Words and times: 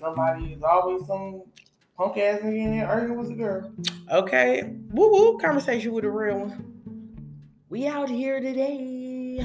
somebody 0.00 0.52
is 0.54 0.62
always 0.62 1.06
some 1.06 1.42
punk 1.96 2.16
ass 2.16 2.40
nigga 2.40 2.58
in 2.58 2.78
there 2.78 2.88
arguing 2.88 3.18
with 3.18 3.30
a 3.30 3.34
girl. 3.34 3.70
Okay. 4.10 4.74
Woo 4.90 5.12
woo. 5.12 5.38
Conversation 5.38 5.92
with 5.92 6.04
a 6.04 6.10
real 6.10 6.40
one. 6.40 6.66
We 7.68 7.86
out 7.86 8.08
here 8.08 8.40
today. 8.40 9.44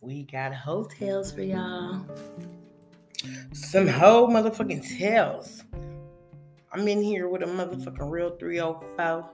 We 0.00 0.24
got 0.24 0.52
hotels 0.52 1.32
for 1.32 1.42
y'all. 1.42 2.04
Some 3.52 3.86
whole 3.86 4.28
motherfucking 4.28 4.98
tails. 4.98 5.62
I'm 6.72 6.88
in 6.88 7.02
here 7.02 7.28
with 7.28 7.42
a 7.42 7.46
motherfucking 7.46 8.10
real 8.10 8.30
304. 8.36 9.30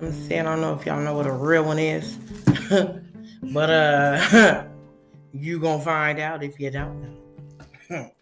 I'm 0.00 0.12
saying, 0.12 0.40
I 0.40 0.44
don't 0.44 0.62
know 0.62 0.74
if 0.74 0.86
y'all 0.86 1.00
know 1.00 1.14
what 1.14 1.26
a 1.26 1.32
real 1.32 1.64
one 1.64 1.78
is. 1.78 2.16
but 3.42 3.70
uh 3.70 4.64
you 5.32 5.60
gonna 5.60 5.82
find 5.82 6.18
out 6.18 6.42
if 6.42 6.58
you 6.58 6.70
don't 6.70 7.02
know. 7.90 8.10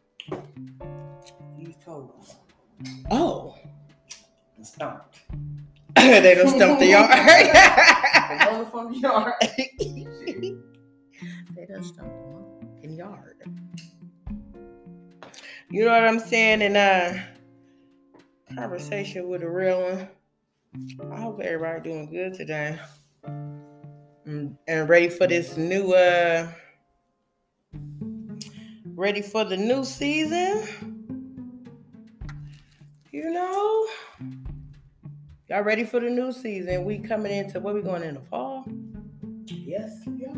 These 2.84 3.02
toes. 3.04 3.06
Oh. 3.10 3.54
Stomped. 4.62 5.20
they 5.96 6.34
done 6.34 6.48
stumped 6.48 6.80
the 6.80 6.86
yard. 6.86 7.10
The 7.10 8.44
motherfucking 8.44 9.00
yard. 9.02 9.34
they 11.54 11.66
done 11.66 11.84
stumped 11.84 12.16
the 12.18 12.86
motherfucking 12.88 12.96
yard. 12.96 13.36
You 15.70 15.84
know 15.84 15.92
what 15.92 16.04
I'm 16.04 16.18
saying? 16.18 16.62
And 16.62 16.76
a 16.76 17.26
conversation 18.54 19.28
with 19.28 19.42
a 19.42 19.48
real 19.50 19.82
one. 19.82 20.08
I 21.12 21.20
hope 21.20 21.40
everybody 21.40 21.88
doing 21.90 22.10
good 22.10 22.34
today. 22.34 22.78
Mm, 23.26 24.56
And 24.66 24.88
ready 24.88 25.08
for 25.08 25.26
this 25.26 25.56
new 25.56 25.92
uh 25.92 26.48
ready 28.94 29.22
for 29.22 29.44
the 29.44 29.56
new 29.56 29.84
season. 29.84 30.93
You 33.14 33.30
know, 33.30 33.86
y'all 35.48 35.62
ready 35.62 35.84
for 35.84 36.00
the 36.00 36.10
new 36.10 36.32
season? 36.32 36.84
We 36.84 36.98
coming 36.98 37.30
into 37.30 37.60
what 37.60 37.72
we 37.72 37.80
going 37.80 38.02
in 38.02 38.14
the 38.14 38.20
fall? 38.20 38.64
Yes, 39.46 40.00
yeah. 40.16 40.34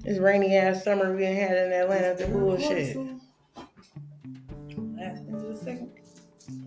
This 0.00 0.18
rainy 0.18 0.54
ass 0.56 0.84
summer 0.84 1.16
we 1.16 1.22
done 1.22 1.34
had 1.34 1.56
in 1.56 1.72
Atlanta. 1.72 2.22
The 2.22 2.30
bullshit. 2.30 2.98
Last 4.76 5.22
into 5.26 5.46
the 5.46 5.56
second. 5.56 5.90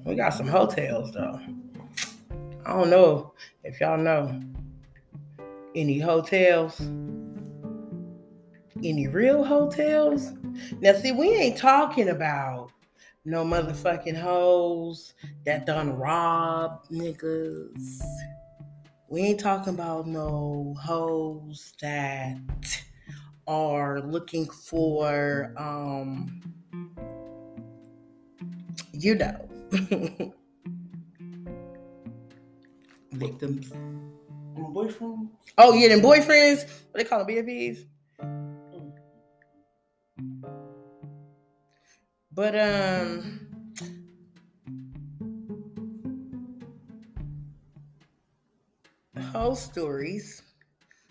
We 0.04 0.16
got 0.16 0.34
some 0.34 0.48
hotels 0.48 1.14
though. 1.14 1.40
I 2.66 2.74
don't 2.74 2.90
know 2.90 3.32
if 3.64 3.80
y'all 3.80 4.00
know 4.00 4.42
any 5.76 6.00
hotels, 6.00 6.82
any 8.84 9.08
real 9.08 9.44
hotels. 9.44 10.32
Now, 10.82 10.94
see, 10.94 11.12
we 11.12 11.30
ain't 11.36 11.60
talking 11.60 12.10
about 12.10 12.72
no 13.30 13.46
motherfucking 13.46 14.20
hoes 14.20 15.14
that 15.46 15.68
done 15.68 15.96
rob 15.96 16.84
niggas. 16.92 18.02
We 19.08 19.22
ain't 19.22 19.40
talking 19.40 19.76
about 19.76 20.08
no 20.08 20.76
hoes 20.82 21.74
that 21.80 22.40
are 23.48 24.02
looking 24.02 24.50
for, 24.50 25.54
um, 25.58 26.42
you 28.94 29.14
know, 29.14 29.48
victims. 33.12 33.72
My 34.58 34.70
boyfriend. 34.70 35.30
Oh 35.60 35.74
yeah, 35.76 35.90
them 35.90 36.02
boyfriends. 36.02 36.68
What 36.92 36.96
they 36.96 37.04
call 37.04 37.24
them, 37.24 37.28
BFPs. 37.28 37.86
But 42.32 42.58
um, 42.58 43.50
whole 49.32 49.56
stories. 49.56 50.42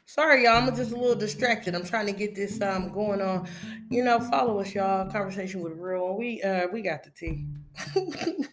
Sorry, 0.07 0.45
y'all. 0.45 0.57
I'm 0.57 0.75
just 0.75 0.93
a 0.93 0.97
little 0.97 1.15
distracted. 1.15 1.75
I'm 1.75 1.85
trying 1.85 2.07
to 2.07 2.13
get 2.13 2.35
this 2.35 2.61
um 2.61 2.93
going 2.93 3.21
on. 3.21 3.49
You 3.91 4.03
know, 4.05 4.21
follow 4.21 4.59
us, 4.61 4.75
y'all. 4.75 5.11
Conversation 5.11 5.61
with 5.61 5.75
real. 5.75 6.17
We 6.17 6.43
uh 6.43 6.69
we 6.73 6.83
got 6.83 7.05
the 7.05 7.11
tea. 7.11 7.47
and 7.95 8.49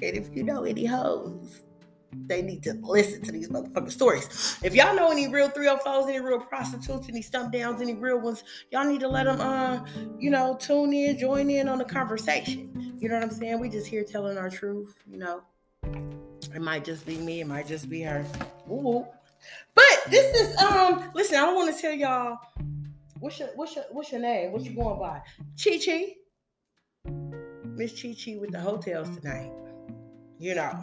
if 0.00 0.34
you 0.34 0.44
know 0.44 0.64
any 0.64 0.86
hoes, 0.86 1.62
they 2.12 2.42
need 2.42 2.62
to 2.64 2.74
listen 2.82 3.22
to 3.22 3.32
these 3.32 3.48
motherfucking 3.48 3.90
stories. 3.90 4.58
If 4.62 4.74
y'all 4.74 4.94
know 4.94 5.10
any 5.10 5.28
real 5.28 5.48
304s, 5.48 6.08
any 6.08 6.20
real 6.20 6.40
prostitutes, 6.40 7.08
any 7.08 7.22
stump 7.22 7.52
downs, 7.52 7.80
any 7.80 7.94
real 7.94 8.20
ones, 8.20 8.44
y'all 8.70 8.84
need 8.84 9.00
to 9.00 9.08
let 9.08 9.24
them, 9.24 9.40
uh, 9.40 9.84
you 10.18 10.30
know, 10.30 10.56
tune 10.60 10.92
in, 10.92 11.18
join 11.18 11.50
in 11.50 11.68
on 11.68 11.78
the 11.78 11.84
conversation. 11.84 12.96
You 12.98 13.08
know 13.08 13.16
what 13.16 13.24
I'm 13.24 13.30
saying? 13.30 13.60
We 13.60 13.68
just 13.68 13.86
here 13.86 14.04
telling 14.04 14.38
our 14.38 14.50
truth, 14.50 14.96
you 15.10 15.18
know. 15.18 15.42
It 16.54 16.60
might 16.60 16.84
just 16.84 17.06
be 17.06 17.16
me, 17.16 17.40
it 17.40 17.46
might 17.46 17.66
just 17.66 17.88
be 17.88 18.02
her. 18.02 18.24
Ooh. 18.70 19.06
But 19.74 20.00
this 20.08 20.34
is 20.40 20.56
um, 20.60 21.10
listen, 21.14 21.36
I 21.36 21.46
don't 21.46 21.54
want 21.54 21.74
to 21.74 21.80
tell 21.80 21.92
y'all 21.92 22.38
what's 23.20 23.38
your 23.38 23.48
what's 23.54 23.76
your 23.76 23.84
what's 23.90 24.12
your 24.12 24.20
name? 24.20 24.52
What 24.52 24.62
you 24.62 24.74
going 24.74 24.98
by? 24.98 25.22
Chi 25.62 25.78
Chi. 25.84 26.16
Miss 27.64 28.00
Chi 28.00 28.14
Chi 28.14 28.36
with 28.36 28.50
the 28.50 28.60
hotels 28.60 29.16
tonight. 29.16 29.52
You 30.38 30.54
know. 30.54 30.78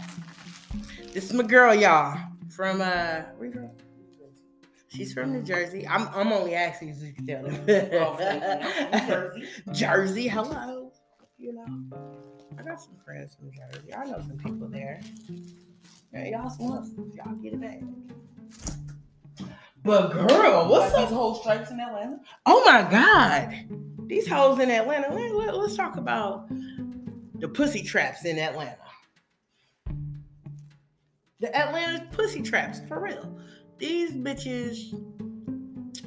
This 1.14 1.26
is 1.26 1.34
my 1.34 1.44
girl, 1.44 1.74
y'all. 1.74 2.18
From 2.50 2.82
uh 2.82 3.22
where 3.38 3.48
you 3.48 3.52
from? 3.52 3.70
She's 4.90 5.14
from 5.14 5.34
New 5.34 5.44
Jersey. 5.44 5.88
I'm 5.88 6.08
I'm 6.10 6.32
only 6.32 6.56
asking 6.56 6.96
so 6.96 7.06
you 7.06 7.14
can 7.14 7.28
tell 7.28 7.44
them. 7.44 7.56
Thank 7.66 7.92
you. 7.92 8.00
I'm 8.00 8.16
from 8.90 9.08
Jersey. 9.08 9.48
Jersey, 9.72 10.28
hello. 10.28 10.92
You 11.38 11.54
know. 11.54 11.66
I 12.58 12.64
got 12.64 12.82
some 12.82 12.96
friends 13.06 13.36
from 13.36 13.52
Jersey. 13.52 13.94
I 13.94 14.06
know 14.06 14.20
some 14.20 14.38
people 14.38 14.68
there. 14.68 15.02
Y'all 16.14 16.50
hustlers. 16.50 17.16
Y'all 17.16 17.36
get 17.36 17.54
it 17.54 17.62
back. 17.62 17.82
But 19.84 20.12
girl, 20.12 20.68
what's 20.70 20.94
like 20.94 21.04
up? 21.04 21.10
these 21.10 21.16
whole 21.16 21.36
stripes 21.36 21.70
in 21.70 21.80
Atlanta? 21.80 22.20
Oh 22.46 22.64
my 22.66 22.90
God. 22.90 23.54
These 24.08 24.28
hoes 24.28 24.60
in 24.60 24.72
Atlanta. 24.72 25.14
Let, 25.14 25.36
let, 25.36 25.56
let's 25.56 25.76
talk 25.76 25.98
about 25.98 26.50
the 27.40 27.48
pussy 27.48 27.84
traps 27.84 28.26
in 28.26 28.40
Atlanta. 28.40 28.78
The 31.40 31.56
Atlanta 31.56 32.06
pussy 32.12 32.42
traps, 32.42 32.82
for 32.88 33.00
real. 33.00 33.38
These 33.78 34.14
bitches, 34.14 34.94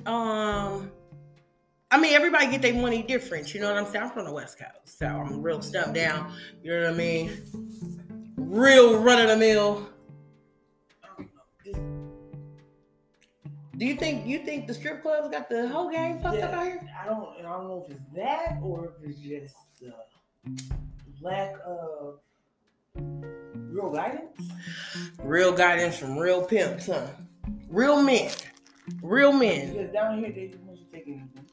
um, 0.06 0.90
I 1.92 2.00
mean, 2.00 2.14
everybody 2.14 2.46
get 2.48 2.62
their 2.62 2.74
money 2.74 3.02
different. 3.02 3.54
You 3.54 3.60
know 3.60 3.72
what 3.72 3.78
I'm 3.78 3.90
saying? 3.90 4.04
I'm 4.04 4.10
from 4.10 4.24
the 4.24 4.32
West 4.32 4.58
Coast, 4.58 4.98
so 4.98 5.06
I'm 5.06 5.40
real 5.40 5.62
stumped 5.62 5.94
down. 5.94 6.32
You 6.62 6.72
know 6.72 6.82
what 6.82 6.94
I 6.94 6.96
mean? 6.96 8.34
Real 8.36 8.98
run 8.98 9.20
of 9.20 9.28
the 9.28 9.36
mill. 9.36 9.88
Do 13.76 13.86
you 13.86 13.94
think 13.94 14.26
you 14.26 14.40
think 14.40 14.66
the 14.66 14.74
strip 14.74 15.00
clubs 15.00 15.30
got 15.30 15.48
the 15.48 15.66
whole 15.66 15.90
game 15.90 16.20
fucked 16.20 16.42
up 16.42 16.52
out 16.52 16.64
here? 16.64 16.86
I 17.00 17.06
don't. 17.06 17.30
I 17.38 17.42
don't 17.42 17.66
know 17.66 17.82
if 17.86 17.90
it's 17.90 18.02
that 18.14 18.58
or 18.62 18.86
if 18.86 19.08
it's 19.08 19.18
just 19.20 19.54
the 19.80 19.94
lack 21.22 21.54
of 21.64 22.18
real 22.94 23.90
guidance. 23.92 24.50
Real 25.22 25.52
guidance 25.52 25.98
from 25.98 26.18
real 26.18 26.44
pimps, 26.44 26.86
huh? 26.86 27.06
Real 27.68 28.02
men. 28.02 28.30
Real 29.02 29.32
men. 29.32 29.72
Because 29.72 29.92
down 29.92 30.18
here 30.18 30.32
they 30.32 30.48
just 30.48 30.60
want 30.60 30.78
you 30.78 30.86
to 30.86 30.92
take 30.92 31.06
anything. 31.06 31.46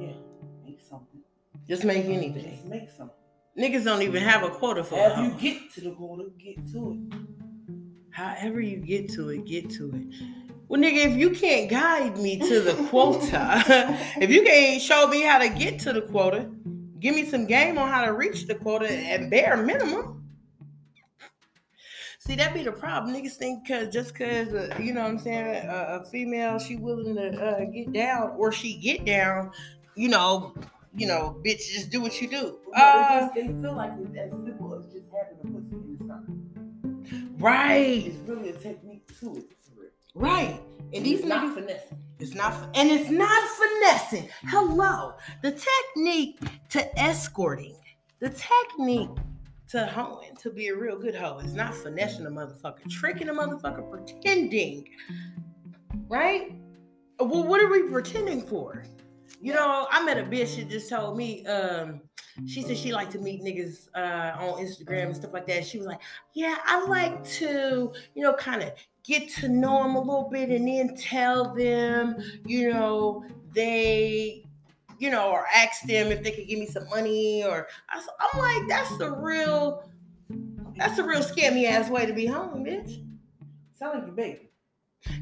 Yeah, 0.00 0.12
make 0.64 0.80
something. 0.80 1.20
Just 1.68 1.84
make 1.84 2.06
anything. 2.06 2.50
Just 2.50 2.64
make 2.64 2.90
something. 2.90 3.16
Niggas 3.58 3.84
don't 3.84 4.02
even 4.02 4.22
have 4.22 4.42
a 4.42 4.50
quota 4.50 4.84
for 4.84 4.96
a 4.96 5.14
Have 5.14 5.24
you 5.24 5.30
get 5.40 5.72
to 5.74 5.80
the 5.80 5.90
quota, 5.92 6.30
get 6.38 6.56
to 6.72 6.92
it. 6.92 7.18
However 8.10 8.60
you 8.60 8.78
get 8.78 9.10
to 9.10 9.30
it, 9.30 9.44
get 9.46 9.70
to 9.70 9.90
it. 9.94 10.26
Well, 10.68 10.80
nigga, 10.80 11.06
if 11.06 11.16
you 11.16 11.30
can't 11.30 11.70
guide 11.70 12.18
me 12.18 12.38
to 12.38 12.60
the 12.60 12.74
quota, 12.88 13.62
if 14.20 14.30
you 14.30 14.42
can't 14.42 14.82
show 14.82 15.06
me 15.06 15.22
how 15.22 15.38
to 15.38 15.48
get 15.48 15.78
to 15.80 15.92
the 15.92 16.02
quota, 16.02 16.50
give 17.00 17.14
me 17.14 17.24
some 17.24 17.46
game 17.46 17.78
on 17.78 17.88
how 17.88 18.04
to 18.04 18.12
reach 18.12 18.46
the 18.46 18.54
quota 18.54 18.90
at 18.90 19.30
bare 19.30 19.56
minimum. 19.56 20.22
See, 22.18 22.34
that 22.36 22.54
be 22.54 22.64
the 22.64 22.72
problem. 22.72 23.14
Niggas 23.14 23.34
think 23.34 23.68
cause 23.68 23.88
just 23.88 24.14
cause 24.14 24.52
uh, 24.52 24.74
you 24.80 24.92
know 24.92 25.02
what 25.02 25.10
I'm 25.10 25.18
saying, 25.18 25.68
a, 25.68 26.00
a 26.00 26.04
female 26.06 26.58
she 26.58 26.76
willing 26.76 27.14
to 27.14 27.40
uh, 27.40 27.64
get 27.66 27.92
down 27.92 28.34
or 28.36 28.50
she 28.50 28.78
get 28.78 29.04
down, 29.04 29.52
you 29.94 30.08
know, 30.08 30.52
you 30.96 31.06
know, 31.06 31.40
bitch, 31.44 31.72
just 31.72 31.90
do 31.90 32.00
what 32.00 32.20
you 32.20 32.28
do. 32.28 32.58
Uh, 32.74 33.28
they, 33.34 33.46
feel 33.46 33.74
like 33.74 33.92
it's 34.00 34.16
as 34.16 34.30
simple 34.44 34.74
as 34.74 34.92
just 34.92 35.06
having 35.12 35.38
a 35.40 35.60
pussy 35.60 35.76
it's 35.92 36.02
not. 36.02 36.22
right, 37.38 38.06
It's 38.06 38.28
really 38.28 38.48
a 38.48 38.54
technique 38.54 39.06
to 39.20 39.36
it. 39.36 39.56
Right. 40.14 40.58
And 40.94 41.04
these 41.04 41.20
niggas, 41.22 41.54
finessing. 41.54 41.98
It's 42.18 42.34
not, 42.34 42.54
and 42.74 42.90
it's 42.90 43.10
not 43.10 43.48
finessing. 43.50 44.28
Hello, 44.44 45.14
the 45.42 45.52
technique 45.52 46.40
to 46.70 46.98
escorting, 46.98 47.76
the 48.20 48.30
technique 48.30 49.10
to 49.68 49.84
hoeing, 49.84 50.34
to 50.36 50.50
be 50.50 50.68
a 50.68 50.74
real 50.74 50.98
good 50.98 51.14
hoe, 51.14 51.38
is 51.40 51.52
not 51.52 51.74
finessing 51.74 52.24
a 52.24 52.30
motherfucker, 52.30 52.88
tricking 52.88 53.28
a 53.28 53.34
motherfucker, 53.34 53.90
pretending. 53.90 54.88
Right? 56.08 56.54
Well, 57.20 57.44
what 57.44 57.60
are 57.60 57.68
we 57.68 57.82
pretending 57.82 58.40
for? 58.46 58.82
You 59.42 59.52
know, 59.52 59.86
I 59.90 60.02
met 60.02 60.16
a 60.16 60.22
bitch 60.22 60.56
that 60.56 60.70
just 60.70 60.88
told 60.88 61.18
me, 61.18 61.44
um, 61.44 62.00
she 62.44 62.62
said 62.62 62.76
she 62.76 62.92
liked 62.92 63.12
to 63.12 63.18
meet 63.18 63.42
niggas 63.42 63.88
uh, 63.94 64.36
on 64.38 64.64
Instagram 64.64 65.06
and 65.06 65.16
stuff 65.16 65.32
like 65.32 65.46
that. 65.46 65.64
She 65.64 65.78
was 65.78 65.86
like, 65.86 66.00
Yeah, 66.34 66.56
I 66.64 66.84
like 66.86 67.24
to, 67.24 67.92
you 68.14 68.22
know, 68.22 68.34
kind 68.34 68.62
of 68.62 68.72
get 69.04 69.30
to 69.36 69.48
know 69.48 69.82
them 69.82 69.94
a 69.94 70.00
little 70.00 70.28
bit 70.30 70.50
and 70.50 70.68
then 70.68 70.96
tell 70.96 71.54
them, 71.54 72.16
you 72.44 72.70
know, 72.72 73.24
they 73.54 74.46
you 74.98 75.10
know, 75.10 75.30
or 75.30 75.46
ask 75.54 75.82
them 75.82 76.08
if 76.08 76.22
they 76.22 76.30
could 76.30 76.48
give 76.48 76.58
me 76.58 76.66
some 76.66 76.88
money, 76.88 77.44
or 77.44 77.68
I, 77.90 77.98
am 77.98 78.40
like, 78.40 78.68
that's 78.68 78.96
the 78.96 79.10
real, 79.10 79.88
that's 80.76 80.98
a 80.98 81.04
real 81.04 81.20
scammy 81.20 81.66
ass 81.66 81.90
way 81.90 82.06
to 82.06 82.12
be 82.12 82.26
home, 82.26 82.64
bitch. 82.64 83.02
Sound 83.74 83.98
like 83.98 84.06
you 84.06 84.12
baby. 84.12 84.50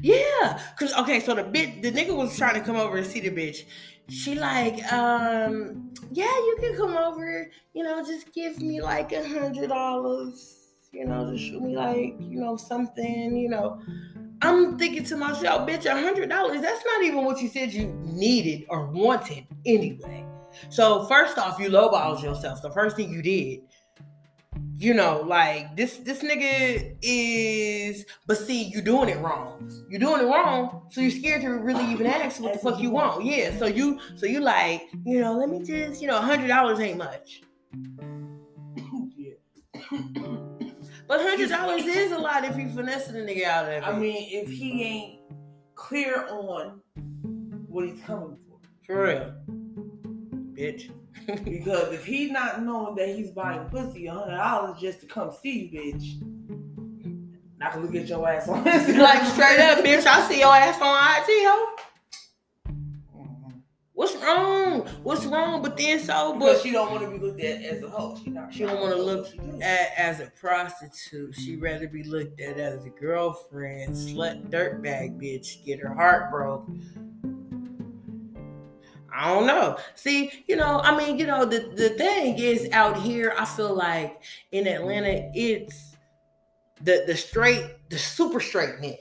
Yeah, 0.01 0.61
cause 0.79 0.93
okay, 0.93 1.19
so 1.19 1.35
the 1.35 1.43
bit 1.43 1.81
the 1.81 1.91
nigga 1.91 2.15
was 2.15 2.35
trying 2.37 2.55
to 2.55 2.61
come 2.61 2.75
over 2.75 2.97
and 2.97 3.05
see 3.05 3.19
the 3.19 3.29
bitch. 3.29 3.65
She 4.07 4.35
like, 4.35 4.91
um, 4.93 5.91
yeah, 6.11 6.25
you 6.25 6.57
can 6.59 6.77
come 6.77 6.95
over. 6.95 7.49
You 7.73 7.83
know, 7.83 8.03
just 8.05 8.33
give 8.33 8.61
me 8.61 8.81
like 8.81 9.11
a 9.11 9.27
hundred 9.27 9.69
dollars. 9.69 10.61
You 10.91 11.05
know, 11.05 11.31
just 11.31 11.43
shoot 11.43 11.61
me 11.61 11.75
like, 11.75 12.15
you 12.19 12.39
know, 12.39 12.55
something. 12.55 13.35
You 13.35 13.49
know, 13.49 13.81
I'm 14.41 14.77
thinking 14.77 15.03
to 15.05 15.17
myself, 15.17 15.67
bitch, 15.67 15.85
a 15.85 15.99
hundred 15.99 16.29
dollars. 16.29 16.61
That's 16.61 16.85
not 16.85 17.03
even 17.03 17.25
what 17.25 17.41
you 17.41 17.49
said 17.49 17.73
you 17.73 17.87
needed 18.03 18.65
or 18.69 18.87
wanted 18.87 19.45
anyway. 19.65 20.25
So 20.69 21.05
first 21.05 21.37
off, 21.37 21.59
you 21.59 21.69
lowballed 21.69 22.23
yourself. 22.23 22.61
The 22.61 22.71
first 22.71 22.95
thing 22.95 23.11
you 23.11 23.21
did, 23.21 23.61
you 24.85 24.93
know, 24.93 25.23
like 25.25 25.75
this 25.75 25.97
this 25.97 26.21
nigga 26.21 26.95
is. 27.01 28.05
But 28.27 28.37
see, 28.37 28.65
you 28.65 28.81
doing 28.81 29.09
it 29.09 29.17
wrong. 29.17 29.67
You're 29.89 29.99
doing 29.99 30.21
it 30.21 30.25
wrong, 30.25 30.87
so 30.91 31.01
you're 31.01 31.09
scared 31.09 31.41
to 31.41 31.49
really 31.49 31.83
even 31.91 32.05
ask 32.05 32.39
what 32.39 32.53
the 32.53 32.59
fuck 32.59 32.79
you 32.79 32.91
want. 32.91 33.25
Yeah. 33.25 33.57
So 33.57 33.65
you 33.65 33.99
so 34.15 34.27
you 34.27 34.41
like, 34.41 34.83
you 35.03 35.21
know, 35.21 35.33
let 35.33 35.49
me 35.49 35.63
just, 35.63 36.03
you 36.03 36.07
know, 36.07 36.19
a 36.19 36.21
hundred 36.21 36.49
dollars 36.49 36.79
ain't 36.79 36.99
much. 36.99 37.41
But 41.07 41.21
hundred 41.21 41.49
dollars 41.49 41.85
is 41.85 42.11
a 42.11 42.17
lot 42.19 42.45
if 42.45 42.55
you 42.55 42.69
finesse 42.69 43.07
the 43.07 43.19
nigga 43.19 43.45
out 43.45 43.65
of 43.65 43.71
it. 43.71 43.83
I 43.83 43.97
mean, 43.97 44.27
if 44.29 44.49
he 44.49 44.83
ain't 44.83 45.19
clear 45.73 46.27
on 46.29 46.79
what 47.67 47.85
he's 47.85 48.01
coming 48.01 48.37
for. 48.37 48.59
For 48.85 49.03
real. 49.03 49.33
Bitch. 50.53 50.91
Because 51.25 51.93
if 51.93 52.05
he's 52.05 52.31
not 52.31 52.63
knowing 52.63 52.95
that 52.95 53.09
he's 53.09 53.31
buying 53.31 53.59
mm. 53.61 53.71
pussy 53.71 54.05
hundred 54.05 54.35
dollars 54.35 54.79
just 54.79 55.01
to 55.01 55.05
come 55.05 55.31
see 55.31 55.69
you, 55.71 55.79
bitch. 55.79 56.21
Not 57.57 57.73
gonna 57.73 57.85
look 57.85 57.95
at 57.95 58.07
your 58.07 58.27
ass 58.29 58.47
on 58.47 58.63
like 58.63 59.25
straight 59.31 59.59
up, 59.59 59.83
bitch. 59.83 60.05
I 60.05 60.27
see 60.27 60.39
your 60.39 60.53
ass 60.53 60.79
on 60.81 60.97
IG, 61.21 61.45
ho. 61.47 61.75
Mm-hmm. 62.67 63.57
What's 63.93 64.15
wrong? 64.17 64.81
What's 65.03 65.25
wrong? 65.25 65.61
But 65.61 65.77
then 65.77 65.99
so, 65.99 66.33
but 66.33 66.39
because 66.39 66.61
she 66.61 66.71
don't 66.71 66.91
want 66.91 67.03
to 67.03 67.09
be 67.09 67.17
looked 67.17 67.41
at 67.41 67.61
as 67.63 67.81
a 67.81 67.89
hoe. 67.89 68.17
She, 68.17 68.35
she 68.51 68.65
don't 68.65 68.81
want 68.81 68.93
to 68.93 69.01
look 69.01 69.27
at 69.61 69.93
as 69.97 70.19
a 70.19 70.31
prostitute. 70.39 71.33
She 71.35 71.55
rather 71.55 71.87
be 71.87 72.03
looked 72.03 72.41
at 72.41 72.57
as 72.59 72.85
a 72.85 72.89
girlfriend, 72.89 73.95
slut, 73.95 74.49
dirtbag 74.49 75.19
bitch. 75.19 75.63
Get 75.65 75.79
her 75.79 75.93
heart 75.93 76.29
broke. 76.29 76.67
I 79.15 79.33
don't 79.33 79.47
know. 79.47 79.77
See, 79.95 80.43
you 80.47 80.55
know, 80.55 80.81
I 80.83 80.95
mean, 80.97 81.17
you 81.17 81.25
know, 81.25 81.45
the 81.45 81.71
the 81.75 81.89
thing 81.91 82.37
is 82.37 82.69
out 82.71 82.97
here. 82.97 83.33
I 83.37 83.45
feel 83.45 83.73
like 83.73 84.21
in 84.51 84.67
Atlanta, 84.67 85.31
it's 85.33 85.95
the 86.81 87.03
the 87.07 87.15
straight, 87.15 87.65
the 87.89 87.97
super 87.97 88.39
straight 88.39 88.79
men 88.81 88.97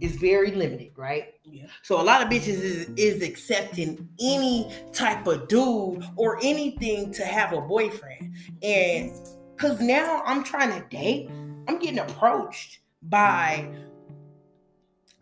is 0.00 0.16
very 0.16 0.50
limited, 0.52 0.90
right? 0.96 1.34
Yeah. 1.44 1.66
So 1.82 2.00
a 2.00 2.02
lot 2.02 2.22
of 2.22 2.28
bitches 2.28 2.60
is, 2.60 2.88
is 2.96 3.22
accepting 3.22 4.08
any 4.20 4.72
type 4.92 5.26
of 5.26 5.48
dude 5.48 6.04
or 6.16 6.38
anything 6.42 7.12
to 7.12 7.24
have 7.24 7.52
a 7.52 7.60
boyfriend. 7.60 8.34
And 8.62 9.12
cause 9.56 9.80
now 9.80 10.22
I'm 10.24 10.44
trying 10.44 10.70
to 10.80 10.86
date, 10.88 11.30
I'm 11.68 11.78
getting 11.78 12.00
approached 12.00 12.80
by 13.02 13.68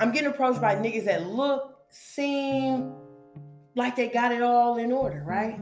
I'm 0.00 0.12
getting 0.12 0.30
approached 0.30 0.62
by 0.62 0.76
niggas 0.76 1.04
that 1.04 1.26
look, 1.26 1.76
seem 1.90 2.94
like 3.74 3.96
they 3.96 4.08
got 4.08 4.32
it 4.32 4.42
all 4.42 4.76
in 4.78 4.92
order, 4.92 5.22
right? 5.26 5.60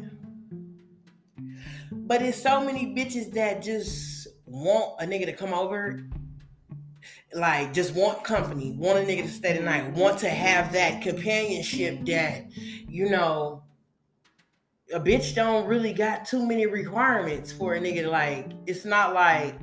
But 1.92 2.22
it's 2.22 2.40
so 2.40 2.64
many 2.64 2.94
bitches 2.94 3.32
that 3.34 3.62
just 3.62 4.28
want 4.46 5.00
a 5.00 5.04
nigga 5.04 5.26
to 5.26 5.32
come 5.32 5.52
over 5.52 6.04
like 7.34 7.74
just 7.74 7.94
want 7.94 8.24
company, 8.24 8.72
want 8.72 8.98
a 8.98 9.02
nigga 9.02 9.22
to 9.22 9.28
stay 9.28 9.56
the 9.56 9.62
night, 9.62 9.92
want 9.92 10.18
to 10.20 10.28
have 10.28 10.72
that 10.72 11.02
companionship 11.02 12.04
that, 12.06 12.46
you 12.88 13.10
know, 13.10 13.62
a 14.94 15.00
bitch 15.00 15.34
don't 15.34 15.66
really 15.66 15.92
got 15.92 16.24
too 16.24 16.46
many 16.46 16.66
requirements 16.66 17.52
for 17.52 17.74
a 17.74 17.80
nigga. 17.80 18.08
Like, 18.10 18.52
it's 18.66 18.86
not 18.86 19.12
like, 19.12 19.58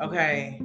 okay. 0.00 0.62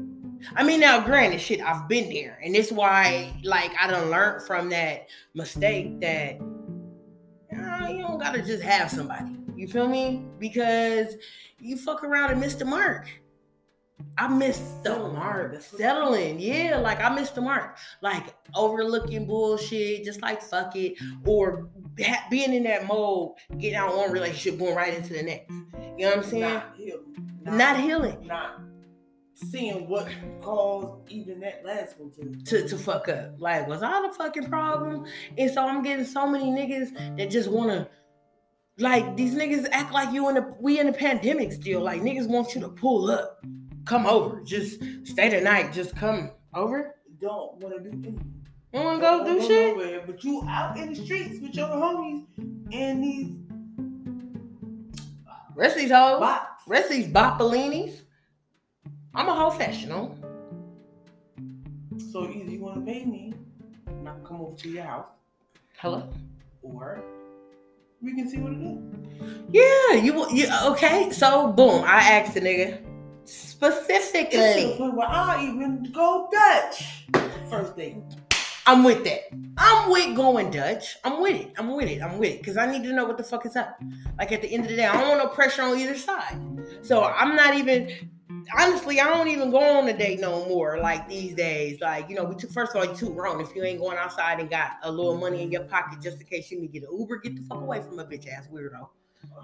I 0.56 0.64
mean, 0.64 0.82
now 0.82 1.04
granted, 1.04 1.42
shit, 1.42 1.62
I've 1.62 1.88
been 1.88 2.10
there, 2.10 2.40
and 2.44 2.56
it's 2.56 2.72
why, 2.72 3.34
like, 3.44 3.72
I 3.80 3.90
done 3.90 4.10
learned 4.10 4.46
from 4.46 4.70
that 4.70 5.08
mistake 5.34 6.00
that 6.02 6.38
gotta 8.24 8.42
just 8.42 8.64
have 8.64 8.90
somebody. 8.90 9.36
You 9.56 9.68
feel 9.68 9.88
me? 9.88 10.26
Because 10.40 11.16
you 11.60 11.78
fuck 11.78 12.04
around 12.04 12.32
and 12.32 12.40
miss 12.40 12.56
the 12.56 12.66
mark. 12.66 13.10
I 14.18 14.28
missed 14.28 14.84
the 14.84 14.98
mark. 14.98 15.62
Settling. 15.62 16.40
Yeah, 16.40 16.78
like 16.78 17.02
I 17.02 17.14
missed 17.14 17.36
the 17.36 17.42
mark. 17.42 17.78
Like 18.02 18.34
overlooking 18.56 19.26
bullshit, 19.26 20.04
just 20.04 20.22
like 20.22 20.42
fuck 20.42 20.76
it. 20.76 20.98
Or 21.26 21.70
being 22.30 22.54
in 22.54 22.64
that 22.64 22.88
mode, 22.88 23.34
getting 23.58 23.76
out 23.76 23.96
one 23.96 24.12
relationship, 24.12 24.60
going 24.60 24.76
right 24.76 24.94
into 24.94 25.14
the 25.14 25.24
next. 25.24 25.52
You 25.98 26.06
know 26.06 26.10
what 26.10 26.18
I'm 26.18 26.24
saying? 26.24 26.42
Not 26.42 26.76
healing. 26.76 27.32
Not, 27.44 27.58
not 27.58 27.80
healing. 27.80 28.28
Not 28.28 28.62
seeing 29.34 29.88
what 29.88 30.08
caused 30.42 31.10
even 31.12 31.40
that 31.42 31.66
last 31.66 32.00
one 32.00 32.12
to, 32.12 32.62
to 32.62 32.68
to 32.68 32.78
fuck 32.78 33.10
up. 33.10 33.34
Like, 33.38 33.68
was 33.68 33.84
I 33.84 34.08
the 34.08 34.14
fucking 34.14 34.50
problem? 34.50 35.06
And 35.38 35.52
so 35.52 35.66
I'm 35.68 35.84
getting 35.84 36.06
so 36.06 36.28
many 36.28 36.46
niggas 36.46 37.18
that 37.18 37.30
just 37.30 37.50
wanna 37.50 37.90
like 38.80 39.16
these 39.16 39.36
niggas 39.36 39.68
act 39.72 39.94
like 39.94 40.14
you 40.14 40.30
in 40.30 40.36
the 40.36 40.56
we 40.60 40.80
in 40.80 40.88
the 40.88 40.94
pandemic 40.94 41.52
still. 41.52 41.82
Like 41.82 42.02
niggas 42.02 42.28
want 42.28 42.56
you 42.56 42.62
to 42.62 42.70
pull 42.70 43.12
up 43.12 43.44
come 43.86 44.06
over. 44.06 44.42
Just 44.42 44.82
stay 45.04 45.30
the 45.30 45.42
night. 45.42 45.74
Just 45.74 45.96
come 45.96 46.32
over. 46.54 46.96
Don't 47.20 47.58
want 47.58 47.76
to 47.76 47.82
do 47.82 47.90
anything. 47.90 48.44
Don't 48.74 48.86
want 48.86 49.00
to 49.00 49.02
go 49.02 49.26
do 49.26 49.48
shit. 49.48 49.78
Nowhere, 49.78 50.04
but 50.06 50.24
you 50.24 50.44
out 50.48 50.78
in 50.78 50.94
the 50.94 50.96
streets 50.96 51.40
with 51.40 51.56
your 51.56 51.68
homies 51.68 52.26
and 52.72 53.04
these. 53.04 53.38
Rest 55.56 55.78
these 55.78 55.92
hoes. 55.92 56.22
Bops. 56.22 56.48
Rest 56.66 56.90
these 56.90 57.08
boppolinis. 57.08 58.02
I'm 59.14 59.30
a 59.30 59.36
whole 59.36 59.52
professional. 59.52 60.18
So 62.12 62.28
either 62.28 62.52
you 62.52 62.60
want 62.62 62.84
to 62.84 62.92
pay 62.92 63.06
me, 63.06 63.34
and 63.86 64.10
I 64.10 64.14
come 64.26 64.42
over 64.42 64.56
to 64.56 64.70
your 64.70 64.84
house. 64.84 65.08
Hello. 65.78 66.10
Or 66.64 67.04
we 68.04 68.14
can 68.14 68.30
see 68.30 68.38
what 68.38 68.52
it 68.52 68.62
is. 68.62 68.78
Yeah, 69.52 70.02
you 70.02 70.30
you 70.32 70.48
okay? 70.66 71.12
So 71.12 71.52
boom, 71.54 71.84
I 71.86 72.00
asked 72.00 72.34
the 72.34 72.42
nigga 72.42 72.82
specifically. 73.24 74.76
Where 74.78 75.08
I 75.08 75.46
even 75.48 75.92
go 75.94 76.30
Dutch 76.32 77.08
first 77.50 77.78
date. 77.78 77.96
I'm 78.66 78.84
with 78.84 79.04
that. 79.04 79.22
I'm 79.58 79.92
with 79.92 80.16
going 80.16 80.50
Dutch. 80.50 80.96
I'm 81.04 81.22
with 81.22 81.36
it. 81.36 81.54
I'm 81.58 81.76
with 81.76 81.90
it. 81.90 82.02
I'm 82.02 82.18
with 82.18 82.32
it. 82.32 82.40
Because 82.40 82.56
I 82.56 82.66
need 82.72 82.84
to 82.84 82.94
know 82.94 83.06
what 83.06 83.18
the 83.18 83.24
fuck 83.24 83.46
is 83.46 83.58
up. 83.58 83.78
Like 84.18 84.32
at 84.32 84.42
the 84.42 84.48
end 84.48 84.64
of 84.64 84.70
the 84.70 84.78
day, 84.78 84.86
I 84.86 84.94
don't 84.94 85.10
want 85.10 85.24
no 85.24 85.28
pressure 85.28 85.64
on 85.64 85.78
either 85.78 85.98
side. 85.98 86.38
So 86.82 87.04
I'm 87.04 87.36
not 87.36 87.56
even 87.56 88.12
honestly, 88.58 89.00
I 89.00 89.06
don't 89.06 89.28
even 89.28 89.52
go 89.52 89.60
on 89.60 89.88
a 89.88 89.98
date 89.98 90.20
no 90.20 90.48
more. 90.48 90.80
Like 90.80 91.08
these 91.08 91.36
days. 91.36 91.82
Like, 91.82 92.10
you 92.10 92.16
know, 92.16 92.24
we 92.24 92.36
took 92.36 92.52
first 92.52 92.76
of 92.76 92.82
all, 92.82 92.86
you 92.86 92.96
too 92.96 93.14
grown. 93.14 93.42
If 93.42 93.56
you 93.56 93.64
ain't 93.64 93.80
going 93.80 93.98
outside 93.98 94.40
and 94.40 94.50
got 94.50 94.78
a 94.84 94.92
little 94.92 95.18
money 95.18 95.42
in 95.42 95.52
your 95.52 95.64
pocket 95.64 96.02
just 96.02 96.20
in 96.20 96.28
case 96.28 96.52
you 96.52 96.60
need 96.60 96.74
to 96.74 96.80
get 96.80 96.90
an 96.90 96.98
Uber, 96.98 97.18
get 97.18 97.36
the 97.36 97.42
fuck 97.44 97.62
away 97.62 97.82
from 97.82 98.00
a 98.00 98.06
bitch 98.06 98.28
ass 98.28 98.48
weirdo. 98.52 98.88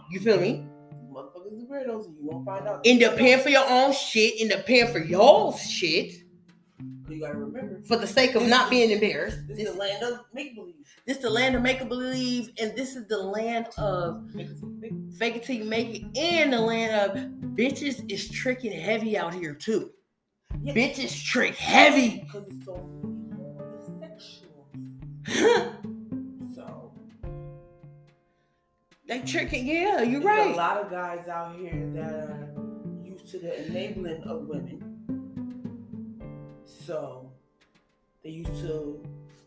You 0.10 0.20
feel 0.20 0.40
me? 0.40 0.66
motherfuckers 1.12 1.64
are 1.64 1.66
weirdos 1.66 2.06
and 2.06 2.18
you 2.18 2.26
won't 2.26 2.46
find 2.46 2.68
out. 2.68 2.82
End 2.86 3.04
up 3.04 3.18
paying 3.18 3.40
for 3.40 3.50
your 3.50 3.68
own 3.68 3.94
shit, 3.94 4.36
end 4.40 4.54
up 4.54 4.66
paying 4.66 4.92
for 4.92 5.00
your 5.00 5.58
shit. 5.58 6.24
You 7.10 7.22
gotta 7.22 7.38
remember. 7.38 7.82
For 7.86 7.98
the 7.98 8.08
sake 8.08 8.36
of 8.36 8.48
not 8.48 8.70
being 8.70 8.92
embarrassed. 8.92 9.48
This, 9.48 9.60
is 9.60 9.74
the 9.74 9.80
land 9.80 10.04
of 10.04 10.20
make 10.34 10.56
believe. 10.56 10.76
This 11.06 11.18
is 11.18 11.24
the 11.24 11.30
land 11.30 11.56
of 11.56 11.62
make 11.62 11.88
believe, 11.88 12.52
and 12.60 12.76
this 12.76 12.96
is 12.96 13.08
the 13.08 13.18
land 13.18 13.68
of 13.78 14.24
fake 15.18 15.38
it 15.38 15.44
till 15.44 15.56
you 15.56 15.66
make 15.66 15.96
it, 15.96 16.18
and 16.18 16.54
the 16.54 16.62
land 16.62 17.12
of 17.12 17.18
bitches 17.56 18.10
is 18.12 18.30
tricking 18.30 18.72
heavy 18.72 19.18
out 19.18 19.34
here 19.34 19.54
too. 19.54 19.92
Yeah. 20.62 20.74
Bitches 20.74 21.24
trick 21.24 21.56
heavy. 21.56 22.26
Because 22.26 22.48
it's 22.48 22.66
so 22.66 22.90
sexual. 24.00 25.76
They 29.10 29.22
tricking, 29.22 29.66
yeah, 29.66 30.04
you're 30.04 30.22
right. 30.22 30.52
A 30.52 30.56
lot 30.56 30.78
of 30.78 30.92
guys 30.92 31.28
out 31.28 31.56
here 31.56 31.90
that 31.96 32.14
are 32.14 32.54
used 33.04 33.28
to 33.32 33.40
the 33.40 33.66
enabling 33.66 34.22
of 34.22 34.48
women. 34.48 34.89
So 36.90 37.32
they 38.24 38.32
used 38.32 38.62
to 38.62 39.04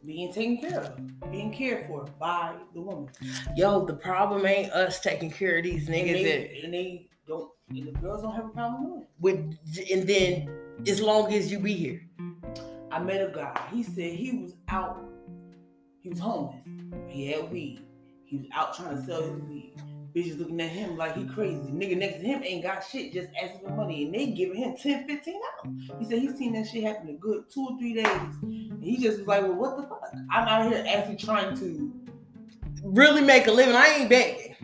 being 0.06 0.32
taken 0.32 0.58
care 0.58 0.78
of, 0.78 1.30
being 1.32 1.52
cared 1.52 1.88
for 1.88 2.04
by 2.20 2.54
the 2.72 2.80
woman. 2.80 3.10
Yo, 3.56 3.84
the 3.84 3.94
problem 3.94 4.46
ain't 4.46 4.70
us 4.70 5.00
taking 5.00 5.28
care 5.28 5.58
of 5.58 5.64
these 5.64 5.88
And 5.88 5.96
niggas 5.96 6.22
that 6.22 6.64
and 6.64 6.72
they 6.72 7.08
don't, 7.26 7.50
and 7.70 7.88
the 7.88 7.90
girls 7.98 8.22
don't 8.22 8.36
have 8.36 8.44
a 8.44 8.50
problem 8.50 9.08
with 9.18 9.40
it. 9.40 9.48
with 9.74 9.90
and 9.90 10.08
then 10.08 10.56
as 10.86 11.00
long 11.00 11.34
as 11.34 11.50
you 11.50 11.58
be 11.58 11.74
here. 11.74 12.08
I 12.92 13.00
met 13.00 13.28
a 13.28 13.32
guy. 13.34 13.60
He 13.72 13.82
said 13.82 14.12
he 14.12 14.38
was 14.38 14.54
out. 14.68 15.02
He 16.00 16.10
was 16.10 16.20
homeless. 16.20 16.64
He 17.08 17.32
had 17.32 17.50
weed. 17.50 17.84
He 18.24 18.36
was 18.36 18.46
out 18.54 18.76
trying 18.76 18.98
to 18.98 19.04
sell 19.04 19.20
his 19.20 19.42
weed. 19.42 19.74
Bitches 20.14 20.38
looking 20.38 20.60
at 20.60 20.68
him 20.70 20.96
like 20.98 21.16
he 21.16 21.24
crazy. 21.24 21.56
Nigga 21.70 21.96
next 21.96 22.16
to 22.20 22.26
him 22.26 22.42
ain't 22.44 22.62
got 22.62 22.84
shit, 22.84 23.12
just 23.14 23.28
asking 23.42 23.60
for 23.66 23.70
money. 23.74 24.04
And 24.04 24.14
they 24.14 24.26
giving 24.26 24.56
him 24.56 24.76
10, 24.76 25.06
15 25.08 25.34
dollars. 25.34 25.90
He 25.98 26.04
said 26.04 26.18
he 26.18 26.28
seen 26.36 26.52
that 26.52 26.66
shit 26.68 26.84
happen 26.84 27.08
a 27.08 27.14
good 27.14 27.44
two 27.50 27.66
or 27.70 27.78
three 27.78 27.94
days. 27.94 28.06
And 28.42 28.82
he 28.84 28.98
just 28.98 29.18
was 29.20 29.26
like, 29.26 29.42
well, 29.42 29.54
what 29.54 29.76
the 29.78 29.84
fuck? 29.84 30.02
I'm 30.30 30.46
out 30.48 30.70
here 30.70 30.84
actually 30.86 31.16
trying 31.16 31.56
to, 31.58 31.92
Really 32.84 33.22
make 33.22 33.46
a 33.46 33.52
living. 33.52 33.76
I 33.76 33.86
ain't 33.86 34.10
begging. 34.10 34.56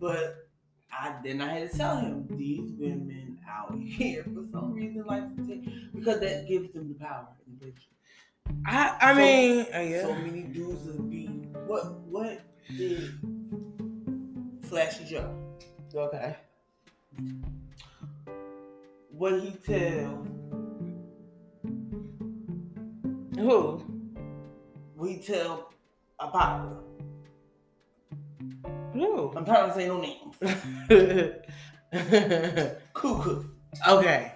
but 0.00 0.48
I 0.90 1.14
then 1.22 1.40
I 1.42 1.52
had 1.58 1.70
to 1.70 1.76
tell 1.76 1.96
him 1.98 2.26
these 2.30 2.72
women 2.72 3.38
out 3.48 3.76
here 3.84 4.24
for 4.24 4.42
some 4.50 4.72
reason 4.72 5.04
like 5.04 5.36
to 5.36 5.46
take 5.46 5.64
because 5.94 6.20
that 6.20 6.48
gives 6.48 6.72
them 6.72 6.88
the 6.88 6.94
power. 7.04 7.28
in 7.46 7.58
the. 7.60 7.72
I 8.66 8.96
I 9.00 9.12
So- 9.12 9.18
mean, 9.20 9.60
uh. 9.72 10.02
So 10.08 10.14
many 10.14 10.42
dudes 10.44 10.84
would 10.86 11.10
be 11.10 11.26
what 11.66 12.00
what 12.00 12.40
did 12.78 13.12
Flashy 14.64 15.04
Joe? 15.04 15.32
okay. 15.94 16.36
What 19.10 19.40
he 19.40 19.52
tell 19.52 20.26
Who? 23.36 23.84
We 24.96 25.18
tell 25.18 25.70
Apollo? 26.18 26.82
Who? 28.92 29.32
I'm 29.36 29.44
trying 29.44 29.68
to 29.68 29.74
say 29.74 29.86
no 29.88 30.00
names. 30.00 30.36
Cuckoo. 32.94 33.44
okay. 33.88 34.32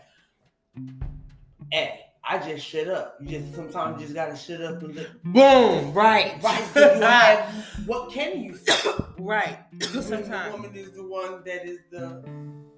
Hey, 1.71 2.01
I 2.31 2.39
just 2.39 2.65
shut 2.67 2.89
up. 2.89 3.17
You 3.21 3.41
just 3.41 3.55
sometimes 3.55 4.01
you 4.01 4.07
just 4.07 4.15
gotta 4.15 4.37
shut 4.37 4.61
up 4.61 4.83
and 4.83 4.95
let 4.95 5.23
Boom. 5.25 5.95
Right. 5.95 6.35
right. 6.43 6.61
have, 6.75 7.55
what 7.87 8.13
can 8.13 8.43
you 8.45 8.55
say? 8.55 8.91
right. 9.19 9.59
When 9.71 9.79
the 9.81 10.03
Sometimes. 10.03 10.53
woman 10.53 10.75
is 10.77 10.93
the 10.93 11.05
one 11.07 11.43
that 11.47 11.67
is 11.67 11.79
the 11.91 12.23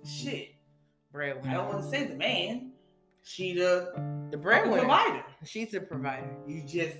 shit. 0.08 0.50
I 1.12 1.34
don't 1.52 1.68
want 1.68 1.82
to 1.82 1.88
say 1.90 2.04
the 2.06 2.14
man. 2.14 2.72
She 3.24 3.54
the 3.54 4.28
The 4.30 4.36
breadwinner. 4.36 4.78
provider. 4.82 5.24
She's 5.44 5.72
the 5.72 5.80
provider. 5.80 6.32
You 6.46 6.62
just 6.62 6.96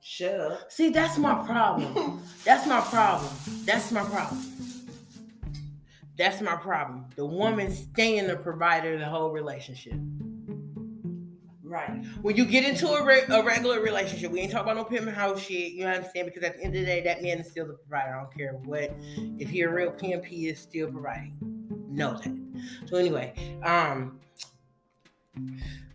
shut 0.00 0.40
up. 0.40 0.72
See, 0.72 0.88
that's 0.90 1.16
my 1.18 1.34
problem. 1.46 2.20
That's 2.44 2.66
my 2.66 2.80
problem. 2.80 3.30
That's 3.64 3.92
my 3.92 4.02
problem. 4.02 4.42
That's 6.18 6.40
my 6.40 6.56
problem. 6.56 7.06
The 7.16 7.24
woman 7.24 7.70
staying 7.70 8.26
the 8.26 8.36
provider 8.36 8.98
the 8.98 9.04
whole 9.06 9.30
relationship. 9.30 9.94
Right. 11.72 12.04
When 12.20 12.36
you 12.36 12.44
get 12.44 12.66
into 12.66 12.86
a, 12.86 13.02
re- 13.02 13.24
a 13.30 13.42
regular 13.42 13.80
relationship, 13.80 14.30
we 14.30 14.40
ain't 14.40 14.52
talking 14.52 14.70
about 14.72 14.76
no 14.76 14.84
pimp 14.84 15.08
house 15.08 15.40
shit. 15.40 15.72
You 15.72 15.84
know 15.84 15.92
what 15.92 16.04
I'm 16.04 16.10
saying? 16.12 16.26
Because 16.26 16.42
at 16.42 16.58
the 16.58 16.64
end 16.64 16.74
of 16.76 16.80
the 16.80 16.86
day, 16.86 17.00
that 17.00 17.22
man 17.22 17.38
is 17.38 17.48
still 17.48 17.66
the 17.66 17.72
provider. 17.72 18.14
I 18.14 18.20
don't 18.20 18.36
care 18.36 18.52
what. 18.64 18.94
If 19.38 19.48
he 19.48 19.62
a 19.62 19.70
real 19.70 19.90
pimp, 19.90 20.26
he 20.26 20.48
is 20.48 20.58
still 20.58 20.92
providing. 20.92 21.34
Know 21.88 22.18
that. 22.18 22.38
So 22.84 22.98
anyway, 22.98 23.32
um, 23.62 24.20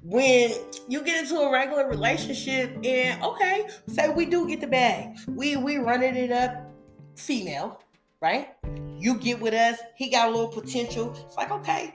when 0.01 0.51
you 0.87 1.03
get 1.03 1.21
into 1.23 1.37
a 1.41 1.51
regular 1.51 1.87
relationship 1.87 2.75
and 2.83 3.23
okay, 3.23 3.67
say 3.85 4.09
we 4.09 4.25
do 4.25 4.47
get 4.47 4.61
the 4.61 4.67
bag, 4.67 5.15
we 5.27 5.57
we 5.57 5.77
running 5.77 6.15
it 6.15 6.31
up, 6.31 6.71
female, 7.15 7.83
right? 8.19 8.49
You 8.97 9.13
get 9.13 9.39
with 9.39 9.53
us, 9.53 9.77
he 9.95 10.09
got 10.09 10.29
a 10.29 10.31
little 10.31 10.47
potential. 10.47 11.13
It's 11.27 11.37
like 11.37 11.51
okay, 11.51 11.93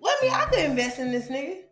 let 0.00 0.22
me. 0.22 0.30
I 0.30 0.46
could 0.46 0.60
invest 0.60 0.98
in 0.98 1.12
this 1.12 1.28
nigga. 1.28 1.64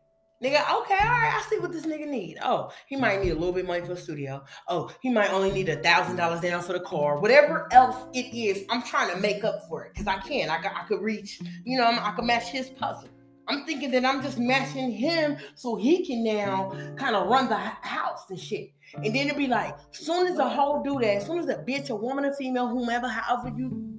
Nigga, 0.42 0.62
okay, 0.80 0.94
all 0.94 1.10
right, 1.10 1.34
I 1.34 1.44
see 1.50 1.58
what 1.58 1.70
this 1.70 1.84
nigga 1.84 2.08
need. 2.08 2.38
Oh, 2.42 2.72
he 2.86 2.96
might 2.96 3.22
need 3.22 3.30
a 3.30 3.34
little 3.34 3.52
bit 3.52 3.66
money 3.66 3.82
for 3.82 3.94
the 3.94 4.00
studio. 4.00 4.42
Oh, 4.68 4.90
he 5.02 5.10
might 5.10 5.30
only 5.30 5.52
need 5.52 5.68
a 5.68 5.76
thousand 5.76 6.16
dollars 6.16 6.40
down 6.40 6.62
for 6.62 6.72
the 6.72 6.80
car. 6.80 7.18
Whatever 7.18 7.68
else 7.72 7.96
it 8.14 8.34
is, 8.34 8.64
I'm 8.70 8.82
trying 8.82 9.14
to 9.14 9.20
make 9.20 9.44
up 9.44 9.68
for 9.68 9.84
it 9.84 9.92
because 9.92 10.06
I 10.06 10.16
can. 10.26 10.48
I, 10.48 10.56
I 10.56 10.86
could 10.88 11.02
reach, 11.02 11.40
you 11.64 11.76
know, 11.76 11.84
I 11.86 12.12
could 12.16 12.24
match 12.24 12.48
his 12.48 12.70
puzzle. 12.70 13.10
I'm 13.48 13.66
thinking 13.66 13.90
that 13.90 14.06
I'm 14.06 14.22
just 14.22 14.38
matching 14.38 14.92
him 14.92 15.36
so 15.56 15.76
he 15.76 16.06
can 16.06 16.24
now 16.24 16.70
kind 16.96 17.14
of 17.14 17.28
run 17.28 17.48
the 17.50 17.56
house 17.56 18.24
and 18.30 18.40
shit. 18.40 18.70
And 18.94 19.06
then 19.06 19.26
it'd 19.26 19.36
be 19.36 19.46
like, 19.46 19.76
soon 19.90 20.26
as 20.26 20.38
a 20.38 20.48
hoe 20.48 20.82
do 20.82 21.00
that, 21.00 21.16
as 21.16 21.26
soon 21.26 21.38
as 21.38 21.48
a 21.48 21.56
bitch, 21.56 21.90
a 21.90 21.96
woman, 21.96 22.24
a 22.24 22.34
female, 22.34 22.68
whomever, 22.68 23.08
however 23.08 23.52
you, 23.54 23.98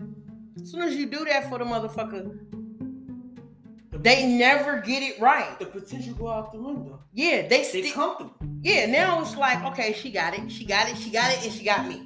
as 0.60 0.72
soon 0.72 0.82
as 0.82 0.96
you 0.96 1.06
do 1.06 1.24
that 1.26 1.50
for 1.50 1.60
the 1.60 1.66
motherfucker, 1.66 2.36
they 4.02 4.26
never 4.28 4.80
get 4.82 5.04
it 5.04 5.20
right. 5.22 5.58
The 5.60 5.66
potential 5.66 6.14
go 6.16 6.30
out 6.30 6.52
the 6.52 6.60
window. 6.60 7.00
Yeah, 7.14 7.44
they 7.44 7.48
They 7.50 7.64
stick. 7.64 7.94
comfortable. 7.94 8.36
Yeah, 8.62 8.86
now 8.88 9.22
it's 9.22 9.36
like, 9.36 9.64
okay, 9.72 9.94
she 9.94 10.12
got 10.12 10.38
it, 10.38 10.52
she 10.52 10.66
got 10.66 10.90
it, 10.90 10.98
she 10.98 11.10
got 11.10 11.32
it, 11.32 11.44
and 11.44 11.54
she 11.54 11.64
got 11.66 11.88
me. 11.88 12.04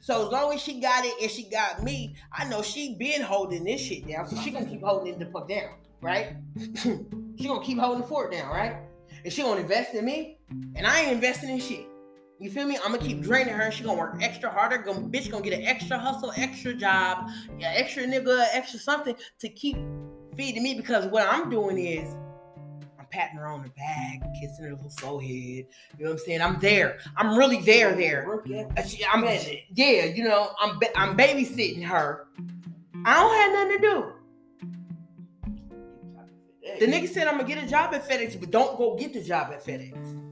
So 0.00 0.24
as 0.26 0.32
long 0.32 0.54
as 0.54 0.60
she 0.62 0.80
got 0.80 1.04
it 1.04 1.14
and 1.20 1.28
she 1.30 1.42
got 1.50 1.82
me, 1.82 2.14
I 2.32 2.48
know 2.48 2.62
she 2.62 2.94
been 2.94 3.22
holding 3.22 3.64
this 3.64 3.80
shit 3.80 4.06
down. 4.06 4.28
So 4.28 4.36
she 4.40 4.50
gonna 4.52 4.66
keep 4.66 4.82
holding 4.82 5.12
it 5.12 5.18
the 5.18 5.26
fuck 5.26 5.48
down, 5.48 5.70
right? 6.00 6.36
she 6.76 7.46
gonna 7.48 7.64
keep 7.64 7.78
holding 7.78 8.02
the 8.02 8.06
fort 8.06 8.30
down, 8.30 8.48
right? 8.48 8.76
And 9.24 9.32
she 9.32 9.42
gonna 9.42 9.60
invest 9.60 9.94
in 9.94 10.04
me, 10.04 10.38
and 10.76 10.86
I 10.86 11.00
ain't 11.00 11.12
investing 11.12 11.50
in 11.50 11.58
shit. 11.58 11.86
You 12.38 12.50
feel 12.50 12.66
me? 12.66 12.76
I'm 12.84 12.92
gonna 12.92 12.98
keep 12.98 13.22
draining 13.22 13.54
her. 13.54 13.70
She 13.72 13.82
gonna 13.82 13.98
work 13.98 14.18
extra 14.20 14.50
harder. 14.50 14.78
Gonna 14.78 15.00
bitch 15.00 15.30
gonna 15.30 15.42
get 15.42 15.54
an 15.58 15.64
extra 15.64 15.98
hustle, 15.98 16.32
extra 16.36 16.74
job, 16.74 17.28
yeah, 17.58 17.72
extra 17.74 18.04
nigga, 18.04 18.44
extra 18.52 18.78
something 18.78 19.16
to 19.40 19.48
keep 19.48 19.76
feeding 20.36 20.62
me 20.62 20.74
because 20.74 21.06
what 21.06 21.26
I'm 21.28 21.50
doing 21.50 21.78
is 21.78 22.14
I'm 22.98 23.06
patting 23.10 23.38
her 23.38 23.46
on 23.46 23.62
the 23.62 23.70
back, 23.70 24.20
kissing 24.40 24.64
her 24.64 24.72
little 24.72 24.90
forehead. 24.90 25.30
You 25.30 25.66
know 25.98 26.04
what 26.06 26.12
I'm 26.12 26.18
saying? 26.18 26.42
I'm 26.42 26.58
there. 26.60 26.98
I'm 27.16 27.36
really 27.36 27.60
there. 27.60 27.94
There. 27.94 28.42
Uh, 28.76 28.82
I'm 29.12 29.24
yeah. 29.24 30.04
You 30.04 30.24
know, 30.24 30.50
I'm 30.60 30.78
I'm 30.96 31.16
babysitting 31.16 31.84
her. 31.84 32.26
I 33.04 33.14
don't 33.14 33.36
have 33.36 33.52
nothing 33.52 33.80
to 33.80 33.88
do. 33.88 34.12
The 36.80 36.86
nigga 36.86 37.08
said 37.08 37.26
I'm 37.26 37.36
gonna 37.36 37.48
get 37.48 37.62
a 37.62 37.66
job 37.66 37.94
at 37.94 38.08
FedEx, 38.08 38.38
but 38.38 38.50
don't 38.50 38.76
go 38.76 38.96
get 38.96 39.12
the 39.12 39.22
job 39.22 39.52
at 39.52 39.64
FedEx. 39.64 40.25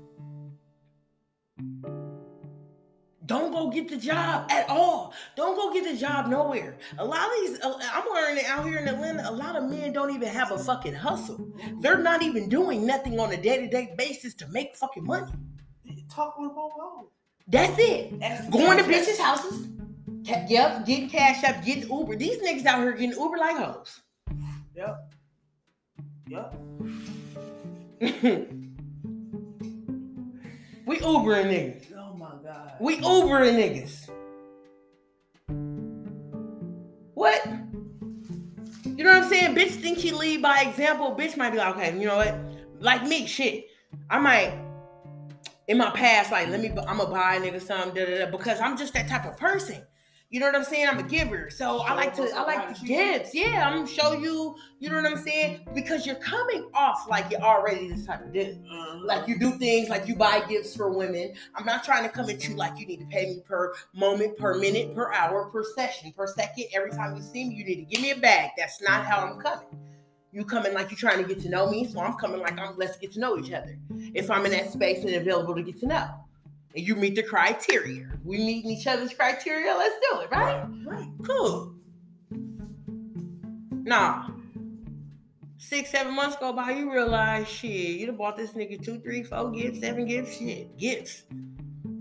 Don't 3.26 3.52
go 3.52 3.70
get 3.70 3.88
the 3.88 3.96
job 3.96 4.50
at 4.50 4.68
all. 4.68 5.14
Don't 5.34 5.56
go 5.56 5.72
get 5.72 5.90
the 5.90 5.96
job 5.98 6.26
nowhere. 6.26 6.76
A 6.98 7.04
lot 7.04 7.26
of 7.26 7.32
these, 7.40 7.60
uh, 7.60 7.78
I'm 7.92 8.04
learning 8.12 8.44
out 8.46 8.66
here 8.66 8.78
in 8.78 8.88
Atlanta, 8.88 9.28
a 9.28 9.32
lot 9.32 9.56
of 9.56 9.70
men 9.70 9.92
don't 9.92 10.14
even 10.14 10.28
have 10.28 10.52
a 10.52 10.58
fucking 10.58 10.94
hustle. 10.94 11.50
They're 11.80 11.98
not 11.98 12.22
even 12.22 12.48
doing 12.48 12.86
nothing 12.86 13.18
on 13.18 13.32
a 13.32 13.36
day 13.36 13.58
to 13.58 13.68
day 13.68 13.94
basis 13.96 14.34
to 14.34 14.48
make 14.48 14.76
fucking 14.76 15.04
money. 15.04 15.32
Talk 16.10 16.38
with 16.38 16.54
both 16.54 16.72
hoes. 16.76 17.08
That's 17.48 17.78
it. 17.78 18.20
That's 18.20 18.48
Going 18.50 18.78
to 18.78 18.84
bitches' 18.84 19.18
houses. 19.18 19.68
Yep, 20.22 20.86
getting 20.86 21.08
cash 21.08 21.44
up, 21.44 21.64
getting 21.64 21.88
Uber. 21.90 22.16
These 22.16 22.38
niggas 22.42 22.66
out 22.66 22.80
here 22.80 22.92
getting 22.92 23.18
Uber 23.18 23.36
like 23.36 23.56
hoes. 23.56 24.00
Yep. 24.74 25.12
Yep. 26.28 26.54
we 30.86 30.96
Ubering 30.98 31.50
niggas. 31.50 31.93
We 32.80 32.98
Ubering 32.98 33.54
niggas. 33.56 34.10
What? 37.14 37.46
You 38.84 39.04
know 39.04 39.12
what 39.12 39.22
I'm 39.22 39.28
saying? 39.28 39.54
Bitch 39.54 39.70
think 39.70 39.98
she 39.98 40.12
lead 40.12 40.42
by 40.42 40.62
example. 40.62 41.14
Bitch 41.16 41.36
might 41.36 41.50
be 41.50 41.58
like, 41.58 41.76
okay, 41.76 41.98
you 41.98 42.06
know 42.06 42.16
what? 42.16 42.38
Like 42.80 43.06
me, 43.06 43.26
shit. 43.26 43.66
I 44.10 44.18
might 44.18 44.58
in 45.68 45.78
my 45.78 45.90
past, 45.90 46.30
like, 46.30 46.48
let 46.48 46.60
me 46.60 46.68
I'm 46.86 46.98
gonna 46.98 47.10
buy 47.10 47.36
a 47.36 47.40
nigga 47.40 47.60
something, 47.60 47.94
da, 47.94 48.04
da, 48.04 48.24
da, 48.24 48.30
because 48.30 48.60
I'm 48.60 48.76
just 48.76 48.92
that 48.94 49.08
type 49.08 49.24
of 49.24 49.36
person. 49.36 49.82
You 50.34 50.40
know 50.40 50.46
what 50.46 50.56
I'm 50.56 50.64
saying? 50.64 50.88
I'm 50.88 50.98
a 50.98 51.04
giver. 51.04 51.48
So 51.48 51.82
I 51.82 51.94
like 51.94 52.12
to 52.16 52.28
I 52.34 52.42
like 52.42 52.76
the 52.76 52.84
gifts. 52.84 53.32
Yeah, 53.36 53.68
I'm 53.68 53.76
gonna 53.76 53.86
show 53.86 54.14
you, 54.14 54.56
you 54.80 54.90
know 54.90 54.96
what 54.96 55.06
I'm 55.06 55.16
saying? 55.16 55.60
Because 55.76 56.06
you're 56.06 56.16
coming 56.16 56.68
off 56.74 57.06
like 57.08 57.30
you're 57.30 57.40
already 57.40 57.86
this 57.88 58.04
type 58.04 58.20
of 58.20 58.32
dude. 58.32 58.60
Uh, 58.68 58.96
Like 59.04 59.28
you 59.28 59.38
do 59.38 59.52
things 59.58 59.90
like 59.90 60.08
you 60.08 60.16
buy 60.16 60.44
gifts 60.48 60.74
for 60.74 60.90
women. 60.90 61.34
I'm 61.54 61.64
not 61.64 61.84
trying 61.84 62.02
to 62.02 62.08
come 62.08 62.28
at 62.30 62.48
you 62.48 62.56
like 62.56 62.76
you 62.80 62.84
need 62.84 62.98
to 62.98 63.06
pay 63.06 63.26
me 63.26 63.42
per 63.46 63.74
moment, 63.94 64.36
per 64.36 64.58
minute, 64.58 64.92
per 64.92 65.12
hour, 65.12 65.44
per 65.50 65.62
session, 65.76 66.12
per 66.16 66.26
second. 66.26 66.64
Every 66.74 66.90
time 66.90 67.14
you 67.14 67.22
see 67.22 67.48
me, 67.48 67.54
you 67.54 67.64
need 67.64 67.76
to 67.76 67.82
give 67.82 68.02
me 68.02 68.10
a 68.10 68.16
bag. 68.18 68.50
That's 68.58 68.82
not 68.82 69.06
how 69.06 69.18
I'm 69.18 69.38
coming. 69.38 69.68
You 70.32 70.44
coming 70.44 70.74
like 70.74 70.90
you're 70.90 70.98
trying 70.98 71.22
to 71.22 71.28
get 71.32 71.40
to 71.44 71.48
know 71.48 71.70
me, 71.70 71.86
so 71.86 72.00
I'm 72.00 72.14
coming 72.14 72.40
like 72.40 72.58
I'm 72.58 72.76
let's 72.76 72.96
get 72.96 73.12
to 73.12 73.20
know 73.20 73.38
each 73.38 73.52
other. 73.52 73.78
If 74.14 74.32
I'm 74.32 74.44
in 74.46 74.50
that 74.50 74.72
space 74.72 75.04
and 75.04 75.14
available 75.14 75.54
to 75.54 75.62
get 75.62 75.78
to 75.78 75.86
know, 75.86 76.08
and 76.74 76.86
you 76.86 76.96
meet 76.96 77.14
the 77.14 77.22
criteria, 77.22 78.06
we 78.24 78.38
meet 78.38 78.64
each 78.64 78.86
other's 78.86 79.14
criteria. 79.14 79.74
Let's 79.74 79.94
do 80.10 80.20
it, 80.20 80.30
right? 80.30 80.64
right. 80.84 81.08
Cool. 81.24 81.74
Nah. 83.70 84.28
Six, 85.58 85.90
seven 85.90 86.14
months 86.14 86.36
go 86.36 86.52
by, 86.52 86.72
you 86.72 86.92
realize 86.92 87.48
shit, 87.48 87.70
you 87.70 88.06
done 88.06 88.16
bought 88.16 88.36
this 88.36 88.50
nigga 88.52 88.82
two, 88.84 88.98
three, 89.00 89.22
four 89.22 89.50
gifts, 89.50 89.80
seven 89.80 90.06
gifts, 90.06 90.36
shit, 90.38 90.76
gifts. 90.78 91.24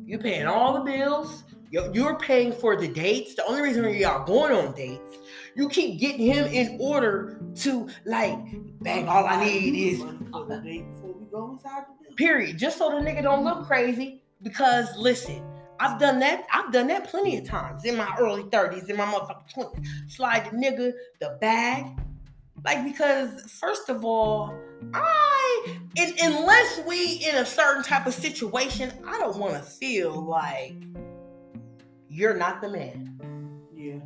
You're 0.06 0.20
paying 0.20 0.48
all 0.48 0.74
the 0.74 0.82
bills. 0.82 1.44
You're, 1.72 2.20
paying 2.20 2.51
for 2.51 2.75
the 2.75 2.88
dates. 2.88 3.34
The 3.34 3.44
only 3.48 3.62
reason 3.62 3.92
y'all 3.96 4.24
going 4.25 4.53
on 4.53 4.75
dates, 4.75 5.18
you 5.56 5.68
keep 5.70 6.00
getting 6.00 6.24
him 6.24 6.46
in 6.46 6.77
order 6.80 7.42
to 7.62 7.88
like, 8.06 8.38
bang, 8.82 9.08
all 9.08 9.25
I 9.25 9.44
need 9.44 9.75
is 9.75 10.00
For 10.32 10.46
the 10.46 10.58
date 10.58 10.86
before 10.94 11.13
we 11.13 11.25
go 11.32 11.51
inside 11.51 11.86
the 11.88 11.94
building. 12.00 12.15
period. 12.15 12.58
Just 12.60 12.77
so 12.77 12.89
the 12.92 12.98
nigga 12.98 13.24
don't 13.24 13.44
look 13.44 13.65
crazy. 13.65 14.23
Because 14.43 14.95
listen, 14.97 15.43
I've 15.79 16.00
done 16.00 16.19
that. 16.19 16.45
I've 16.53 16.71
done 16.71 16.88
that 16.88 17.09
plenty 17.09 17.38
of 17.38 17.45
times 17.45 17.85
in 17.85 17.97
my 17.97 18.13
early 18.19 18.43
30s, 18.43 18.89
in 18.89 18.97
my 18.97 19.05
motherfucking 19.05 19.53
20s. 19.55 19.88
Slide 20.12 20.45
the 20.45 20.57
nigga 20.57 20.93
the 21.19 21.38
bag. 21.41 21.85
Like, 22.63 22.83
because 22.85 23.41
first 23.59 23.89
of 23.89 24.05
all, 24.05 24.55
I 24.93 25.77
and 25.97 26.13
unless 26.21 26.81
we 26.88 27.25
in 27.27 27.35
a 27.35 27.45
certain 27.45 27.83
type 27.83 28.05
of 28.05 28.13
situation, 28.13 28.91
I 29.05 29.17
don't 29.19 29.38
want 29.38 29.55
to 29.55 29.62
feel 29.62 30.12
like 30.21 30.75
you're 32.07 32.35
not 32.35 32.62
the 32.62 32.69
man. 32.69 33.17
Yeah. 33.73 34.00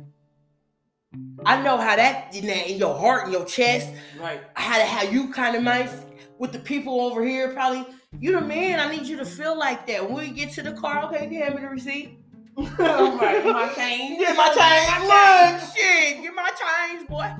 I 1.46 1.62
know 1.62 1.76
how 1.78 1.96
that 1.96 2.34
in, 2.34 2.46
that, 2.46 2.68
in 2.68 2.78
your 2.78 2.96
heart, 2.98 3.26
in 3.26 3.32
your 3.32 3.44
chest, 3.44 3.88
Right. 4.20 4.40
how 4.54 4.84
how 4.84 5.02
you 5.02 5.32
kind 5.32 5.54
of 5.56 5.62
might 5.62 5.90
with 6.38 6.52
the 6.52 6.58
people 6.58 7.00
over 7.00 7.24
here 7.24 7.52
probably 7.52 7.86
you 8.18 8.32
the 8.32 8.40
man 8.40 8.80
i 8.80 8.90
need 8.90 9.06
you 9.06 9.16
to 9.16 9.24
feel 9.24 9.56
like 9.58 9.86
that 9.86 10.08
when 10.08 10.18
we 10.18 10.30
get 10.30 10.50
to 10.50 10.62
the 10.62 10.72
car 10.72 11.04
okay 11.04 11.28
you 11.30 11.42
hand 11.42 11.54
me 11.54 11.60
the 11.62 11.68
receipt 11.68 12.18
right. 12.56 12.68
Oh 12.80 13.16
my 13.16 13.72
change. 13.74 14.18
get 14.18 14.36
my 14.36 14.48
change 14.48 15.60
look 15.62 15.76
shit 15.76 16.22
get 16.22 16.34
my 16.34 16.50
change 16.58 17.08
boy 17.08 17.30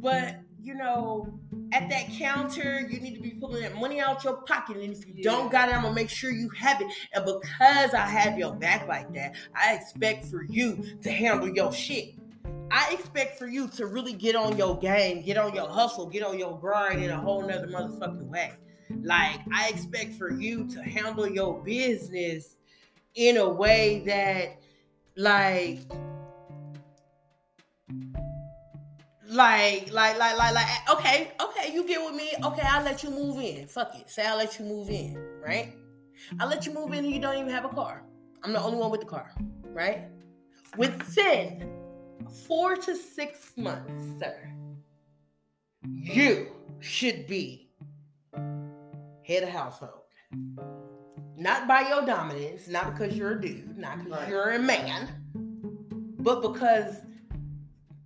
but 0.00 0.36
you 0.62 0.74
know 0.74 1.26
at 1.72 1.88
that 1.90 2.08
counter 2.12 2.80
you 2.88 3.00
need 3.00 3.14
to 3.16 3.20
be 3.20 3.30
pulling 3.30 3.60
that 3.62 3.74
money 3.74 4.00
out 4.00 4.22
your 4.24 4.34
pocket 4.42 4.76
and 4.76 4.92
if 4.96 5.06
you 5.06 5.14
Yeah. 5.16 5.30
don't 5.30 5.50
got 5.52 5.68
it 5.68 5.74
i'm 5.74 5.82
gonna 5.82 5.94
make 5.94 6.08
sure 6.08 6.30
you 6.30 6.48
have 6.50 6.80
it 6.80 6.86
and 7.12 7.24
because 7.26 7.92
i 7.92 8.06
have 8.06 8.38
your 8.38 8.54
back 8.54 8.86
like 8.88 9.12
that 9.14 9.34
i 9.54 9.74
expect 9.74 10.26
for 10.26 10.44
you 10.48 10.82
to 11.02 11.10
handle 11.10 11.48
your 11.48 11.72
shit 11.72 12.14
I 12.70 12.92
expect 12.92 13.38
for 13.38 13.46
you 13.46 13.66
to 13.68 13.86
really 13.86 14.12
get 14.12 14.36
on 14.36 14.58
your 14.58 14.76
game, 14.78 15.22
get 15.22 15.38
on 15.38 15.54
your 15.54 15.66
hustle, 15.66 16.04
get 16.06 16.22
on 16.22 16.38
your 16.38 16.58
grind 16.60 17.02
in 17.02 17.08
a 17.08 17.18
whole 17.18 17.40
nother 17.40 17.66
motherfucking 17.66 18.26
way. 18.28 18.52
Like, 19.02 19.40
I 19.54 19.68
expect 19.68 20.14
for 20.14 20.30
you 20.30 20.66
to 20.68 20.82
handle 20.82 21.28
your 21.28 21.62
business 21.62 22.56
in 23.14 23.36
a 23.36 23.48
way 23.48 24.02
that, 24.06 24.60
like, 25.16 25.80
like, 29.28 29.92
like, 29.92 30.18
like, 30.18 30.38
like, 30.38 30.54
like, 30.54 30.66
okay, 30.90 31.32
okay, 31.40 31.72
you 31.72 31.86
get 31.86 32.04
with 32.04 32.14
me. 32.14 32.32
Okay, 32.44 32.62
I'll 32.62 32.84
let 32.84 33.02
you 33.02 33.10
move 33.10 33.38
in. 33.40 33.66
Fuck 33.66 33.94
it. 33.94 34.08
Say 34.10 34.26
I'll 34.26 34.38
let 34.38 34.58
you 34.58 34.64
move 34.64 34.88
in, 34.88 35.18
right? 35.44 35.74
I'll 36.40 36.48
let 36.48 36.66
you 36.66 36.72
move 36.72 36.92
in 36.92 37.04
and 37.04 37.14
you 37.14 37.20
don't 37.20 37.36
even 37.36 37.50
have 37.50 37.64
a 37.64 37.68
car. 37.68 38.02
I'm 38.42 38.52
the 38.52 38.62
only 38.62 38.78
one 38.78 38.90
with 38.90 39.00
the 39.00 39.06
car, 39.06 39.32
right? 39.64 40.04
Within 40.76 41.70
four 42.46 42.76
to 42.76 42.94
six 42.94 43.52
months, 43.56 44.20
sir, 44.20 44.52
you 45.86 46.48
should 46.80 47.26
be 47.26 47.67
head 49.28 49.42
of 49.42 49.50
household. 49.50 50.04
Not 51.36 51.68
by 51.68 51.82
your 51.88 52.04
dominance, 52.04 52.66
not 52.66 52.94
because 52.94 53.16
you're 53.16 53.32
a 53.32 53.40
dude, 53.40 53.76
not 53.76 54.02
because 54.02 54.20
Right. 54.20 54.28
you're 54.28 54.50
a 54.52 54.58
man, 54.58 55.08
but 56.18 56.40
because 56.40 56.96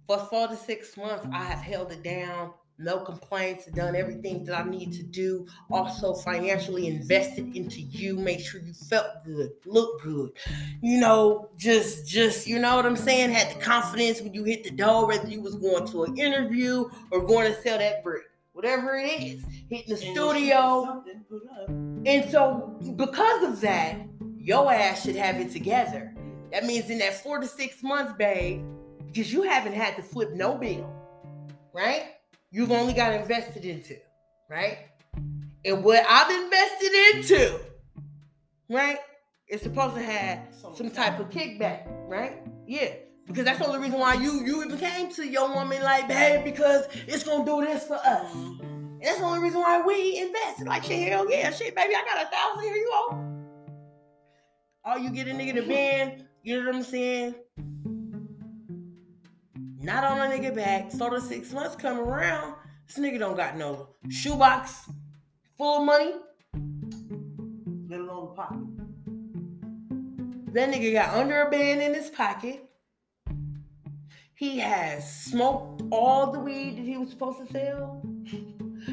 for 0.07 0.19
four 0.19 0.49
to 0.49 0.57
six 0.57 0.97
months 0.97 1.27
I 1.33 1.45
have 1.45 1.61
held 1.61 1.93
it 1.93 2.03
down, 2.03 2.53
no 2.79 2.99
complaints, 2.99 3.67
done 3.67 3.95
everything 3.95 4.43
that 4.45 4.59
I 4.59 4.69
need 4.69 4.93
to 4.95 5.05
do. 5.05 5.47
Also, 5.71 6.15
financially 6.15 6.89
invested 6.89 7.55
into 7.55 7.81
you, 7.81 8.17
make 8.17 8.41
sure 8.41 8.61
you 8.61 8.73
felt 8.75 9.25
good, 9.25 9.53
look 9.65 10.03
good, 10.03 10.33
you 10.83 10.99
know, 10.99 11.51
just 11.57 12.07
just 12.07 12.49
you 12.49 12.59
know 12.59 12.75
what 12.75 12.85
I'm 12.85 12.97
saying, 12.97 13.31
had 13.31 13.57
the 13.57 13.61
confidence 13.61 14.21
when 14.21 14.35
you 14.35 14.43
hit 14.43 14.65
the 14.65 14.73
door, 14.73 15.07
whether 15.07 15.29
you 15.29 15.41
was 15.41 15.55
going 15.55 15.87
to 15.87 16.03
an 16.05 16.19
interview 16.19 16.91
or 17.13 17.25
going 17.25 17.53
to 17.53 17.63
sell 17.63 17.79
that 17.79 18.03
brick, 18.03 18.25
whatever 18.53 18.97
it 18.97 19.07
is, 19.07 19.45
hitting 19.69 19.95
the 19.95 20.03
And 20.05 20.17
studio. 20.17 20.85
Something 20.87 21.25
put 21.29 21.43
up. 21.61 21.69
And 21.69 22.31
so 22.31 22.79
because 22.97 23.45
of 23.45 23.61
that, 23.63 23.97
your 24.37 24.73
ass 24.73 25.03
should 25.05 25.17
have 25.17 25.37
it 25.37 25.53
together. 25.53 26.15
That 26.51 26.65
means 26.65 26.91
in 26.91 26.99
that 26.99 27.23
four 27.23 27.39
to 27.39 27.47
six 27.47 27.83
months, 27.83 28.13
babe, 28.19 28.65
because 29.07 29.33
you 29.33 29.43
haven't 29.43 29.75
had 29.75 29.97
to 29.97 30.03
flip 30.03 30.33
no 30.33 30.57
bill, 30.57 30.93
right? 31.73 32.05
You've 32.51 32.73
only 32.73 32.93
got 32.93 33.15
invested 33.15 33.65
into, 33.65 33.97
right? 34.51 34.79
And 35.65 35.85
what 35.85 36.05
I've 36.09 36.31
invested 36.45 36.93
into, 37.15 37.61
right, 38.69 38.99
is 39.49 39.63
supposed 39.63 39.95
to 39.95 40.03
have 40.03 40.41
some 40.77 40.91
type 40.91 41.21
of 41.21 41.31
kickback, 41.31 41.85
right? 42.09 42.43
Yeah. 42.67 42.95
Because 43.27 43.45
that's 43.45 43.59
the 43.59 43.67
only 43.67 43.79
reason 43.79 43.99
why 43.99 44.15
you 44.15 44.45
you 44.45 44.65
even 44.65 44.79
came 44.79 45.11
to 45.13 45.27
your 45.27 45.49
woman 45.55 45.83
like, 45.83 46.09
babe, 46.09 46.45
because 46.45 46.87
it's 47.07 47.25
gonna 47.25 47.45
do 47.45 47.61
this 47.65 47.85
for 47.87 47.97
us. 47.97 48.33
And 48.33 49.01
that's 49.03 49.19
the 49.19 49.25
only 49.25 49.41
reason 49.41 49.61
why 49.61 49.81
we 49.81 50.19
invested. 50.19 50.67
Like, 50.67 50.85
shit, 50.85 51.09
hell 51.09 51.31
yeah, 51.31 51.51
shit, 51.51 51.75
baby, 51.75 51.95
I 51.95 52.05
got 52.05 52.27
a 52.27 52.31
thousand 52.31 52.65
here, 52.65 52.75
you 52.75 52.91
go. 52.93 53.29
All 54.85 54.99
you 54.99 55.11
get 55.11 55.29
a 55.29 55.31
nigga 55.31 55.55
to 55.55 55.63
bend, 55.63 56.25
you 56.43 56.59
know 56.59 56.67
what 56.67 56.77
I'm 56.77 56.83
saying? 56.83 57.35
Not 59.81 60.05
on 60.05 60.19
a 60.19 60.33
nigga 60.33 60.55
back. 60.55 60.93
So 60.93 61.11
the 61.11 61.21
six 61.21 61.53
months 61.53 61.75
come 61.77 61.99
around, 61.99 62.55
this 62.87 62.99
nigga 62.99 63.19
don't 63.19 63.37
got 63.37 63.57
no 63.57 63.89
shoebox 64.09 64.89
full 65.57 65.79
of 65.81 65.85
money. 65.85 66.13
Let 67.89 68.01
alone 68.01 68.35
pocket. 68.35 68.59
That 70.53 70.71
nigga 70.71 70.93
got 70.93 71.15
under 71.15 71.43
a 71.43 71.51
band 71.51 71.81
in 71.81 71.95
his 71.95 72.11
pocket. 72.11 72.69
He 74.43 74.59
has 74.59 75.09
smoked 75.09 75.85
all 75.93 76.33
the 76.33 76.41
weed 76.41 76.77
that 76.77 76.83
he 76.85 76.97
was 76.97 77.11
supposed 77.11 77.39
to 77.47 77.53
sell. 77.53 78.03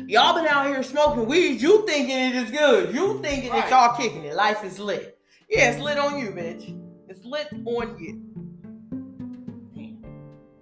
Y'all 0.06 0.36
been 0.36 0.46
out 0.46 0.68
here 0.68 0.84
smoking 0.84 1.26
weed. 1.26 1.60
You 1.60 1.88
thinking 1.88 2.16
it 2.16 2.36
is 2.36 2.52
good. 2.52 2.94
You 2.94 3.20
thinking 3.24 3.52
that 3.54 3.68
y'all 3.72 3.98
kicking 3.98 4.26
it. 4.26 4.36
Life 4.36 4.64
is 4.64 4.78
lit. 4.78 5.18
Yeah, 5.50 5.72
it's 5.72 5.82
lit 5.82 5.98
on 5.98 6.20
you, 6.20 6.28
bitch. 6.28 6.80
It's 7.08 7.26
lit 7.26 7.48
on 7.66 7.98
you. 7.98 8.22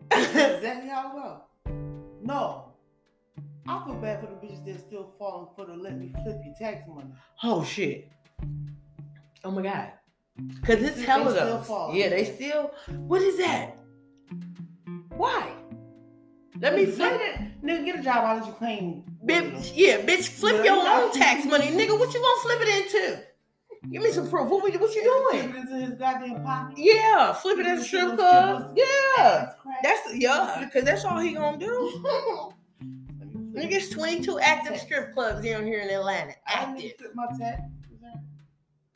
Exactly 0.14 0.88
how 0.88 1.10
it 1.10 1.16
go. 1.16 1.42
No. 2.22 2.72
I 3.68 3.84
feel 3.84 3.96
bad 3.96 4.22
for 4.22 4.28
the 4.28 4.36
bitches 4.36 4.64
that 4.68 4.88
still 4.88 5.14
falling 5.20 5.50
for 5.54 5.66
the 5.66 5.74
let 5.74 5.98
me 5.98 6.14
flip 6.24 6.38
your 6.46 6.56
tax 6.58 6.88
money. 6.88 7.10
Oh 7.44 7.62
shit. 7.62 8.10
Oh 9.44 9.52
my 9.52 9.64
god. 9.64 9.92
Cause 10.64 10.82
it's 10.82 11.02
hella 11.02 11.34
those. 11.34 11.94
Yeah, 11.94 12.08
they 12.08 12.24
still. 12.24 12.72
What 12.88 13.22
is 13.22 13.38
that? 13.40 13.78
Why? 15.18 15.52
Let 16.60 16.76
me 16.76 16.86
flip 16.86 17.20
it. 17.22 17.62
Nigga, 17.64 17.86
get 17.86 18.00
a 18.00 18.04
job. 18.04 18.24
I'll 18.26 18.38
let 18.38 18.46
you 18.48 18.54
claim. 18.54 19.04
of. 19.22 19.28
Bitch, 19.28 19.72
yeah, 19.76 19.98
bitch, 20.02 20.28
flip 20.30 20.56
Yeah, 20.58 20.74
your 20.74 20.84
you 20.84 20.88
own 20.90 21.12
tax 21.14 21.46
money, 21.46 21.68
nigga. 21.68 21.98
What 22.00 22.14
you 22.14 22.22
gonna 22.22 22.42
flip 22.42 22.60
it 22.62 22.94
into? 22.94 23.24
Give 23.92 24.02
me 24.02 24.12
some 24.12 24.30
proof. 24.30 24.50
What, 24.50 24.64
we- 24.64 24.72
what 24.78 24.94
you 24.96 25.04
doing? 25.04 25.52
Flip 25.52 25.56
it 25.56 25.70
into 25.70 25.86
his 25.86 26.00
goddamn 26.00 26.44
pocket. 26.44 26.78
Yeah, 26.78 27.34
flip 27.34 27.60
it 27.60 27.68
a 27.68 27.84
strip 27.84 28.16
club. 28.16 28.74
Yeah, 28.76 29.54
that's 29.84 30.16
yeah, 30.16 30.64
because 30.66 30.84
that's 30.84 31.06
all 31.06 31.20
he 31.20 31.34
gonna 31.34 31.58
do. 31.58 32.04
Niggas, 33.54 33.92
twenty 33.92 34.22
two 34.24 34.40
active 34.40 34.80
strip 34.80 35.14
clubs 35.14 35.46
down 35.46 35.66
here 35.66 35.80
in 35.82 35.90
Atlanta. 35.90 36.34
I 36.48 36.72
need 36.74 36.90
to 36.92 36.98
flip 36.98 37.16
my 37.16 37.28
tax. 37.40 37.62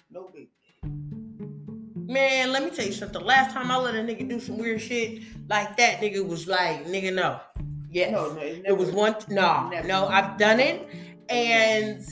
No 0.10 0.30
big. 0.34 0.50
Man, 2.12 2.52
let 2.52 2.62
me 2.64 2.70
tell 2.72 2.86
you 2.86 2.92
something. 2.92 3.24
Last 3.24 3.54
time 3.54 3.72
I 3.72 3.78
let 3.78 3.96
a 3.96 4.00
nigga 4.00 4.28
do 4.28 4.40
some 4.42 4.58
weird 4.58 4.82
shit 4.82 5.22
like 5.48 5.78
that, 5.78 6.02
nigga 6.02 6.28
was 6.28 6.46
like, 6.46 6.86
nigga, 6.86 7.14
no. 7.14 7.40
Yes. 7.90 8.12
No, 8.12 8.34
no, 8.34 8.42
it, 8.42 8.64
It 8.66 8.78
was 8.78 8.92
one. 8.92 9.16
No, 9.30 9.70
Never. 9.70 9.88
no, 9.88 10.08
I've 10.08 10.38
done 10.38 10.60
it, 10.60 10.88
and 11.30 12.04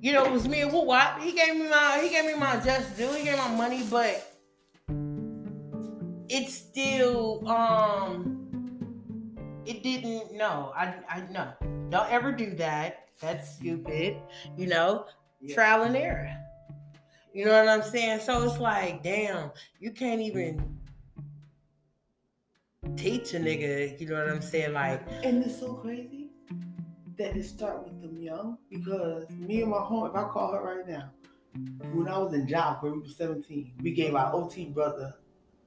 you 0.00 0.12
know 0.12 0.24
it 0.24 0.30
was 0.32 0.46
me 0.48 0.60
and 0.60 0.72
Woo 0.72 0.84
Wop. 0.84 1.20
He 1.20 1.32
gave 1.32 1.56
me 1.56 1.68
my 1.68 2.00
he 2.02 2.10
gave 2.10 2.24
me 2.26 2.34
my 2.34 2.58
just 2.60 2.96
due. 2.96 3.08
He 3.12 3.24
gave 3.24 3.34
me 3.34 3.38
my 3.38 3.54
money, 3.56 3.84
but 3.90 4.28
it 6.28 6.48
still 6.48 7.48
um 7.48 8.38
it 9.66 9.82
didn't. 9.84 10.32
No, 10.36 10.72
I 10.76 10.94
I 11.08 11.22
no. 11.30 11.52
Don't 11.90 12.10
ever 12.10 12.32
do 12.32 12.54
that. 12.56 13.08
That's 13.20 13.56
stupid. 13.56 14.16
You 14.56 14.66
know, 14.66 15.06
Yeah. 15.40 15.54
trial 15.54 15.82
and 15.82 15.96
error. 15.96 16.36
You 17.32 17.46
know 17.46 17.52
what 17.52 17.68
I'm 17.68 17.82
saying? 17.82 18.20
So 18.20 18.42
it's 18.42 18.58
like, 18.58 19.02
damn, 19.02 19.50
you 19.80 19.90
can't 19.90 20.20
even 20.20 20.78
teach 22.96 23.32
a 23.32 23.38
nigga. 23.38 23.98
You 23.98 24.08
know 24.08 24.16
what 24.16 24.28
I'm 24.28 24.42
saying? 24.42 24.74
Like. 24.74 25.02
And 25.24 25.42
it's 25.44 25.58
so 25.58 25.74
crazy 25.74 26.30
that 27.16 27.36
it 27.36 27.44
start 27.44 27.84
with 27.84 28.02
them 28.02 28.20
young 28.20 28.58
because 28.68 29.30
me 29.30 29.62
and 29.62 29.70
my 29.70 29.78
home, 29.78 30.10
if 30.10 30.14
I 30.14 30.24
call 30.24 30.52
her 30.52 30.62
right 30.62 30.86
now, 30.86 31.10
when 31.92 32.08
I 32.08 32.18
was 32.18 32.34
in 32.34 32.46
job 32.46 32.82
where 32.82 32.92
we 32.92 33.00
were 33.00 33.08
17, 33.08 33.74
we 33.82 33.92
gave 33.92 34.14
our 34.14 34.34
OT 34.34 34.66
brother 34.66 35.14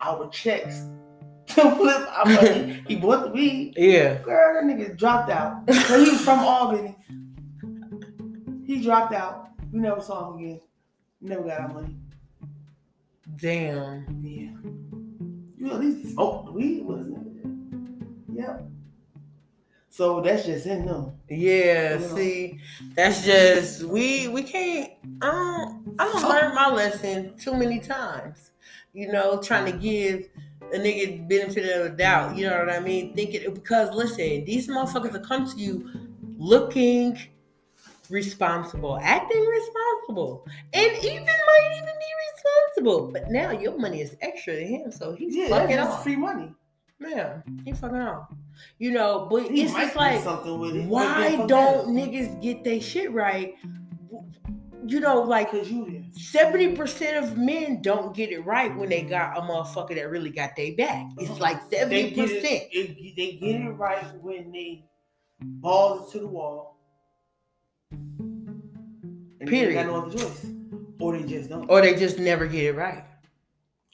our 0.02 0.30
checks 0.30 0.84
to 1.48 1.76
flip 1.76 2.08
our 2.12 2.26
money. 2.26 2.84
he 2.88 2.96
bought 2.96 3.24
the 3.24 3.30
weed. 3.30 3.74
Yeah. 3.76 4.22
Girl, 4.22 4.54
that 4.54 4.64
nigga 4.64 4.98
dropped 4.98 5.32
out. 5.32 5.64
So 5.88 6.04
he 6.04 6.12
was 6.12 6.22
from 6.22 6.40
Albany. 6.40 6.96
He 8.66 8.82
dropped 8.82 9.14
out. 9.14 9.50
We 9.72 9.80
never 9.80 10.02
saw 10.02 10.32
him 10.32 10.40
again. 10.40 10.60
Never 11.26 11.42
got 11.42 11.60
our 11.60 11.68
money. 11.70 11.96
Damn. 13.42 14.22
Yeah. 14.22 14.52
You 15.58 15.74
at 15.74 15.80
least 15.80 16.06
oh. 16.06 16.44
smoked 16.44 16.54
weed, 16.54 16.86
wasn't 16.86 17.18
it? 17.18 18.38
Yep. 18.38 18.68
So 19.90 20.22
that's 20.22 20.46
just 20.46 20.68
in 20.68 20.86
them. 20.86 21.14
Yeah, 21.28 21.94
You 21.94 22.00
know. 22.00 22.16
see, 22.16 22.60
that's 22.96 23.26
just 23.26 23.84
we 23.86 24.28
we 24.28 24.44
can't. 24.44 24.92
I 25.24 25.32
don't. 25.32 25.96
I 25.98 26.06
don't 26.06 26.26
oh. 26.26 26.30
learn 26.30 26.54
my 26.54 26.70
lesson 26.70 27.36
too 27.40 27.56
many 27.56 27.80
times. 27.80 28.52
You 28.94 29.12
know, 29.12 29.42
trying 29.42 29.66
to 29.66 29.78
give 29.80 30.30
a 30.74 30.78
nigga 30.78 31.28
benefit 31.28 31.76
of 31.76 31.84
the 31.86 31.98
doubt. 31.98 32.38
You 32.38 32.50
know 32.50 32.60
what 32.60 32.70
I 32.70 32.80
mean? 32.82 33.16
Thinking 33.16 33.52
because 33.52 33.90
listen, 33.96 34.46
these 34.46 34.68
motherfuckers 34.68 35.14
will 35.14 35.22
come 35.22 35.50
to 35.50 35.58
you 35.58 35.90
looking 36.38 37.18
responsible, 38.10 39.00
acting 39.02 39.46
responsible, 39.46 40.46
and 40.74 40.92
even 41.04 41.26
might 41.26 41.70
even 41.78 41.86
be 41.86 42.12
responsible. 42.34 43.12
But 43.12 43.30
now 43.32 43.52
your 43.52 43.78
money 43.78 44.02
is 44.02 44.16
extra 44.22 44.56
to 44.56 44.66
him, 44.66 44.92
so 44.92 45.14
he's 45.14 45.36
Yeah, 45.36 45.48
fucking 45.50 45.78
off. 45.80 46.04
free 46.04 46.16
money. 46.16 46.54
Man, 47.00 47.44
he 47.66 47.74
fucking 47.74 47.98
off. 47.98 48.30
You 48.80 48.92
know, 48.92 49.28
but 49.30 49.52
He 49.52 49.64
it's 49.64 49.74
just 49.74 49.96
like 49.96 50.24
something 50.24 50.58
with 50.60 50.76
it. 50.78 50.86
why 50.88 51.46
don't 51.48 51.90
niggas 51.90 52.42
get 52.42 52.64
their 52.64 52.80
shit 52.80 53.12
right? 53.12 53.56
You 54.88 55.00
know, 55.00 55.22
like 55.24 55.50
Cause 55.52 55.70
you 55.70 55.90
there. 55.90 56.04
seventy 56.12 56.76
percent 56.76 57.26
of 57.26 57.38
men 57.38 57.82
don't 57.82 58.16
get 58.16 58.32
it 58.32 58.46
right 58.46 58.74
when 58.78 58.88
they 58.90 59.02
got 59.02 59.36
a 59.38 59.42
motherfucker 59.42 59.96
that 59.96 60.10
really 60.12 60.30
got 60.30 60.56
their 60.56 60.76
back. 60.76 61.08
It's 61.18 61.32
uh-huh. 61.32 61.40
like 61.40 61.70
They 61.72 61.78
seventy 61.80 62.12
percent. 62.12 62.64
they 62.72 63.38
get 63.42 63.62
it 63.62 63.72
right 63.72 64.06
when 64.22 64.52
they 64.52 64.86
balls 65.42 66.12
to 66.12 66.20
the 66.20 66.28
wall. 66.28 66.75
And 69.46 69.54
They 69.54 69.60
Period. 69.60 69.86
got 69.86 69.86
no 69.88 70.06
other 70.08 70.18
choice, 70.18 70.46
or 71.00 71.18
they 71.18 71.24
just 71.28 71.50
don't. 71.50 71.70
Or 71.70 71.82
they 71.82 71.96
just 71.96 72.18
never 72.20 72.48
get 72.48 72.64
it 72.64 72.76
right. 72.76 73.04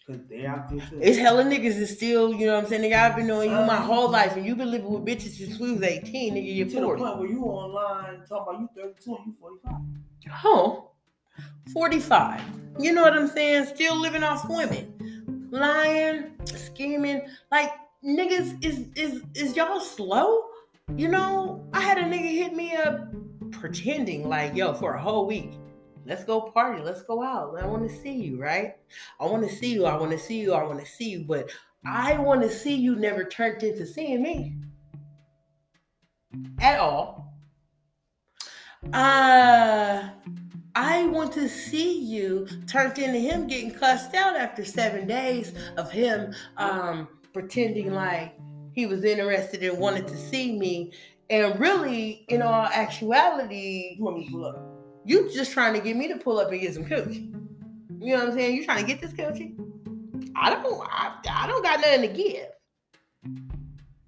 Cause 0.07 0.17
they 0.29 0.45
out 0.45 0.69
there 0.69 0.79
too. 0.79 0.99
It's 1.01 1.17
hella 1.17 1.43
niggas 1.43 1.77
is 1.77 1.95
still, 1.95 2.33
you 2.33 2.47
know 2.47 2.55
what 2.55 2.63
I'm 2.63 2.69
saying? 2.69 2.81
Nigga, 2.89 2.97
I've 2.97 3.15
been 3.15 3.27
knowing 3.27 3.51
you 3.51 3.57
my 3.57 3.75
whole 3.75 4.09
life 4.09 4.35
and 4.35 4.45
you've 4.45 4.57
been 4.57 4.71
living 4.71 4.89
with 4.89 5.05
bitches 5.05 5.37
since 5.37 5.59
we 5.59 5.73
was 5.73 5.83
18, 5.83 6.33
nigga, 6.33 6.55
you're 6.55 6.67
40. 6.67 6.73
To 6.75 6.79
the 6.79 6.85
40. 6.87 7.01
point 7.03 7.19
where 7.19 7.29
you 7.29 7.43
online 7.43 8.21
talking 8.27 8.55
about 8.55 8.61
you 8.61 8.69
32 8.75 9.15
and 9.15 9.25
you 9.27 9.35
45. 9.39 9.73
Oh, 10.43 10.91
45. 11.73 12.41
You 12.79 12.93
know 12.93 13.03
what 13.03 13.13
I'm 13.13 13.27
saying? 13.27 13.65
Still 13.67 13.95
living 13.99 14.23
off 14.23 14.49
women. 14.49 15.47
Lying, 15.51 16.31
scheming. 16.45 17.21
Like, 17.51 17.71
niggas, 18.03 18.63
is 18.63 18.87
is 18.95 19.21
is 19.35 19.55
y'all 19.55 19.79
slow? 19.81 20.45
You 20.95 21.09
know, 21.09 21.63
I 21.73 21.81
had 21.81 21.97
a 21.97 22.03
nigga 22.03 22.31
hit 22.31 22.53
me 22.55 22.73
up 22.75 23.13
pretending 23.51 24.27
like, 24.27 24.55
yo, 24.55 24.73
for 24.73 24.93
a 24.93 25.01
whole 25.01 25.25
week. 25.25 25.51
Let's 26.05 26.23
go 26.23 26.41
party. 26.41 26.81
Let's 26.81 27.03
go 27.03 27.21
out. 27.21 27.55
I 27.61 27.65
want 27.65 27.87
to 27.87 27.95
see 27.95 28.13
you, 28.13 28.41
right? 28.41 28.75
I 29.19 29.25
want 29.25 29.47
to 29.47 29.55
see 29.55 29.71
you. 29.73 29.85
I 29.85 29.95
want 29.95 30.11
to 30.11 30.17
see 30.17 30.39
you. 30.39 30.53
I 30.53 30.63
want 30.63 30.79
to 30.79 30.85
see 30.85 31.09
you. 31.09 31.25
But 31.27 31.49
I 31.85 32.17
want 32.17 32.41
to 32.41 32.49
see 32.49 32.75
you 32.75 32.95
never 32.95 33.23
turned 33.23 33.61
into 33.63 33.85
seeing 33.85 34.21
me 34.21 34.55
at 36.59 36.79
all. 36.79 37.33
Uh, 38.93 40.09
I 40.75 41.05
want 41.07 41.33
to 41.33 41.47
see 41.49 41.99
you 41.99 42.47
turned 42.67 42.97
into 42.97 43.19
him 43.19 43.47
getting 43.47 43.71
cussed 43.71 44.15
out 44.15 44.35
after 44.35 44.63
seven 44.63 45.07
days 45.07 45.53
of 45.77 45.91
him 45.91 46.33
um, 46.57 47.07
pretending 47.33 47.93
like 47.93 48.35
he 48.73 48.85
was 48.85 49.03
interested 49.03 49.63
and 49.63 49.77
wanted 49.77 50.07
to 50.07 50.17
see 50.17 50.57
me. 50.57 50.93
And 51.31 51.57
really, 51.59 52.25
in 52.27 52.41
mm-hmm. 52.41 52.47
all 52.47 52.65
actuality, 52.65 53.95
You 53.97 54.03
want 54.03 54.17
me 54.17 54.25
to 54.25 54.31
pull 54.31 54.45
up? 54.45 54.71
you 55.05 55.31
just 55.33 55.51
trying 55.51 55.73
to 55.73 55.79
get 55.79 55.95
me 55.95 56.07
to 56.09 56.17
pull 56.17 56.37
up 56.37 56.51
and 56.51 56.61
get 56.61 56.73
some 56.73 56.85
coochie. 56.85 57.33
You 57.99 58.13
know 58.13 58.19
what 58.19 58.29
I'm 58.29 58.33
saying? 58.33 58.55
You 58.55 58.65
trying 58.65 58.85
to 58.85 58.87
get 58.87 59.01
this 59.01 59.13
coochie? 59.13 59.57
I 60.35 60.49
don't. 60.51 60.87
I, 60.87 61.15
I 61.29 61.47
don't 61.47 61.63
got 61.63 61.79
nothing 61.79 62.01
to 62.01 62.07
give. 62.07 62.47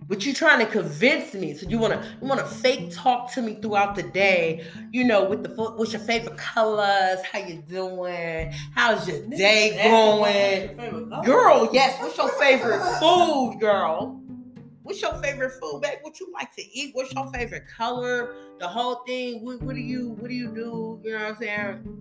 But 0.06 0.26
you 0.26 0.34
trying 0.34 0.60
to 0.60 0.66
convince 0.66 1.34
me. 1.34 1.54
So 1.54 1.68
you 1.68 1.78
wanna 1.78 2.06
you 2.22 2.28
wanna 2.28 2.46
fake 2.46 2.92
talk 2.92 3.32
to 3.34 3.42
me 3.42 3.56
throughout 3.56 3.96
the 3.96 4.04
day. 4.04 4.66
You 4.92 5.06
know, 5.06 5.24
with 5.24 5.44
the 5.44 5.50
what's 5.50 5.94
your 5.94 6.02
favorite 6.02 6.38
colors? 6.38 7.20
How 7.32 7.40
you 7.40 7.64
doing? 7.68 8.52
How's 8.76 9.08
your 9.08 9.26
day 9.28 9.80
going? 9.82 11.24
Girl, 11.24 11.70
yes. 11.72 12.00
What's 12.02 12.18
your 12.18 12.30
favorite 12.30 12.82
food, 13.00 13.58
girl? 13.62 14.23
What's 14.84 15.02
your 15.02 15.14
favorite 15.24 15.52
food, 15.62 15.82
babe? 15.82 16.00
What 16.02 16.20
you 16.20 16.30
like 16.34 16.54
to 16.56 16.62
eat? 16.62 16.92
What's 16.94 17.14
your 17.14 17.32
favorite 17.32 17.64
color? 17.68 18.36
The 18.60 18.68
whole 18.68 18.96
thing. 19.08 19.44
What, 19.44 19.62
what 19.62 19.76
do 19.76 19.82
you 19.82 20.10
What 20.10 20.28
do 20.28 20.36
you 20.36 20.50
do? 20.54 21.00
You 21.04 21.14
know 21.14 21.20
what 21.20 21.28
I'm 21.30 21.36
saying? 21.38 22.00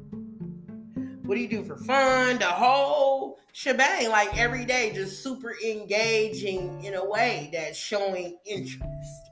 What 1.24 1.36
do 1.36 1.40
you 1.40 1.48
do 1.48 1.62
for 1.62 1.76
fun? 1.76 2.38
The 2.40 2.46
whole 2.46 3.38
shebang, 3.52 4.10
like 4.10 4.36
every 4.36 4.64
day, 4.64 4.92
just 4.92 5.22
super 5.22 5.54
engaging 5.64 6.82
in 6.84 6.94
a 6.94 7.04
way 7.08 7.48
that's 7.52 7.78
showing 7.78 8.36
interest. 8.44 8.82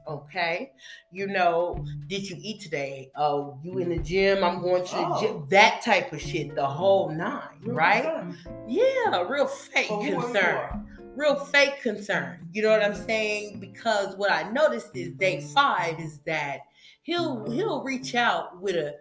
Okay, 0.08 0.72
you 1.10 1.26
know, 1.26 1.84
did 2.06 2.30
you 2.30 2.36
eat 2.40 2.60
today? 2.60 3.10
Oh, 3.16 3.58
you 3.62 3.78
in 3.78 3.88
the 3.90 3.98
gym? 3.98 4.42
I'm 4.44 4.62
going 4.62 4.84
to 4.84 4.94
the 4.94 5.06
Oh. 5.06 5.20
gym. 5.20 5.46
That 5.50 5.82
type 5.82 6.12
of 6.12 6.20
shit. 6.20 6.54
The 6.54 6.66
whole 6.66 7.10
nine, 7.10 7.58
right? 7.64 8.24
Yeah, 8.68 9.22
real 9.28 9.46
fake 9.46 9.88
For 9.88 10.02
who 10.02 10.12
and 10.14 10.22
concern. 10.22 10.86
Real 11.16 11.36
fake 11.36 11.82
concern. 11.82 12.48
You 12.52 12.62
know 12.62 12.70
what 12.70 12.82
I'm 12.82 12.94
saying? 12.94 13.60
Because 13.60 14.16
what 14.16 14.30
I 14.30 14.50
noticed 14.50 14.94
is 14.94 15.12
day 15.12 15.40
five 15.40 15.98
is 16.00 16.20
that 16.20 16.60
he'll 17.02 17.50
he'll 17.50 17.82
reach 17.82 18.14
out 18.14 18.60
with 18.60 18.76
a 18.76 18.96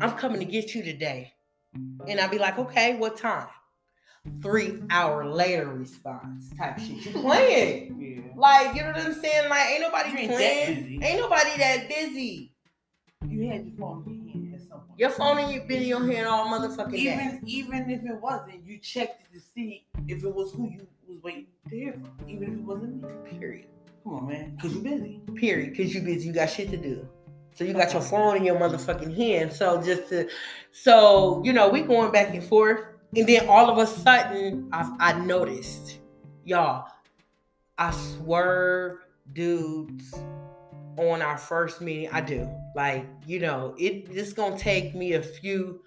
I'm 0.00 0.12
coming 0.12 0.40
to 0.40 0.44
get 0.44 0.74
you 0.74 0.82
today. 0.82 1.34
And 1.74 2.20
I'll 2.20 2.30
be 2.30 2.38
like, 2.38 2.58
okay, 2.58 2.96
what 2.96 3.16
time? 3.16 3.48
Three 4.42 4.82
hour 4.90 5.26
later 5.26 5.68
response 5.68 6.50
type 6.56 6.78
shit. 6.78 7.06
You 7.06 7.12
playing. 7.12 8.00
Yeah. 8.00 8.32
Like, 8.36 8.74
you 8.74 8.82
know 8.82 8.88
what 8.88 9.00
I'm 9.00 9.14
saying? 9.14 9.48
Like, 9.48 9.70
ain't 9.70 9.80
nobody 9.80 10.18
ain't 10.18 10.32
playing. 10.32 11.02
Ain't 11.02 11.20
nobody 11.20 11.50
that 11.58 11.88
busy. 11.88 12.52
You 13.26 13.48
had 13.48 13.66
your 13.66 13.76
phone 13.76 14.04
in 14.06 14.24
your 14.24 14.32
hand 14.32 14.54
at 14.54 14.60
some 14.62 14.80
point. 14.80 14.98
Your 14.98 15.10
phone 15.10 15.38
and 15.38 15.52
your 15.52 15.64
been 15.64 15.82
in 15.82 15.88
your 15.88 16.06
hand 16.06 16.26
all 16.26 16.46
motherfucking 16.46 16.92
day. 16.92 16.98
even 16.98 17.40
even 17.46 17.90
if 17.90 18.04
it 18.04 18.20
wasn't, 18.20 18.64
you 18.64 18.78
checked 18.78 19.22
it 19.22 19.32
to 19.34 19.40
see 19.40 19.86
if 20.06 20.22
it 20.24 20.34
was 20.34 20.52
who 20.52 20.70
you 20.70 20.86
to 21.22 21.44
hear. 21.70 22.00
Even 22.26 22.42
if 22.44 22.54
it 22.54 22.60
wasn't 22.60 23.02
me. 23.02 23.38
Period. 23.38 23.66
Come 24.04 24.14
on, 24.14 24.28
man. 24.28 24.58
Cause 24.60 24.74
you 24.74 24.80
busy. 24.80 25.20
period 25.34 25.70
because 25.70 25.94
you 25.94 26.00
busy 26.00 26.28
you 26.28 26.32
got 26.32 26.46
shit 26.46 26.70
to 26.70 26.76
do 26.76 27.06
so 27.58 27.64
you 27.64 27.72
got 27.72 27.92
your 27.92 28.02
phone 28.02 28.36
in 28.36 28.44
your 28.44 28.54
motherfucking 28.54 29.14
hand 29.14 29.52
so 29.52 29.82
just 29.82 30.08
to 30.08 30.28
so 30.70 31.42
you 31.44 31.52
know 31.52 31.68
we 31.68 31.82
going 31.82 32.12
back 32.12 32.32
and 32.32 32.44
forth 32.44 32.80
and 33.16 33.28
then 33.28 33.48
all 33.48 33.68
of 33.68 33.78
a 33.78 33.86
sudden 33.86 34.68
i, 34.72 34.96
I 35.00 35.18
noticed 35.20 35.98
y'all 36.44 36.88
i 37.78 37.90
swerve 37.90 38.98
dudes 39.32 40.14
on 40.96 41.20
our 41.20 41.36
first 41.36 41.80
meeting 41.80 42.08
i 42.12 42.20
do 42.20 42.48
like 42.76 43.06
you 43.26 43.40
know 43.40 43.74
it 43.76 44.06
it's 44.10 44.32
gonna 44.32 44.56
take 44.56 44.94
me 44.94 45.14
a 45.14 45.22
few 45.22 45.82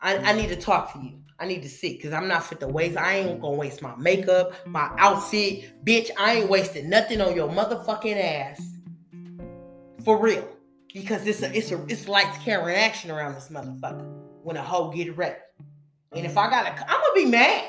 i, 0.00 0.16
I 0.16 0.32
need 0.32 0.48
to 0.48 0.56
talk 0.56 0.92
to 0.94 0.98
you 0.98 1.23
I 1.38 1.46
need 1.46 1.62
to 1.62 1.68
see 1.68 1.94
because 1.94 2.12
I'm 2.12 2.28
not 2.28 2.44
fit 2.44 2.60
to 2.60 2.68
waste. 2.68 2.96
I 2.96 3.16
ain't 3.16 3.40
gonna 3.40 3.56
waste 3.56 3.82
my 3.82 3.94
makeup, 3.96 4.52
my 4.66 4.90
outfit, 4.98 5.84
bitch. 5.84 6.10
I 6.18 6.34
ain't 6.36 6.50
wasting 6.50 6.88
nothing 6.88 7.20
on 7.20 7.34
your 7.34 7.48
motherfucking 7.48 8.16
ass. 8.16 8.62
For 10.04 10.18
real. 10.18 10.48
Because 10.92 11.26
it's 11.26 11.42
a 11.42 11.56
it's 11.56 11.72
a 11.72 11.84
it's 11.88 12.06
lights, 12.06 12.38
camera, 12.38 12.74
action 12.74 13.10
around 13.10 13.34
this 13.34 13.48
motherfucker 13.48 14.06
when 14.42 14.56
a 14.56 14.62
hoe 14.62 14.90
get 14.90 15.16
ready. 15.16 15.36
And 16.12 16.24
if 16.24 16.38
I 16.38 16.48
gotta 16.48 16.70
I'm 16.88 17.00
gonna 17.00 17.14
be 17.14 17.26
mad. 17.26 17.64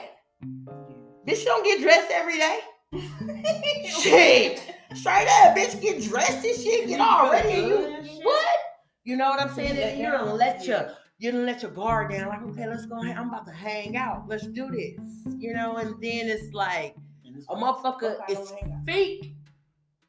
Bitch, 1.28 1.40
you 1.40 1.46
don't 1.46 1.64
get 1.66 1.82
dressed 1.82 2.12
every 2.12 2.38
day. 2.38 2.60
shit. 3.90 4.76
Straight 4.94 5.28
up, 5.44 5.58
bitch, 5.58 5.82
get 5.82 6.04
dressed 6.04 6.46
and 6.46 6.56
shit, 6.56 6.88
get 6.88 7.02
all 7.02 7.32
ready. 7.32 7.62
You 7.62 8.22
what? 8.22 8.48
You 9.04 9.18
know 9.18 9.30
what 9.30 9.40
I'm 9.40 9.54
saying? 9.54 9.76
Yeah, 9.76 9.94
You 9.94 10.04
yeah. 10.04 10.92
Don't 11.22 11.32
let 11.32 11.32
your 11.32 11.32
you 11.32 11.32
don't 11.32 11.46
let 11.46 11.62
your 11.62 11.72
guard 11.72 12.12
down. 12.12 12.28
Like, 12.30 12.44
okay, 12.44 12.68
let's 12.68 12.86
go. 12.86 12.98
I'm 12.98 13.30
about 13.30 13.46
to 13.46 13.54
hang 13.54 13.96
out. 13.98 14.28
Let's 14.28 14.48
do 14.48 14.70
this. 14.70 15.00
You 15.38 15.54
know, 15.54 15.78
and 15.78 16.02
then 16.02 16.28
it's 16.28 16.54
like 16.54 16.96
a 17.50 17.56
motherfucker 17.56 18.18
is 18.30 18.54
fake 18.86 19.34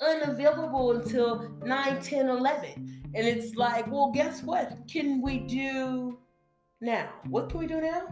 unavailable 0.00 0.92
until 0.92 1.48
9 1.64 2.02
10 2.02 2.28
11 2.28 3.02
and 3.14 3.26
it's 3.26 3.54
like 3.56 3.90
well 3.90 4.10
guess 4.12 4.42
what 4.42 4.76
can 4.90 5.22
we 5.22 5.38
do 5.38 6.18
now 6.82 7.08
what 7.30 7.48
can 7.48 7.60
we 7.60 7.66
do 7.66 7.80
now 7.80 8.02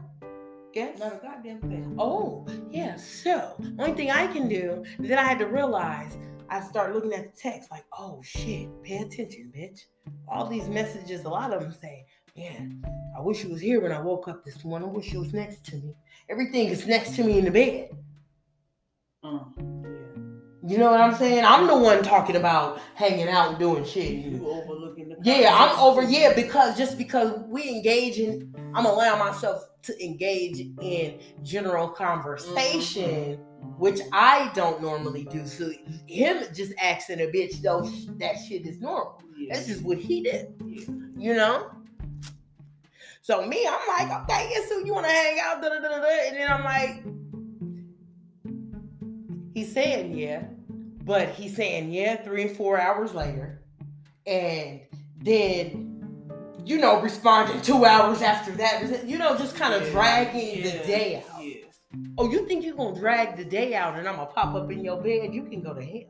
yes 0.72 0.98
Not 0.98 1.12
a 1.12 1.18
goddamn 1.18 1.61
thing. 1.61 1.94
oh 1.98 2.46
yeah 2.70 2.96
so 2.96 3.54
only 3.78 3.92
thing 3.92 4.11
i 4.11 4.26
can 4.26 4.48
do 4.48 4.83
then 4.98 5.18
i 5.18 5.22
had 5.22 5.38
to 5.40 5.46
realize 5.46 6.16
i 6.48 6.59
start 6.61 6.94
looking 6.94 7.12
at 7.12 7.35
the 7.35 7.38
text 7.38 7.70
like 7.70 7.85
oh 7.98 8.22
shit 8.24 8.68
pay 8.83 8.96
attention 8.98 9.52
bitch 9.54 9.80
all 10.26 10.46
these 10.46 10.68
messages 10.68 11.24
a 11.24 11.28
lot 11.28 11.52
of 11.52 11.61
them 11.61 11.72
say 11.72 12.07
man 12.37 12.83
i 13.16 13.20
wish 13.20 13.44
you 13.44 13.51
was 13.51 13.61
here 13.61 13.81
when 13.81 13.92
i 13.92 14.01
woke 14.01 14.27
up 14.29 14.44
this 14.44 14.64
morning 14.64 14.88
i 14.88 14.92
wish 14.92 15.12
you 15.12 15.20
was 15.20 15.33
next 15.33 15.64
to 15.64 15.77
me 15.77 15.94
everything 16.29 16.68
is 16.68 16.87
next 16.87 17.14
to 17.14 17.23
me 17.25 17.38
in 17.38 17.44
the 17.44 17.51
bed 17.51 17.90
Um, 19.23 19.55
yeah. 19.59 19.70
You 20.66 20.79
know 20.79 20.90
what 20.90 21.01
I'm 21.01 21.14
saying? 21.14 21.44
I'm 21.44 21.66
the 21.66 21.77
one 21.77 22.03
talking 22.03 22.37
about 22.37 22.81
hanging 22.94 23.29
out 23.29 23.51
and 23.51 23.59
doing 23.59 23.85
shit. 23.85 24.12
You 24.12 24.49
overlooking 24.49 25.11
the 25.11 25.16
Yeah, 25.23 25.51
I'm 25.55 25.79
over. 25.79 26.03
Yeah, 26.03 26.33
because 26.35 26.75
just 26.79 26.97
because 26.97 27.38
we 27.49 27.68
engage 27.68 28.16
in 28.18 28.55
I'm 28.75 28.87
allowing 28.87 29.18
myself 29.18 29.62
to 29.83 29.92
engage 30.03 30.61
in 30.81 31.20
general 31.42 31.87
conversation, 31.88 33.35
which 33.77 34.01
I 34.12 34.51
don't 34.55 34.81
normally 34.81 35.25
do. 35.31 35.47
So 35.47 35.70
him 36.07 36.44
just 36.55 36.73
asking 36.83 37.20
a 37.20 37.27
bitch 37.27 37.61
though 37.61 37.83
that 38.18 38.37
shit 38.49 38.66
is 38.66 38.81
normal. 38.81 39.20
Yeah. 39.37 39.53
That's 39.55 39.66
just 39.66 39.83
what 39.83 39.99
he 39.99 40.23
did, 40.23 40.55
Yeah. 40.64 40.85
you 41.18 41.35
know. 41.35 41.70
So 43.24 43.46
me, 43.46 43.66
I'm 43.66 43.78
like, 43.88 44.22
okay, 44.24 44.50
yeah, 44.52 44.60
so 44.68 44.80
you 44.80 44.92
want 44.92 45.06
to 45.06 45.10
hang 45.10 45.38
out, 45.42 45.62
da, 45.62 45.70
da, 45.70 45.80
da, 45.80 45.98
da, 45.98 46.06
and 46.26 46.37
then 46.37 46.52
I'm 46.52 46.62
like, 46.62 47.02
he's 49.54 49.72
saying 49.72 50.14
yeah, 50.14 50.42
but 51.04 51.30
he's 51.30 51.56
saying 51.56 51.90
yeah 51.90 52.16
three 52.22 52.42
and 52.42 52.54
four 52.54 52.78
hours 52.78 53.14
later, 53.14 53.62
and 54.26 54.80
then 55.22 55.90
you 56.66 56.76
know 56.76 57.00
responding 57.00 57.62
two 57.62 57.87
hours 57.87 58.20
after 58.20 58.52
that, 58.56 59.06
you 59.08 59.16
know, 59.16 59.38
just 59.38 59.56
kind 59.56 59.72
of 59.72 59.84
Yeah. 59.84 59.90
dragging 59.92 60.62
the 60.62 60.70
day 60.87 61.24
out. 61.26 61.42
Yeah. 61.42 61.54
Oh, 62.18 62.30
you 62.30 62.46
think 62.46 62.62
you're 62.62 62.76
gonna 62.76 62.94
drag 62.94 63.38
the 63.38 63.44
day 63.46 63.74
out 63.74 63.96
and 63.98 64.06
I'm 64.06 64.16
gonna 64.16 64.26
pop 64.26 64.54
up 64.54 64.70
in 64.70 64.84
your 64.84 65.00
bed? 65.00 65.32
You 65.32 65.44
can 65.44 65.62
go 65.62 65.72
to 65.72 65.82
hell. 65.82 66.02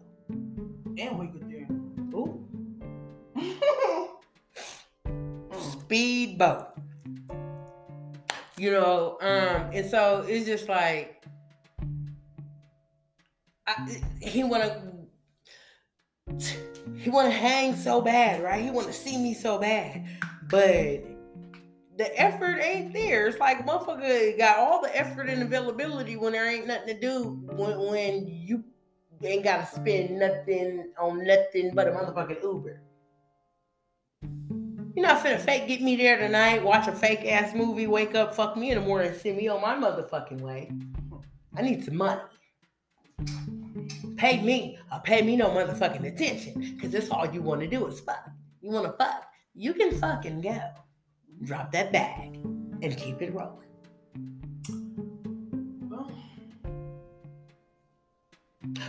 And 0.98 1.16
wake 1.16 1.30
up 1.30 1.48
there. 1.48 1.68
Ooh. 2.12 2.44
Speedboat. 5.84 6.73
You 8.56 8.70
know, 8.70 9.18
um, 9.20 9.70
and 9.72 9.88
so 9.90 10.24
it's 10.28 10.46
just 10.46 10.68
like 10.68 11.24
I, 13.66 14.00
he 14.20 14.44
wanna 14.44 14.92
he 16.96 17.10
wanna 17.10 17.30
hang 17.30 17.74
so 17.74 18.00
bad, 18.00 18.42
right? 18.42 18.62
He 18.62 18.70
wanna 18.70 18.92
see 18.92 19.18
me 19.18 19.34
so 19.34 19.58
bad, 19.58 20.06
but 20.48 21.02
the 21.96 22.20
effort 22.20 22.60
ain't 22.60 22.92
there. 22.92 23.26
It's 23.26 23.38
like 23.38 23.66
motherfucker 23.66 24.36
got 24.38 24.58
all 24.58 24.82
the 24.82 24.96
effort 24.96 25.28
and 25.28 25.42
availability 25.42 26.16
when 26.16 26.32
there 26.32 26.48
ain't 26.48 26.66
nothing 26.66 26.94
to 26.94 27.00
do 27.00 27.40
when, 27.56 27.78
when 27.78 28.26
you 28.28 28.64
ain't 29.22 29.44
gotta 29.44 29.66
spend 29.66 30.18
nothing 30.18 30.90
on 30.98 31.24
nothing 31.26 31.74
but 31.74 31.88
a 31.88 31.90
motherfucking 31.90 32.42
Uber. 32.42 32.80
You're 34.94 35.06
not 35.06 35.24
finna 35.24 35.40
fake 35.40 35.66
get 35.66 35.82
me 35.82 35.96
there 35.96 36.18
tonight, 36.18 36.62
watch 36.62 36.86
a 36.86 36.92
fake 36.92 37.24
ass 37.24 37.52
movie, 37.52 37.88
wake 37.88 38.14
up, 38.14 38.34
fuck 38.34 38.56
me 38.56 38.70
in 38.70 38.78
the 38.78 38.86
morning, 38.86 39.12
send 39.12 39.36
me 39.36 39.48
on 39.48 39.60
my 39.60 39.74
motherfucking 39.74 40.40
way. 40.40 40.70
I 41.56 41.62
need 41.62 41.84
some 41.84 41.96
money. 41.96 42.20
Pay 44.16 44.40
me 44.42 44.78
or 44.92 45.00
pay 45.00 45.22
me 45.22 45.34
no 45.36 45.48
motherfucking 45.48 46.06
attention. 46.06 46.78
Cause 46.80 46.90
that's 46.90 47.10
all 47.10 47.26
you 47.26 47.42
wanna 47.42 47.66
do 47.66 47.86
is 47.88 47.98
fuck. 48.00 48.30
You 48.60 48.70
wanna 48.70 48.94
fuck. 48.96 49.24
You 49.54 49.74
can 49.74 49.98
fucking 49.98 50.42
go. 50.42 50.60
Drop 51.42 51.72
that 51.72 51.92
bag 51.92 52.36
and 52.82 52.96
keep 52.96 53.20
it 53.20 53.34
rolling. 53.34 53.63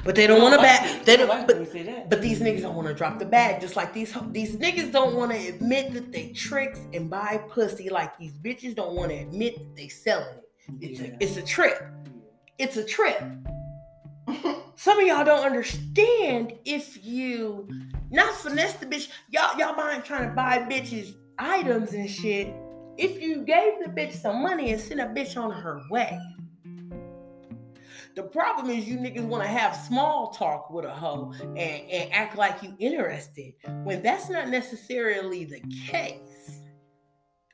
But 0.04 0.16
they 0.16 0.28
don't 0.28 0.42
wanna 0.42 0.58
like 0.58 0.66
back 0.66 0.86
it. 1.02 1.06
they 1.06 1.18
don't 1.18 1.28
like 1.28 1.48
but 1.48 1.58
when 1.58 1.66
you 1.66 1.72
say 1.72 1.84
that. 1.84 2.10
But 2.10 2.22
these 2.22 2.40
niggas 2.40 2.62
don't 2.62 2.76
want 2.76 2.88
to 2.88 2.94
drop 2.94 3.20
the 3.20 3.26
bag, 3.26 3.62
just 3.62 3.76
like 3.76 3.94
these 3.94 4.16
these 4.32 4.56
niggas 4.58 4.92
don't 4.92 5.16
want 5.16 5.32
to 5.32 5.48
admit 5.48 5.94
that 5.94 6.12
they 6.12 6.30
tricks 6.34 6.80
and 6.94 7.10
buy 7.10 7.42
pussy, 7.50 7.90
like 7.90 8.18
these 8.18 8.34
bitches 8.38 8.76
don't 8.76 8.96
want 8.96 9.12
to 9.12 9.18
admit 9.18 9.58
that 9.58 9.76
they 9.76 9.88
selling 9.88 10.28
it. 10.38 10.82
It's 10.82 11.00
Yeah. 11.00 11.08
a 11.08 11.18
it's 11.20 11.38
a 11.38 11.42
trip. 11.42 11.82
It's 12.58 12.78
a 12.78 12.84
trip. 12.84 13.22
Some 14.76 15.00
of 15.00 15.06
y'all 15.08 15.24
don't 15.26 15.46
understand 15.46 16.54
if 16.66 17.04
you 17.06 17.68
not 18.12 18.34
finesse 18.36 18.74
the 18.74 18.86
bitch. 18.86 19.10
Y'all 19.30 19.58
y'all 19.58 19.76
mind 19.76 20.04
trying 20.04 20.28
to 20.30 20.36
buy 20.36 20.60
bitches 20.60 21.16
items 21.38 21.94
and 21.94 22.10
shit. 22.10 22.54
If 22.98 23.22
you 23.22 23.44
gave 23.44 23.74
the 23.84 23.90
bitch 23.92 24.14
some 24.14 24.42
money 24.42 24.72
and 24.72 24.80
sent 24.82 25.00
a 25.02 25.06
bitch 25.06 25.36
on 25.38 25.52
her 25.52 25.82
way. 25.90 26.18
The 28.16 28.24
problem 28.24 28.70
is 28.70 28.88
you 28.88 28.98
niggas 28.98 29.26
want 29.26 29.44
to 29.44 29.50
have 29.50 29.76
small 29.76 30.30
talk 30.30 30.70
with 30.70 30.86
a 30.86 30.90
hoe 30.90 31.34
and, 31.42 31.60
and 31.60 32.14
act 32.14 32.38
like 32.38 32.64
you 32.64 32.74
interested 32.80 33.56
when 33.84 34.02
that's 34.02 34.30
not 34.30 34.48
necessarily 34.48 35.44
the 35.44 35.60
case. 35.86 36.62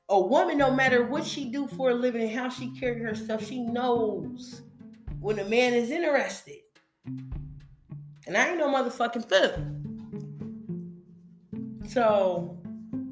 A 0.09 0.21
woman, 0.21 0.59
no 0.59 0.69
matter 0.71 1.03
what 1.03 1.25
she 1.25 1.49
do 1.49 1.67
for 1.67 1.89
a 1.89 1.95
living 1.95 2.21
and 2.21 2.31
how 2.31 2.47
she 2.47 2.69
carry 2.79 2.99
herself, 2.99 3.43
she 3.43 3.59
knows 3.59 4.61
when 5.19 5.39
a 5.39 5.45
man 5.45 5.73
is 5.73 5.89
interested. 5.89 6.59
And 8.27 8.37
I 8.37 8.49
ain't 8.49 8.59
no 8.59 8.69
motherfucking 8.69 9.27
fool. 9.27 9.79
So, 11.87 12.61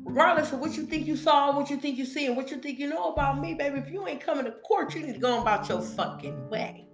regardless 0.03 0.53
of 0.53 0.59
what 0.59 0.77
you 0.77 0.83
think 0.83 1.07
you 1.07 1.15
saw, 1.15 1.55
what 1.55 1.71
you 1.71 1.77
think 1.77 1.97
you 1.97 2.05
see, 2.05 2.27
and 2.27 2.37
what 2.37 2.51
you 2.51 2.57
think 2.57 2.77
you 2.77 2.89
know 2.89 3.11
about 3.11 3.39
me, 3.39 3.55
baby, 3.55 3.79
if 3.79 3.89
you 3.89 4.07
ain't 4.07 4.21
coming 4.21 4.45
to 4.45 4.51
court, 4.51 4.93
you 4.93 5.01
need 5.01 5.13
to 5.13 5.19
go 5.19 5.41
about 5.41 5.67
your 5.67 5.81
fucking 5.81 6.49
way. 6.49 6.88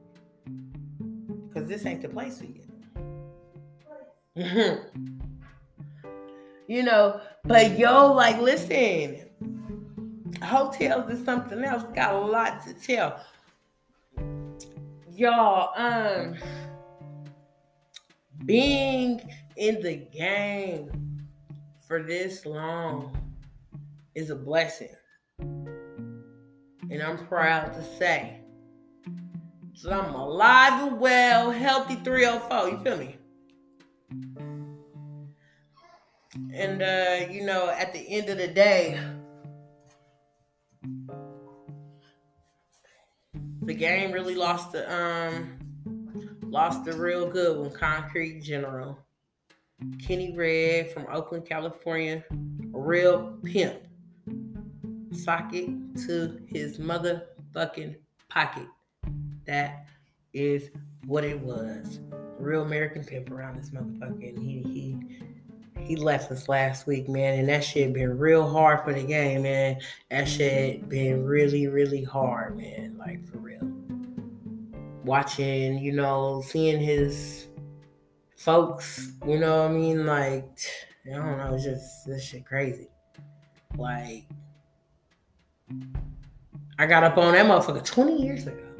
Cause 1.65 1.71
this 1.71 1.85
ain't 1.87 2.03
the 2.03 2.09
place 2.09 2.39
for 2.39 2.45
you. 2.45 2.61
You 6.67 6.81
know, 6.81 7.21
but 7.43 7.77
yo, 7.77 8.11
like, 8.11 8.39
listen, 8.39 9.29
hotels 10.41 11.11
is 11.11 11.23
something 11.23 11.63
else. 11.63 11.83
Got 11.93 12.15
a 12.15 12.17
lot 12.17 12.65
to 12.65 12.73
tell. 12.73 13.23
Y'all, 15.11 15.69
um, 15.77 16.33
being 18.45 19.21
in 19.57 19.79
the 19.83 19.97
game 19.97 20.89
for 21.87 22.01
this 22.01 22.47
long 22.47 23.15
is 24.15 24.31
a 24.31 24.35
blessing. 24.35 24.89
And 25.37 27.03
I'm 27.03 27.27
proud 27.27 27.73
to 27.73 27.83
say 27.83 28.39
that 29.83 29.93
I'm 29.93 30.13
alive 30.13 30.87
and 30.87 30.99
well, 30.99 31.51
healthy 31.51 31.95
304. 31.95 32.69
You 32.69 32.83
feel 32.83 32.97
me? 32.97 33.17
And 36.53 36.81
uh, 36.81 37.31
you 37.31 37.45
know, 37.45 37.69
at 37.69 37.93
the 37.93 37.99
end 37.99 38.29
of 38.29 38.37
the 38.37 38.47
day, 38.47 38.99
the 43.61 43.73
game 43.73 44.11
really 44.11 44.35
lost 44.35 44.71
the 44.71 44.93
um 44.93 45.57
lost 46.43 46.85
the 46.85 46.93
real 46.93 47.29
good 47.29 47.57
one, 47.57 47.71
Concrete 47.71 48.41
General. 48.41 48.97
Kenny 50.01 50.33
Red 50.33 50.91
from 50.91 51.05
Oakland, 51.11 51.45
California, 51.45 52.23
a 52.73 52.79
real 52.79 53.37
pimp. 53.43 53.81
Socket 55.11 55.69
to 56.07 56.41
his 56.47 56.77
motherfucking 56.77 57.95
pocket. 58.29 58.67
That 59.45 59.85
is 60.33 60.69
what 61.05 61.23
it 61.23 61.39
was. 61.39 61.99
Real 62.39 62.63
American 62.63 63.03
pimp 63.03 63.31
around 63.31 63.57
this 63.57 63.69
motherfucking. 63.69 64.37
He 64.39 64.61
he 64.71 64.97
he 65.85 65.95
left 65.95 66.31
us 66.31 66.49
last 66.49 66.87
week, 66.87 67.07
man, 67.07 67.37
and 67.39 67.47
that 67.49 67.63
shit 67.63 67.93
been 67.93 68.17
real 68.17 68.47
hard 68.47 68.83
for 68.83 68.93
the 68.93 69.03
game, 69.03 69.43
man. 69.43 69.77
That 70.09 70.27
shit 70.27 70.89
been 70.89 71.23
really, 71.23 71.67
really 71.67 72.03
hard, 72.03 72.57
man. 72.57 72.97
Like 72.97 73.25
for 73.25 73.37
real. 73.37 73.71
Watching, 75.03 75.77
you 75.77 75.91
know, 75.91 76.41
seeing 76.43 76.81
his 76.81 77.47
folks, 78.35 79.11
you 79.27 79.37
know 79.39 79.63
what 79.63 79.71
I 79.71 79.73
mean? 79.73 80.05
Like, 80.05 80.59
I 81.05 81.15
don't 81.15 81.37
know, 81.37 81.53
it's 81.53 81.63
just 81.63 82.07
this 82.07 82.23
shit 82.23 82.45
crazy. 82.45 82.87
Like, 83.77 84.27
I 86.79 86.85
got 86.87 87.03
up 87.03 87.17
on 87.17 87.33
that 87.33 87.45
motherfucker 87.45 87.85
20 87.85 88.21
years 88.21 88.47
ago. 88.47 88.74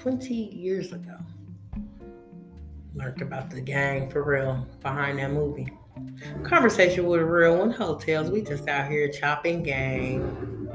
20 0.00 0.32
years 0.34 0.92
ago. 0.92 1.16
Learned 2.94 3.20
about 3.22 3.50
the 3.50 3.60
gang 3.60 4.10
for 4.10 4.22
real 4.22 4.66
behind 4.82 5.18
that 5.18 5.30
movie. 5.30 5.68
Conversation 6.42 7.04
with 7.06 7.20
a 7.20 7.24
real 7.24 7.58
one. 7.58 7.70
Hotels. 7.70 8.30
We 8.30 8.40
just 8.42 8.66
out 8.68 8.90
here 8.90 9.08
chopping 9.08 9.62
game. 9.62 10.68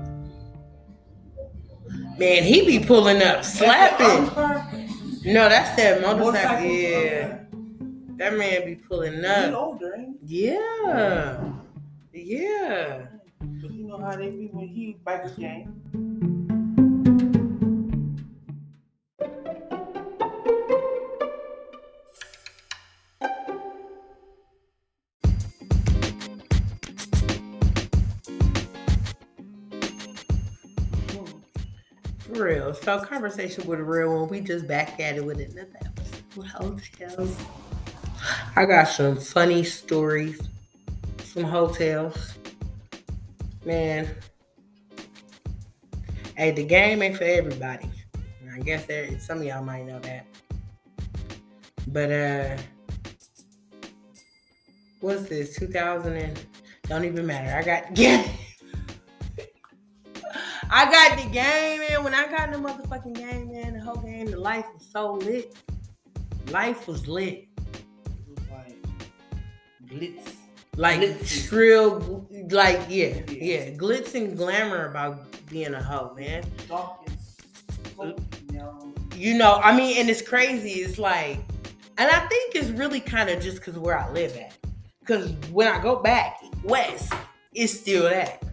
Man, 2.19 2.43
he 2.43 2.65
be 2.65 2.85
pulling 2.85 3.21
up, 3.23 3.43
slapping. 3.43 4.25
No, 5.33 5.49
that's 5.49 5.75
that 5.75 6.01
motorcycle. 6.01 6.65
Yeah. 6.65 7.39
That 8.17 8.37
man 8.37 8.63
be 8.65 8.75
pulling 8.75 9.13
He 9.15 9.25
up. 9.25 9.53
older, 9.55 9.95
ain't 9.97 10.17
Yeah. 10.23 11.51
Yeah. 12.13 13.07
But 13.39 13.71
you 13.71 13.87
know 13.87 13.97
how 13.97 14.15
they 14.15 14.29
be 14.29 14.49
when 14.53 14.67
he 14.67 14.97
biker 15.05 15.37
gang. 15.37 15.81
So 32.85 32.99
conversation 32.99 33.65
with 33.65 33.79
a 33.79 33.83
real 33.83 34.15
one. 34.15 34.29
We 34.29 34.41
just 34.41 34.67
back 34.67 34.99
at 34.99 35.15
it 35.17 35.25
with 35.25 35.39
another 35.39 35.75
episode 35.83 36.45
hotels. 36.45 37.35
I 38.55 38.65
got 38.65 38.89
some 38.89 39.17
funny 39.17 39.63
stories. 39.63 40.39
Some 41.23 41.45
hotels. 41.45 42.35
Man, 43.65 44.07
Hey, 46.35 46.51
the 46.51 46.63
game 46.63 47.01
ain't 47.01 47.17
for 47.17 47.23
everybody. 47.23 47.89
And 48.41 48.51
I 48.53 48.59
guess 48.59 48.85
there 48.85 49.19
some 49.19 49.39
of 49.39 49.45
y'all 49.45 49.63
might 49.63 49.87
know 49.87 49.97
that. 50.01 50.27
But 51.87 52.11
uh 52.11 52.57
what's 54.99 55.27
this? 55.27 55.57
2000 55.57 56.15
and 56.15 56.39
don't 56.87 57.03
even 57.03 57.25
matter. 57.25 57.57
I 57.57 57.63
got 57.63 57.97
yeah. 57.97 58.29
I 60.69 60.91
got 60.91 61.17
the 61.23 61.29
game, 61.29 61.79
man. 61.79 62.03
When 62.03 62.13
I 62.13 62.27
got 62.27 62.51
the 62.51 62.57
motherfucking 62.57 63.15
game, 63.15 63.51
man, 63.51 63.73
the 63.73 63.79
whole 63.81 63.97
game, 63.97 64.31
the 64.31 64.37
life 64.39 64.65
was 64.73 64.85
so 64.91 65.13
lit. 65.13 65.55
Life 66.51 66.87
was 66.87 67.07
lit. 67.07 67.47
It 67.57 68.39
was 68.39 68.39
like 68.51 68.75
glitz. 69.87 70.35
Like 70.77 71.25
shrill, 71.25 72.27
like 72.49 72.81
yeah, 72.89 73.21
Yeah. 73.29 73.31
yeah, 73.31 73.69
glitz 73.71 74.13
and 74.15 74.35
glamour 74.37 74.87
about 74.89 75.19
being 75.49 75.73
a 75.73 75.81
hoe, 75.81 76.13
man. 76.15 76.43
dark 76.67 76.99
and 77.07 77.17
smoky, 77.93 78.23
you 78.51 78.57
know. 78.59 78.93
You 79.15 79.33
know, 79.37 79.53
I 79.63 79.75
mean, 79.75 79.97
and 79.97 80.09
it's 80.09 80.21
crazy. 80.21 80.81
It's 80.81 80.97
like, 80.99 81.39
and 81.97 82.09
I 82.11 82.27
think 82.27 82.55
it's 82.55 82.69
really 82.71 82.99
kind 82.99 83.29
of 83.29 83.41
just 83.41 83.57
because 83.57 83.77
where 83.79 83.97
I 83.97 84.11
live 84.11 84.35
at. 84.35 84.53
Because 84.99 85.31
when 85.51 85.67
I 85.67 85.81
go 85.81 86.01
back 86.01 86.41
west, 86.63 87.13
it's 87.53 87.79
still 87.79 88.03
that. 88.03 88.43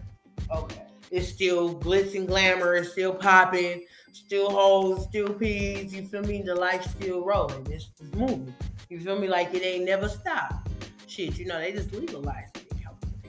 Okay. 0.55 0.82
It's 1.13 1.27
still 1.29 1.75
glitz 1.75 2.15
and 2.15 2.27
glamour. 2.27 2.73
It's 2.73 2.91
still 2.93 3.13
popping. 3.13 3.85
Still 4.13 4.49
hoes, 4.49 5.03
still 5.03 5.29
peas. 5.29 5.93
You 5.93 6.07
feel 6.07 6.23
me? 6.23 6.41
The 6.41 6.55
life's 6.55 6.89
still 6.89 7.23
rolling. 7.23 7.67
It's, 7.71 7.91
it's 8.01 8.15
moving. 8.15 8.51
You 8.89 8.99
feel 8.99 9.19
me? 9.19 9.27
Like 9.27 9.53
it 9.53 9.63
ain't 9.63 9.85
never 9.85 10.09
stopped. 10.09 10.69
Shit, 11.05 11.37
you 11.37 11.45
know, 11.45 11.59
they 11.59 11.71
just 11.71 11.93
legalized 11.93 12.57
it 12.57 12.65
in 12.71 12.79
California. 12.79 13.19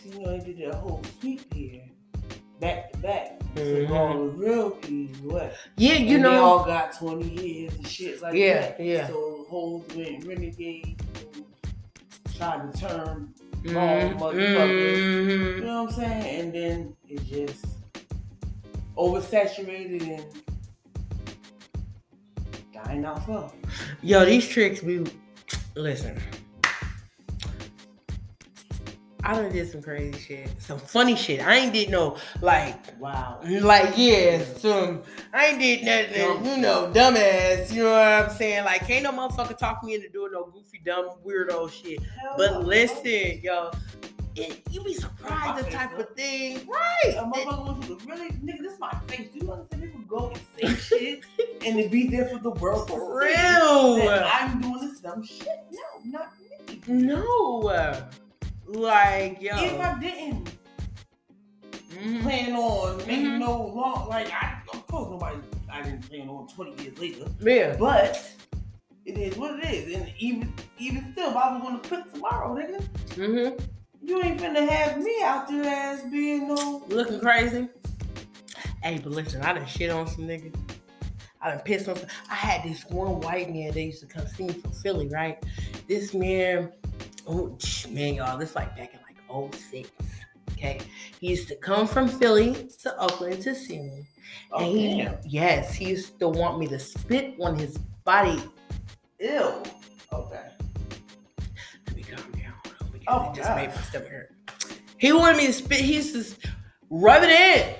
See, 0.00 0.10
you 0.10 0.20
know, 0.20 0.38
they 0.38 0.44
did 0.52 0.58
that 0.70 0.74
whole 0.76 1.02
sweep 1.18 1.52
here, 1.52 1.82
back 2.60 2.92
to 2.92 2.98
back. 2.98 3.40
So 3.56 3.62
Mhm. 3.62 3.90
all 3.90 4.14
the 4.14 4.30
real 4.30 4.70
peas, 4.70 5.16
what? 5.22 5.52
Yeah, 5.76 5.94
you 5.94 6.14
and 6.14 6.22
know. 6.22 6.30
they 6.30 6.36
all 6.36 6.64
got 6.64 6.92
20 6.96 7.24
years 7.28 7.74
and 7.74 7.88
shit 7.88 8.22
like 8.22 8.34
Yeah, 8.34 8.60
that. 8.60 8.80
yeah. 8.80 9.08
So 9.08 9.46
hoes 9.50 9.82
went 9.96 10.24
renegade, 10.24 11.02
tried 12.36 12.72
to 12.72 12.80
turn 12.80 13.34
Mhm, 13.62 13.74
wrong 13.74 14.18
motherfuckers. 14.18 14.96
You 14.96 15.62
mhm. 15.62 15.62
know 15.64 15.84
what 15.84 15.92
I'm 15.92 15.98
saying? 16.00 16.40
And 16.40 16.54
then 16.54 16.96
it 17.08 17.24
just 17.26 17.66
oversaturated 18.96 20.02
and 20.02 20.24
dying 22.72 23.04
out 23.04 23.24
slow. 23.24 23.52
Yo, 24.02 24.24
these 24.24 24.48
tricks 24.48 24.80
be 24.80 25.04
listen. 25.74 26.20
I 29.30 29.34
done 29.34 29.52
did 29.52 29.70
some 29.70 29.80
crazy 29.80 30.18
shit, 30.18 30.60
some 30.60 30.80
funny 30.80 31.14
shit. 31.14 31.40
I 31.40 31.54
ain't 31.54 31.72
did 31.72 31.88
no 31.88 32.16
like, 32.40 32.74
Wow. 32.98 33.38
like 33.44 33.92
yeah, 33.96 34.42
some. 34.56 35.02
I 35.32 35.46
ain't 35.46 35.60
did 35.60 35.84
nothing, 35.84 36.44
you 36.46 36.56
know, 36.56 36.90
dumbass. 36.92 37.72
You 37.72 37.84
know 37.84 37.92
what 37.92 38.00
I'm 38.02 38.30
saying? 38.30 38.64
Like, 38.64 38.88
can't 38.88 39.04
no 39.04 39.12
motherfucker 39.12 39.56
talk 39.56 39.84
me 39.84 39.94
into 39.94 40.08
doing 40.08 40.32
no 40.32 40.46
goofy, 40.46 40.80
dumb, 40.84 41.10
weirdo 41.24 41.70
shit. 41.70 42.00
But 42.36 42.66
listen, 42.66 43.40
yo, 43.40 43.70
it, 44.34 44.62
you 44.68 44.82
be 44.82 44.94
surprised 44.94 45.64
the 45.64 45.70
type 45.70 45.96
of 45.96 46.08
thing, 46.16 46.66
right? 46.66 47.14
A 47.16 47.22
motherfucker 47.22 47.66
wants 47.66 47.88
you 47.88 47.98
to 48.00 48.06
really, 48.06 48.30
nigga, 48.30 48.62
this 48.62 48.72
is 48.72 48.80
my 48.80 48.90
face. 49.06 49.28
Do 49.32 49.46
you 49.46 49.52
understand? 49.52 49.82
People 49.82 50.00
go 50.08 50.30
and 50.30 50.40
say 50.58 50.74
shit 50.74 51.24
and 51.64 51.80
to 51.80 51.88
be 51.88 52.08
there 52.08 52.26
for 52.26 52.40
the 52.40 52.50
world 52.50 52.88
For 52.88 53.16
real. 53.20 54.08
I'm 54.24 54.60
doing 54.60 54.88
this 54.88 54.98
dumb 54.98 55.22
shit. 55.24 55.46
No, 55.70 56.18
not 56.18 56.32
me. 56.40 56.80
No, 56.88 58.00
like 58.74 59.40
yo. 59.40 59.56
If 59.56 59.80
I 59.80 59.98
didn't 60.00 60.50
Mhm. 61.90 62.22
plan 62.22 62.52
on 62.54 62.96
making 62.98 63.24
Mhm. 63.26 63.38
no 63.40 63.66
long, 63.66 64.08
like 64.08 64.30
I, 64.32 64.58
of 64.72 64.86
course, 64.86 65.10
nobody, 65.10 65.38
I 65.70 65.82
didn't 65.82 66.08
plan 66.08 66.28
on 66.28 66.46
20 66.48 66.82
years 66.82 66.98
later, 66.98 67.26
Yeah. 67.40 67.76
but 67.76 68.32
it 69.04 69.18
is 69.18 69.36
what 69.36 69.58
it 69.58 69.64
is. 69.74 69.96
And 69.96 70.12
even, 70.18 70.52
even 70.78 71.12
still, 71.12 71.30
if 71.30 71.36
I 71.36 71.52
was 71.52 71.62
gonna 71.62 71.80
quit 71.80 72.12
tomorrow, 72.12 72.54
nigga, 72.54 72.80
Mm-hmm. 73.16 73.64
you 74.02 74.22
ain't 74.22 74.40
finna 74.40 74.68
have 74.68 74.98
me 75.02 75.20
out 75.22 75.48
there 75.48 75.64
as 75.64 76.02
being 76.10 76.48
no. 76.48 76.84
Looking 76.88 77.20
crazy. 77.20 77.68
Hey, 78.82 78.98
but 79.02 79.12
listen, 79.12 79.42
I 79.42 79.52
done 79.52 79.66
shit 79.66 79.90
on 79.90 80.06
some 80.06 80.26
niggas. 80.26 80.54
I 81.42 81.50
done 81.50 81.60
pissed 81.60 81.88
on 81.88 81.96
some. 81.96 82.08
I 82.30 82.34
had 82.34 82.62
this 82.62 82.84
one 82.86 83.20
white 83.20 83.52
man 83.52 83.72
that 83.72 83.82
used 83.82 84.00
to 84.00 84.06
come 84.06 84.26
see 84.28 84.44
me 84.44 84.52
from 84.54 84.72
Philly, 84.72 85.08
right? 85.08 85.42
This 85.88 86.14
man, 86.14 86.70
oh 87.30 87.56
man, 87.88 88.14
y'all, 88.14 88.38
this 88.38 88.54
like 88.54 88.76
back 88.76 88.92
in 88.92 89.00
like 89.00 89.54
06. 89.54 89.90
Okay. 90.52 90.80
He 91.20 91.28
used 91.28 91.48
to 91.48 91.56
come 91.56 91.86
from 91.86 92.08
Philly 92.08 92.68
to 92.82 92.98
Oakland 92.98 93.42
to 93.42 93.54
see 93.54 93.78
me. 93.78 94.06
Oh, 94.52 94.58
and 94.58 94.78
he, 94.78 95.02
damn. 95.02 95.18
yes, 95.24 95.74
he 95.74 95.88
used 95.88 96.18
to 96.18 96.28
want 96.28 96.58
me 96.58 96.66
to 96.68 96.78
spit 96.78 97.36
on 97.40 97.58
his 97.58 97.78
body. 98.04 98.42
Ew. 99.20 99.62
Okay. 100.12 100.46
Let 101.86 101.96
me 101.96 102.02
calm 102.02 102.32
down. 102.32 102.52
Oh, 103.08 103.30
it 103.30 103.36
just 103.36 103.54
made 103.56 103.68
my 103.68 103.82
stomach 103.82 104.08
hurt. 104.08 104.34
He 104.98 105.12
wanted 105.12 105.38
me 105.38 105.46
to 105.46 105.52
spit. 105.52 105.80
He 105.80 105.94
used 105.96 106.14
to 106.14 106.48
rub 106.90 107.22
it 107.22 107.30
in. 107.30 107.74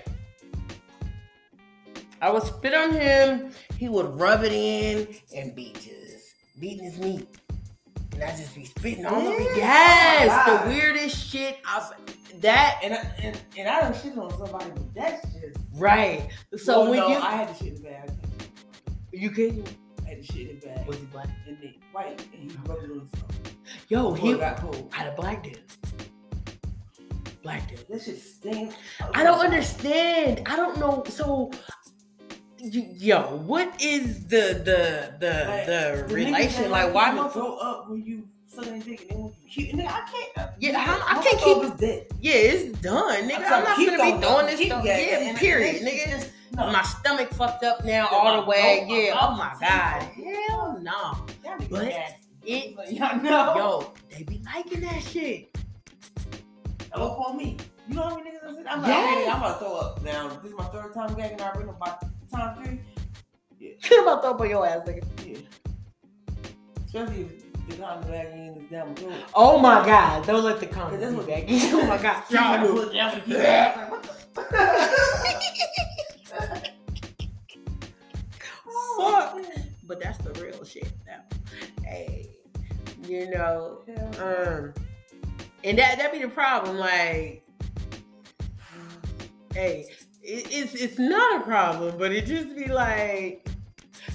I 2.23 2.31
would 2.31 2.43
spit 2.43 2.75
on 2.75 2.93
him. 2.93 3.53
He 3.77 3.89
would 3.89 4.19
rub 4.19 4.45
it 4.45 4.53
in 4.53 5.09
and 5.35 5.55
be 5.55 5.73
just 5.73 6.35
beating 6.59 6.85
his 6.85 6.99
meat. 6.99 7.29
And 8.21 8.25
I 8.25 8.37
just 8.37 8.55
be 8.55 8.65
spitting 8.67 9.07
on 9.07 9.21
him. 9.23 9.33
Yeah. 9.57 10.25
Yes, 10.25 10.63
the 10.63 10.69
weirdest 10.69 11.17
shit. 11.27 11.59
I've, 11.67 11.93
that 12.41 12.81
And 12.83 12.95
I, 12.95 12.99
and, 13.23 13.41
and 13.57 13.69
I 13.69 13.81
don't 13.81 13.97
shit 13.97 14.17
on 14.19 14.31
somebody, 14.39 14.71
but 14.71 14.95
that's 14.95 15.23
just. 15.35 15.59
right. 15.75 16.29
So 16.57 16.81
Well, 16.83 16.91
when 16.91 16.99
no, 17.01 17.09
you 17.09 17.17
I 17.17 17.31
had 17.33 17.49
to 17.49 17.55
shit 17.65 17.75
in 17.75 17.83
the 17.83 17.89
bag. 17.89 18.11
you 19.13 19.31
can 19.31 19.65
I 20.05 20.09
had 20.11 20.19
to 20.27 20.33
shit 20.33 20.51
in 20.51 20.61
the 20.61 20.67
bag. 20.67 20.87
was 20.87 20.97
he 20.97 21.05
black? 21.07 21.29
And 21.47 21.57
then 21.63 21.75
white, 21.93 22.25
and 22.33 22.51
he 22.51 22.57
rubbed 22.67 22.85
it 22.85 22.91
on 22.91 22.99
himself. 23.01 23.31
Yo, 23.89 24.11
Before 24.13 24.29
he 24.33 24.39
got 24.39 24.57
cold. 24.59 24.91
I 24.93 24.97
had 24.99 25.13
a 25.13 25.17
black 25.17 25.43
dude. 25.43 25.61
Black 27.43 27.69
dude. 27.69 27.87
That 27.89 28.03
shit 28.03 28.21
stinks. 28.21 28.75
I 29.15 29.23
don't 29.25 29.41
understand. 29.41 30.43
I 30.47 30.57
don't 30.57 30.79
know. 30.79 31.03
So, 31.09 31.51
yo, 32.63 33.37
what 33.47 33.81
is 33.83 34.27
the 34.27 34.61
the 34.65 35.15
the 35.19 35.45
Like, 35.49 35.67
the, 35.67 36.05
The 36.09 36.15
relation? 36.15 36.71
Like, 36.71 36.93
why 36.95 37.15
you 37.15 37.29
throw 37.31 37.57
up 37.57 37.89
when 37.89 38.05
you 38.05 38.29
sucking 38.47 38.81
dick 38.81 39.01
and 39.03 39.11
then 39.11 39.19
when 39.25 39.33
you 39.43 39.49
keep 39.49 39.73
nigga, 39.75 39.87
I 39.87 40.09
can't. 40.11 40.39
uh, 40.39 40.53
Yeah, 40.59 40.79
how- 40.79 41.19
I 41.19 41.23
can't 41.23 41.41
keep- 41.41 41.77
dead. 41.79 42.07
Yeah, 42.21 42.33
it's 42.35 42.79
done, 42.81 43.29
nigga. 43.29 43.37
I'm 43.37 43.45
I'm, 43.45 43.65
not 43.65 43.77
gonna 43.77 43.91
be 43.91 43.97
throwing 43.97 44.21
doing 44.21 44.47
this 44.47 44.67
stuff. 44.67 44.85
Yeah, 44.85 45.39
period, 45.39 45.83
nigga. 45.83 46.11
just- 46.11 46.31
no. 46.53 46.67
My 46.73 46.83
stomach 46.83 47.33
fucked 47.35 47.63
up 47.65 47.85
now 47.85 48.09
Yeah, 48.11 48.19
all 48.19 48.43
the 48.43 48.49
way. 48.49 48.85
throat, 48.89 48.99
Yeah. 48.99 49.15
mouth, 49.15 49.31
Oh 49.31 49.37
my 49.37 49.55
god. 49.61 50.03
Hell 50.49 50.79
no. 50.83 51.27
But 51.71 51.93
it- 52.45 52.77
Y'all 52.91 53.17
know. 53.23 53.55
Yo, 53.57 53.93
they 54.11 54.25
be 54.25 54.43
liking 54.45 54.81
that 54.81 55.01
shit. 55.03 55.57
Up 56.93 57.21
on 57.21 57.37
me. 57.37 57.57
You 57.89 57.95
know 57.95 58.03
how 58.03 58.17
many 58.17 58.31
niggas 58.31 58.51
I 58.53 58.55
said? 58.57 58.67
I'm 58.67 58.83
like, 58.83 58.89
Yeah. 58.91 59.33
I'm 59.33 59.39
about 59.39 59.59
to 59.61 59.65
throw 59.65 59.77
up 59.77 60.03
now. 60.03 60.29
This 60.43 60.51
is 60.53 60.59
my 60.59 60.65
third 60.65 60.93
time 60.93 61.15
gagging. 61.15 61.41
I 61.41 61.49
already 61.51 61.67
know 61.67 61.77
by 62.33 62.39
time 62.41 62.65
three. 62.65 63.77
I'm 63.93 64.03
about 64.03 64.17
to 64.17 64.23
throw 64.23 64.31
up 64.33 64.41
on 64.41 64.51
your 64.51 64.67
ass, 64.67 64.87
nigga. 64.87 65.03
Yeah. 65.27 65.39
Especially 66.87 67.23
if 67.23 67.69
the 67.69 67.77
time 67.77 68.03
gagging 68.03 68.57
is 68.63 68.71
down 68.71 68.95
the. 68.95 69.13
Oh 69.35 69.59
my 69.59 69.85
god. 69.85 70.27
Don't 70.27 70.45
let 70.45 70.61
the 70.61 70.67
comments 70.67 71.01
That's 71.01 71.13
be 71.13 71.19
what- 71.19 71.27
back. 71.29 71.45
oh 71.49 71.87
my 71.87 71.99
god. 72.03 72.23
Y'all 72.31 72.65
Y'all 72.65 72.73
put 72.77 72.89
it 72.89 72.95
down 72.95 73.13
to 73.15 73.21
keep 73.21 73.35
it. 73.37 73.77
Like, 73.77 73.91
what 73.91 74.03
the 74.03 74.11
Fuck. 78.99 79.39
But 79.87 80.01
that's 80.01 80.19
the 80.19 80.33
real 80.43 80.65
shit 80.65 80.91
now. 81.07 81.23
Hey, 81.85 82.29
you 83.07 83.29
know, 83.31 83.81
um, 84.21 84.73
and 85.65 85.79
that 85.79 85.99
that 85.99 86.13
be 86.13 86.21
the 86.21 86.29
problem. 86.29 86.77
Like, 86.79 87.45
hey, 89.53 89.87
it, 90.31 90.47
it's 90.51 90.75
it's 90.75 90.99
not 90.99 91.41
a 91.41 91.45
problem, 91.45 91.97
but 91.99 92.13
it 92.13 92.27
just 92.27 92.55
be 92.55 92.67
like, 92.67 93.49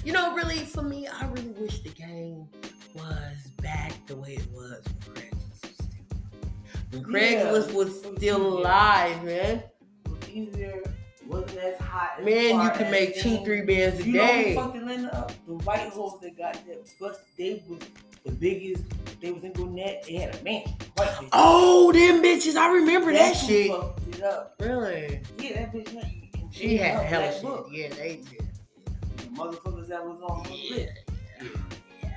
you 0.04 0.12
know, 0.12 0.34
really 0.34 0.58
for 0.64 0.82
me, 0.82 1.06
I 1.08 1.26
really 1.26 1.54
wish 1.58 1.80
the 1.82 1.90
game 1.90 2.48
was 2.94 3.50
back 3.62 3.92
the 4.06 4.16
way 4.16 4.34
it 4.34 4.46
was 4.52 4.82
when 5.04 5.16
Craigslist 5.16 5.62
was 5.62 5.74
still 7.00 7.02
when 7.02 7.12
Yeah. 7.32 7.74
Was 7.74 8.02
still 8.16 8.46
alive, 8.58 9.22
man. 9.24 9.62
Easier, 10.32 10.82
wasn't 11.26 11.58
as 11.58 11.80
hot. 11.80 12.18
as 12.18 12.24
Man, 12.24 12.60
you 12.62 12.70
can 12.70 12.90
make 12.90 13.18
two, 13.20 13.42
three 13.44 13.62
bands 13.62 14.00
a 14.00 14.04
You 14.06 14.12
know 14.14 14.26
who 14.26 14.42
day. 14.44 14.54
fucked 14.54 14.76
Atlanta 14.76 15.14
up? 15.16 15.32
The 15.46 15.54
white 15.54 15.88
hoes 15.92 16.18
that 16.22 16.36
got 16.36 16.54
that 16.66 16.86
bust. 17.00 17.20
They 17.38 17.62
was 17.68 17.80
the 18.26 18.32
biggest. 18.32 18.84
They 19.20 19.32
was 19.32 19.44
in 19.44 19.52
Gwinnett. 19.52 20.04
They 20.06 20.14
had 20.14 20.34
a 20.38 20.42
mansion. 20.44 20.76
Bitch. 20.96 21.28
Oh, 21.32 21.90
them 21.92 22.22
bitches! 22.22 22.56
I 22.56 22.72
remember 22.72 23.12
that 23.12 23.18
That's 23.34 23.40
who 23.42 23.46
shit. 23.46 23.70
Fucked 23.70 24.08
it 24.16 24.22
up. 24.22 24.54
Really? 24.60 25.20
Yeah, 25.38 25.52
that 25.66 25.72
bitch. 25.72 26.52
She 26.52 26.76
had 26.76 27.04
hella 27.06 27.32
shit. 27.32 27.42
book. 27.42 27.68
Yeah, 27.70 27.88
they 27.90 28.22
did. 28.30 28.46
The 29.16 29.24
motherfuckers 29.34 29.88
that 29.88 30.04
was 30.04 30.20
on 30.22 30.44
her 30.44 30.50
Yeah, 30.54 30.76
list. 30.76 30.92
yeah, 31.40 31.48
yeah. 32.02 32.08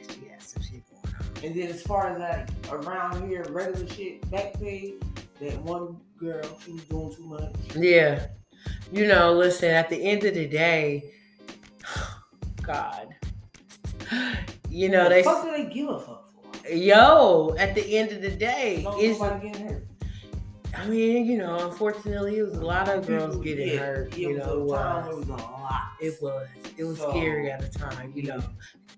Yeah, 0.00 0.06
she 0.14 0.28
had 0.28 0.42
some 0.42 0.62
shit 0.62 0.82
going 0.90 1.14
on. 1.14 1.44
And 1.44 1.54
then 1.54 1.68
as 1.68 1.82
far 1.82 2.08
as 2.08 2.18
like 2.18 2.48
around 2.72 3.28
here, 3.28 3.44
regular 3.50 3.86
shit, 3.88 4.22
Backpage, 4.30 5.02
that 5.40 5.58
one 5.62 5.98
girl, 6.18 6.42
she 6.64 6.72
was 6.72 6.84
doing 6.84 7.14
too 7.14 7.24
much. 7.24 7.54
Yeah. 7.76 8.26
You 8.92 9.06
know, 9.06 9.32
listen, 9.34 9.70
at 9.70 9.88
the 9.90 9.96
end 9.96 10.24
of 10.24 10.34
the 10.34 10.46
day, 10.46 11.04
God. 12.62 13.14
You 14.70 14.88
know, 14.88 15.04
the 15.04 15.10
they 15.10 15.22
fuck 15.22 15.44
do 15.44 15.50
they 15.52 15.64
give 15.72 15.88
a 15.88 15.98
fuck 15.98 16.30
for? 16.30 16.68
yo, 16.70 17.54
at 17.58 17.74
the 17.74 17.96
end 17.96 18.12
of 18.12 18.22
the 18.22 18.30
day, 18.30 18.82
No, 18.84 18.98
it's 19.00 19.18
nobody 19.18 19.48
getting 19.50 19.66
hurt. 19.68 19.84
I 20.76 20.86
mean, 20.86 21.24
you 21.26 21.38
know, 21.38 21.68
unfortunately 21.70 22.38
it 22.38 22.42
was 22.42 22.54
a 22.58 22.64
lot 22.64 22.88
of 22.88 23.06
girls 23.06 23.36
People- 23.36 23.42
getting 23.42 23.68
yeah, 23.68 23.78
hurt. 23.78 24.12
It 24.12 24.18
You 24.18 24.28
was 24.34 24.38
know, 24.38 24.70
uh, 24.74 25.06
it 25.10 25.16
was 25.16 25.28
a 25.28 25.32
lot. 25.32 25.82
It 26.00 26.22
was. 26.22 26.48
It 26.76 26.84
was 26.84 26.98
So, 26.98 27.10
scary 27.10 27.50
at 27.50 27.60
the 27.60 27.78
time, 27.78 28.12
you 28.14 28.22
yeah. 28.22 28.36
know. 28.36 28.42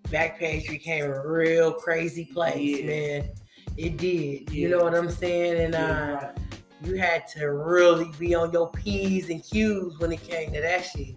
Backpage 0.08 0.68
became 0.68 1.04
a 1.04 1.26
real 1.26 1.72
crazy 1.72 2.24
place, 2.26 2.80
Yeah. 2.80 2.86
man. 2.86 3.28
It 3.76 3.96
did. 3.96 4.50
You 4.52 4.68
know 4.68 4.82
what 4.82 4.94
I'm 4.94 5.08
saying? 5.10 5.60
And 5.64 5.74
Yeah, 5.74 5.80
uh, 5.90 6.14
right. 6.26 6.38
you 6.82 6.96
had 6.96 7.26
to 7.28 7.46
really 7.52 8.10
be 8.18 8.34
on 8.34 8.50
your 8.52 8.68
P's 8.72 9.30
and 9.30 9.42
Q's 9.42 9.98
when 10.00 10.12
it 10.12 10.22
came 10.22 10.52
to 10.52 10.60
that 10.60 10.84
shit. 10.84 11.14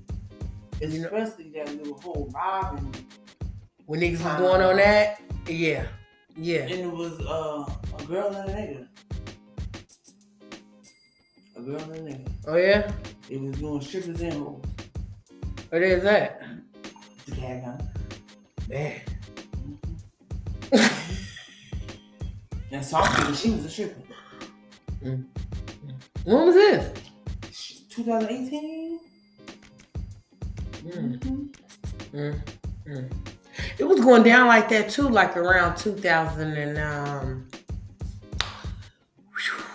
you 0.81 0.99
know- 0.99 1.07
Especially 1.13 1.49
that 1.55 1.73
little 1.77 1.99
whole 2.01 2.29
robbing. 2.33 2.93
When 3.85 3.99
niggas 3.99 4.23
was 4.23 4.37
going 4.39 4.61
on 4.61 4.77
that, 4.77 5.21
yeah. 5.47 5.85
Yeah. 6.37 6.61
And 6.61 6.71
it 6.71 6.91
was 6.91 7.19
uh, 7.21 7.65
a 7.99 8.03
girl 8.05 8.27
and 8.33 8.49
a 8.49 8.53
nigga. 8.53 8.87
A 11.55 11.61
girl 11.61 11.79
and 11.81 12.07
a 12.07 12.11
nigga. 12.11 12.31
Oh 12.47 12.55
yeah? 12.55 12.91
It 13.29 13.39
was 13.41 13.57
doing 13.57 13.81
strippers 13.81 14.21
and 14.21 14.33
hoes. 14.33 14.61
What 15.69 15.81
is 15.81 16.03
that? 16.03 16.41
The 17.25 17.35
cat 17.35 17.63
gun. 17.63 17.89
Man. 18.69 19.01
And 22.71 22.83
so 22.83 22.97
I'm 22.97 23.13
thinking 23.15 23.35
she 23.35 23.51
was 23.51 23.65
a 23.65 23.69
stripper. 23.69 24.01
When 25.01 25.27
was 26.25 26.55
this? 26.55 26.91
2018? 27.89 28.99
Mm, 30.83 31.19
Mm-hmm. 31.21 32.17
mm, 32.17 32.41
mm. 32.87 33.09
It 33.79 33.83
was 33.85 33.99
going 34.01 34.23
down 34.23 34.47
like 34.47 34.69
that 34.69 34.89
too, 34.89 35.07
like 35.09 35.35
around 35.35 35.75
2000 35.77 36.51
and 36.57 36.77
um 36.77 37.47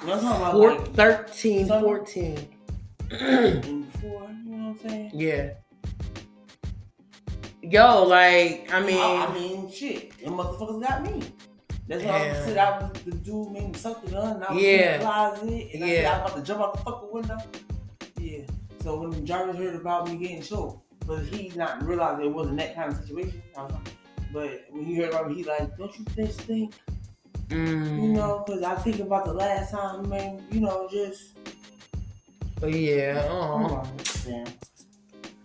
I'm 0.03 0.09
talking 0.09 0.29
about 0.29 0.53
four, 0.53 0.71
like 0.79 0.95
13, 0.95 1.69
14. 1.69 2.49
and 3.11 3.93
before, 3.93 4.31
you 4.45 4.51
know 4.57 4.69
what 4.69 4.83
I'm 4.85 4.89
saying? 4.89 5.11
yeah. 5.15 5.51
Yo, 7.63 8.05
like, 8.05 8.71
I 8.73 8.81
mean, 8.81 8.97
I, 8.97 9.27
I 9.27 9.35
mean, 9.35 9.71
shit, 9.71 10.17
them 10.25 10.35
motherfuckers 10.35 10.81
got 10.83 11.03
me. 11.03 11.23
That's 11.87 12.03
why 12.05 12.31
I 12.31 12.33
said 12.35 12.57
I 12.57 12.79
was 12.81 12.93
the 13.03 13.11
dude 13.13 13.51
made 13.51 13.65
me 13.67 13.73
the 13.73 14.11
gun. 14.11 14.37
And 14.37 14.45
I 14.45 14.53
was 14.53 14.63
Yeah. 14.63 14.95
in 14.95 14.99
the 15.01 15.05
closet, 15.05 15.69
and 15.75 15.85
I 15.85 15.89
said 15.89 16.03
Yeah. 16.03 16.11
I 16.11 16.23
was 16.23 16.31
about 16.31 16.37
to 16.37 16.43
jump 16.47 16.61
out 16.63 16.73
the 16.77 16.83
fucking 16.83 17.09
window. 17.13 17.39
Yeah. 18.19 18.45
So 18.83 19.01
when 19.01 19.27
Jarvis 19.27 19.57
heard 19.57 19.75
about 19.75 20.09
me 20.09 20.17
getting 20.17 20.43
choked, 20.43 20.83
but 21.09 21.25
he 21.25 21.51
not 21.57 21.83
realizing 21.83 22.27
it 22.27 22.33
wasn't 22.33 22.59
that 22.59 22.75
kind 22.77 22.93
of 22.93 22.99
situation. 22.99 23.43
I 23.57 23.63
was 23.63 23.73
like, 23.73 23.89
but 24.31 24.65
when 24.71 24.85
he 24.85 24.95
heard 24.95 25.09
about 25.09 25.31
me, 25.31 25.37
he 25.37 25.45
like, 25.45 25.75
don't 25.79 25.99
you 25.99 26.05
just 26.15 26.43
think, 26.43 26.75
mm, 27.49 28.03
you 28.03 28.09
know, 28.09 28.45
because 28.47 28.63
I 28.63 28.77
think 28.77 29.01
about 29.01 29.25
the 29.25 29.33
last 29.33 29.71
time, 29.73 30.07
man, 30.07 30.45
you 30.51 30.61
know, 30.61 30.87
just. 30.93 31.35
but 32.61 32.73
yeah, 32.73 33.27
oh, 33.31 33.83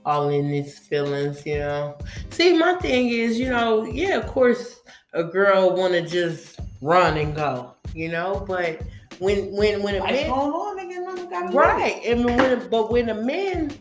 all 0.06 0.30
in 0.30 0.52
these 0.52 0.78
feelings, 0.80 1.46
you 1.46 1.60
know. 1.60 1.98
See, 2.30 2.58
my 2.58 2.76
thing 2.76 3.08
is, 3.08 3.40
you 3.40 3.50
know, 3.50 3.86
yeah, 3.86 4.18
of 4.18 4.28
course, 4.28 4.82
a 5.14 5.24
girl 5.24 5.74
want 5.78 5.94
to 5.94 6.02
just 6.02 6.60
run 6.82 7.18
and 7.18 7.34
go, 7.34 7.74
you 7.96 8.10
know, 8.10 8.44
but 8.46 8.82
when 9.20 9.50
when 9.56 9.82
when 9.82 9.96
a 9.96 10.04
man 10.04 10.30
going 10.30 10.52
on, 10.52 10.78
nigga? 10.78 11.06
Nothing 11.06 11.30
gotta 11.30 11.56
Right. 11.56 12.04
And 12.06 12.26
when, 12.26 12.68
but 12.70 12.92
when 12.92 13.10
a 13.10 13.16
man, 13.16 13.72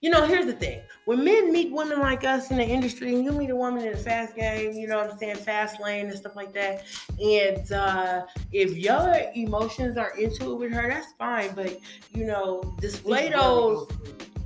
you 0.00 0.08
know, 0.08 0.24
here's 0.24 0.46
the 0.46 0.54
thing. 0.54 0.80
When 1.06 1.22
men 1.22 1.52
meet 1.52 1.72
women 1.72 2.00
like 2.00 2.24
us 2.24 2.50
in 2.50 2.56
the 2.56 2.64
industry, 2.64 3.14
and 3.14 3.24
you 3.24 3.30
meet 3.30 3.50
a 3.50 3.54
woman 3.54 3.84
in 3.84 3.92
the 3.92 3.98
fast 3.98 4.34
game, 4.34 4.72
you 4.72 4.88
know 4.88 4.96
what 4.96 5.12
I'm 5.12 5.18
saying, 5.18 5.36
fast 5.36 5.80
lane 5.80 6.06
and 6.06 6.18
stuff 6.18 6.34
like 6.34 6.52
that. 6.54 6.82
And 7.22 7.70
uh, 7.70 8.26
if 8.50 8.76
your 8.76 9.14
emotions 9.36 9.96
are 9.96 10.16
into 10.18 10.50
it 10.50 10.56
with 10.56 10.72
her, 10.72 10.88
that's 10.88 11.12
fine. 11.12 11.52
But 11.54 11.78
you 12.12 12.26
know, 12.26 12.74
display 12.80 13.28
those. 13.30 13.88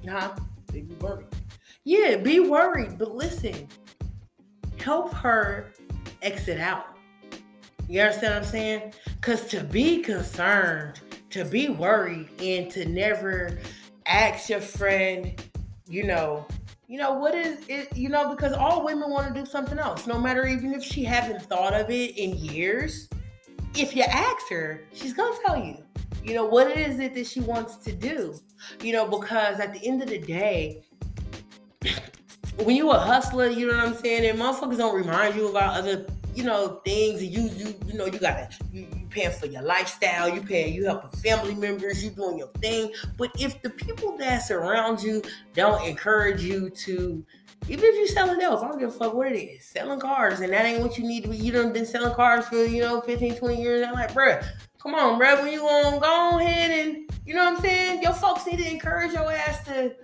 Huh? 0.06 0.36
Be 0.70 0.82
worried. 1.00 1.28
Yeah, 1.84 2.16
be 2.16 2.40
worried, 2.40 2.98
but 2.98 3.14
listen, 3.14 3.66
help 4.76 5.14
her 5.14 5.72
exit 6.20 6.60
out. 6.60 6.98
You 7.88 8.02
understand 8.02 8.34
what 8.34 8.42
I'm 8.42 8.48
saying? 8.48 8.92
Because 9.18 9.46
to 9.46 9.64
be 9.64 10.02
concerned, 10.02 11.00
to 11.30 11.46
be 11.46 11.70
worried, 11.70 12.28
and 12.38 12.70
to 12.72 12.84
never 12.84 13.58
ask 14.04 14.50
your 14.50 14.60
friend, 14.60 15.42
you 15.90 16.04
know, 16.04 16.46
you 16.86 16.98
know 16.98 17.12
what 17.12 17.34
is 17.34 17.64
it? 17.68 17.94
You 17.96 18.08
know, 18.08 18.34
because 18.34 18.52
all 18.52 18.84
women 18.84 19.10
want 19.10 19.32
to 19.34 19.40
do 19.40 19.44
something 19.44 19.78
else, 19.78 20.06
no 20.06 20.18
matter 20.18 20.46
even 20.46 20.72
if 20.72 20.82
she 20.82 21.04
haven't 21.04 21.42
thought 21.42 21.74
of 21.74 21.90
it 21.90 22.16
in 22.16 22.36
years. 22.36 23.08
If 23.76 23.94
you 23.94 24.02
ask 24.02 24.48
her, 24.50 24.84
she's 24.92 25.12
gonna 25.12 25.36
tell 25.46 25.56
you. 25.56 25.76
You 26.24 26.34
know 26.34 26.44
what 26.44 26.76
is 26.76 26.98
it 26.98 27.14
that 27.14 27.26
she 27.26 27.40
wants 27.40 27.76
to 27.78 27.92
do? 27.92 28.34
You 28.82 28.92
know, 28.92 29.06
because 29.06 29.60
at 29.60 29.72
the 29.72 29.86
end 29.86 30.02
of 30.02 30.08
the 30.08 30.18
day, 30.18 30.82
when 32.64 32.76
you 32.76 32.90
a 32.90 32.98
hustler, 32.98 33.46
you 33.46 33.66
know 33.68 33.76
what 33.76 33.86
I'm 33.86 33.94
saying, 33.96 34.28
and 34.28 34.38
motherfuckers 34.38 34.76
don't 34.76 34.94
remind 34.94 35.34
you 35.34 35.48
about 35.48 35.76
other, 35.76 36.06
you 36.34 36.44
know, 36.44 36.80
things, 36.84 37.20
and 37.20 37.30
you 37.30 37.42
you 37.42 37.74
you 37.86 37.94
know 37.94 38.06
you 38.06 38.18
gotta 38.18 38.48
you 38.72 38.86
paying 39.10 39.32
for 39.32 39.46
your 39.46 39.62
lifestyle, 39.62 40.28
you 40.28 40.40
paying, 40.42 40.74
you 40.74 40.86
helping 40.86 41.10
family 41.20 41.54
members, 41.54 42.02
you 42.02 42.10
doing 42.10 42.38
your 42.38 42.48
thing. 42.60 42.92
But 43.18 43.30
if 43.38 43.60
the 43.62 43.70
people 43.70 44.16
that's 44.16 44.50
around 44.50 45.02
you 45.02 45.22
don't 45.54 45.84
encourage 45.84 46.42
you 46.42 46.70
to, 46.70 47.24
even 47.68 47.84
if 47.84 47.94
you're 47.96 48.06
selling 48.06 48.40
else, 48.40 48.62
I 48.62 48.68
don't 48.68 48.78
give 48.78 48.90
a 48.90 48.92
fuck 48.92 49.14
what 49.14 49.30
it 49.30 49.38
is, 49.38 49.64
selling 49.64 50.00
cars, 50.00 50.40
and 50.40 50.52
that 50.52 50.64
ain't 50.64 50.82
what 50.82 50.96
you 50.96 51.06
need 51.06 51.24
to 51.24 51.28
be. 51.28 51.36
You 51.36 51.52
done 51.52 51.72
been 51.72 51.86
selling 51.86 52.14
cars 52.14 52.46
for 52.46 52.64
you 52.64 52.80
know 52.80 53.00
15, 53.02 53.36
20 53.36 53.62
years. 53.62 53.86
I'm 53.86 53.94
like, 53.94 54.12
bruh, 54.12 54.44
come 54.78 54.94
on, 54.94 55.20
bruh, 55.20 55.42
when 55.42 55.52
you 55.52 55.60
gonna 55.60 56.00
go 56.00 56.06
on 56.06 56.40
ahead 56.40 56.70
and 56.70 57.10
you 57.26 57.34
know 57.34 57.44
what 57.44 57.56
I'm 57.56 57.60
saying, 57.60 58.02
your 58.02 58.14
folks 58.14 58.46
need 58.46 58.58
to 58.58 58.70
encourage 58.70 59.12
your 59.12 59.30
ass 59.30 59.64
to. 59.66 59.94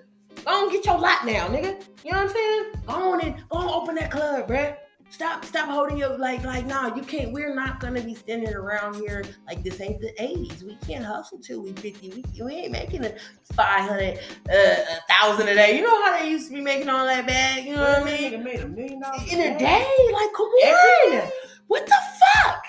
Go 0.44 0.52
on, 0.52 0.70
get 0.70 0.84
your 0.84 0.98
lot 0.98 1.24
now, 1.24 1.48
nigga. 1.48 1.82
You 2.04 2.12
know 2.12 2.18
what 2.18 2.28
I'm 2.28 2.28
saying? 2.28 2.64
Go 2.86 3.12
on 3.12 3.20
and 3.22 3.48
go 3.48 3.56
on, 3.56 3.68
open 3.82 3.94
that 3.94 4.10
club, 4.10 4.46
bruh. 4.46 4.76
Stop, 5.08 5.44
stop 5.44 5.68
holding 5.68 5.96
your 5.96 6.18
like, 6.18 6.42
like, 6.44 6.66
nah, 6.66 6.94
you 6.94 7.02
can't. 7.02 7.32
We're 7.32 7.54
not 7.54 7.80
gonna 7.80 8.02
be 8.02 8.14
standing 8.14 8.52
around 8.54 8.96
here 8.96 9.24
like 9.46 9.62
this 9.62 9.80
ain't 9.80 10.00
the 10.00 10.12
'80s. 10.20 10.62
We 10.62 10.76
can't 10.86 11.04
hustle 11.04 11.38
till 11.38 11.62
we 11.62 11.72
50. 11.72 12.10
We, 12.34 12.42
we 12.44 12.52
ain't 12.54 12.72
making 12.72 13.04
a 13.04 13.14
500, 13.54 14.18
uh, 14.18 14.52
a 14.52 14.84
thousand 15.08 15.48
a 15.48 15.54
day. 15.54 15.76
You 15.78 15.84
know 15.84 16.04
how 16.04 16.18
they 16.18 16.28
used 16.28 16.48
to 16.48 16.54
be 16.54 16.60
making 16.60 16.88
all 16.90 17.06
that 17.06 17.26
bag. 17.26 17.64
You 17.64 17.76
know 17.76 17.82
what 17.82 18.02
I 18.02 18.04
mean? 18.04 18.44
Made 18.44 18.60
a 18.60 18.68
million 18.68 19.00
dollars 19.00 19.32
In 19.32 19.40
a 19.40 19.58
bag. 19.58 19.58
day, 19.58 20.12
like, 20.12 20.32
come 20.34 20.46
on. 20.48 21.10
day. 21.12 21.30
What 21.68 21.86
the 21.86 21.96
fuck? 22.44 22.64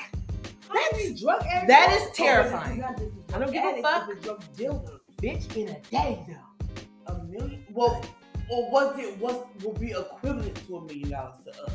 Many 0.73 1.13
drug 1.19 1.41
that 1.67 2.11
terrifying. 2.13 2.83
Oh, 2.83 3.11
I 3.33 3.39
don't 3.39 3.51
give 3.51 3.63
a 3.63 3.81
fuck. 3.81 4.09
and 4.09 4.21
drug 4.21 4.43
dealers. 4.55 4.89
Bitch, 5.21 5.55
in 5.55 5.69
a 5.69 5.79
day 5.89 6.23
though. 6.27 7.13
A 7.13 7.23
million? 7.25 7.65
Well, 7.73 8.03
or 8.49 8.71
was 8.71 8.97
it 8.99 9.17
what 9.17 9.49
would 9.63 9.79
be 9.79 9.91
equivalent 9.91 10.55
to 10.67 10.77
a 10.77 10.85
million 10.85 11.09
dollars 11.09 11.37
to 11.45 11.63
us? 11.63 11.71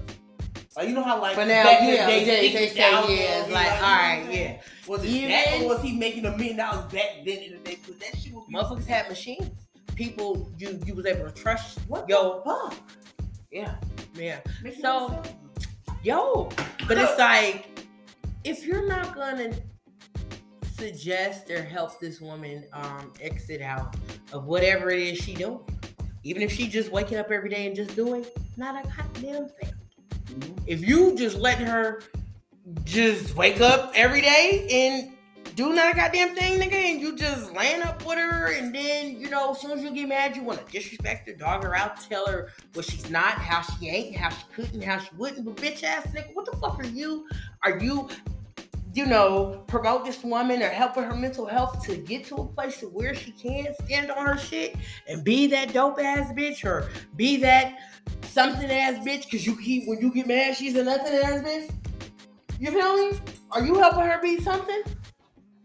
Like 0.77 0.89
you 0.89 0.95
know 0.95 1.03
how 1.03 1.21
like 1.21 1.37
now, 1.37 1.65
back 1.65 1.81
yeah, 1.83 2.07
day, 2.07 2.25
they, 2.25 2.49
they 2.53 2.69
say 2.69 2.69
50,000 2.69 3.11
yeah, 3.17 3.43
it's 3.43 3.53
like, 3.53 3.67
know 3.69 3.75
all 3.75 3.81
right, 3.83 4.27
yeah. 4.31 4.61
Was 4.87 5.05
it 5.05 5.09
Even- 5.09 5.31
that 5.31 5.61
or 5.63 5.69
was 5.69 5.83
he 5.83 5.93
making 5.93 6.25
a 6.25 6.31
million 6.37 6.57
dollars 6.57 6.91
back 6.93 7.09
then 7.27 7.39
in 7.39 7.53
the 7.53 7.59
day? 7.59 7.77
Because 7.85 7.97
that 7.99 8.17
shit 8.19 8.33
would 8.33 8.47
be 8.47 8.55
Motherfuckers 8.55 8.87
had 8.87 9.09
machines. 9.09 9.51
People, 9.95 10.51
you 10.59 10.81
you 10.87 10.95
was 10.95 11.05
able 11.05 11.31
to 11.31 11.33
trust. 11.33 11.79
what 11.89 12.09
Yo. 12.09 12.41
fuck? 12.41 12.75
Yeah, 13.51 13.75
yeah. 14.15 14.41
Makes 14.63 14.81
So- 14.81 15.23
Yo, 16.03 16.49
but 16.89 16.97
it's 16.99 17.19
like 17.19 17.69
if 18.45 18.65
you're 18.65 18.89
not 18.89 19.15
gonna 19.15 19.53
suggest 20.75 21.51
or 21.51 21.63
help 21.63 22.01
this 22.01 22.21
woman 22.21 22.65
um 22.73 23.13
exit 23.21 23.61
out 23.61 23.95
of 24.33 24.47
whatever 24.47 24.91
it 24.91 25.01
is 25.03 25.19
she 25.19 25.35
doing, 25.35 25.61
even 26.25 26.43
if 26.43 26.51
she 26.51 26.67
just 26.67 26.91
waking 26.91 27.19
up 27.19 27.31
every 27.31 27.51
day 27.51 27.67
and 27.67 27.77
just 27.77 27.95
doing 27.95 28.25
not 28.57 28.85
a 28.85 28.89
goddamn 28.89 29.49
thing. 29.49 29.73
If 30.67 30.87
you 30.87 31.17
just 31.17 31.39
let 31.39 31.59
her 31.59 32.03
just 32.85 33.37
wake 33.37 33.61
up 33.61 33.93
every 33.95 34.21
day 34.21 34.67
and 34.71 35.13
do 35.55 35.75
not 35.75 35.93
a 35.93 35.97
goddamn 35.97 36.35
thing, 36.35 36.59
nigga, 36.61 36.73
and 36.73 37.01
you 37.01 37.15
just 37.17 37.53
laying 37.53 37.83
up 37.83 38.07
with 38.07 38.17
her, 38.17 38.53
and 38.53 38.75
then 38.75 39.21
you 39.21 39.29
know, 39.29 39.51
as 39.51 39.61
soon 39.61 39.73
as 39.73 39.83
you 39.83 39.91
get 39.93 40.09
mad, 40.09 40.35
you 40.37 40.43
want 40.43 40.65
to 40.65 40.73
disrespect 40.73 41.29
her, 41.29 41.35
dog 41.35 41.63
her 41.65 41.77
out, 41.77 42.01
tell 42.01 42.27
her 42.27 42.51
what 42.73 42.87
she's 42.87 43.11
not, 43.11 43.35
how 43.35 43.61
she 43.61 43.89
ain't, 43.89 44.17
how 44.17 44.31
she 44.31 44.45
couldn't, 44.55 44.83
how 44.83 44.99
she 44.99 45.11
wouldn't, 45.17 45.45
but 45.45 45.57
bitch 45.57 45.83
ass 45.83 46.07
nigga, 46.09 46.35
what 46.35 46.47
the 46.51 46.57
fuck 46.57 46.79
are 46.79 46.87
you? 46.87 47.27
Are 47.65 47.79
you, 47.79 48.09
you 48.95 49.07
know, 49.07 49.65
promote 49.67 50.05
this 50.05 50.23
woman 50.23 50.63
or 50.63 50.69
helping 50.69 51.05
her 51.05 51.15
mental 51.15 51.47
health 51.47 51.85
to 51.87 51.97
get 51.97 52.25
to 52.27 52.37
a 52.37 52.47
place 52.47 52.79
to 52.81 52.87
where 52.87 53.15
she 53.15 53.31
can 53.33 53.75
stand 53.85 54.11
on 54.11 54.27
her 54.27 54.37
shit 54.37 54.77
and 55.09 55.25
be 55.25 55.47
that 55.47 55.73
dope 55.73 55.99
ass 55.99 56.31
bitch 56.33 56.65
or 56.65 56.91
be 57.17 57.39
that 57.39 57.79
something 58.25 58.71
ass 58.71 59.05
bitch? 59.05 59.31
Cause 59.31 59.47
you 59.47 59.57
keep 59.57 59.89
when 59.89 59.99
you 60.01 60.13
get 60.13 60.27
mad, 60.27 60.57
she's 60.57 60.75
a 60.77 60.85
nothing 60.85 61.15
ass 61.15 61.43
bitch. 61.43 61.73
You 62.61 62.71
feel 62.71 63.11
me? 63.11 63.19
Are 63.51 63.65
you 63.65 63.75
helping 63.75 64.03
her 64.03 64.21
be 64.21 64.41
something? 64.41 64.83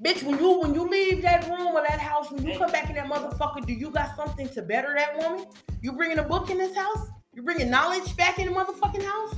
Bitch, 0.04 0.24
when 0.24 0.40
you 0.40 0.60
when 0.60 0.74
you 0.74 0.88
leave 0.88 1.22
that 1.24 1.48
room 1.50 1.76
or 1.76 1.82
that 1.82 2.00
house, 2.00 2.32
when 2.32 2.46
you 2.46 2.58
come 2.58 2.72
back 2.72 2.90
in 2.90 2.96
that 2.96 3.08
motherfucker, 3.08 3.66
do 3.66 3.74
you 3.74 3.90
got 3.90 4.16
something 4.16 4.48
to 4.50 4.62
better 4.62 4.94
that 4.96 5.18
woman? 5.18 5.48
You 5.82 5.92
bringing 5.92 6.20
a 6.20 6.24
book 6.24 6.50
in 6.50 6.58
this 6.58 6.76
house? 6.76 7.08
You 7.34 7.42
bringing 7.42 7.70
knowledge 7.70 8.16
back 8.16 8.40
in 8.40 8.48
the 8.48 8.54
motherfucking 8.54 9.04
house? 9.04 9.36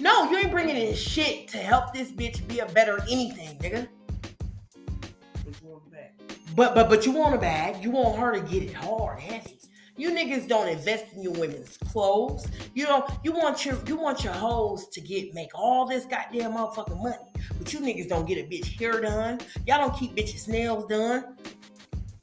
No, 0.00 0.30
you 0.30 0.38
ain't 0.38 0.50
bringing 0.50 0.76
in 0.76 0.94
shit 0.94 1.48
to 1.48 1.58
help 1.58 1.94
this 1.94 2.10
bitch 2.10 2.46
be 2.46 2.60
a 2.60 2.66
better 2.66 3.00
anything, 3.10 3.58
nigga. 3.58 3.88
But 6.54 6.74
but 6.74 6.88
but 6.88 7.04
you 7.04 7.12
want 7.12 7.34
a 7.34 7.38
bag. 7.38 7.82
You 7.84 7.90
want 7.90 8.18
her 8.18 8.32
to 8.32 8.40
get 8.40 8.62
it 8.62 8.72
hard, 8.72 9.20
heavy. 9.20 9.58
You 9.98 10.10
niggas 10.10 10.46
don't 10.46 10.68
invest 10.68 11.06
in 11.14 11.22
your 11.22 11.32
women's 11.32 11.78
clothes. 11.78 12.46
You 12.74 12.84
know, 12.84 13.06
you 13.22 13.32
want 13.32 13.64
your 13.64 13.78
you 13.86 13.96
want 13.96 14.24
your 14.24 14.32
hoes 14.32 14.88
to 14.88 15.00
get 15.00 15.34
make 15.34 15.50
all 15.54 15.86
this 15.86 16.04
goddamn 16.04 16.52
motherfucking 16.52 17.02
money. 17.02 17.32
But 17.58 17.72
you 17.72 17.80
niggas 17.80 18.08
don't 18.08 18.26
get 18.26 18.38
a 18.38 18.48
bitch 18.48 18.78
hair 18.78 19.00
done. 19.00 19.40
Y'all 19.66 19.78
don't 19.78 19.96
keep 19.98 20.14
bitches 20.14 20.48
nails 20.48 20.86
done. 20.86 21.36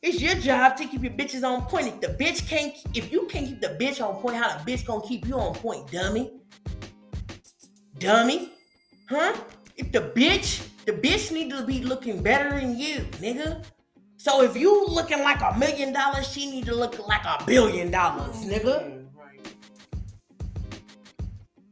It's 0.03 0.21
your 0.21 0.36
job 0.36 0.78
to 0.78 0.86
keep 0.86 1.01
your 1.01 1.13
bitches 1.13 1.43
on 1.43 1.63
point. 1.63 1.88
If 1.88 2.01
the 2.01 2.07
bitch 2.07 2.47
can't, 2.47 2.76
if 2.93 3.11
you 3.11 3.26
can't 3.28 3.47
keep 3.47 3.61
the 3.61 3.78
bitch 3.80 4.05
on 4.05 4.21
point, 4.21 4.36
how 4.36 4.57
the 4.57 4.71
bitch 4.71 4.86
gonna 4.86 5.05
keep 5.07 5.28
you 5.28 5.39
on 5.39 5.55
point, 5.55 5.91
dummy? 5.91 6.32
Dummy? 8.00 8.52
Huh? 9.10 9.36
If 9.78 9.91
the 9.91 10.02
bitch, 10.02 10.68
the 10.86 10.94
bitch 10.94 11.32
need 11.32 11.52
to 11.52 11.66
be 11.66 11.84
looking 11.84 12.22
better 12.22 12.60
than 12.60 12.78
you, 12.78 13.00
nigga. 13.22 13.64
So 14.18 14.41
if 14.41 14.56
you 14.56 14.86
looking 14.88 15.20
like 15.20 15.41
a 15.41 15.58
million 15.58 15.94
dollars, 15.94 16.28
she 16.32 16.50
need 16.50 16.66
to 16.66 16.76
look 16.76 17.06
like 17.08 17.26
a 17.26 17.44
billion 17.46 17.91
dollars, 17.91 18.38
nigga. 18.46 19.06
Right. 19.14 19.56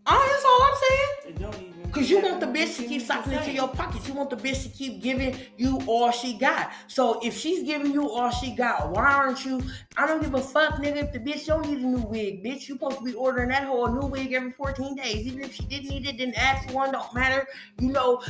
Oh, 0.06 0.28
that's 0.30 0.46
all 0.46 0.62
I'm 0.64 0.76
saying. 0.84 1.71
It 1.92 2.04
don't 2.04 2.04
even. 2.04 2.10
Cause 2.10 2.10
you 2.10 2.22
want 2.22 2.40
the 2.40 2.48
bitch 2.48 2.78
to 2.78 2.84
keep 2.88 3.02
sucking 3.02 3.34
into 3.34 3.52
your 3.52 3.68
pockets. 3.68 4.08
You 4.08 4.14
want 4.14 4.30
the 4.30 4.36
bitch 4.38 4.64
to 4.64 4.70
keep 4.70 5.02
giving 5.02 5.36
you 5.58 5.82
all 5.88 6.12
she 6.12 6.34
got. 6.38 6.72
So 6.88 7.20
if 7.24 7.38
she's 7.38 7.64
giving 7.64 7.92
you 7.92 8.10
all 8.10 8.32
she 8.32 8.56
got, 8.56 8.92
why 8.92 9.12
aren't 9.12 9.46
you? 9.46 9.62
I 9.98 10.08
don't 10.08 10.22
give 10.22 10.34
a 10.34 10.42
fuck, 10.42 10.76
nigga. 10.76 11.04
If 11.04 11.14
the 11.14 11.20
bitch 11.20 11.46
don't 11.46 11.68
need 11.68 11.80
a 11.80 11.86
new 11.86 12.02
wig, 12.02 12.44
bitch, 12.44 12.68
you 12.68 12.76
supposed 12.76 13.00
to 13.00 13.04
be 13.04 13.14
ordering 13.14 13.50
that 13.50 13.64
whole 13.64 13.88
new 13.88 14.08
wig 14.08 14.34
every 14.34 14.52
14 14.52 14.96
days. 14.96 15.26
Even 15.28 15.42
if 15.42 15.54
she 15.54 15.64
didn't 15.64 15.90
need 15.90 16.08
it, 16.08 16.18
didn't 16.18 16.36
ask 16.36 16.74
one, 16.74 16.92
don't 16.92 17.14
matter. 17.14 17.46
You 17.80 17.92
know, 17.92 18.22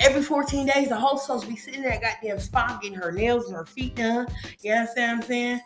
every 0.00 0.22
14 0.22 0.66
days, 0.66 0.88
the 0.88 0.96
whole 0.96 1.18
supposed 1.18 1.44
to 1.44 1.50
be 1.50 1.56
sitting 1.56 1.82
there, 1.82 2.00
goddamn 2.00 2.38
spa, 2.38 2.78
getting 2.82 2.98
her 2.98 3.12
nails 3.12 3.46
and 3.46 3.56
her 3.56 3.66
feet 3.66 3.96
done. 3.96 4.28
You 4.62 4.72
understand 4.72 5.18
what 5.18 5.24
I'm 5.24 5.28
saying? 5.28 5.60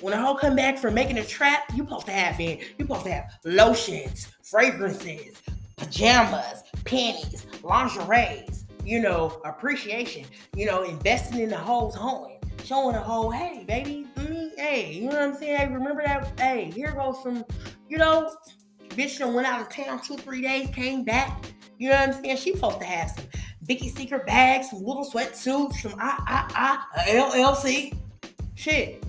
When 0.00 0.14
a 0.14 0.16
hoe 0.20 0.34
come 0.34 0.56
back 0.56 0.78
from 0.78 0.94
making 0.94 1.18
a 1.18 1.24
trap, 1.24 1.64
you 1.74 1.84
supposed 1.84 2.06
to 2.06 2.12
have 2.12 2.40
in, 2.40 2.58
you 2.58 2.86
supposed 2.86 3.04
to 3.04 3.12
have 3.12 3.24
lotions, 3.44 4.28
fragrances, 4.42 5.40
pajamas, 5.82 6.62
panties, 6.84 7.46
lingeries, 7.62 8.66
you 8.84 9.00
know, 9.00 9.40
appreciation, 9.44 10.24
you 10.54 10.66
know, 10.66 10.84
investing 10.84 11.40
in 11.40 11.48
the 11.48 11.56
hoe's 11.56 11.94
home, 11.94 12.32
showing 12.64 12.94
the 12.94 13.00
hoe, 13.00 13.30
hey, 13.30 13.64
baby, 13.66 14.06
mm, 14.16 14.50
hey, 14.56 14.92
you 14.92 15.02
know 15.02 15.08
what 15.08 15.22
I'm 15.22 15.34
saying? 15.34 15.56
Hey, 15.56 15.72
remember 15.72 16.02
that? 16.04 16.38
Hey, 16.38 16.70
here 16.70 16.92
goes 16.92 17.22
some, 17.22 17.44
you 17.88 17.98
know, 17.98 18.34
bitch 18.90 19.18
done 19.18 19.34
went 19.34 19.46
out 19.46 19.60
of 19.60 19.68
town 19.70 20.00
two, 20.00 20.16
three 20.16 20.40
days, 20.42 20.68
came 20.74 21.04
back. 21.04 21.44
You 21.78 21.88
know 21.88 21.96
what 21.96 22.10
I'm 22.10 22.22
saying? 22.22 22.36
She 22.36 22.54
supposed 22.54 22.78
to 22.78 22.86
have 22.86 23.10
some 23.10 23.24
Vicky 23.62 23.88
Secret 23.88 24.24
bags, 24.26 24.70
some 24.70 24.84
little 24.84 25.04
sweatsuits, 25.04 25.74
some 25.80 25.94
I, 25.98 26.16
I, 26.54 26.84
I, 26.94 27.10
LLC. 27.10 27.96
Shit. 28.54 29.04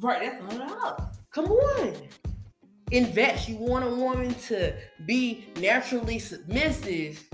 Right, 0.00 0.20
that's 0.20 0.42
a 0.42 0.46
hundred 0.46 0.68
dollars. 0.68 1.00
Come 1.30 1.46
on. 1.46 1.94
Invest. 2.90 3.48
You 3.48 3.56
want 3.56 3.84
a 3.84 3.88
woman 3.88 4.34
to 4.46 4.74
be 5.06 5.46
naturally 5.58 6.18
submissive, 6.18 7.26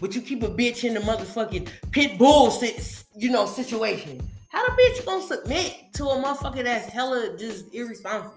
but 0.00 0.14
you 0.14 0.20
keep 0.20 0.42
a 0.42 0.48
bitch 0.48 0.84
in 0.84 0.94
the 0.94 1.00
motherfucking 1.00 1.68
pit 1.92 2.18
bull, 2.18 2.52
you 3.14 3.30
know, 3.30 3.46
situation. 3.46 4.20
How 4.48 4.64
the 4.66 4.72
bitch 4.72 5.04
gonna 5.06 5.22
submit 5.22 5.76
to 5.94 6.04
a 6.06 6.22
motherfucker 6.22 6.64
that's 6.64 6.86
hella 6.92 7.36
just 7.38 7.72
irresponsible, 7.74 8.34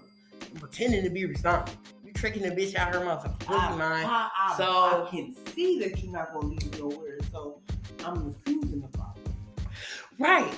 pretending 0.58 1.02
to 1.02 1.10
be 1.10 1.24
responsible? 1.24 1.80
You 2.04 2.12
tricking 2.12 2.42
the 2.42 2.50
bitch 2.50 2.74
out 2.74 2.94
her 2.94 3.00
motherfucking 3.00 3.38
pussy 3.40 3.58
I, 3.58 3.76
mind. 3.76 4.06
I, 4.06 4.28
I, 4.36 4.54
So- 4.56 5.06
I 5.06 5.08
can 5.10 5.34
see 5.54 5.78
that 5.80 6.02
you're 6.02 6.12
not 6.12 6.32
gonna 6.32 6.46
leave 6.46 6.78
nowhere, 6.78 7.18
so 7.32 7.60
I'm 8.04 8.26
refusing 8.26 8.80
the 8.80 8.88
problem. 8.88 9.34
Right. 10.18 10.54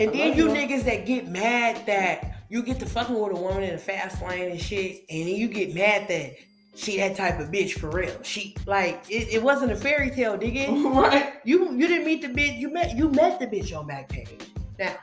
And 0.00 0.12
then 0.12 0.36
you 0.36 0.46
you. 0.46 0.54
niggas 0.54 0.84
that 0.84 1.06
get 1.06 1.26
mad 1.28 1.84
that 1.86 2.27
you 2.48 2.62
get 2.62 2.78
to 2.80 2.86
fucking 2.86 3.18
with 3.18 3.32
a 3.32 3.40
woman 3.40 3.62
in 3.62 3.74
a 3.74 3.78
fast 3.78 4.22
lane 4.22 4.50
and 4.50 4.60
shit, 4.60 5.04
and 5.10 5.28
you 5.28 5.48
get 5.48 5.74
mad 5.74 6.08
that 6.08 6.36
she 6.74 6.96
that 6.98 7.16
type 7.16 7.40
of 7.40 7.48
bitch 7.48 7.72
for 7.72 7.90
real. 7.90 8.22
She 8.22 8.54
like 8.66 9.04
it, 9.10 9.28
it 9.32 9.42
wasn't 9.42 9.72
a 9.72 9.76
fairy 9.76 10.10
tale, 10.10 10.38
digga. 10.38 10.94
right. 10.94 11.34
You 11.44 11.72
you 11.72 11.88
didn't 11.88 12.04
meet 12.04 12.22
the 12.22 12.28
bitch, 12.28 12.58
you 12.58 12.70
met 12.70 12.96
you 12.96 13.08
met 13.10 13.38
the 13.40 13.46
bitch 13.46 13.76
on 13.76 13.88
Backpage. 13.88 14.48
Now, 14.78 14.96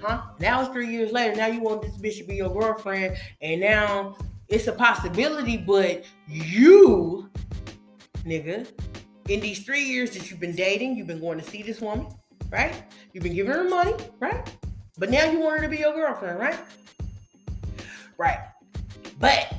huh? 0.00 0.22
Now 0.38 0.60
it's 0.62 0.70
three 0.70 0.88
years 0.88 1.10
later. 1.12 1.34
Now 1.34 1.46
you 1.46 1.60
want 1.60 1.82
this 1.82 1.96
bitch 1.96 2.18
to 2.18 2.24
be 2.24 2.36
your 2.36 2.50
girlfriend, 2.50 3.16
and 3.42 3.60
now 3.60 4.16
it's 4.48 4.66
a 4.66 4.72
possibility, 4.72 5.56
but 5.56 6.04
you, 6.26 7.30
nigga, 8.24 8.66
in 9.28 9.40
these 9.40 9.64
three 9.64 9.84
years 9.84 10.10
that 10.12 10.30
you've 10.30 10.40
been 10.40 10.56
dating, 10.56 10.96
you've 10.96 11.06
been 11.06 11.20
going 11.20 11.38
to 11.38 11.44
see 11.44 11.62
this 11.62 11.80
woman, 11.80 12.06
right? 12.50 12.82
You've 13.12 13.22
been 13.24 13.34
giving 13.34 13.52
her 13.52 13.68
money, 13.68 13.94
right? 14.18 14.48
But 15.00 15.08
now 15.08 15.24
you 15.24 15.40
want 15.40 15.56
her 15.56 15.62
to 15.62 15.68
be 15.68 15.78
your 15.78 15.94
girlfriend, 15.94 16.38
right? 16.38 16.58
Right. 18.18 18.38
But 19.18 19.50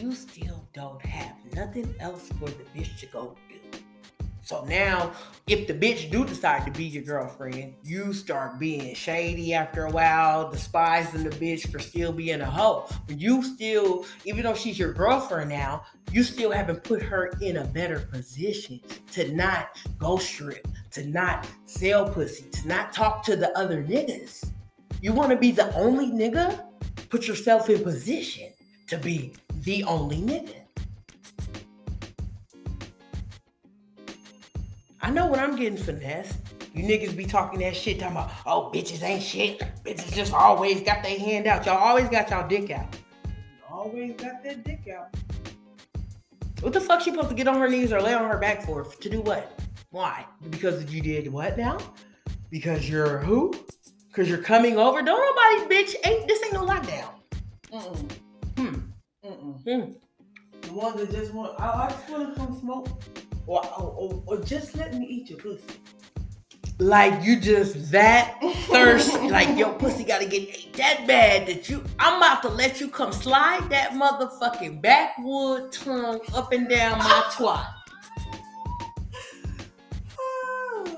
you 0.00 0.14
still 0.14 0.66
don't 0.72 1.04
have 1.04 1.34
nothing 1.52 1.94
else 2.00 2.30
for 2.40 2.46
the 2.46 2.64
bitch 2.74 2.98
to 3.00 3.06
go 3.06 3.36
do. 3.50 3.78
So 4.42 4.64
now, 4.64 5.12
if 5.46 5.66
the 5.66 5.74
bitch 5.74 6.10
do 6.10 6.24
decide 6.24 6.64
to 6.64 6.70
be 6.70 6.84
your 6.84 7.02
girlfriend, 7.02 7.74
you 7.84 8.14
start 8.14 8.58
being 8.58 8.94
shady 8.94 9.52
after 9.52 9.84
a 9.84 9.90
while, 9.90 10.50
despising 10.50 11.24
the 11.24 11.30
bitch 11.30 11.70
for 11.70 11.78
still 11.78 12.12
being 12.12 12.40
a 12.40 12.50
hoe. 12.50 12.86
But 13.06 13.20
you 13.20 13.42
still, 13.42 14.06
even 14.24 14.44
though 14.44 14.54
she's 14.54 14.78
your 14.78 14.94
girlfriend 14.94 15.50
now, 15.50 15.84
you 16.10 16.22
still 16.22 16.50
haven't 16.50 16.84
put 16.84 17.02
her 17.02 17.36
in 17.42 17.58
a 17.58 17.64
better 17.64 18.00
position 18.10 18.80
to 19.12 19.30
not 19.34 19.76
go 19.98 20.16
strip, 20.16 20.66
to 20.92 21.06
not 21.06 21.46
sell 21.66 22.08
pussy, 22.08 22.48
to 22.48 22.66
not 22.66 22.94
talk 22.94 23.22
to 23.24 23.36
the 23.36 23.56
other 23.58 23.82
niggas. 23.84 24.52
You 25.04 25.12
want 25.12 25.28
to 25.32 25.36
be 25.36 25.50
the 25.50 25.70
only 25.74 26.06
nigga? 26.06 26.64
Put 27.10 27.28
yourself 27.28 27.68
in 27.68 27.82
position 27.82 28.50
to 28.86 28.96
be 28.96 29.34
the 29.60 29.84
only 29.84 30.16
nigga. 30.16 30.54
I 35.02 35.10
know 35.10 35.26
when 35.26 35.40
I'm 35.40 35.56
getting 35.56 35.76
finessed. 35.76 36.38
You 36.72 36.84
niggas 36.84 37.14
be 37.14 37.26
talking 37.26 37.60
that 37.60 37.76
shit, 37.76 37.98
talking 38.00 38.16
about, 38.16 38.30
oh, 38.46 38.70
bitches 38.72 39.02
ain't 39.02 39.22
shit. 39.22 39.60
Bitches 39.84 40.10
just 40.14 40.32
always 40.32 40.80
got 40.80 41.02
their 41.02 41.18
hand 41.18 41.46
out. 41.46 41.66
Y'all 41.66 41.76
always 41.76 42.08
got 42.08 42.30
y'all 42.30 42.48
dick 42.48 42.70
out. 42.70 42.96
Always 43.70 44.14
got 44.14 44.42
that 44.42 44.64
dick 44.64 44.88
out. 44.88 45.14
What 46.62 46.72
the 46.72 46.80
fuck 46.80 47.02
she 47.02 47.10
supposed 47.10 47.28
to 47.28 47.34
get 47.34 47.46
on 47.46 47.60
her 47.60 47.68
knees 47.68 47.92
or 47.92 48.00
lay 48.00 48.14
on 48.14 48.30
her 48.30 48.38
back 48.38 48.64
for? 48.64 48.84
To 48.84 49.10
do 49.10 49.20
what? 49.20 49.60
Why? 49.90 50.24
Because 50.48 50.82
you 50.90 51.02
did 51.02 51.30
what 51.30 51.58
now? 51.58 51.76
Because 52.48 52.88
you're 52.88 53.18
who? 53.18 53.52
Because 54.14 54.30
you're 54.30 54.38
coming 54.38 54.78
over? 54.78 55.02
Don't 55.02 55.18
nobody, 55.18 55.74
bitch, 55.74 55.96
ain't 56.06 56.28
this 56.28 56.40
ain't 56.44 56.52
no 56.52 56.64
lockdown. 56.64 57.08
Mm-mm. 57.72 58.12
Hmm. 58.56 58.74
Mm-mm. 59.26 59.62
Hmm. 59.64 59.92
The 60.60 60.72
ones 60.72 61.00
that 61.00 61.10
just 61.10 61.34
want, 61.34 61.58
I, 61.60 61.86
I 61.86 61.90
just 61.90 62.08
want 62.08 62.32
to 62.32 62.40
come 62.40 62.60
smoke, 62.60 62.88
or, 63.48 63.66
or, 63.76 63.82
or, 63.82 64.22
or 64.26 64.40
just 64.44 64.76
let 64.76 64.94
me 64.94 65.04
eat 65.04 65.30
your 65.30 65.40
pussy. 65.40 65.64
Like 66.78 67.24
you 67.24 67.40
just 67.40 67.90
that 67.90 68.40
thirsty, 68.68 69.30
like 69.30 69.58
your 69.58 69.72
pussy 69.74 70.04
gotta 70.04 70.26
get 70.26 70.42
ate 70.42 70.72
that 70.74 71.06
bad 71.08 71.48
that 71.48 71.68
you 71.68 71.82
I'm 71.98 72.18
about 72.18 72.42
to 72.42 72.48
let 72.48 72.80
you 72.80 72.88
come 72.88 73.12
slide 73.12 73.68
that 73.70 73.90
motherfucking 73.92 74.80
backwood 74.80 75.72
tongue 75.72 76.20
up 76.34 76.52
and 76.52 76.68
down 76.68 76.98
my 76.98 77.24
twat. 77.32 77.66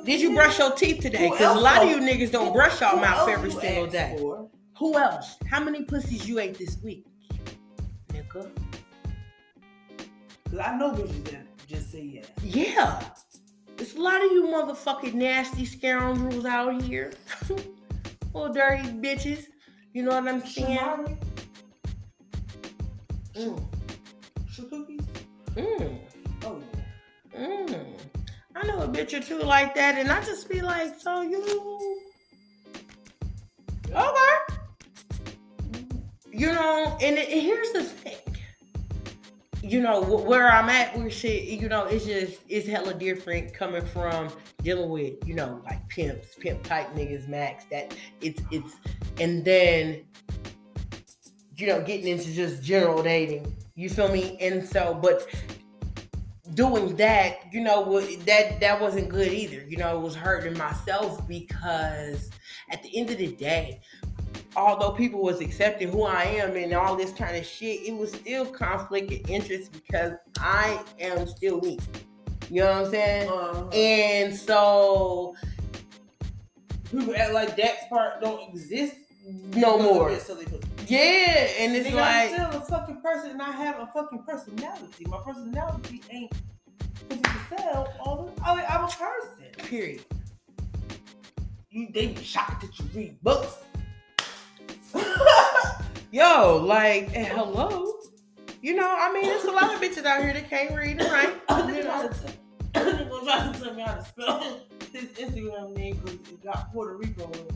Did 0.06 0.20
you 0.20 0.34
brush 0.34 0.58
your 0.58 0.70
teeth 0.72 1.00
today? 1.02 1.28
Because 1.30 1.56
a 1.56 1.60
lot 1.60 1.82
of 1.82 1.90
you 1.90 2.00
though? 2.00 2.06
niggas 2.06 2.30
don't 2.30 2.52
brush 2.52 2.80
your 2.80 2.90
Who 2.90 3.00
mouth 3.00 3.28
every 3.28 3.50
single 3.50 3.86
day. 3.88 4.14
for? 4.18 4.48
Who 4.78 4.96
else? 4.96 5.36
How 5.50 5.62
many 5.62 5.82
pussies 5.84 6.28
you 6.28 6.38
ate 6.38 6.56
this 6.58 6.78
week? 6.82 7.06
Nigga. 8.10 8.48
Cause 10.50 10.58
I 10.60 10.76
know 10.76 10.92
bitches 10.92 11.24
that 11.32 11.46
just 11.66 11.90
say 11.90 12.02
yes. 12.02 12.26
Yeah. 12.42 13.02
There's 13.76 13.94
a 13.94 14.00
lot 14.00 14.24
of 14.24 14.30
you 14.30 14.44
motherfucking 14.44 15.14
nasty 15.14 15.64
scoundrels 15.64 16.44
out 16.46 16.80
here. 16.82 17.12
Little 18.34 18.52
dirty 18.52 18.88
bitches. 18.88 19.46
You 19.92 20.02
know 20.04 20.10
what 20.20 20.28
I'm 20.28 20.40
saying? 20.46 20.78
Shamari, 20.78 21.16
Mm, 23.34 23.62
cookies. 24.70 25.00
mm, 25.56 25.98
Oh 26.44 26.62
mm. 27.34 27.86
I 28.56 28.66
know 28.66 28.80
a 28.80 28.88
bitch 28.88 29.12
or 29.12 29.20
two 29.22 29.38
like 29.38 29.74
that, 29.74 29.98
and 29.98 30.10
I 30.10 30.24
just 30.24 30.48
be 30.48 30.62
like, 30.62 30.98
so 30.98 31.20
you. 31.20 32.00
Okay. 33.94 34.54
You 36.32 36.46
know, 36.46 36.96
and, 37.02 37.18
and 37.18 37.28
here's 37.28 37.72
the 37.72 37.84
thing. 37.84 38.16
you 39.62 39.80
know 39.80 40.00
where 40.00 40.50
I'm 40.50 40.68
at 40.68 40.96
with 40.96 41.12
shit. 41.12 41.44
You 41.44 41.68
know, 41.68 41.84
it's 41.84 42.04
just 42.06 42.38
it's 42.48 42.66
hella 42.66 42.94
different 42.94 43.52
coming 43.52 43.84
from 43.84 44.28
dealing 44.62 44.88
with 44.90 45.14
you 45.26 45.34
know 45.34 45.60
like 45.64 45.86
pimps, 45.88 46.34
pimp 46.36 46.62
type 46.62 46.94
niggas, 46.94 47.28
max. 47.28 47.64
That 47.70 47.94
it's 48.20 48.42
it's 48.50 48.74
and 49.20 49.44
then 49.44 50.04
you 51.56 51.66
know 51.66 51.82
getting 51.82 52.08
into 52.08 52.32
just 52.32 52.62
general 52.62 53.02
dating. 53.02 53.54
You 53.74 53.90
feel 53.90 54.08
me? 54.08 54.38
And 54.40 54.66
so, 54.66 54.94
but 54.94 55.26
doing 56.56 56.96
that, 56.96 57.52
you 57.52 57.60
know, 57.60 58.00
that 58.00 58.58
that 58.60 58.80
wasn't 58.80 59.08
good 59.10 59.32
either. 59.32 59.62
You 59.68 59.76
know, 59.76 59.96
it 59.96 60.00
was 60.00 60.16
hurting 60.16 60.56
myself 60.56 61.26
because 61.28 62.30
at 62.72 62.82
the 62.82 62.98
end 62.98 63.10
of 63.10 63.18
the 63.18 63.28
day, 63.28 63.82
although 64.56 64.90
people 64.90 65.22
was 65.22 65.40
accepting 65.40 65.90
who 65.90 66.04
I 66.04 66.24
am 66.24 66.56
and 66.56 66.72
all 66.72 66.96
this 66.96 67.12
kind 67.12 67.36
of 67.36 67.44
shit, 67.44 67.86
it 67.86 67.94
was 67.94 68.10
still 68.10 68.46
conflict 68.46 69.12
of 69.12 69.30
interest 69.30 69.70
because 69.72 70.14
I 70.40 70.82
am 70.98 71.28
still 71.28 71.60
me. 71.60 71.78
You 72.50 72.62
know 72.62 72.72
what 72.72 72.86
I'm 72.86 72.90
saying? 72.90 73.30
Uh, 73.30 73.68
And 73.72 74.34
so 74.34 75.34
people 76.90 77.14
act 77.14 77.34
like 77.34 77.56
that 77.56 77.88
part 77.90 78.22
don't 78.22 78.48
exist 78.48 78.96
no 79.26 79.78
more. 79.78 80.10
Yeah, 80.10 80.18
so 80.18 80.34
they 80.34 80.44
put- 80.44 80.64
Yeah, 80.86 80.98
and 81.58 81.74
it's 81.76 81.88
Nigga, 81.88 81.94
like 81.94 82.32
I'm 82.38 82.50
still 82.52 82.62
a 82.62 82.64
fucking 82.64 83.00
person 83.02 83.30
and 83.30 83.42
I 83.42 83.50
have 83.50 83.80
a 83.80 83.86
fucking 83.92 84.22
personality. 84.22 85.04
My 85.08 85.18
personality 85.18 86.02
ain't 86.10 86.32
pussy 87.08 87.20
to 87.22 87.56
sell. 87.58 87.92
All 88.00 88.32
the, 88.36 88.42
I 88.44 88.56
mean, 88.56 88.64
I'm 88.68 88.84
a 88.84 88.88
person. 88.88 89.46
period. 89.58 90.04
You 91.70 91.88
they 91.92 92.06
be 92.08 92.22
shocked 92.22 92.62
that 92.62 92.78
you 92.78 92.84
read 92.94 93.22
books. 93.22 93.56
Yo, 96.12 96.62
like 96.64 97.10
eh, 97.14 97.24
hello. 97.24 97.92
You 98.62 98.74
know, 98.74 98.88
I 98.98 99.12
mean, 99.12 99.24
there's 99.24 99.44
a 99.44 99.50
lot 99.50 99.74
of 99.74 99.80
bitches 99.80 100.04
out 100.04 100.22
here 100.22 100.32
that 100.32 100.48
can't 100.48 100.74
read 100.74 101.00
and 101.00 101.10
write. 101.12 101.34
You 101.76 101.82
know? 101.84 102.08
nigga 102.74 103.24
trying 103.24 103.52
to 103.52 103.60
tell 103.60 103.74
me 103.74 103.82
how 103.82 103.94
to 103.94 104.04
spell 104.04 104.60
his 104.92 105.04
Instagram 105.12 105.76
name 105.76 105.96
because 105.96 106.14
it 106.30 106.42
got 106.44 106.72
Puerto 106.72 106.96
Rico. 106.96 107.24
in 107.32 107.40
it. 107.40 107.52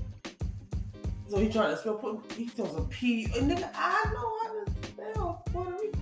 So 1.31 1.39
he 1.39 1.49
trying 1.49 1.71
to 1.71 1.77
spell 1.77 1.95
Puerto 1.95 2.35
He 2.35 2.49
tells 2.49 2.77
a 2.77 2.83
P. 2.83 3.27
Uh, 3.27 3.39
Nigga, 3.39 3.71
I 3.73 4.05
know 4.13 4.33
how 4.43 4.65
to 4.65 4.87
spell 4.89 5.43
Puerto. 5.53 5.97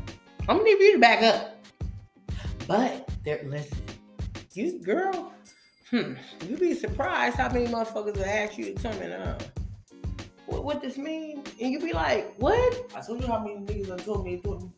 I'm 0.49 0.57
gonna 0.57 0.65
need 0.65 0.81
you 0.81 0.93
to 0.95 0.99
back 0.99 1.23
up. 1.23 1.63
But 2.67 3.11
there, 3.27 3.43
listen, 3.45 3.77
you 4.55 4.79
girl, 4.79 5.35
hmm, 5.91 6.15
you 6.47 6.57
be 6.57 6.73
surprised 6.75 7.37
how 7.37 7.53
many 7.53 7.67
motherfuckers 7.67 8.17
will 8.17 8.25
ask 8.25 8.57
you 8.57 8.73
to 8.73 8.83
come 8.83 8.95
and 9.03 9.13
uh, 9.13 9.39
what, 10.47 10.65
what 10.65 10.81
this 10.81 10.97
mean? 10.97 11.45
And 11.61 11.73
you 11.73 11.79
be 11.79 11.93
like, 11.93 12.35
what? 12.39 12.91
I 12.97 13.03
told 13.03 13.21
you 13.21 13.27
how 13.27 13.41
many 13.41 13.57
niggas 13.57 13.89
done 13.89 13.99
told 13.99 14.25
me 14.25 14.37
they 14.37 14.41
told 14.41 14.63
me. 14.63 14.71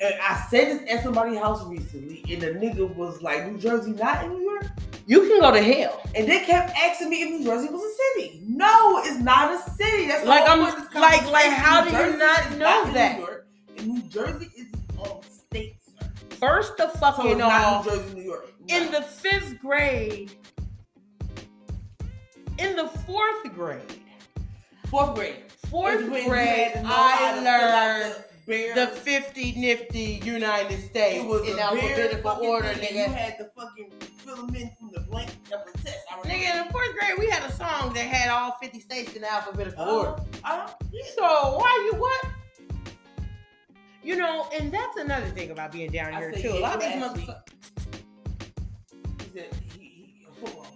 And 0.00 0.14
I 0.22 0.42
said 0.48 0.80
this 0.80 0.90
at 0.90 1.02
somebody's 1.02 1.38
house 1.38 1.66
recently, 1.66 2.24
and 2.32 2.40
the 2.40 2.46
nigga 2.48 2.94
was 2.96 3.20
like, 3.20 3.46
New 3.46 3.58
Jersey 3.58 3.90
not 3.90 4.24
in 4.24 4.30
New 4.32 4.40
York? 4.40 4.64
You 5.06 5.20
can 5.28 5.40
go 5.40 5.50
to 5.52 5.62
hell. 5.62 6.00
And 6.14 6.28
they 6.28 6.40
kept 6.44 6.70
asking 6.78 7.10
me 7.10 7.22
if 7.22 7.30
New 7.30 7.44
Jersey 7.44 7.68
was 7.68 7.82
a 7.82 7.94
city. 8.20 8.42
No, 8.46 8.98
it's 9.04 9.18
not 9.18 9.52
a 9.52 9.58
city. 9.72 10.06
That's 10.06 10.24
Like, 10.26 10.48
I'm- 10.48 10.60
like- 10.94 11.30
like, 11.30 11.50
how 11.50 11.82
do 11.82 11.90
you 11.90 12.16
not 12.16 12.50
know 12.56 12.84
in 12.84 12.92
that? 12.94 13.18
New 13.18 13.24
York, 13.24 13.46
and 13.78 13.86
New 13.88 14.02
Jersey 14.02 14.50
is 14.56 14.66
its 14.68 14.82
own 14.98 15.20
state, 15.48 15.76
sir. 15.84 16.06
First 16.38 16.76
the 16.76 16.90
So 16.92 16.98
fucking 16.98 17.30
it's 17.32 17.38
not 17.38 17.52
off, 17.64 17.84
New 17.86 17.92
Jersey, 17.92 18.10
uh, 18.10 18.14
New 18.14 18.22
York. 18.22 18.52
in 18.68 18.90
the 18.92 19.02
fifth 19.02 19.58
grade, 19.60 20.32
in 22.58 22.76
the 22.76 22.86
fourth 23.06 23.42
grade, 23.54 23.80
fourth 24.88 25.14
grade. 25.14 25.36
fourth 25.70 26.06
grade, 26.08 26.26
had 26.28 26.72
to 26.74 26.82
know 26.82 26.88
how 26.88 27.18
I 27.18 27.98
learned 28.02 28.14
the 28.46 28.72
the 28.74 28.86
50 28.88 29.52
nifty 29.56 30.20
United 30.24 30.80
States 30.88 31.24
it 31.24 31.26
was 31.28 31.48
in 31.48 31.58
alphabetical 31.58 32.38
order, 32.42 32.68
and 32.68 32.80
nigga. 32.80 32.92
You 33.08 33.12
had 33.12 33.36
the 33.38 33.50
fucking 33.56 33.90
fill 34.18 34.36
them 34.46 34.54
in 34.54 34.70
from 34.78 34.90
the 34.92 35.00
blank 35.00 35.30
number 35.50 35.70
test. 35.84 35.98
Nigga, 36.24 36.50
in 36.60 36.66
the 36.66 36.72
fourth 36.72 36.92
grade, 36.98 37.18
we 37.18 37.28
had 37.30 37.48
a 37.48 37.52
song 37.52 37.92
that 37.94 38.00
had 38.06 38.30
all 38.30 38.52
50 38.60 38.80
states 38.80 39.14
in 39.14 39.24
alphabetical 39.24 39.82
Uh, 39.84 39.90
order. 39.96 40.22
uh, 40.44 40.68
yeah. 40.92 41.02
So 41.16 41.22
why 41.58 41.90
you 41.92 41.98
what? 41.98 42.26
You 44.04 44.16
know, 44.16 44.48
and 44.58 44.72
that's 44.72 44.96
another 44.96 45.26
thing 45.26 45.50
about 45.52 45.70
being 45.72 45.90
down 45.92 46.12
I 46.14 46.18
here 46.18 46.32
too. 46.32 46.48
yeah, 46.48 46.54
A 46.54 46.60
lot 46.60 46.74
of 46.76 46.80
these 46.82 46.90
motherfuckers. 46.90 47.42
He 49.20 49.30
said 49.38 49.48
he, 49.78 49.84
he 49.86 50.26
a 50.28 50.32
football. 50.44 50.66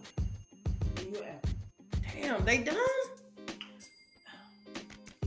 Damn, 2.21 2.45
they 2.45 2.59
done. 2.59 2.77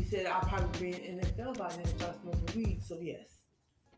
Said 0.09 0.25
I'll 0.25 0.41
probably 0.41 0.91
be 0.91 1.07
in 1.07 1.19
NFL 1.19 1.57
by 1.57 1.69
then 1.69 1.81
if 1.81 2.01
I 2.03 2.13
smoke 2.21 2.55
weed. 2.55 2.81
So 2.83 2.97
yes, 3.01 3.27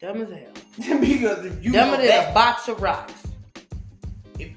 Dumb 0.01 0.21
as 0.21 0.29
hell. 0.29 0.51
because 0.99 1.45
if 1.45 1.63
you 1.63 1.71
Dumber 1.71 1.97
know 1.97 2.03
than 2.03 2.31
a 2.31 2.33
box 2.33 2.67
of 2.67 2.81
rocks. 2.81 3.13
If- 4.37 4.51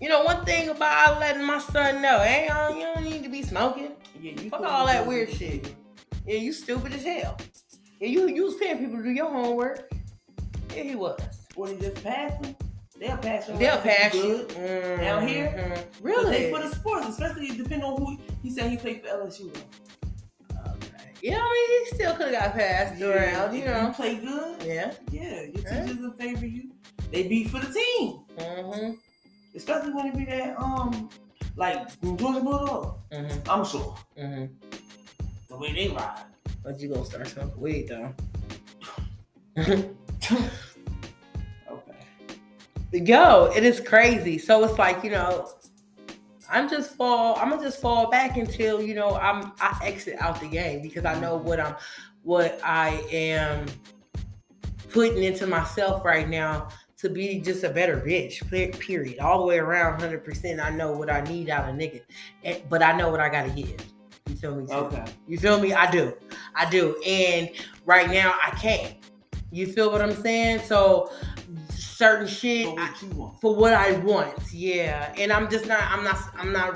You 0.00 0.08
know, 0.08 0.22
one 0.22 0.44
thing 0.44 0.68
about 0.68 1.18
letting 1.20 1.44
my 1.44 1.58
son 1.58 2.00
know, 2.02 2.18
hey, 2.20 2.44
you 2.76 2.80
don't 2.84 3.02
need 3.04 3.22
to 3.24 3.28
be 3.28 3.42
smoking. 3.42 3.92
yeah, 4.20 4.32
you 4.40 4.50
Fuck 4.50 4.62
all 4.62 4.86
that 4.86 5.06
weird 5.06 5.28
the- 5.30 5.34
shit. 5.36 5.74
Yeah, 6.26 6.36
you 6.36 6.52
stupid 6.52 6.92
as 6.92 7.02
hell. 7.02 7.36
Yeah, 8.00 8.08
you 8.08 8.28
you 8.28 8.44
was 8.44 8.54
paying 8.56 8.78
people 8.78 8.98
to 8.98 9.02
do 9.02 9.10
your 9.10 9.30
homework. 9.30 9.90
Yeah, 10.76 10.82
he 10.84 10.94
was. 10.94 11.20
When 11.56 11.74
he 11.74 11.80
just 11.80 12.02
passed 12.04 12.44
him, 12.44 12.54
they'll 13.02 13.16
pass 13.18 13.48
you. 13.48 13.56
They'll 13.58 13.74
you 13.76 13.80
pass 13.82 14.14
you. 14.14 14.46
Down 14.98 15.26
here? 15.26 15.74
Really? 16.00 16.30
They 16.30 16.50
for 16.52 16.60
the 16.60 16.74
sports, 16.74 17.08
especially 17.08 17.48
depending 17.48 17.82
on 17.82 17.96
who. 18.00 18.18
He 18.42 18.50
said 18.50 18.70
he 18.70 18.76
played 18.76 19.02
for 19.02 19.08
LSU. 19.08 19.50
Okay. 19.50 21.10
Yeah, 21.22 21.38
I 21.38 21.40
mean, 21.52 21.84
he 21.90 21.96
still 21.96 22.14
could 22.16 22.32
have 22.34 22.44
got 22.46 22.54
passed 22.54 23.00
around, 23.02 23.54
you 23.56 23.64
know. 23.64 23.86
You 23.88 23.92
play 23.92 24.16
good. 24.16 24.62
Yeah. 24.64 24.92
Yeah, 25.10 25.42
your 25.42 25.62
Yeah. 25.62 25.84
teachers 25.84 25.98
will 25.98 26.12
favor 26.12 26.46
you. 26.46 26.70
They 27.10 27.28
beat 27.28 27.50
for 27.50 27.58
the 27.60 27.72
team, 27.72 28.20
Mm-hmm. 28.38 28.92
especially 29.54 29.92
when 29.92 30.06
it 30.06 30.16
be 30.16 30.24
that 30.24 30.58
um 30.58 31.10
like 31.56 32.00
Georgia 32.00 32.40
Bulldogs. 32.40 32.98
Mm-hmm. 33.12 33.50
I'm 33.50 33.64
sure 33.64 33.94
Mm-hmm. 34.18 34.46
the 35.48 35.56
way 35.58 35.72
they 35.74 35.88
ride. 35.88 36.24
But 36.64 36.80
you 36.80 36.88
gonna 36.88 37.04
start 37.04 37.26
smoking 37.28 37.60
weed 37.60 37.88
though. 37.88 38.14
Yo, 42.92 43.46
it 43.56 43.64
is 43.64 43.80
crazy. 43.80 44.36
So 44.36 44.62
it's 44.64 44.78
like, 44.78 45.02
you 45.02 45.10
know, 45.10 45.50
I'm 46.50 46.68
just 46.68 46.94
fall, 46.94 47.38
I'm 47.38 47.48
gonna 47.48 47.62
just 47.62 47.80
fall 47.80 48.10
back 48.10 48.36
until, 48.36 48.82
you 48.82 48.94
know, 48.94 49.16
I'm 49.16 49.52
I 49.60 49.80
exit 49.82 50.20
out 50.20 50.38
the 50.40 50.46
game 50.46 50.82
because 50.82 51.06
I 51.06 51.18
know 51.18 51.36
what 51.36 51.58
I'm 51.58 51.74
what 52.22 52.60
I 52.62 53.02
am 53.10 53.66
putting 54.90 55.22
into 55.22 55.46
myself 55.46 56.04
right 56.04 56.28
now 56.28 56.68
to 56.98 57.08
be 57.08 57.40
just 57.40 57.64
a 57.64 57.70
better 57.70 57.96
bitch. 57.96 58.46
Period. 58.78 59.18
All 59.20 59.38
the 59.38 59.46
way 59.46 59.58
around 59.58 60.00
100%. 60.00 60.62
I 60.62 60.70
know 60.70 60.92
what 60.92 61.10
I 61.10 61.22
need 61.22 61.48
out 61.48 61.68
of 61.68 61.74
nigga. 61.74 62.02
Eh, 62.44 62.60
but 62.68 62.82
I 62.82 62.92
know 62.92 63.10
what 63.10 63.20
I 63.20 63.30
gotta 63.30 63.50
give. 63.50 63.80
You 64.28 64.36
feel 64.36 64.54
me? 64.54 64.66
too? 64.66 64.72
Okay. 64.72 65.04
You 65.26 65.38
feel 65.38 65.58
me? 65.58 65.72
I 65.72 65.90
do. 65.90 66.12
I 66.54 66.68
do. 66.68 67.00
And 67.06 67.48
right 67.86 68.10
now 68.10 68.34
I 68.44 68.50
can't. 68.50 68.96
You 69.50 69.66
feel 69.66 69.90
what 69.90 70.00
I'm 70.00 70.14
saying? 70.14 70.60
So 70.66 71.10
certain 72.02 72.26
shit 72.26 72.66
For 72.66 72.74
what 72.74 73.02
want. 73.14 73.40
for 73.40 73.54
what 73.54 73.74
I 73.74 73.92
want. 73.98 74.52
Yeah. 74.52 75.14
And 75.16 75.32
I'm 75.32 75.48
just 75.48 75.66
not 75.66 75.80
I'm 75.82 76.02
not 76.02 76.18
I'm 76.36 76.52
not 76.52 76.74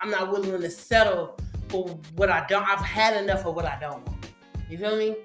I'm 0.00 0.10
not 0.10 0.30
willing 0.30 0.60
to 0.60 0.70
settle 0.70 1.38
for 1.68 1.88
what 2.16 2.30
I 2.30 2.44
don't 2.46 2.66
I've 2.68 2.80
had 2.84 3.22
enough 3.22 3.46
of 3.46 3.54
what 3.54 3.64
I 3.64 3.78
don't 3.80 4.06
want. 4.06 4.28
You 4.68 4.78
feel 4.78 4.96
me? 4.96 5.16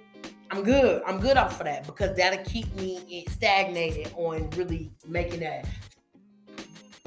I'm 0.51 0.63
good. 0.63 1.01
I'm 1.07 1.19
good 1.19 1.37
off 1.37 1.59
of 1.59 1.65
that 1.65 1.85
because 1.85 2.15
that'll 2.15 2.43
keep 2.45 2.73
me 2.75 3.25
stagnated 3.29 4.13
on 4.15 4.49
really 4.51 4.91
making 5.07 5.41
that. 5.41 5.65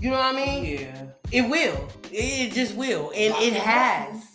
You 0.01 0.11
know 0.11 0.17
what 0.19 0.35
I 0.35 0.45
mean? 0.45 0.65
Yeah. 0.81 1.07
It 1.33 1.43
will. 1.49 1.89
It 2.11 2.53
just 2.53 2.75
will. 2.75 3.11
And 3.15 3.35
it 3.43 3.55
has. 3.55 4.11
blessings. 4.11 4.31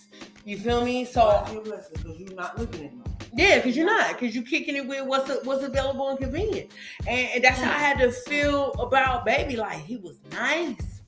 You 0.45 0.57
feel 0.57 0.84
me? 0.84 1.05
So 1.05 1.43
So 1.45 1.53
your 1.53 1.64
blessing 1.64 1.91
because 1.97 2.20
you're 2.20 2.34
not 2.34 2.57
looking 2.57 2.86
at. 2.86 3.09
Yeah, 3.34 3.58
because 3.58 3.76
you're 3.76 3.86
not, 3.86 4.14
because 4.20 4.36
you're 4.36 4.44
kicking 4.44 4.76
it 4.76 4.88
with 4.88 5.06
what's 5.06 5.46
what's 5.46 5.64
available 5.64 6.10
and 6.10 6.20
convenient, 6.20 6.72
and, 7.08 7.30
and 7.36 7.44
that's 7.44 7.60
how 7.60 7.72
I 7.72 7.80
had 7.80 8.00
to 8.00 8.12
feel 8.12 8.74
about 8.74 9.26
baby. 9.26 9.56
Like 9.56 9.80
he 9.80 9.98
was 9.98 10.20
nice, 10.32 11.02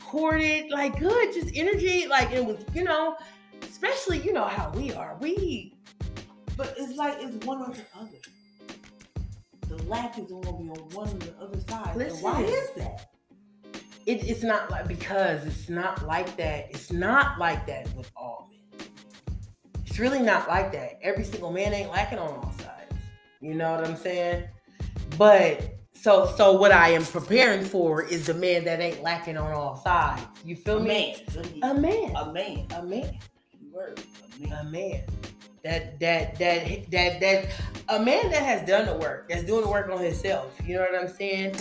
courted, 0.00 0.70
like 0.70 0.98
good, 0.98 1.32
just 1.34 1.50
energy. 1.54 2.06
Like 2.06 2.32
it 2.32 2.44
was, 2.44 2.64
you 2.74 2.84
know, 2.84 3.16
especially 3.62 4.18
you 4.18 4.32
know 4.32 4.44
how 4.44 4.70
we 4.70 4.92
are. 4.92 5.16
We 5.20 5.74
But 6.56 6.74
it's 6.78 6.96
like 6.96 7.16
it's 7.20 7.44
one 7.46 7.62
or 7.62 7.74
the 7.74 7.84
other. 7.98 8.18
The 9.68 9.82
lack 9.84 10.18
is 10.18 10.30
gonna 10.30 10.52
be 10.58 10.68
on 10.68 10.88
one 10.92 11.08
or 11.08 11.18
the 11.18 11.34
other 11.40 11.60
side. 11.60 11.96
And 11.96 12.22
why 12.22 12.42
is 12.42 12.70
that? 12.76 13.10
it, 14.06 14.28
it's 14.28 14.42
not 14.42 14.70
like 14.70 14.86
because 14.86 15.44
it's 15.46 15.68
not 15.68 16.06
like 16.06 16.36
that. 16.36 16.66
It's 16.70 16.92
not 16.92 17.38
like 17.38 17.66
that 17.66 17.92
with 17.94 18.10
all. 18.16 18.50
It's 19.94 20.00
really 20.00 20.22
not 20.22 20.48
like 20.48 20.72
that. 20.72 20.98
Every 21.02 21.22
single 21.22 21.52
man 21.52 21.72
ain't 21.72 21.92
lacking 21.92 22.18
on 22.18 22.26
all 22.26 22.52
sides. 22.58 23.00
You 23.40 23.54
know 23.54 23.70
what 23.76 23.86
I'm 23.86 23.96
saying? 23.96 24.42
But 25.16 25.76
so 25.92 26.26
so 26.36 26.50
what 26.54 26.72
I 26.72 26.88
am 26.88 27.04
preparing 27.04 27.64
for 27.64 28.02
is 28.02 28.26
the 28.26 28.34
man 28.34 28.64
that 28.64 28.80
ain't 28.80 29.04
lacking 29.04 29.36
on 29.36 29.52
all 29.52 29.76
sides. 29.76 30.20
You 30.44 30.56
feel 30.56 30.80
me? 30.80 31.14
man. 31.36 31.62
A 31.62 31.74
man. 31.80 32.16
A 32.16 32.32
man. 32.32 32.66
A 32.74 32.82
man. 32.82 33.18
Word. 33.70 34.00
A 34.36 34.48
man. 34.48 34.58
A 34.58 34.64
man. 34.68 35.02
That 35.62 36.00
that 36.00 36.40
that 36.40 36.90
that 36.90 37.20
that 37.20 37.46
a 37.88 38.00
man 38.02 38.32
that 38.32 38.42
has 38.42 38.66
done 38.66 38.86
the 38.86 38.96
work, 38.96 39.28
that's 39.28 39.44
doing 39.44 39.62
the 39.62 39.70
work 39.70 39.88
on 39.90 40.02
himself. 40.02 40.60
You 40.66 40.74
know 40.74 40.80
what 40.90 41.00
I'm 41.00 41.08
saying? 41.08 41.54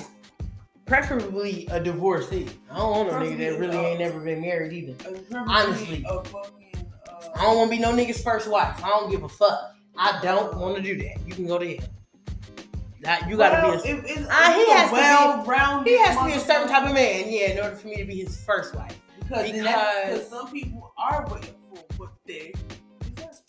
Preferably 0.88 1.68
a 1.70 1.80
divorcee. 1.80 2.50
I 2.72 2.78
don't 2.78 2.90
want 2.90 3.10
a 3.10 3.14
nigga 3.14 3.38
that 3.38 3.60
really 3.60 3.78
ain't 3.78 4.00
never 4.00 4.20
been 4.20 4.42
married 4.42 4.74
either. 4.74 4.96
Honestly. 5.48 6.04
a 6.10 6.24
fucking, 6.24 6.63
I 7.36 7.44
don't 7.44 7.58
want 7.58 7.72
to 7.72 7.78
be 7.78 7.82
no 7.82 7.92
nigga's 7.94 8.22
first 8.22 8.50
wife. 8.50 8.84
I 8.84 8.90
don't 8.90 9.10
give 9.12 9.24
a 9.24 9.30
fuck. 9.30 9.76
I 9.98 10.20
don't 10.22 10.58
want 10.58 10.76
to 10.78 10.82
do 10.82 10.98
that. 10.98 11.18
You 11.28 11.34
can 11.34 11.46
go 11.48 11.58
to 11.60 11.76
hell. 11.78 11.88
That 13.02 13.30
you 13.30 13.36
gotta 13.36 13.68
well, 13.68 13.84
be. 13.84 13.90
A, 13.90 13.96
it- 13.96 14.06
it's- 14.06 14.28
Ah, 14.32 14.54
he 14.56 14.72
has 14.72 14.92
well-rounded 14.92 15.90
he 15.90 15.98
has 16.00 16.18
to 16.18 16.26
be 16.26 16.32
a 16.32 16.40
certain 16.40 16.70
type 16.70 16.88
of 16.88 16.94
man, 16.94 17.26
yeah, 17.28 17.52
in 17.52 17.60
order 17.60 17.76
for 17.76 17.88
me 17.88 17.98
to 17.98 18.06
be 18.06 18.16
his 18.16 18.42
first 18.46 18.74
wife. 18.76 18.98
Because, 19.20 19.52
Because- 19.52 20.30
some 20.30 20.50
people 20.52 20.94
are 20.98 21.28
waiting 21.30 21.54
for 21.70 21.84
what 21.98 22.10
they. 22.26 22.54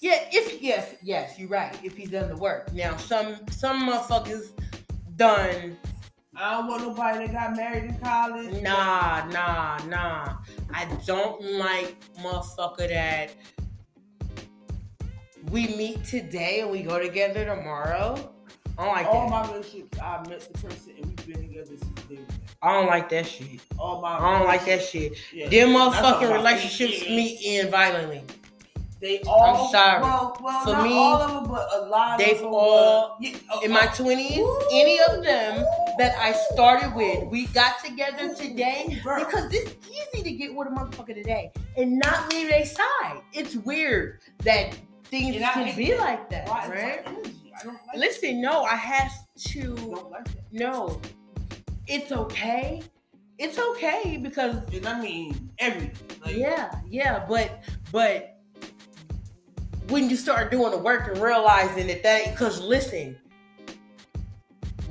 Yeah, 0.00 0.18
if 0.32 0.60
yes, 0.60 0.94
yes, 1.02 1.38
you're 1.38 1.48
right. 1.48 1.74
If 1.84 1.96
he's 1.96 2.10
done 2.10 2.28
the 2.28 2.36
work. 2.36 2.72
Now, 2.74 2.96
some 2.96 3.36
some 3.50 3.88
motherfuckers 3.88 4.50
done. 5.16 5.78
I 6.36 6.50
don't 6.56 6.66
want 6.66 6.82
nobody 6.82 7.26
that 7.28 7.32
got 7.32 7.56
married 7.56 7.84
in 7.84 7.98
college. 8.00 8.60
Nah, 8.60 9.24
nah, 9.26 9.78
nah. 9.86 10.36
I 10.74 10.84
don't 11.06 11.40
like 11.58 11.94
motherfucker 12.20 12.88
that 12.88 13.30
we 15.54 15.68
meet 15.76 16.04
today 16.04 16.60
and 16.62 16.70
we 16.70 16.82
go 16.82 16.98
together 16.98 17.44
tomorrow. 17.44 18.30
I 18.76 18.84
don't 18.86 18.92
like 18.96 19.06
All 19.06 19.30
that. 19.30 19.46
my 19.46 19.52
relationships, 19.52 20.00
I 20.00 20.28
met 20.28 20.40
the 20.52 20.58
person 20.58 20.94
and 20.96 21.06
we've 21.06 21.26
been 21.28 21.46
together 21.48 21.76
since 21.78 22.02
day 22.08 22.16
one. 22.16 22.26
I 22.60 22.72
don't 22.72 22.86
like 22.88 23.08
that 23.10 23.24
shit. 23.24 23.60
All 23.78 24.00
my 24.02 24.18
I 24.18 24.36
don't 24.38 24.48
like 24.48 24.64
that 24.66 24.82
shit. 24.82 25.12
Yeah. 25.32 25.48
Them 25.48 25.68
motherfucking 25.68 26.32
relationships 26.32 27.02
me. 27.02 27.16
meet 27.16 27.40
in 27.42 27.70
violently. 27.70 28.22
They 29.00 29.20
all. 29.28 29.66
I'm 29.66 29.70
sorry. 29.70 30.02
Well, 30.02 30.36
well, 30.42 30.64
For 30.64 30.72
not 30.72 30.84
me, 30.88 30.94
all 30.96 31.22
of 31.22 31.30
them, 31.44 31.52
but 31.52 31.68
a 31.72 31.86
lot 31.86 32.18
they've 32.18 32.34
of 32.36 32.40
them. 32.40 32.52
all- 32.52 33.16
yeah, 33.20 33.36
oh, 33.52 33.60
In 33.60 33.70
my 33.70 33.88
oh, 33.92 33.94
twenties, 33.94 34.44
any 34.72 34.98
of 35.08 35.22
them 35.22 35.58
ooh, 35.62 35.94
that 35.98 36.16
I 36.18 36.32
started 36.52 36.94
with, 36.96 37.28
we 37.28 37.46
got 37.48 37.84
together 37.84 38.34
today 38.34 38.86
ooh, 38.90 39.02
girl. 39.04 39.24
because 39.24 39.52
it's 39.54 39.72
easy 39.86 40.24
to 40.24 40.32
get 40.32 40.52
with 40.52 40.66
a 40.66 40.70
motherfucker 40.72 41.14
today 41.14 41.52
and 41.76 41.98
not 42.00 42.32
leave 42.32 42.48
their 42.48 42.64
side. 42.66 43.20
It's 43.32 43.54
weird 43.54 44.18
that 44.42 44.74
things 45.14 45.36
And 45.36 45.44
can 45.44 45.76
be 45.76 45.96
like 45.96 46.28
that, 46.30 46.48
right? 46.48 47.04
my 47.06 47.12
energy? 47.12 47.52
I 47.60 47.64
don't 47.64 47.74
like 47.86 47.96
Listen, 47.96 48.40
no, 48.40 48.62
I 48.64 48.74
have 48.74 49.12
to. 49.50 49.74
like 49.74 50.24
that. 50.24 50.52
No, 50.52 51.00
it's 51.86 52.10
okay. 52.12 52.82
It's 53.38 53.58
okay 53.58 54.16
because 54.22 54.56
And 54.72 54.86
I 54.86 55.00
mean 55.00 55.50
everything. 55.58 56.18
Like, 56.24 56.36
yeah, 56.36 56.80
yeah, 56.88 57.24
but 57.28 57.62
but 57.92 58.38
when 59.88 60.08
you 60.10 60.16
start 60.16 60.50
doing 60.50 60.70
the 60.70 60.78
work 60.78 61.08
and 61.08 61.18
realizing 61.18 61.86
that 61.88 62.02
that 62.02 62.30
because 62.30 62.60
listen, 62.60 63.16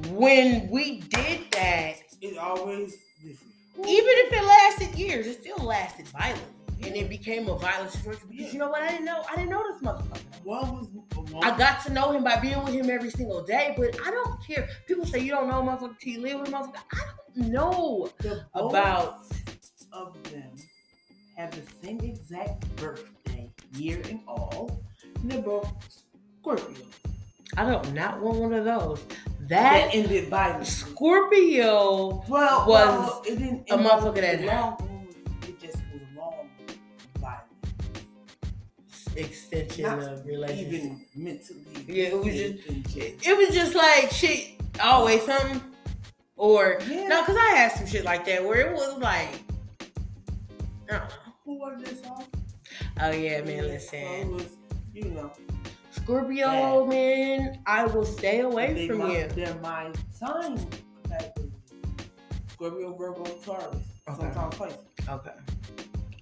when 0.10 0.70
we 0.70 1.02
did 1.02 1.40
that, 1.52 1.96
It 2.22 2.38
always 2.38 2.96
listen. 3.26 3.48
even 3.80 4.14
if 4.26 4.34
it 4.34 4.44
lasted 4.44 4.98
years, 5.00 5.26
it 5.28 5.42
still 5.42 5.58
lasted 5.66 6.08
violently. 6.10 6.46
And 6.86 6.96
it 6.96 7.10
became 7.10 7.48
a 7.48 7.58
violent 7.58 7.92
situation 7.92 8.28
because 8.30 8.54
you 8.54 8.60
know 8.60 8.70
what? 8.70 8.82
I 8.82 8.90
didn't 8.90 9.06
know. 9.06 9.24
I 9.30 9.36
didn't 9.36 9.50
know 9.52 9.64
this 9.72 9.82
motherfucker. 9.82 10.44
One 10.44 10.76
was 10.76 10.88
one, 11.32 11.44
I 11.44 11.58
got 11.58 11.84
to 11.86 11.94
know 11.94 12.12
him 12.12 12.24
by 12.24 12.40
being 12.40 12.62
with 12.64 12.74
him 12.74 12.90
every 12.90 13.10
single 13.10 13.42
day, 13.44 13.74
but 13.78 13.96
I 14.06 14.12
don't 14.12 14.46
care. 14.46 14.68
People 14.88 15.06
say 15.06 15.20
you 15.20 15.32
don't 15.32 15.48
know 15.48 15.62
a 15.62 15.64
motherfucker 15.64 16.04
you 16.04 16.22
live 16.22 16.42
with 16.42 16.52
motherfucker. 16.52 16.76
I 16.92 17.00
don't 17.36 17.50
know 17.50 18.10
the 18.20 18.46
about 18.54 19.20
of 19.92 20.22
them 20.24 20.52
have 21.38 21.52
the 21.52 21.72
same 21.82 22.00
exact 22.02 22.76
birthday, 22.76 23.52
year 23.76 24.02
and 24.10 24.20
all. 24.28 24.84
And 25.22 25.32
they're 25.32 25.42
both 25.42 25.72
Scorpio. 26.40 26.86
I 27.58 27.66
don't 27.70 27.94
not 27.94 28.22
want 28.22 28.40
one 28.40 28.54
of 28.54 28.66
those. 28.66 29.04
That 29.42 29.90
That 29.90 29.96
ended 29.96 30.30
by 30.30 30.62
Scorpio 30.64 32.24
Well, 32.28 32.68
was 32.68 32.68
well, 32.68 33.24
it 33.26 33.38
didn't 33.38 33.70
a 33.70 33.78
motherfucker 33.78 34.22
that 34.22 34.42
long. 34.44 34.93
Extension 39.16 39.84
Not 39.84 40.00
of 40.04 40.26
relationship. 40.26 40.74
Even 40.74 41.06
mentally. 41.16 41.86
Yeah, 41.88 42.06
it 42.06 42.18
was 42.18 42.34
just- 42.34 43.28
It 43.28 43.38
was 43.38 43.50
just 43.56 43.76
like 43.76 44.12
shit, 44.12 44.50
always 44.84 45.22
something. 45.24 45.62
Or 46.36 46.80
Yeah. 46.90 47.08
no, 47.08 47.22
because 47.22 47.38
I 47.38 47.56
had 47.56 47.72
some 47.74 47.86
shit 47.88 48.04
like 48.04 48.26
that 48.26 48.44
where 48.44 48.68
it 48.72 48.74
was 48.74 48.98
like, 48.98 49.30
I 50.90 50.98
don't 50.98 51.00
know. 51.00 51.06
Who 51.46 51.60
was 51.60 51.82
this 51.84 52.02
song? 52.02 52.26
Oh 53.02 53.12
yeah, 53.12 53.42
man. 53.42 53.64
Listen, 53.68 54.32
was, 54.32 54.46
you 54.94 55.06
know, 55.12 55.32
Scorpio, 55.92 56.86
man, 56.86 57.60
I 57.66 57.86
will 57.86 58.06
stay 58.06 58.40
away 58.42 58.88
from 58.88 58.98
my, 59.00 59.18
you. 59.20 59.28
They're 59.30 59.56
my 59.62 59.92
sign. 60.14 60.58
Scorpio, 62.52 62.94
Virgo, 62.96 63.24
Taurus. 63.44 63.76
Okay. 64.08 64.20
Sometimes 64.20 64.56
Pisces. 64.56 64.78
Okay. 65.10 65.32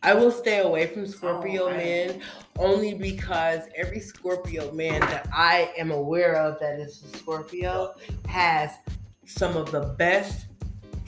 I 0.04 0.14
will 0.16 0.32
stay 0.32 0.60
away 0.60 0.88
from 0.88 1.06
Scorpio 1.06 1.64
oh, 1.64 1.66
Alright. 1.68 1.78
men 1.78 2.22
only 2.58 2.94
because 2.96 3.62
every 3.76 4.00
Scorpio 4.00 4.72
man 4.72 5.00
that 5.02 5.28
I 5.32 5.72
am 5.78 5.92
aware 5.92 6.36
of 6.36 6.60
that 6.60 6.80
is 6.80 7.04
a 7.04 7.18
Scorpio 7.18 7.94
has 8.28 8.72
some 9.26 9.56
of 9.56 9.72
the 9.72 9.82
best. 9.82 10.48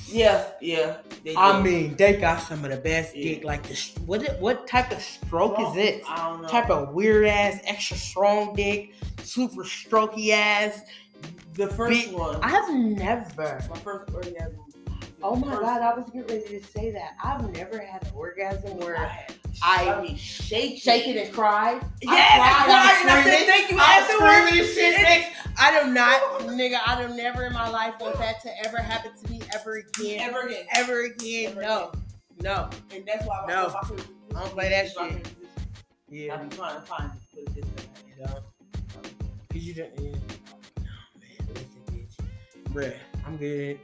Yeah, 0.07 0.45
yeah. 0.61 0.97
They 1.23 1.35
I 1.35 1.61
mean, 1.61 1.95
they 1.95 2.17
got 2.17 2.41
some 2.41 2.63
of 2.65 2.71
the 2.71 2.77
best 2.77 3.15
Yeah. 3.15 3.35
dick. 3.35 3.43
Like 3.43 3.63
this, 3.67 3.95
what? 4.05 4.39
What 4.39 4.67
type 4.67 4.91
of 4.91 5.01
stroke 5.01 5.59
is 5.59 5.77
it? 5.77 6.03
I 6.07 6.29
don't 6.29 6.41
know. 6.43 6.47
Type 6.47 6.69
of 6.69 6.93
weird 6.93 7.25
ass, 7.25 7.59
extra 7.63 7.97
strong 7.97 8.53
dick, 8.55 8.93
super 9.23 9.63
strokey 9.63 10.29
ass. 10.31 10.81
the 11.53 11.67
first 11.67 12.07
big- 12.07 12.13
one. 12.15 12.35
I 12.43 12.49
have 12.49 12.73
never. 12.73 13.63
my 13.69 13.77
first 13.79 14.13
orgasm. 14.13 14.59
Oh 15.25 15.35
my 15.37 15.55
god, 15.55 15.81
I 15.81 15.93
was 15.93 16.05
getting 16.09 16.27
ready 16.27 16.59
to 16.59 16.63
say 16.65 16.91
that. 16.91 17.15
I've 17.23 17.49
never 17.53 17.79
had 17.79 18.03
an 18.03 18.09
orgasm 18.13 18.71
I, 18.81 18.83
where 18.85 18.97
I 18.97 19.25
I 19.63 20.15
shake, 20.17 20.81
shake 20.81 21.07
it 21.07 21.25
and 21.25 21.33
cry. 21.33 21.79
Yeah, 22.01 22.11
I 22.11 22.63
cried 22.65 23.01
and 23.01 23.09
I 23.11 23.23
said 23.23 23.45
thank 23.45 23.71
you 23.71 23.77
I'm 23.79 24.01
afterwards. 24.03 24.33
screaming 24.49 24.59
and 24.65 24.69
shit, 24.73 24.95
bitch. 24.97 25.53
I 25.57 25.81
do 25.83 25.91
not, 25.91 26.21
nigga. 26.59 26.79
I 26.85 27.01
do 27.07 27.13
never 27.15 27.45
in 27.45 27.53
my 27.53 27.69
life 27.69 27.93
want 28.01 28.17
that 28.17 28.41
to 28.41 28.49
ever 28.65 28.77
happen 28.77 29.11
to 29.23 29.31
me 29.31 29.39
ever 29.55 29.75
again. 29.77 30.19
Ever 30.21 30.41
again. 30.47 30.65
Ever 30.75 31.03
again. 31.05 31.51
Ever 31.51 31.61
no. 31.61 31.91
No. 32.41 32.69
And 32.93 33.05
that's 33.05 33.25
why 33.25 33.45
No. 33.47 33.69
my 33.69 33.81
favorite 33.87 34.07
I 34.35 34.39
don't 34.39 34.51
play 34.51 34.69
that 34.69 34.91
shit. 34.91 35.27
Yeah. 36.09 36.33
I'm 36.35 36.49
trying 36.49 36.75
to 36.75 36.81
find 36.81 37.11
it, 37.11 37.21
but 37.33 37.43
it's 37.43 37.53
just 37.55 37.87
You 38.07 38.25
know. 38.25 38.33
Cause 39.51 39.61
you 39.61 39.73
don't. 39.73 39.99
Yeah. 39.99 40.11
No, 40.11 40.85
man. 41.21 41.47
Listen, 41.49 41.81
bitch. 41.91 42.73
Bruh, 42.73 42.95
I'm 43.25 43.37
good. 43.37 43.79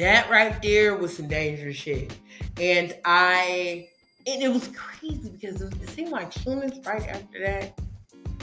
That 0.00 0.28
right 0.30 0.60
there 0.62 0.96
was 0.96 1.16
some 1.16 1.28
dangerous 1.28 1.76
shit, 1.76 2.12
and 2.60 2.94
I. 3.04 3.88
And 4.26 4.42
it 4.42 4.48
was 4.52 4.68
crazy 4.76 5.30
because 5.30 5.62
it, 5.62 5.72
it 5.82 5.88
seemed 5.88 6.10
like 6.10 6.36
as 6.36 6.46
right 6.46 7.08
after 7.08 7.40
that, 7.40 7.78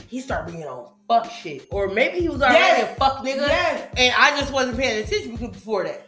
he 0.08 0.20
started 0.22 0.52
being 0.52 0.66
on 0.66 0.88
fuck 1.08 1.30
shit, 1.30 1.68
or 1.72 1.88
maybe 1.88 2.20
he 2.20 2.30
was 2.30 2.42
already 2.42 2.58
Yes. 2.58 2.92
a 2.92 2.96
fuck 3.00 3.20
nigga, 3.20 3.48
Yes. 3.48 3.88
and 3.96 4.14
I 4.18 4.40
just 4.40 4.52
wasn't 4.52 4.78
paying 4.78 5.04
attention 5.04 5.36
before 5.52 5.84
that. 5.84 6.08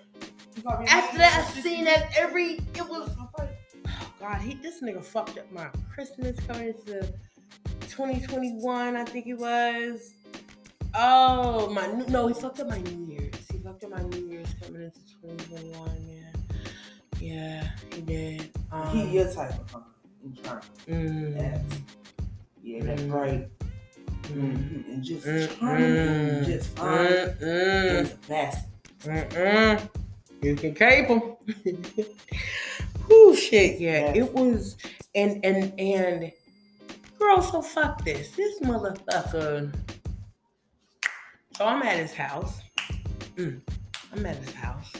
After 0.87 1.17
that, 1.19 1.47
I 1.55 1.61
seen 1.61 1.85
that 1.85 2.11
every. 2.17 2.53
It 2.75 2.87
was. 2.89 3.09
Oh 3.19 3.45
God, 4.19 4.41
he 4.41 4.55
this 4.55 4.81
nigga 4.81 5.03
fucked 5.03 5.37
up 5.37 5.51
my 5.51 5.67
Christmas 5.93 6.35
coming 6.47 6.69
into 6.69 7.01
2021. 7.81 8.95
I 8.95 9.05
think 9.05 9.27
it 9.27 9.35
was. 9.35 10.13
Oh 10.95 11.69
my 11.69 11.85
no, 12.07 12.27
he 12.27 12.33
fucked 12.33 12.59
up 12.59 12.67
my 12.69 12.79
New 12.79 13.05
Year's. 13.13 13.35
He 13.51 13.59
fucked 13.59 13.83
up 13.83 13.91
my 13.91 14.01
New 14.01 14.25
Year's 14.27 14.28
into 14.79 14.99
2021. 15.21 16.07
Yeah, 16.07 16.31
yeah, 17.19 17.69
he 17.93 18.01
did. 18.01 18.49
Um, 18.71 18.87
He 18.89 19.09
your 19.15 19.31
type 19.31 19.51
of 19.51 19.71
hunter 19.71 20.61
in 20.87 21.33
mm, 21.33 21.35
Yes. 21.35 21.61
Yeah, 22.63 22.83
that's 22.83 23.01
Mm. 23.01 23.09
bright. 23.09 23.47
mm, 24.23 24.29
Mm-hmm. 24.29 24.91
And 24.91 25.03
just 25.03 25.25
mm, 25.25 25.59
charming 25.59 25.97
and 25.97 26.45
just 26.45 26.77
fine. 26.77 26.97
mm, 26.97 27.39
mm. 27.39 27.99
He's 28.01 28.09
the 28.11 28.17
best. 28.27 28.65
Mm-mm. 29.03 29.89
You 30.41 30.55
can 30.55 30.73
cape 30.75 31.07
them. 31.07 31.35
Whoo, 33.09 33.35
shit, 33.35 33.79
yeah. 33.79 34.11
It 34.13 34.31
was, 34.33 34.77
and 35.15 35.43
and 35.43 35.73
and, 35.79 36.31
girl. 37.17 37.41
So 37.41 37.61
fuck 37.61 38.03
this. 38.05 38.31
This 38.31 38.59
motherfucker. 38.61 39.73
So 41.57 41.65
I'm 41.65 41.81
at 41.81 41.97
his 41.97 42.13
house. 42.13 42.61
Mm, 43.35 43.61
I'm 44.13 44.25
at 44.25 44.35
his 44.37 44.53
house. 44.53 44.91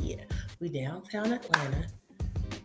Yeah, 0.00 0.16
we 0.60 0.68
downtown 0.68 1.32
Atlanta. 1.32 1.86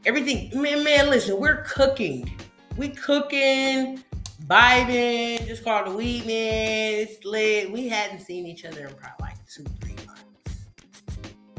Everything, 0.06 0.62
man, 0.62 0.84
man. 0.84 1.10
Listen, 1.10 1.40
we're 1.40 1.64
cooking. 1.64 2.32
We 2.78 2.90
cooking, 2.90 4.04
vibing. 4.48 5.46
Just 5.48 5.64
called 5.64 5.88
the 5.88 5.92
weed 5.92 6.26
man. 6.26 6.94
It's 7.02 7.24
lit. 7.26 7.72
We 7.72 7.88
hadn't 7.88 8.22
seen 8.22 8.46
each 8.46 8.66
other 8.66 8.88
in 8.88 8.94
probably 8.96 9.22
like 9.22 9.48
two, 9.48 9.64
three 9.82 9.96
months. 10.06 10.68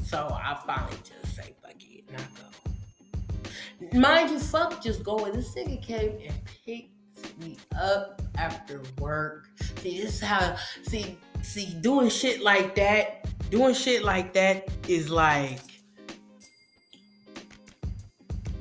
So 0.02 0.28
I 0.30 0.58
finally 0.66 0.96
just 1.04 1.36
say 1.36 1.54
fuck 1.62 1.74
it 1.78 2.04
and 2.08 2.16
I 2.16 3.92
go. 3.92 3.98
Mind 3.98 4.30
you, 4.30 4.38
fuck 4.38 4.82
just 4.82 5.04
going. 5.04 5.32
This 5.32 5.54
nigga 5.54 5.82
came 5.82 6.18
and 6.26 6.34
picked 6.64 7.40
me 7.40 7.56
up 7.78 8.20
after 8.36 8.82
work. 8.98 9.48
See, 9.76 10.00
this 10.00 10.14
is 10.14 10.20
how 10.20 10.56
see 10.82 11.16
see 11.42 11.74
doing 11.80 12.08
shit 12.08 12.42
like 12.42 12.74
that, 12.76 13.29
doing 13.50 13.74
shit 13.74 14.04
like 14.04 14.32
that 14.32 14.68
is 14.88 15.10
like 15.10 15.60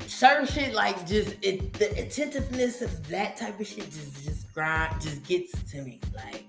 certain 0.07 0.45
shit 0.45 0.73
like 0.73 1.07
just 1.07 1.35
it 1.41 1.71
the 1.73 1.89
attentiveness 1.91 2.81
of 2.81 3.07
that 3.07 3.37
type 3.37 3.59
of 3.59 3.65
shit 3.65 3.85
just 3.91 4.23
just 4.25 4.53
grind 4.53 4.99
just 4.99 5.23
gets 5.23 5.51
to 5.71 5.81
me. 5.81 5.99
Like, 6.13 6.45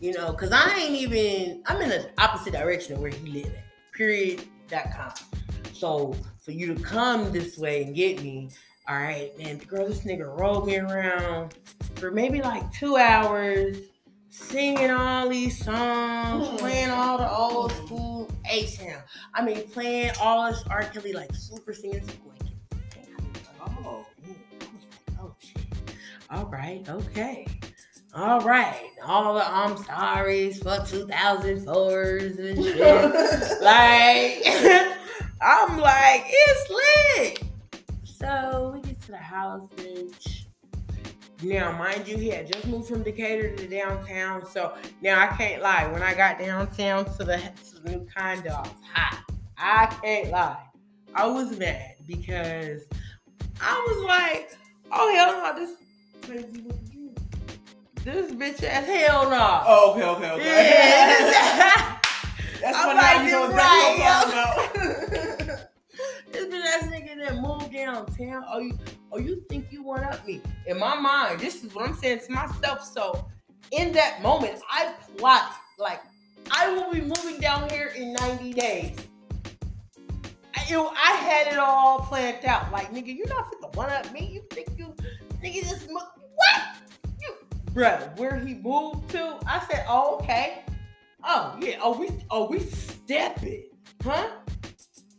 you 0.00 0.12
know, 0.12 0.32
cause 0.32 0.52
I 0.52 0.74
ain't 0.78 0.94
even 0.94 1.62
I'm 1.66 1.82
in 1.82 1.90
the 1.90 2.10
opposite 2.18 2.52
direction 2.52 2.94
of 2.94 3.00
where 3.00 3.10
he 3.10 3.30
live 3.30 3.46
at. 3.46 3.64
Period. 3.92 4.44
Dot 4.68 4.86
com. 4.96 5.12
So 5.72 6.14
for 6.38 6.52
you 6.52 6.72
to 6.74 6.80
come 6.80 7.32
this 7.32 7.58
way 7.58 7.82
and 7.82 7.94
get 7.94 8.22
me, 8.22 8.50
all 8.88 8.96
right, 8.96 9.36
man, 9.36 9.58
girl, 9.58 9.86
this 9.86 10.04
nigga 10.04 10.38
rolled 10.38 10.66
me 10.66 10.78
around 10.78 11.54
for 11.96 12.10
maybe 12.10 12.40
like 12.40 12.72
two 12.72 12.96
hours, 12.96 13.76
singing 14.30 14.90
all 14.90 15.28
these 15.28 15.62
songs, 15.62 16.48
mm. 16.48 16.58
playing 16.58 16.90
all 16.90 17.18
the 17.18 17.30
old 17.30 17.72
school 17.72 18.28
H 18.48 18.78
Town. 18.78 19.02
I 19.34 19.44
mean, 19.44 19.68
playing 19.68 20.12
all 20.20 20.50
this 20.50 20.62
R. 20.70 20.84
Kelly, 20.84 21.12
like 21.12 21.34
super 21.34 21.74
singing 21.74 22.08
Oh, 23.60 24.06
oh 25.20 25.34
shit. 25.38 25.62
All 26.30 26.46
right, 26.46 26.88
okay. 26.88 27.46
All 28.12 28.40
right, 28.40 28.90
all 29.04 29.34
the 29.34 29.48
I'm 29.48 29.76
sorry's 29.84 30.58
for 30.58 30.70
2004s 30.70 32.38
and 32.38 32.64
shit. 32.64 33.62
like, 33.62 34.96
I'm 35.40 35.78
like, 35.78 36.24
it's 36.26 36.70
lit. 36.70 37.42
So 38.04 38.72
we 38.74 38.80
get 38.80 39.00
to 39.02 39.12
the 39.12 39.16
house, 39.16 39.68
bitch. 39.76 40.29
Now, 41.42 41.72
mind 41.72 42.06
you, 42.06 42.16
he 42.16 42.28
had 42.28 42.52
just 42.52 42.66
moved 42.66 42.88
from 42.88 43.02
Decatur 43.02 43.56
to 43.56 43.66
downtown. 43.66 44.46
So 44.46 44.74
now 45.00 45.20
I 45.20 45.28
can't 45.36 45.62
lie. 45.62 45.86
When 45.90 46.02
I 46.02 46.14
got 46.14 46.38
downtown 46.38 47.04
to 47.16 47.24
the, 47.24 47.36
to 47.36 47.80
the 47.82 47.90
new 47.90 48.06
condo, 48.14 48.50
I 48.50 48.60
was 48.60 48.70
hot. 48.92 49.24
I 49.56 49.86
can't 50.02 50.30
lie. 50.30 50.64
I 51.14 51.26
was 51.26 51.58
mad 51.58 51.96
because 52.06 52.82
I 53.60 53.86
was 53.88 54.04
like, 54.04 54.52
oh 54.92 55.14
hell 55.14 55.54
no, 55.54 55.60
this 55.60 55.76
crazy 56.22 56.64
this 58.04 58.32
bitch 58.32 58.62
ass 58.64 58.86
hell 58.86 59.28
no. 59.28 59.62
Oh, 59.66 59.92
okay, 59.92 60.04
okay, 60.04 60.30
okay. 60.30 60.44
Yeah. 60.44 61.98
That's 62.62 62.78
I'm 62.78 62.96
like, 62.96 63.26
you 63.26 63.32
know 63.32 63.50
exactly 63.50 64.00
what 64.00 64.12
I'm 64.16 64.30
talking 64.30 64.80
about. 64.80 65.08
nigga 67.10 67.28
that 67.28 67.40
moved 67.40 67.72
downtown. 67.72 68.44
Oh, 68.48 68.58
you, 68.58 68.78
oh, 69.12 69.18
you 69.18 69.42
think 69.48 69.66
you 69.70 69.82
one 69.82 70.04
up 70.04 70.26
me? 70.26 70.40
In 70.66 70.78
my 70.78 70.98
mind, 70.98 71.40
this 71.40 71.64
is 71.64 71.74
what 71.74 71.88
I'm 71.88 71.94
saying 71.94 72.20
to 72.26 72.32
myself. 72.32 72.84
So, 72.84 73.26
in 73.72 73.92
that 73.92 74.22
moment, 74.22 74.60
I 74.70 74.94
plot 75.16 75.54
like 75.78 76.00
I 76.50 76.72
will 76.72 76.92
be 76.92 77.00
moving 77.00 77.40
down 77.40 77.68
here 77.70 77.92
in 77.96 78.12
90 78.14 78.52
days. 78.54 78.96
I, 80.56 80.64
you 80.68 80.88
I 80.88 81.12
had 81.12 81.52
it 81.52 81.58
all 81.58 82.00
planned 82.00 82.44
out. 82.44 82.70
Like, 82.72 82.92
nigga, 82.92 83.16
you're 83.16 83.28
not 83.28 83.48
fit 83.50 83.60
to 83.62 83.78
one 83.78 83.90
up 83.90 84.12
me. 84.12 84.30
You 84.32 84.42
think 84.50 84.68
you, 84.76 84.94
nigga, 85.42 85.68
just 85.68 85.88
what? 85.90 86.76
You, 87.20 87.34
bruh, 87.72 88.16
where 88.18 88.36
he 88.36 88.54
moved 88.54 89.10
to? 89.10 89.38
I 89.46 89.64
said, 89.70 89.84
oh, 89.88 90.18
okay. 90.22 90.64
Oh 91.22 91.56
yeah. 91.60 91.76
Oh 91.82 91.98
we. 91.98 92.08
Oh 92.30 92.48
we 92.48 92.60
stepping, 92.60 93.64
huh? 94.02 94.30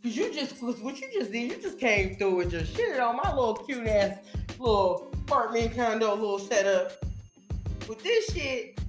Cause 0.04 0.18
you 0.18 0.34
just, 0.34 0.60
cause 0.60 0.80
what 0.80 1.00
you 1.00 1.08
just 1.14 1.32
did, 1.32 1.52
you 1.52 1.62
just 1.62 1.80
came 1.80 2.16
through 2.16 2.42
and 2.42 2.52
just 2.52 2.76
shit 2.76 3.00
on 3.00 3.18
my 3.18 3.30
little 3.30 3.54
cute 3.54 3.86
ass 3.86 4.18
little 4.58 5.12
apartment 5.14 5.76
condo 5.76 6.16
little 6.16 6.40
setup. 6.40 6.94
With 7.88 8.02
this 8.02 8.34
shit, 8.34 8.80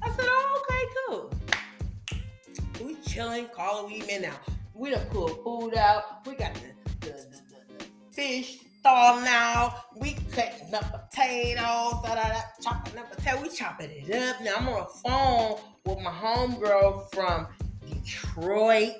I 0.00 0.10
said, 0.10 0.26
oh 0.28 0.62
okay, 0.62 0.84
cool. 1.08 2.86
We 2.86 2.94
chilling, 3.04 3.48
calling 3.48 3.92
we 3.92 4.06
men 4.06 4.22
now. 4.22 4.36
We 4.74 4.90
done 4.90 5.06
pulled 5.10 5.42
food 5.42 5.76
out. 5.76 6.24
We 6.24 6.36
got 6.36 6.54
the, 6.54 6.60
the, 7.00 7.06
the, 7.06 7.40
the, 7.78 7.84
fish 8.12 8.60
thawing 8.84 9.24
now. 9.24 9.74
We 9.96 10.16
cutting 10.30 10.72
up 10.72 11.10
potatoes, 11.10 11.94
da, 12.04 12.14
da, 12.14 12.28
da, 12.28 12.40
chopping 12.62 12.96
up 12.96 13.10
potatoes. 13.10 13.42
We 13.42 13.48
chopping 13.56 13.90
it 13.90 14.14
up. 14.14 14.40
Now 14.40 14.54
I'm 14.56 14.68
on 14.68 14.86
the 14.86 15.08
phone 15.08 15.58
with 15.84 15.98
my 16.04 16.12
homegirl 16.12 17.12
from 17.12 17.48
Detroit 17.88 18.94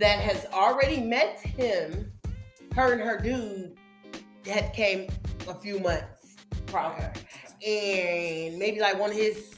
that 0.00 0.18
has 0.18 0.46
already 0.52 1.00
met 1.00 1.38
him. 1.38 2.10
Her 2.74 2.92
and 2.92 3.00
her 3.02 3.18
dude 3.18 3.76
that 4.44 4.72
came 4.72 5.08
a 5.48 5.54
few 5.54 5.78
months 5.78 6.36
prior. 6.66 7.12
And 7.66 8.58
maybe 8.58 8.80
like 8.80 8.98
one 8.98 9.10
of 9.10 9.16
his, 9.16 9.54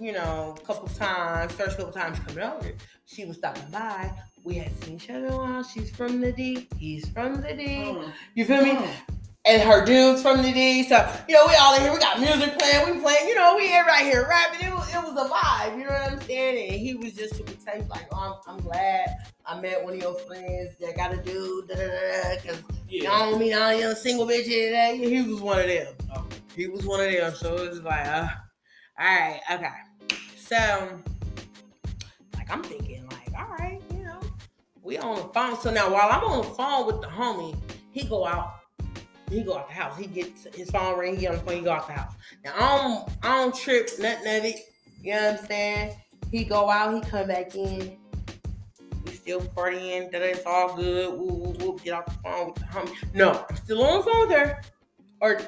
you 0.00 0.12
know, 0.12 0.56
couple 0.66 0.88
times, 0.88 1.52
first 1.52 1.76
couple 1.76 1.92
times 1.92 2.18
coming 2.20 2.42
over, 2.42 2.72
she 3.06 3.24
was 3.24 3.36
stopping 3.36 3.70
by. 3.70 4.10
We 4.42 4.54
had 4.54 4.72
seen 4.82 4.96
each 4.96 5.10
other 5.10 5.26
a 5.26 5.36
while. 5.36 5.62
She's 5.62 5.90
from 5.90 6.20
the 6.20 6.32
D. 6.32 6.68
He's 6.78 7.08
from 7.10 7.40
the 7.40 7.52
D. 7.54 7.66
Mm. 7.66 8.12
You 8.34 8.44
feel 8.44 8.64
me? 8.64 8.72
Mm 8.72 9.19
and 9.46 9.62
her 9.62 9.84
dudes 9.84 10.22
from 10.22 10.42
the 10.42 10.52
D. 10.52 10.84
So, 10.84 10.96
you 11.28 11.34
know, 11.34 11.46
we 11.46 11.54
all 11.54 11.74
in 11.74 11.82
here, 11.82 11.92
we 11.92 11.98
got 11.98 12.20
music 12.20 12.58
playing, 12.58 12.94
we 12.94 13.00
playing, 13.00 13.28
you 13.28 13.34
know, 13.34 13.56
we 13.56 13.66
here 13.66 13.84
right 13.84 14.04
here 14.04 14.26
rapping. 14.28 14.66
It 14.66 14.74
was, 14.74 14.88
it 14.92 15.02
was 15.02 15.16
a 15.16 15.28
vibe, 15.28 15.78
you 15.78 15.84
know 15.84 15.90
what 15.90 16.12
I'm 16.12 16.20
saying? 16.22 16.72
And 16.72 16.80
he 16.80 16.94
was 16.94 17.14
just 17.14 17.36
super 17.36 17.52
tight, 17.64 17.88
like, 17.88 18.06
oh, 18.12 18.40
I'm, 18.46 18.54
I'm 18.54 18.62
glad 18.62 19.08
I 19.46 19.60
met 19.60 19.82
one 19.82 19.94
of 19.94 20.00
your 20.00 20.14
friends 20.20 20.76
that 20.80 20.96
got 20.96 21.14
a 21.14 21.16
dude, 21.16 21.68
da 21.68 21.74
da 21.74 21.86
da, 21.86 22.36
because 22.36 22.62
yeah. 22.88 23.10
I 23.10 23.30
don't 23.30 23.38
mean 23.38 23.54
all 23.54 23.72
young 23.72 23.94
single 23.94 24.26
bitches. 24.26 24.72
That. 24.72 24.94
He 24.96 25.22
was 25.22 25.40
one 25.40 25.60
of 25.60 25.66
them. 25.66 25.94
Oh. 26.14 26.26
He 26.54 26.66
was 26.66 26.84
one 26.84 27.00
of 27.00 27.10
them. 27.10 27.34
So 27.34 27.56
it 27.56 27.70
was 27.70 27.82
like, 27.82 28.06
uh, 28.06 28.28
all 28.98 29.06
right, 29.06 29.40
okay. 29.52 29.68
So, 30.36 31.00
like, 32.36 32.50
I'm 32.50 32.62
thinking, 32.62 33.08
like, 33.08 33.32
all 33.38 33.56
right, 33.56 33.80
you 33.94 34.04
know, 34.04 34.20
we 34.82 34.98
on 34.98 35.16
the 35.16 35.28
phone. 35.32 35.58
So 35.58 35.70
now 35.70 35.90
while 35.90 36.10
I'm 36.10 36.24
on 36.24 36.38
the 36.38 36.50
phone 36.54 36.86
with 36.86 37.00
the 37.00 37.06
homie, 37.06 37.56
he 37.90 38.04
go 38.04 38.26
out 38.26 38.59
he 39.30 39.42
go 39.42 39.56
out 39.56 39.68
the 39.68 39.74
house. 39.74 39.96
He 39.96 40.06
gets 40.06 40.46
his 40.54 40.70
phone 40.70 40.98
ring. 40.98 41.16
He 41.16 41.26
on 41.26 41.36
the 41.36 41.40
phone. 41.40 41.56
He 41.56 41.60
go 41.62 41.72
out 41.72 41.86
the 41.86 41.94
house. 41.94 42.14
Now 42.44 42.52
I 42.56 42.82
don't, 42.82 43.08
I 43.22 43.36
don't 43.36 43.54
trip 43.54 43.88
nothing 43.98 44.38
of 44.38 44.44
it. 44.44 44.56
You 45.02 45.14
know 45.14 45.30
what 45.30 45.40
I'm 45.40 45.46
saying? 45.46 45.96
He 46.30 46.44
go 46.44 46.68
out. 46.68 46.94
He 46.94 47.10
come 47.10 47.28
back 47.28 47.54
in. 47.54 47.96
We 49.04 49.12
still 49.12 49.40
partying. 49.40 50.10
That 50.10 50.22
it's 50.22 50.44
all 50.44 50.76
good. 50.76 51.12
Woo, 51.12 51.26
woo, 51.26 51.56
woo. 51.60 51.78
Get 51.82 51.94
off 51.94 52.06
the 52.06 52.18
phone 52.22 52.46
with 52.48 52.56
the 52.56 52.64
homie. 52.64 53.14
No, 53.14 53.46
I'm 53.48 53.56
still 53.56 53.82
on 53.82 53.98
the 53.98 54.04
phone 54.04 54.28
with 54.28 54.38
her, 54.38 54.62
or 55.20 55.40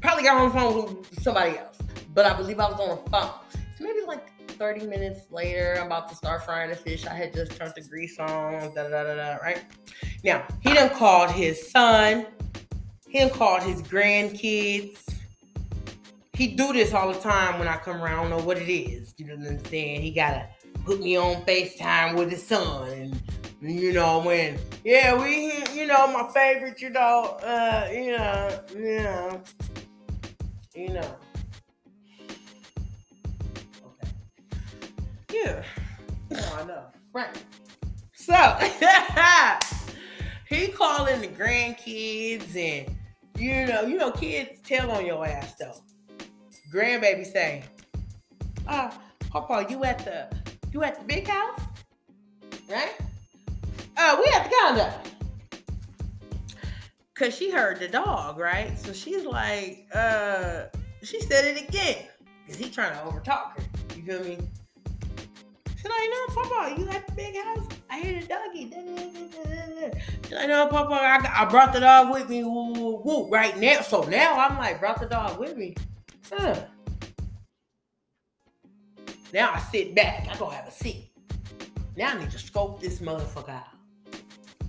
probably 0.00 0.24
got 0.24 0.36
on 0.36 0.48
the 0.48 0.54
phone 0.54 0.96
with 0.96 1.22
somebody 1.22 1.58
else. 1.58 1.78
But 2.14 2.26
I 2.26 2.34
believe 2.34 2.60
I 2.60 2.70
was 2.70 2.80
on 2.80 3.04
the 3.04 3.10
phone. 3.10 3.30
So 3.76 3.84
maybe 3.84 4.00
like 4.06 4.30
30 4.52 4.86
minutes 4.86 5.22
later, 5.30 5.76
I'm 5.80 5.86
about 5.86 6.08
to 6.10 6.14
start 6.14 6.44
frying 6.44 6.70
the 6.70 6.76
fish. 6.76 7.06
I 7.06 7.14
had 7.14 7.34
just 7.34 7.56
turned 7.56 7.72
the 7.74 7.82
grease 7.82 8.18
on, 8.18 8.74
da 8.74 8.88
da 8.88 9.04
da 9.04 9.14
da, 9.14 9.36
right? 9.36 9.62
Now, 10.22 10.46
he 10.60 10.72
done 10.72 10.90
called 10.90 11.30
his 11.30 11.70
son, 11.70 12.26
he 13.14 13.30
called 13.30 13.62
his 13.62 13.80
grandkids. 13.80 14.98
He 16.32 16.48
do 16.48 16.72
this 16.72 16.92
all 16.92 17.12
the 17.12 17.20
time 17.20 17.60
when 17.60 17.68
I 17.68 17.76
come 17.76 18.02
around. 18.02 18.18
I 18.18 18.22
don't 18.22 18.30
know 18.30 18.44
what 18.44 18.58
it 18.58 18.68
is. 18.68 19.14
You 19.18 19.26
know 19.26 19.36
what 19.36 19.46
I'm 19.46 19.64
saying? 19.66 20.02
He 20.02 20.10
gotta 20.10 20.48
put 20.84 20.98
me 20.98 21.16
on 21.16 21.44
FaceTime 21.44 22.16
with 22.16 22.30
his 22.30 22.44
son. 22.44 23.16
And 23.60 23.70
you 23.70 23.92
know, 23.92 24.20
when 24.20 24.58
yeah, 24.84 25.14
we 25.16 25.52
you 25.72 25.86
know, 25.86 26.08
my 26.08 26.28
favorite, 26.34 26.80
you 26.80 26.90
know, 26.90 27.38
uh, 27.44 27.88
you 27.92 28.16
know, 28.16 28.60
you 28.74 28.98
know, 28.98 29.42
you 30.74 30.88
know. 30.88 31.16
Okay. 33.86 34.10
Yeah. 35.32 35.62
Oh, 36.34 36.58
I 36.60 36.66
know. 36.66 36.86
Right. 37.12 37.44
So 38.12 38.34
he 40.48 40.66
calling 40.66 41.20
the 41.20 41.28
grandkids 41.28 42.56
and 42.56 42.96
you 43.36 43.66
know, 43.66 43.82
you 43.82 43.96
know, 43.96 44.10
kids 44.10 44.60
tell 44.62 44.90
on 44.90 45.06
your 45.06 45.26
ass 45.26 45.54
though. 45.54 45.82
Grandbaby 46.72 47.24
say, 47.24 47.64
"Ah, 48.66 48.88
uh, 48.88 48.98
Papa, 49.30 49.66
you 49.68 49.84
at 49.84 50.04
the 50.04 50.28
you 50.72 50.82
at 50.82 50.98
the 50.98 51.04
big 51.04 51.26
house, 51.26 51.60
right? 52.68 52.94
Uh, 53.96 54.16
we 54.18 54.32
at 54.32 54.44
the 54.44 54.54
condo." 54.60 54.92
Cause 57.14 57.36
she 57.36 57.50
heard 57.50 57.78
the 57.78 57.86
dog, 57.86 58.38
right? 58.38 58.76
So 58.76 58.92
she's 58.92 59.24
like, 59.24 59.86
uh, 59.94 60.64
she 61.04 61.20
said 61.20 61.44
it 61.44 61.68
again. 61.68 62.08
Cause 62.48 62.56
he 62.56 62.68
trying 62.68 62.92
to 62.92 63.04
overtalk 63.04 63.56
her. 63.56 63.64
You 63.96 64.02
feel 64.02 64.24
me? 64.24 64.38
She's 65.84 65.92
like, 65.92 66.10
no, 66.10 66.42
Papa, 66.42 66.80
you 66.80 66.88
at 66.88 67.06
the 67.06 67.12
big 67.12 67.36
house? 67.36 67.66
I 67.90 68.00
hear 68.00 68.20
the 68.22 68.26
doggy. 68.26 68.70
She's 70.22 70.32
like, 70.32 70.48
no, 70.48 70.66
Papa, 70.66 70.94
I, 70.94 71.42
I 71.42 71.44
brought 71.44 71.74
the 71.74 71.80
dog 71.80 72.10
with 72.10 72.30
me. 72.30 72.42
Woo, 72.42 72.72
woo, 72.72 73.02
woo, 73.04 73.28
right 73.28 73.54
now. 73.58 73.82
So 73.82 74.02
now 74.04 74.38
I'm 74.38 74.56
like, 74.56 74.80
brought 74.80 74.98
the 74.98 75.04
dog 75.04 75.38
with 75.38 75.58
me. 75.58 75.74
Huh. 76.32 76.58
Now 79.34 79.52
I 79.52 79.58
sit 79.58 79.94
back. 79.94 80.26
I 80.30 80.38
go 80.38 80.48
have 80.48 80.66
a 80.66 80.72
seat. 80.72 81.10
Now 81.98 82.14
I 82.14 82.18
need 82.18 82.30
to 82.30 82.38
scope 82.38 82.80
this 82.80 83.00
motherfucker 83.00 83.50
out. 83.50 83.68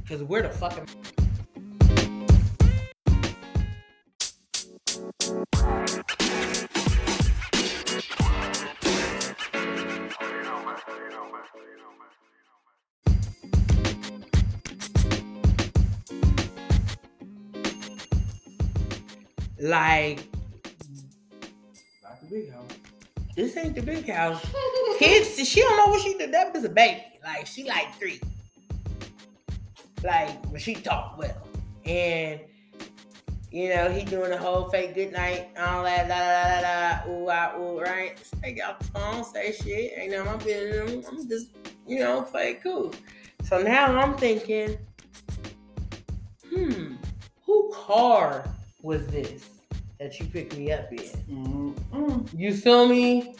Cause 0.09 0.21
we're 0.21 0.41
the 0.41 0.49
fucking 0.49 0.85
Like, 19.59 20.27
Not 22.03 22.21
the 22.21 22.27
big 22.29 22.51
house. 22.51 22.71
this 23.35 23.57
ain't 23.57 23.75
the 23.75 23.81
big 23.81 24.09
house. 24.09 24.45
Kids, 24.99 25.47
she 25.47 25.61
don't 25.61 25.77
know 25.77 25.87
what 25.91 26.01
she 26.01 26.17
did. 26.17 26.33
That 26.33 26.53
was 26.53 26.63
a 26.63 26.69
baby. 26.69 27.03
Like, 27.23 27.47
she 27.47 27.63
like 27.63 27.93
three. 27.95 28.19
Like, 30.03 30.43
when 30.47 30.59
she 30.59 30.75
talk 30.75 31.17
well. 31.17 31.41
And, 31.85 32.39
you 33.51 33.69
know, 33.69 33.89
he 33.89 34.03
doing 34.03 34.31
the 34.31 34.37
whole 34.37 34.65
fake 34.65 34.93
good 34.95 35.13
night, 35.13 35.49
all 35.57 35.83
that, 35.83 36.07
da 36.07 36.17
da 36.19 36.61
da 36.61 37.05
da, 37.05 37.11
ooh, 37.11 37.29
ah, 37.29 37.57
ooh, 37.57 37.79
right? 37.79 38.19
Say 38.43 38.59
off 38.59 38.79
the 38.79 38.85
phone, 38.85 39.23
say 39.23 39.53
shit. 39.53 39.93
Ain't 39.97 40.13
of 40.13 40.25
my 40.25 40.35
business. 40.37 41.07
I'm 41.07 41.27
just, 41.29 41.47
you 41.87 41.99
know, 41.99 42.23
play 42.23 42.55
cool. 42.55 42.93
So 43.43 43.61
now 43.61 43.97
I'm 43.97 44.15
thinking, 44.17 44.77
hmm, 46.49 46.95
who 47.45 47.71
car 47.73 48.43
was 48.85 49.05
this 49.07 49.49
that 49.99 50.17
you 50.19 50.27
picked 50.27 50.55
me 50.55 50.71
up 50.71 50.91
in? 50.91 50.99
Mm-mm. 50.99 52.29
You 52.37 52.53
feel 52.55 52.87
me? 52.87 53.35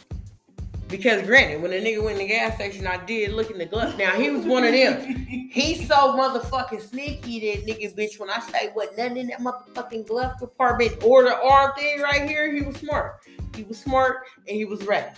Because 0.88 1.22
granted, 1.24 1.62
when 1.62 1.72
the 1.72 1.78
nigga 1.78 2.04
went 2.04 2.20
in 2.20 2.28
the 2.28 2.34
gas 2.34 2.56
station, 2.56 2.86
I 2.88 3.04
did 3.06 3.34
look 3.34 3.52
in 3.52 3.58
the 3.58 3.66
glove. 3.66 3.98
Now 3.98 4.12
he 4.12 4.30
was 4.30 4.46
one 4.46 4.64
of 4.64 4.72
them. 4.72 5.16
He's 5.52 5.88
so 5.88 5.96
motherfucking 5.96 6.82
sneaky 6.82 7.40
that 7.40 7.66
nigga 7.66 7.96
bitch. 7.96 8.20
When 8.20 8.30
I 8.30 8.40
say 8.40 8.72
what 8.74 8.98
nothing 8.98 9.18
in 9.18 9.28
that 9.28 9.40
motherfucking 9.40 10.08
glove 10.08 10.34
compartment 10.40 11.04
or 11.04 11.24
the 11.24 11.36
arm 11.36 11.74
thing 11.76 12.02
right 12.02 12.28
here, 12.28 12.52
he 12.52 12.62
was 12.62 12.76
smart. 12.78 13.22
He 13.56 13.64
was 13.64 13.80
smart 13.80 14.26
and 14.48 14.58
he 14.58 14.66
was 14.66 14.86
ready. 14.86 15.12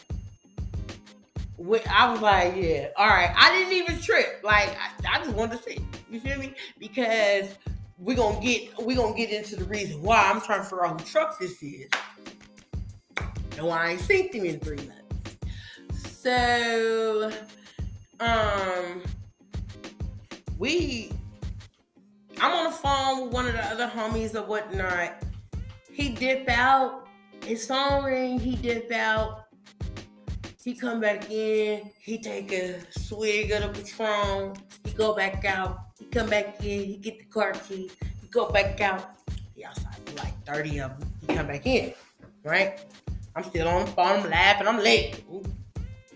When 1.57 1.81
I 1.89 2.11
was 2.11 2.21
like, 2.21 2.53
yeah, 2.55 2.89
all 2.97 3.07
right. 3.07 3.33
I 3.35 3.51
didn't 3.51 3.73
even 3.73 3.99
trip. 3.99 4.41
Like 4.43 4.69
I, 4.77 5.15
I 5.15 5.23
just 5.23 5.35
wanted 5.35 5.57
to 5.57 5.63
see. 5.63 5.85
You 6.09 6.19
feel 6.19 6.37
me? 6.37 6.53
Because 6.79 7.55
we're 7.99 8.15
gonna 8.15 8.39
get 8.41 8.83
we 8.83 8.95
gonna 8.95 9.15
get 9.15 9.31
into 9.31 9.55
the 9.55 9.65
reason 9.65 10.01
why 10.01 10.29
I'm 10.29 10.41
trying 10.41 10.59
to 10.59 10.65
figure 10.65 10.85
out 10.85 11.01
who 11.01 11.07
truck 11.07 11.39
this 11.39 11.61
is. 11.63 11.89
And 13.57 13.65
why 13.65 13.87
I 13.87 13.89
ain't 13.91 14.01
seen 14.01 14.31
him 14.31 14.45
in 14.45 14.59
three 14.59 14.77
months. 14.77 16.19
So 16.21 17.31
um 18.19 19.01
we 20.57 21.11
I'm 22.39 22.53
on 22.53 22.65
the 22.65 22.71
phone 22.71 23.23
with 23.23 23.33
one 23.33 23.47
of 23.47 23.53
the 23.53 23.65
other 23.65 23.87
homies 23.87 24.35
or 24.35 24.43
whatnot. 24.43 25.23
He 25.91 26.09
dip 26.09 26.47
out, 26.49 27.07
his 27.43 27.65
phone 27.65 28.03
ring, 28.03 28.39
he 28.39 28.55
dip 28.55 28.91
out. 28.91 29.45
He 30.63 30.75
come 30.75 30.99
back 30.99 31.31
in, 31.31 31.89
he 31.99 32.19
take 32.19 32.51
a 32.51 32.79
swig 32.91 33.51
of 33.51 33.61
the 33.61 33.69
Patron, 33.69 34.53
he 34.83 34.91
go 34.91 35.15
back 35.15 35.45
out, 35.45 35.79
come 36.17 36.29
back 36.29 36.63
in, 36.63 36.83
he 36.85 36.97
get 36.97 37.19
the 37.19 37.25
car 37.25 37.51
key, 37.67 37.91
he 38.21 38.27
go 38.29 38.49
back 38.49 38.81
out. 38.81 39.11
He 39.55 39.63
outside 39.63 39.95
like 40.17 40.33
30 40.45 40.79
of 40.79 40.99
them. 40.99 41.13
He 41.21 41.27
come 41.27 41.47
back 41.47 41.65
in, 41.67 41.93
right? 42.43 42.79
I'm 43.35 43.43
still 43.43 43.67
on 43.67 43.85
the 43.85 43.91
phone, 43.91 44.21
I'm 44.23 44.29
laughing, 44.29 44.67
I'm 44.67 44.79
late. 44.79 45.23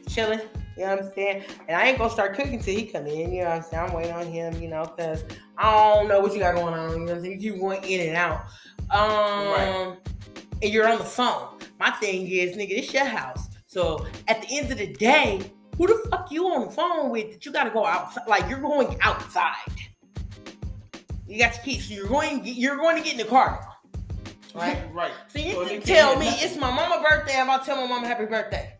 Chilling, 0.07 0.41
you 0.75 0.83
know 0.83 0.95
what 0.95 1.05
I'm 1.05 1.13
saying? 1.13 1.43
And 1.67 1.77
I 1.77 1.87
ain't 1.87 1.99
gonna 1.99 2.09
start 2.09 2.35
cooking 2.35 2.59
till 2.59 2.75
he 2.75 2.85
come 2.87 3.05
in, 3.05 3.31
you 3.31 3.43
know 3.43 3.49
what 3.49 3.57
I'm 3.57 3.63
saying? 3.63 3.83
I'm 3.89 3.93
waiting 3.93 4.13
on 4.13 4.25
him, 4.25 4.59
you 4.59 4.69
know, 4.69 4.85
cause 4.85 5.23
I 5.57 5.71
don't 5.71 6.07
know 6.07 6.19
what 6.19 6.33
you 6.33 6.39
got 6.39 6.55
going 6.55 6.73
on, 6.73 6.91
you 6.91 6.97
know 6.99 7.05
what 7.05 7.15
I'm 7.17 7.21
saying? 7.21 7.39
You 7.39 7.51
keep 7.51 7.61
going 7.61 7.83
in 7.83 8.07
and 8.07 8.17
out. 8.17 8.45
Um 8.89 9.51
Right. 9.51 9.97
and 10.63 10.73
you're 10.73 10.89
on 10.89 10.97
the 10.97 11.03
phone. 11.03 11.59
My 11.79 11.91
thing 11.91 12.27
is, 12.27 12.57
nigga, 12.57 12.69
this 12.69 12.91
your 12.93 13.05
house. 13.05 13.49
So 13.67 14.07
at 14.27 14.41
the 14.41 14.57
end 14.57 14.71
of 14.71 14.79
the 14.79 14.87
day, 14.87 15.41
who 15.77 15.87
the 15.87 16.09
fuck 16.09 16.31
you 16.31 16.47
on 16.47 16.65
the 16.65 16.71
phone 16.71 17.11
with 17.11 17.31
that 17.31 17.45
you 17.45 17.51
gotta 17.51 17.69
go 17.69 17.85
outside? 17.85 18.27
Like 18.27 18.49
you're 18.49 18.59
going 18.59 18.97
outside. 19.01 19.55
You 21.31 21.39
got 21.39 21.55
your 21.55 21.63
keys, 21.63 21.87
so 21.87 21.93
you're 21.93 22.09
going 22.09 22.41
you're 22.43 22.75
going 22.75 22.97
to 22.97 23.01
get 23.03 23.13
in 23.13 23.17
the 23.19 23.23
car. 23.23 23.65
Right? 24.53 24.77
right. 24.93 25.13
So 25.29 25.39
you 25.39 25.55
Well, 25.55 25.65
can 25.65 25.81
tell 25.81 26.19
me 26.19 26.25
nothing. 26.25 26.45
it's 26.49 26.57
my 26.57 26.69
mama 26.69 27.01
birthday, 27.09 27.37
I'm 27.37 27.47
about 27.47 27.61
to 27.61 27.67
tell 27.67 27.77
my 27.77 27.87
mama 27.87 28.05
happy 28.05 28.25
birthday. 28.25 28.73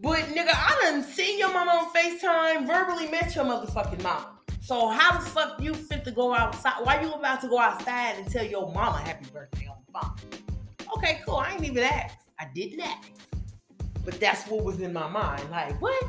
But 0.00 0.20
nigga, 0.26 0.50
I 0.52 0.78
done 0.82 1.02
seen 1.02 1.36
your 1.38 1.52
mama 1.52 1.70
on 1.72 1.92
FaceTime, 1.92 2.66
verbally 2.68 3.10
met 3.10 3.34
your 3.34 3.44
motherfucking 3.44 4.04
mama. 4.04 4.38
So 4.60 4.88
how 4.88 5.18
the 5.18 5.24
fuck 5.24 5.60
you 5.60 5.74
fit 5.74 6.04
to 6.04 6.12
go 6.12 6.32
outside? 6.32 6.74
Why 6.84 7.00
you 7.02 7.12
about 7.12 7.40
to 7.40 7.48
go 7.48 7.58
outside 7.58 8.14
and 8.16 8.30
tell 8.30 8.44
your 8.44 8.72
mama 8.72 8.98
happy 8.98 9.26
birthday 9.32 9.66
on 9.66 9.76
the 9.86 9.98
phone? 9.98 10.96
Okay, 10.96 11.22
cool. 11.26 11.36
I 11.38 11.54
ain't 11.54 11.64
even 11.64 11.82
asked. 11.82 12.30
I 12.38 12.46
didn't 12.54 12.80
ask. 12.80 13.08
But 14.04 14.20
that's 14.20 14.46
what 14.46 14.62
was 14.62 14.78
in 14.80 14.92
my 14.92 15.08
mind. 15.08 15.50
Like, 15.50 15.80
what? 15.82 16.00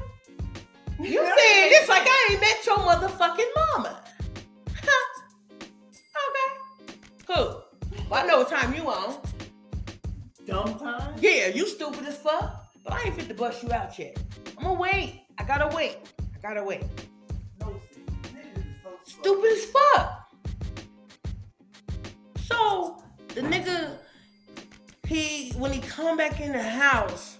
You 0.99 1.21
saying 1.37 1.69
this 1.71 1.89
like 1.89 2.03
I 2.05 2.29
ain't 2.31 2.41
met 2.41 2.65
your 2.67 2.77
motherfucking 2.77 3.49
mama. 3.73 4.03
Cool. 7.27 7.63
Well, 8.09 8.23
I 8.23 8.27
know 8.27 8.39
what 8.39 8.49
time 8.49 8.73
you 8.75 8.87
on. 8.89 9.21
Dumb 10.45 10.77
time. 10.77 11.15
Yeah, 11.19 11.47
you 11.47 11.67
stupid 11.67 12.05
as 12.05 12.17
fuck. 12.17 12.67
But 12.83 12.93
I 12.93 13.01
ain't 13.03 13.15
fit 13.15 13.27
to 13.29 13.33
bust 13.33 13.63
you 13.63 13.71
out 13.71 13.97
yet. 13.97 14.17
I'm 14.57 14.63
gonna 14.63 14.79
wait. 14.79 15.23
I 15.39 15.43
gotta 15.43 15.75
wait. 15.75 15.97
I 16.19 16.39
gotta 16.41 16.63
wait. 16.63 16.83
No, 17.59 17.75
see, 17.91 18.01
so. 18.83 18.89
Stupid 19.03 19.51
as 19.51 19.65
fuck. 19.65 20.31
So 22.43 23.01
the 23.29 23.41
nigga, 23.41 23.97
he 25.07 25.51
when 25.57 25.73
he 25.73 25.79
come 25.79 26.15
back 26.15 26.39
in 26.39 26.51
the 26.51 26.61
house, 26.61 27.37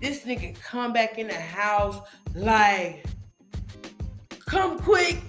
this 0.00 0.24
nigga 0.24 0.54
come 0.60 0.92
back 0.92 1.18
in 1.18 1.26
the 1.26 1.34
house 1.34 2.00
like, 2.34 3.04
come 4.46 4.78
quick, 4.78 5.20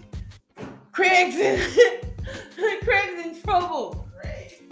Craig's 0.91 1.35
in, 1.35 1.59
Craig's 2.83 3.25
in 3.25 3.41
trouble. 3.41 4.07
Great. 4.21 4.71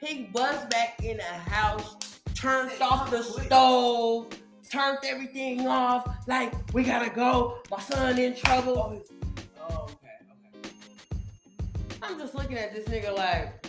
He 0.00 0.24
buzzed 0.32 0.70
back 0.70 1.02
in 1.02 1.16
the 1.18 1.22
house, 1.22 2.20
turned 2.34 2.72
off 2.80 3.10
the 3.10 3.22
stove, 3.22 4.28
turned 4.70 4.98
everything 5.04 5.66
off. 5.66 6.06
Like, 6.26 6.52
we 6.74 6.84
gotta 6.84 7.10
go. 7.10 7.58
My 7.70 7.80
son 7.80 8.18
in 8.18 8.34
trouble. 8.34 9.02
Oh, 9.58 9.66
oh, 9.70 9.84
okay, 9.84 10.14
okay. 10.58 10.70
I'm 12.02 12.18
just 12.18 12.34
looking 12.34 12.58
at 12.58 12.74
this 12.74 12.86
nigga 12.86 13.16
like, 13.16 13.66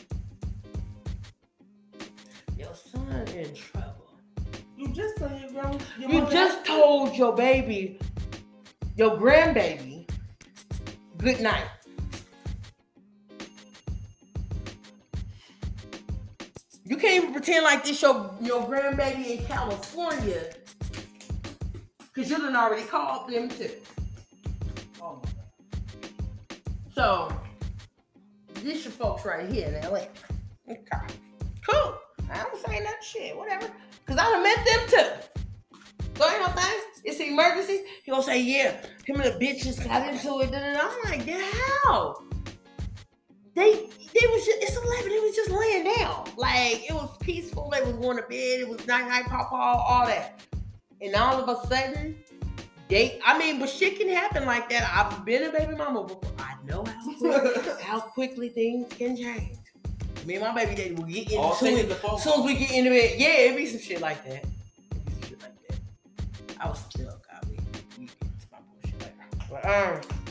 your 2.57 2.73
son 2.75 3.27
in 3.29 3.53
trouble. 3.53 3.95
You 4.77 4.89
just 4.89 5.17
told 5.17 5.39
your 5.39 5.51
grandma. 5.51 5.77
Your 5.99 6.09
You 6.09 6.21
just 6.29 6.65
told 6.65 7.15
your 7.15 7.33
baby, 7.33 7.99
your 8.97 9.17
grandbaby, 9.17 10.09
good 11.17 11.39
night. 11.39 11.65
Can't 17.15 17.29
even 17.29 17.33
pretend 17.33 17.63
like 17.63 17.83
this 17.83 18.01
your 18.01 18.29
your 18.41 18.61
grandbaby 18.63 19.37
in 19.37 19.45
California, 19.45 20.51
cause 22.13 22.29
you 22.29 22.37
done 22.37 22.55
already 22.55 22.83
called 22.83 23.29
them 23.29 23.47
too. 23.47 23.69
Oh 25.01 25.21
my 25.23 25.31
god. 25.31 26.59
So 26.93 27.41
this 28.55 28.83
your 28.83 28.91
folks 28.91 29.25
right 29.25 29.49
here 29.49 29.67
in 29.67 29.89
LA. 29.89 30.07
Okay, 30.69 31.15
cool. 31.69 31.97
I 32.29 32.43
don't 32.43 32.65
say 32.65 32.81
that 32.81 33.03
shit, 33.03 33.37
whatever, 33.37 33.69
cause 34.05 34.17
I 34.17 34.31
done 34.31 34.43
met 34.43 34.65
them 34.65 34.89
too. 34.89 36.17
So 36.17 36.29
ain't 36.29 36.41
no 36.41 36.47
thing. 36.47 36.79
It's 37.05 37.19
an 37.19 37.27
emergency. 37.27 37.83
He 38.03 38.11
gonna 38.11 38.23
say, 38.23 38.41
yeah, 38.41 38.81
him 39.05 39.21
and 39.21 39.25
the 39.25 39.45
bitches 39.45 39.85
got 39.85 40.07
into 40.07 40.39
it. 40.39 40.51
da. 40.51 40.57
I'm 40.57 41.11
like, 41.11 41.25
yeah, 41.25 41.45
how? 41.83 42.24
They 43.55 43.71
they 43.71 44.27
was 44.27 44.45
just 44.45 44.57
it's 44.61 44.75
eleven. 44.75 45.09
They 45.09 45.19
was 45.19 45.35
just 45.35 45.49
laying 45.49 45.85
down. 45.97 46.29
Like 46.37 46.89
it 46.89 46.93
was 46.93 47.17
peaceful. 47.19 47.69
They 47.73 47.81
was 47.81 47.93
going 47.93 48.17
to 48.17 48.23
bed. 48.23 48.59
It 48.59 48.67
was 48.67 48.85
night 48.85 49.07
night 49.07 49.25
pop 49.25 49.51
all 49.51 49.77
all 49.77 50.05
that. 50.05 50.41
And 51.01 51.15
all 51.15 51.41
of 51.41 51.49
a 51.49 51.67
sudden, 51.67 52.17
they 52.89 53.19
I 53.25 53.37
mean, 53.37 53.59
but 53.59 53.69
shit 53.69 53.97
can 53.97 54.09
happen 54.09 54.45
like 54.45 54.69
that. 54.69 54.89
I've 54.93 55.23
been 55.25 55.43
a 55.43 55.51
baby 55.51 55.75
mama 55.75 56.03
before. 56.03 56.31
I 56.37 56.55
know 56.65 56.83
how 56.83 57.13
quick, 57.17 57.81
how 57.81 57.99
quickly 57.99 58.49
things 58.49 58.91
can 58.93 59.15
change. 59.15 59.57
Me 60.25 60.35
and 60.35 60.43
my 60.43 60.53
baby 60.53 60.75
daddy 60.75 60.95
will 60.95 61.03
get 61.03 61.31
into 61.31 61.47
it. 61.47 61.57
things 61.59 61.87
the 61.87 61.95
phone 61.95 62.15
As 62.15 62.23
soon 62.23 62.39
as 62.39 62.45
we 62.45 62.55
get 62.55 62.71
into 62.71 62.89
bed, 62.89 63.13
yeah, 63.17 63.27
it 63.27 63.55
be 63.55 63.65
some 63.67 63.79
shit 63.79 64.01
like 64.01 64.23
that. 64.25 64.43
It 64.43 65.05
be 65.05 65.11
some 65.11 65.29
shit 65.29 65.41
like 65.41 65.67
that. 65.67 66.59
I 66.59 66.67
was 66.67 66.79
still 66.79 67.21
God, 67.31 67.47
we 67.47 67.59
we 67.97 68.05
get 68.05 68.15
my 68.51 68.57
bullshit 68.81 69.01
later. 69.01 69.13
But 69.49 69.65
um, 69.65 70.24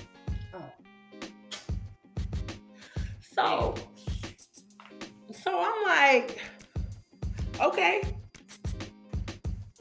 so 3.35 3.75
so 5.43 5.61
I'm 5.61 5.85
like, 5.85 6.41
okay. 7.61 8.03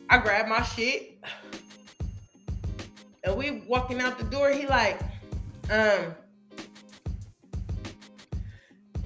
I 0.10 0.18
grab 0.18 0.48
my 0.48 0.62
shit, 0.62 1.18
and 3.24 3.36
we 3.36 3.64
walking 3.68 4.02
out 4.02 4.18
the 4.18 4.26
door. 4.26 4.52
He 4.52 4.68
like, 4.68 5.00
um, 5.72 6.14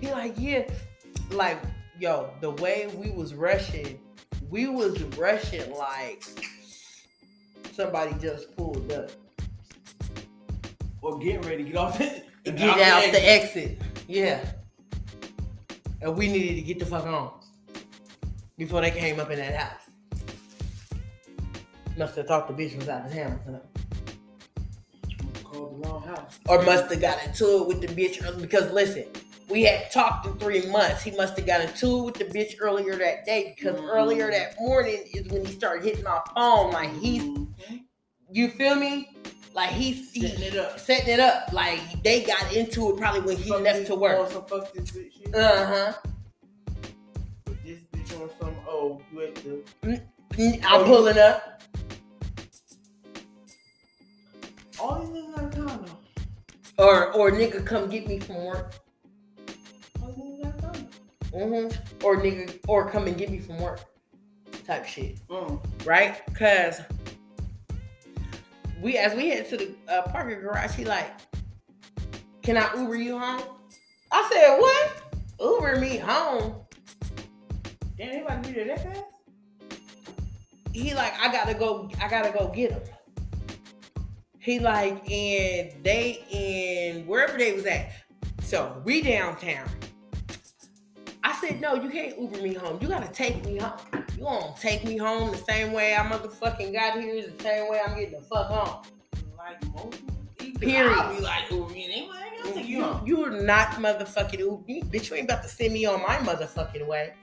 he 0.01 0.11
like, 0.11 0.33
yeah, 0.37 0.69
like, 1.31 1.61
yo, 1.99 2.31
the 2.41 2.51
way 2.51 2.89
we 2.95 3.11
was 3.11 3.35
rushing, 3.35 3.99
we 4.49 4.67
was 4.67 5.01
rushing 5.17 5.71
like 5.75 6.23
somebody 7.73 8.13
just 8.19 8.55
pulled 8.57 8.91
up. 8.91 9.11
or 11.01 11.19
getting 11.19 11.41
ready 11.41 11.63
to 11.63 11.69
get 11.69 11.77
off 11.77 12.01
it. 12.01 12.25
Get 12.43 12.79
out 12.79 13.11
the 13.11 13.29
exit. 13.29 13.81
Yeah. 14.07 14.39
and 16.01 16.15
we 16.15 16.27
needed 16.31 16.55
to 16.55 16.61
get 16.61 16.79
the 16.79 16.85
fuck 16.85 17.05
on 17.05 17.31
before 18.57 18.81
they 18.81 18.91
came 18.91 19.19
up 19.19 19.29
in 19.31 19.37
that 19.39 19.55
house. 19.55 19.81
Must 21.97 22.15
have 22.15 22.27
thought 22.27 22.47
the 22.47 22.53
bitch 22.53 22.75
was 22.77 22.87
out 22.87 23.07
of 23.07 23.13
town. 23.13 23.39
Huh? 23.45 23.59
Called 25.43 25.81
the 25.83 25.87
wrong 25.89 26.03
house. 26.03 26.39
Or 26.47 26.61
must 26.61 26.91
have 26.91 27.01
got 27.01 27.23
into 27.25 27.61
it 27.63 27.67
with 27.67 27.81
the 27.81 27.87
bitch 27.87 28.39
because 28.39 28.71
listen, 28.71 29.05
we 29.49 29.63
had 29.63 29.89
talked 29.91 30.27
in 30.27 30.33
three 30.37 30.65
months. 30.67 31.01
He 31.03 31.11
must 31.11 31.35
have 31.37 31.47
got 31.47 31.61
into 31.61 31.99
it 31.99 32.03
with 32.05 32.13
the 32.15 32.25
bitch 32.25 32.53
earlier 32.61 32.95
that 32.97 33.25
day 33.25 33.55
because 33.57 33.79
Mhm. 33.79 33.89
earlier 33.89 34.29
that 34.29 34.55
morning 34.59 35.03
is 35.13 35.27
when 35.29 35.43
he 35.43 35.51
started 35.51 35.83
hitting 35.83 36.03
my 36.03 36.21
phone. 36.35 36.71
Like 36.71 36.93
he's, 36.99 37.23
you 38.31 38.49
feel 38.51 38.75
me? 38.75 39.09
Like 39.57 39.71
he's 39.71 40.11
he- 40.11 40.21
setting 40.21 40.43
it 40.43 40.55
up. 40.55 40.79
setting 40.79 41.09
it 41.15 41.19
up. 41.19 41.51
Like 41.51 41.81
they 42.03 42.21
got 42.23 42.53
into 42.55 42.91
it 42.91 42.97
probably 42.97 43.21
when 43.21 43.37
he 43.37 43.49
Fuck 43.49 43.61
left 43.61 43.87
to 43.87 43.95
work. 43.95 44.29
some 44.29 44.45
fuck 44.45 44.71
this 44.71 44.91
bitch 44.91 45.11
shit. 45.17 45.33
Uh 45.35 45.65
huh. 45.65 45.93
Put 47.43 47.63
this 47.65 47.79
bitch 47.91 48.21
on 48.21 48.29
some. 48.39 48.55
Oh, 48.69 49.01
you 49.11 49.23
at 49.23 49.33
the. 49.33 50.61
I'm 50.63 50.83
pulling 50.85 51.17
up. 51.17 51.63
All 54.79 54.99
these 54.99 55.09
niggas 55.09 55.43
of 55.43 55.55
town 55.55 55.85
though. 56.77 56.85
Or 56.85 57.11
or 57.13 57.31
nigga 57.31 57.65
come 57.65 57.89
get 57.89 58.07
me 58.07 58.19
from 58.19 58.45
work. 58.45 58.75
All 59.99 60.09
these 60.09 60.23
niggas 60.23 60.45
out 60.45 60.53
of 60.55 60.61
town. 60.61 60.87
Mm-hmm. 61.31 62.05
Or 62.05 62.17
nigga 62.17 62.59
or 62.67 62.87
come 62.91 63.07
and 63.07 63.17
get 63.17 63.31
me 63.31 63.39
from 63.39 63.57
work. 63.59 63.79
Type 64.67 64.85
shit. 64.85 65.17
Mm. 65.29 65.59
right? 65.83 66.21
Cause 66.35 66.81
we 68.81 68.97
as 68.97 69.15
we 69.15 69.29
head 69.29 69.49
to 69.49 69.57
the 69.57 69.75
uh, 69.87 70.03
parking 70.03 70.39
garage, 70.39 70.75
he 70.75 70.85
like, 70.85 71.09
"Can 72.41 72.57
I 72.57 72.69
Uber 72.75 72.95
you 72.95 73.17
home?" 73.17 73.43
I 74.11 74.29
said, 74.31 74.57
"What? 74.59 75.19
Uber 75.39 75.79
me 75.79 75.97
home?" 75.97 76.55
Damn, 77.97 78.09
anybody 78.09 78.53
do 78.53 78.65
that 78.65 78.83
fast? 78.83 79.03
He 80.71 80.93
like, 80.93 81.13
"I 81.19 81.31
gotta 81.31 81.53
go. 81.53 81.89
I 82.01 82.07
gotta 82.07 82.31
go 82.31 82.51
get 82.53 82.71
him." 82.71 82.81
He 84.39 84.59
like, 84.59 85.11
and 85.11 85.71
they 85.83 86.23
in 86.29 87.05
wherever 87.05 87.37
they 87.37 87.53
was 87.53 87.65
at. 87.65 87.91
So 88.43 88.81
we 88.85 89.01
downtown. 89.01 89.67
I 91.23 91.33
said, 91.41 91.59
"No, 91.59 91.73
you 91.73 91.89
can't 91.89 92.17
Uber 92.19 92.41
me 92.41 92.53
home. 92.53 92.77
You 92.81 92.87
gotta 92.87 93.11
take 93.11 93.43
me 93.43 93.57
home. 93.57 94.05
You 94.17 94.23
gonna 94.23 94.53
take 94.59 94.83
me 94.83 94.97
home 94.97 95.31
the 95.31 95.37
same 95.37 95.73
way 95.73 95.95
I 95.95 95.99
motherfucking 95.99 96.73
got 96.73 96.99
here 96.99 97.13
is 97.13 97.31
the 97.31 97.43
same 97.43 97.69
way 97.69 97.79
I'm 97.85 97.95
getting 97.95 98.19
the 98.19 98.25
fuck 98.25 98.47
home." 98.47 98.83
Like 99.37 100.59
Period. 100.59 100.91
I'll 100.91 101.15
be 101.15 101.21
like, 101.21 101.51
Uber 101.51 101.69
me. 101.71 101.87
They 101.87 102.07
like, 102.07 102.55
I'll 102.55 102.63
You, 102.63 102.99
you're 103.05 103.29
not 103.29 103.71
motherfucking 103.73 104.39
Uber. 104.39 104.87
Bitch, 104.87 105.09
you 105.09 105.17
ain't 105.17 105.29
about 105.29 105.43
to 105.43 105.49
send 105.49 105.73
me 105.73 105.85
on 105.85 106.01
my 106.01 106.17
motherfucking 106.17 106.87
way. 106.87 107.13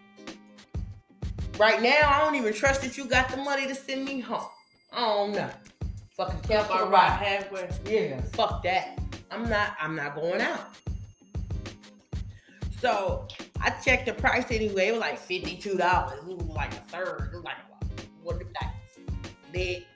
Right 1.58 1.82
now, 1.82 1.98
I 2.04 2.20
don't 2.20 2.36
even 2.36 2.52
trust 2.52 2.82
that 2.82 2.96
you 2.96 3.06
got 3.06 3.28
the 3.28 3.38
money 3.38 3.66
to 3.66 3.74
send 3.74 4.04
me 4.04 4.20
home. 4.20 4.46
I 4.92 5.00
don't 5.00 5.32
know. 5.32 5.50
Fucking 6.16 6.40
cancel 6.40 6.74
I 6.74 6.82
ride. 6.84 7.10
halfway. 7.10 7.68
Yeah, 7.86 8.20
fuck 8.32 8.62
that. 8.62 9.00
I'm 9.30 9.48
not. 9.48 9.76
I'm 9.80 9.96
not 9.96 10.14
going 10.14 10.40
out. 10.40 10.76
So 12.80 13.26
I 13.64 13.70
checked 13.70 14.04
the 14.04 14.12
price 14.12 14.44
anyway. 14.50 14.88
It 14.88 14.92
was 14.92 15.00
like 15.00 15.18
fifty 15.18 15.56
two 15.56 15.76
dollars. 15.76 16.18
It 16.28 16.36
was 16.36 16.46
like 16.48 16.74
a 16.74 16.76
third. 16.76 17.30
It 17.32 17.36
was 17.36 17.44
like 17.44 17.56
what 18.22 18.38
the 18.38 18.44
like 18.44 18.70
big. 19.52 19.86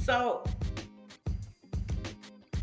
So, 0.00 0.42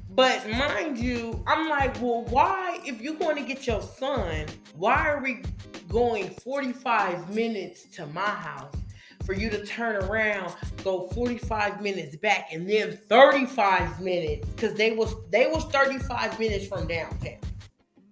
but 0.10 0.50
mind 0.50 0.98
you, 0.98 1.44
I'm 1.46 1.70
like, 1.70 2.02
well, 2.02 2.26
why? 2.30 2.80
If 2.84 3.00
you're 3.00 3.16
going 3.16 3.36
to 3.36 3.44
get 3.44 3.68
your 3.68 3.82
son, 3.82 4.48
why 4.76 5.08
are 5.08 5.22
we 5.22 5.44
going 5.88 6.30
45 6.30 7.36
minutes 7.36 7.84
to 7.96 8.08
my 8.08 8.22
house 8.22 8.76
for 9.24 9.34
you 9.34 9.52
to 9.52 9.64
turn 9.66 9.98
around, 10.04 10.52
go 10.84 11.08
45 11.10 11.82
minutes 11.82 12.16
back, 12.16 12.48
and 12.52 12.68
then 12.68 12.98
35 13.08 14.02
minutes 14.02 14.50
because 14.50 14.74
they 14.74 14.94
was 14.94 15.14
they 15.30 15.46
was 15.48 15.66
35 15.66 16.40
minutes 16.40 16.66
from 16.66 16.88
downtown 16.88 17.38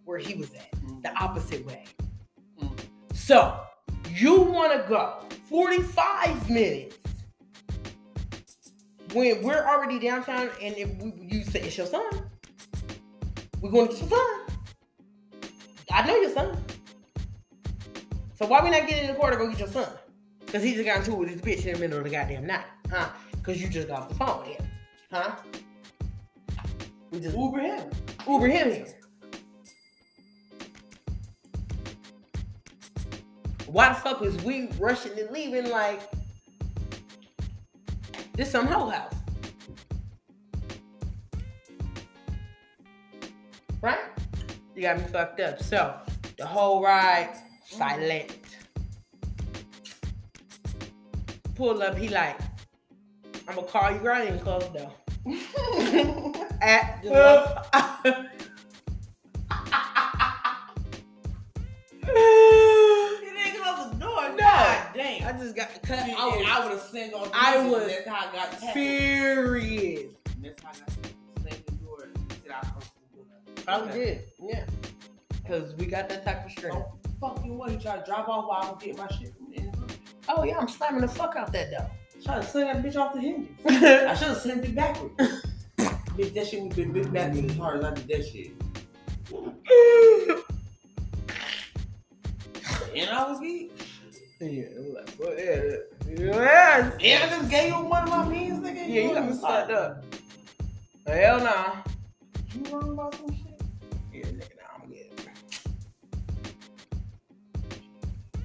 where 0.05 0.19
he 0.19 0.35
was 0.35 0.53
at 0.53 0.68
the 1.01 1.15
opposite 1.21 1.65
way. 1.65 1.85
Mm. 2.61 2.79
So 3.13 3.59
you 4.13 4.41
want 4.41 4.73
to 4.73 4.87
go 4.89 5.19
45 5.49 6.49
minutes 6.49 6.97
when 9.13 9.41
we're 9.41 9.65
already 9.65 9.99
downtown, 9.99 10.49
and 10.61 10.75
if 10.77 10.89
we, 11.01 11.13
you 11.17 11.43
say 11.43 11.61
it's 11.61 11.77
your 11.77 11.87
son, 11.87 12.03
we're 13.61 13.71
going 13.71 13.87
to 13.87 13.93
get 13.93 14.01
your 14.01 14.09
son. 14.09 14.57
I 15.91 16.05
know 16.05 16.15
your 16.15 16.31
son. 16.31 16.63
So 18.35 18.45
why 18.45 18.63
we 18.63 18.69
not 18.69 18.87
get 18.87 19.03
in 19.03 19.07
the 19.13 19.19
car 19.19 19.31
to 19.31 19.37
go 19.37 19.49
get 19.49 19.59
your 19.59 19.67
son? 19.67 19.89
Because 20.45 20.63
he 20.63 20.73
just 20.73 20.85
got 20.85 20.97
into 20.99 21.11
it 21.13 21.17
with 21.17 21.29
his 21.29 21.41
bitch 21.41 21.65
in 21.65 21.73
the 21.73 21.79
middle 21.79 21.97
of 21.97 22.03
the 22.03 22.09
goddamn 22.09 22.45
night, 22.45 22.65
huh? 22.91 23.09
Because 23.31 23.61
you 23.61 23.67
just 23.67 23.87
got 23.87 24.03
off 24.03 24.09
the 24.09 24.15
phone 24.15 24.39
with 24.39 24.57
him, 24.57 24.67
huh? 25.11 25.35
We 27.11 27.19
just 27.19 27.35
Uber 27.35 27.59
him. 27.59 27.89
Uber 28.27 28.47
him 28.47 28.71
here. 28.71 28.98
Why 33.71 33.89
the 33.89 33.95
fuck 33.95 34.19
was 34.19 34.35
we 34.43 34.67
rushing 34.79 35.17
and 35.19 35.29
leaving 35.29 35.69
like 35.69 36.01
this 38.33 38.49
some 38.49 38.65
whole 38.65 38.89
house? 38.89 39.13
Right? 43.79 43.99
You 44.75 44.81
got 44.81 44.97
me 44.97 45.03
fucked 45.03 45.39
up. 45.39 45.61
So 45.61 45.95
the 46.37 46.47
whole 46.47 46.81
ride 46.81 47.29
silent. 47.63 48.37
Pull 51.53 51.83
up, 51.83 51.95
he 51.95 52.09
like, 52.09 52.39
I'm 53.47 53.53
gonna 53.53 53.67
call 53.67 53.91
you 53.91 53.99
right 53.99 54.29
in 54.29 54.39
close 54.39 54.65
though. 54.73 54.91
At 56.61 57.03
the 57.03 58.25
I 65.29 65.33
just 65.33 65.55
got 65.55 65.69
cut. 65.83 65.99
I 65.99 66.43
I 66.47 66.63
would 66.63 66.71
have 66.71 66.81
sent 66.81 67.13
on. 67.13 67.29
I 67.33 67.57
YouTube. 67.57 67.69
was 67.69 67.87
That's 67.87 68.07
how 68.07 68.29
I 68.29 68.33
got 68.33 68.73
furious. 68.73 70.13
That's 70.41 70.63
how 70.63 70.69
I 70.69 70.73
got 70.73 70.87
tackled. 70.87 71.13
Slammed 71.41 71.65
the 71.67 71.71
door. 71.85 72.09
I 72.51 72.65
closed 72.65 72.89
the. 73.55 73.61
Probably 73.61 73.93
did. 73.93 74.23
Yeah. 74.41 74.65
Cause 75.47 75.75
we 75.77 75.85
got 75.85 76.09
that 76.09 76.25
type 76.25 76.45
of 76.45 76.51
strength. 76.51 76.77
So 76.77 76.99
fucking 77.21 77.57
what? 77.59 77.69
He 77.69 77.77
tried 77.77 77.99
to 77.99 78.05
drop 78.05 78.27
off 78.27 78.47
while 78.47 78.63
I 78.63 78.71
was 78.71 78.83
getting 78.83 78.97
my 78.97 79.07
shit 79.09 79.35
from 79.35 79.51
the. 79.51 79.69
Oh 80.29 80.43
yeah, 80.43 80.57
I'm 80.57 80.67
slamming 80.67 81.01
the 81.01 81.07
fuck 81.07 81.35
out 81.35 81.53
that 81.53 81.69
door. 81.69 81.91
Tried 82.23 82.41
to 82.41 82.47
send 82.47 82.67
that 82.69 82.83
bitch 82.83 82.99
off 82.99 83.13
the 83.13 83.21
hinges. 83.21 83.49
I 83.67 84.15
should 84.15 84.29
have 84.29 84.37
sent 84.37 84.65
it 84.65 84.73
backwards. 84.73 85.13
bitch, 85.77 86.33
that 86.33 86.47
shit 86.47 86.63
would 86.63 86.75
been 86.75 86.91
big 86.91 87.13
backwards 87.13 87.51
as 87.51 87.57
hard 87.57 87.79
as 87.79 87.85
I 87.85 87.93
did 87.93 88.07
that 88.07 88.25
shit. 88.25 88.51
And 92.95 93.09
I 93.11 93.29
was 93.29 93.39
geek. 93.39 93.71
Yeah, 94.41 94.65
like, 94.93 95.09
well, 95.19 95.37
yeah, 95.37 95.75
yes. 96.07 96.93
And 97.01 97.23
I 97.23 97.29
just 97.29 97.49
gave 97.49 97.73
you 97.73 97.79
one 97.81 98.03
of 98.03 98.09
my 98.09 98.33
pins, 98.33 98.59
nigga. 98.65 98.87
Yeah, 98.87 99.01
you 99.01 99.13
got 99.13 99.29
me 99.29 99.37
fucked 99.37 99.71
up. 99.71 100.03
Hell 101.05 101.39
nah. 101.39 101.75
You 102.53 102.63
wrong 102.71 102.89
about 102.91 103.15
some 103.15 103.35
shit? 103.35 103.61
Yeah, 104.13 104.25
nigga, 104.25 104.55
nah, 104.57 104.81
I'm 104.81 104.89
good. 104.89 105.11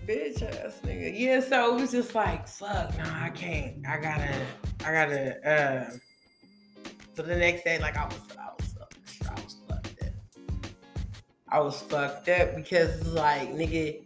Bitch 0.06 0.42
ass 0.42 0.80
nigga. 0.84 1.18
Yeah, 1.18 1.40
so 1.40 1.76
it 1.76 1.80
was 1.80 1.92
just 1.92 2.14
like, 2.14 2.48
fuck, 2.48 2.96
nah, 2.98 3.24
I 3.24 3.30
can't. 3.30 3.86
I 3.86 3.98
gotta, 3.98 4.34
I 4.84 4.92
gotta, 4.92 5.48
uh. 5.48 5.90
So 7.14 7.22
the 7.22 7.36
next 7.36 7.62
day, 7.62 7.78
like, 7.78 7.96
I 7.96 8.06
was, 8.06 8.20
I 8.36 8.50
was, 8.58 8.74
I 9.30 9.34
was 9.40 9.56
fucked 9.68 10.02
up. 10.02 10.12
I 11.48 11.60
was 11.60 11.80
fucked 11.82 12.28
up 12.28 12.56
because, 12.56 13.06
like, 13.06 13.54
nigga, 13.54 14.03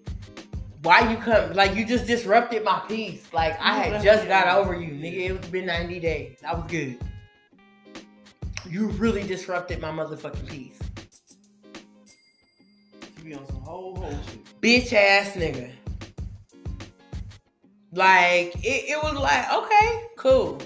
why 0.83 1.11
you 1.11 1.17
come? 1.17 1.53
Like, 1.55 1.75
you 1.75 1.85
just 1.85 2.07
disrupted 2.07 2.65
my 2.65 2.81
peace. 2.89 3.33
Like, 3.33 3.59
I 3.61 3.79
had 3.79 4.03
just 4.03 4.29
got 4.29 4.49
over 4.49 4.79
you, 4.79 4.93
nigga. 4.93 5.37
It's 5.37 5.49
been 5.49 5.67
90 5.67 6.01
days. 6.01 6.39
I 6.47 6.55
was 6.55 6.71
good. 6.71 6.99
You 8.69 8.89
really 8.89 9.23
disrupted 9.23 9.81
my 9.81 9.91
motherfucking 9.91 10.47
peace. 10.47 10.79
You 13.17 13.25
be 13.25 13.35
on 13.35 13.47
some 13.47 13.61
whole 13.63 13.97
whole 13.97 14.11
shit. 14.11 14.61
bitch 14.61 14.93
ass 14.93 15.31
nigga. 15.31 15.73
Like 17.93 18.55
it, 18.57 18.91
it 18.91 19.03
was 19.03 19.17
like 19.17 19.51
okay, 19.51 20.05
cool. 20.17 20.61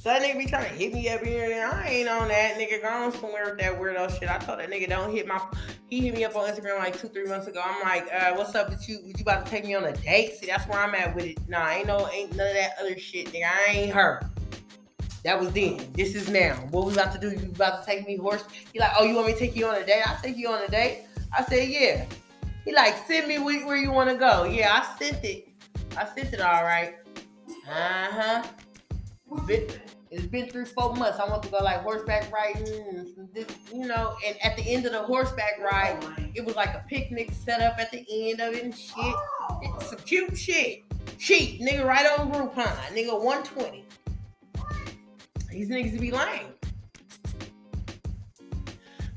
So 0.00 0.10
that 0.10 0.22
nigga 0.22 0.38
be 0.38 0.46
trying 0.46 0.64
to 0.64 0.74
hit 0.74 0.92
me 0.92 1.08
up 1.08 1.20
here, 1.22 1.44
and 1.44 1.72
I 1.72 1.88
ain't 1.88 2.08
on 2.08 2.28
that 2.28 2.58
nigga. 2.58 2.82
Gone 2.82 3.12
somewhere 3.12 3.44
with 3.44 3.58
that 3.58 3.78
weirdo 3.78 4.18
shit. 4.18 4.28
I 4.28 4.38
told 4.38 4.58
that 4.58 4.70
nigga 4.70 4.88
don't 4.88 5.12
hit 5.12 5.28
my. 5.28 5.40
He 5.90 6.00
hit 6.00 6.14
me 6.14 6.24
up 6.24 6.36
on 6.36 6.48
Instagram 6.50 6.78
like 6.78 6.98
two, 6.98 7.08
three 7.08 7.24
months 7.24 7.46
ago. 7.46 7.62
I'm 7.64 7.82
like, 7.82 8.08
uh, 8.12 8.34
what's 8.34 8.54
up 8.54 8.68
with 8.68 8.86
you? 8.88 8.98
Would 9.06 9.18
You 9.18 9.22
about 9.22 9.46
to 9.46 9.50
take 9.50 9.64
me 9.64 9.74
on 9.74 9.84
a 9.84 9.92
date? 9.92 10.36
See, 10.36 10.46
that's 10.46 10.68
where 10.68 10.78
I'm 10.78 10.94
at 10.94 11.14
with 11.14 11.24
it. 11.24 11.38
Nah, 11.48 11.70
ain't 11.70 11.86
no, 11.86 12.08
ain't 12.10 12.36
none 12.36 12.46
of 12.46 12.54
that 12.54 12.72
other 12.78 12.98
shit, 12.98 13.32
nigga. 13.32 13.50
I 13.50 13.70
ain't 13.70 13.92
her. 13.92 14.20
That 15.24 15.40
was 15.40 15.50
then. 15.52 15.80
This 15.94 16.14
is 16.14 16.28
now. 16.28 16.54
What 16.70 16.86
we 16.86 16.92
about 16.92 17.12
to 17.14 17.18
do? 17.18 17.30
You 17.30 17.50
about 17.50 17.80
to 17.80 17.86
take 17.86 18.06
me 18.06 18.16
horse? 18.16 18.44
He 18.72 18.78
like, 18.78 18.92
oh, 18.98 19.04
you 19.04 19.14
want 19.14 19.28
me 19.28 19.32
to 19.32 19.38
take 19.38 19.56
you 19.56 19.66
on 19.66 19.76
a 19.76 19.84
date? 19.84 20.02
I'll 20.06 20.20
take 20.20 20.36
you 20.36 20.48
on 20.50 20.62
a 20.62 20.68
date. 20.68 21.04
I 21.36 21.42
said, 21.44 21.68
yeah. 21.68 22.04
He 22.64 22.74
like, 22.74 22.94
send 23.06 23.26
me 23.26 23.38
where, 23.38 23.76
you 23.76 23.90
want 23.90 24.10
to 24.10 24.16
go. 24.16 24.44
Yeah, 24.44 24.82
I 24.82 24.98
sent 24.98 25.24
it. 25.24 25.48
I 25.96 26.06
sent 26.14 26.34
it 26.34 26.40
all 26.40 26.64
right. 26.64 26.96
Uh 27.66 28.08
huh. 28.10 28.44
It's 30.10 30.26
been 30.26 30.48
three, 30.48 30.64
four 30.64 30.94
months. 30.94 31.18
I 31.18 31.28
want 31.28 31.42
to 31.42 31.48
go 31.50 31.58
like 31.58 31.82
horseback 31.82 32.32
riding, 32.32 33.14
this, 33.34 33.46
you 33.72 33.86
know. 33.86 34.16
And 34.26 34.36
at 34.42 34.56
the 34.56 34.62
end 34.62 34.86
of 34.86 34.92
the 34.92 35.02
horseback 35.02 35.58
ride, 35.60 36.02
it 36.34 36.44
was 36.44 36.56
like 36.56 36.74
a 36.74 36.84
picnic 36.88 37.30
set 37.32 37.60
up 37.60 37.78
at 37.78 37.90
the 37.90 38.06
end 38.10 38.40
of 38.40 38.54
it 38.54 38.64
and 38.64 38.74
shit. 38.74 39.14
It's 39.62 39.90
some 39.90 39.98
cute 39.98 40.36
shit. 40.36 40.84
Cheap, 41.18 41.60
nigga, 41.60 41.84
right 41.84 42.06
on 42.18 42.32
Groupon, 42.32 42.74
nigga, 42.94 43.22
120. 43.22 43.84
These 45.50 45.68
niggas 45.68 46.00
be 46.00 46.10
lame. 46.10 46.46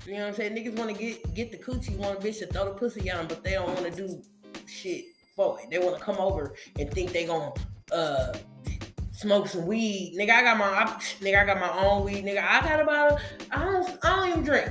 You 0.05 0.13
know 0.13 0.23
what 0.23 0.27
I'm 0.29 0.33
saying? 0.33 0.55
Niggas 0.55 0.75
want 0.77 0.95
to 0.95 1.01
get 1.01 1.33
get 1.33 1.51
the 1.51 1.57
coochie, 1.57 1.95
want 1.95 2.19
a 2.19 2.21
bitch 2.21 2.39
to 2.39 2.47
throw 2.47 2.65
the 2.65 2.71
pussy 2.71 3.09
on, 3.11 3.27
but 3.27 3.43
they 3.43 3.51
don't 3.51 3.67
want 3.67 3.85
to 3.85 3.91
do 3.91 4.21
shit 4.67 5.05
for 5.35 5.59
it. 5.61 5.69
They 5.69 5.77
want 5.77 5.97
to 5.97 6.03
come 6.03 6.17
over 6.17 6.53
and 6.77 6.91
think 6.91 7.11
they 7.11 7.25
gonna 7.25 7.53
uh 7.93 8.33
smoke 9.21 9.47
some 9.47 9.67
weed. 9.67 10.15
Nigga, 10.17 10.31
I 10.31 10.41
got 10.41 10.57
my 10.57 10.65
I, 10.65 10.85
nigga, 11.21 11.41
I 11.41 11.45
got 11.45 11.59
my 11.59 11.85
own 11.85 12.03
weed. 12.03 12.25
Nigga, 12.25 12.43
I 12.43 12.61
got 12.61 12.79
a 12.79 12.85
bottle. 12.85 13.19
I 13.51 13.63
don't 13.63 13.99
I 14.03 14.15
don't 14.15 14.29
even 14.29 14.43
drink. 14.43 14.69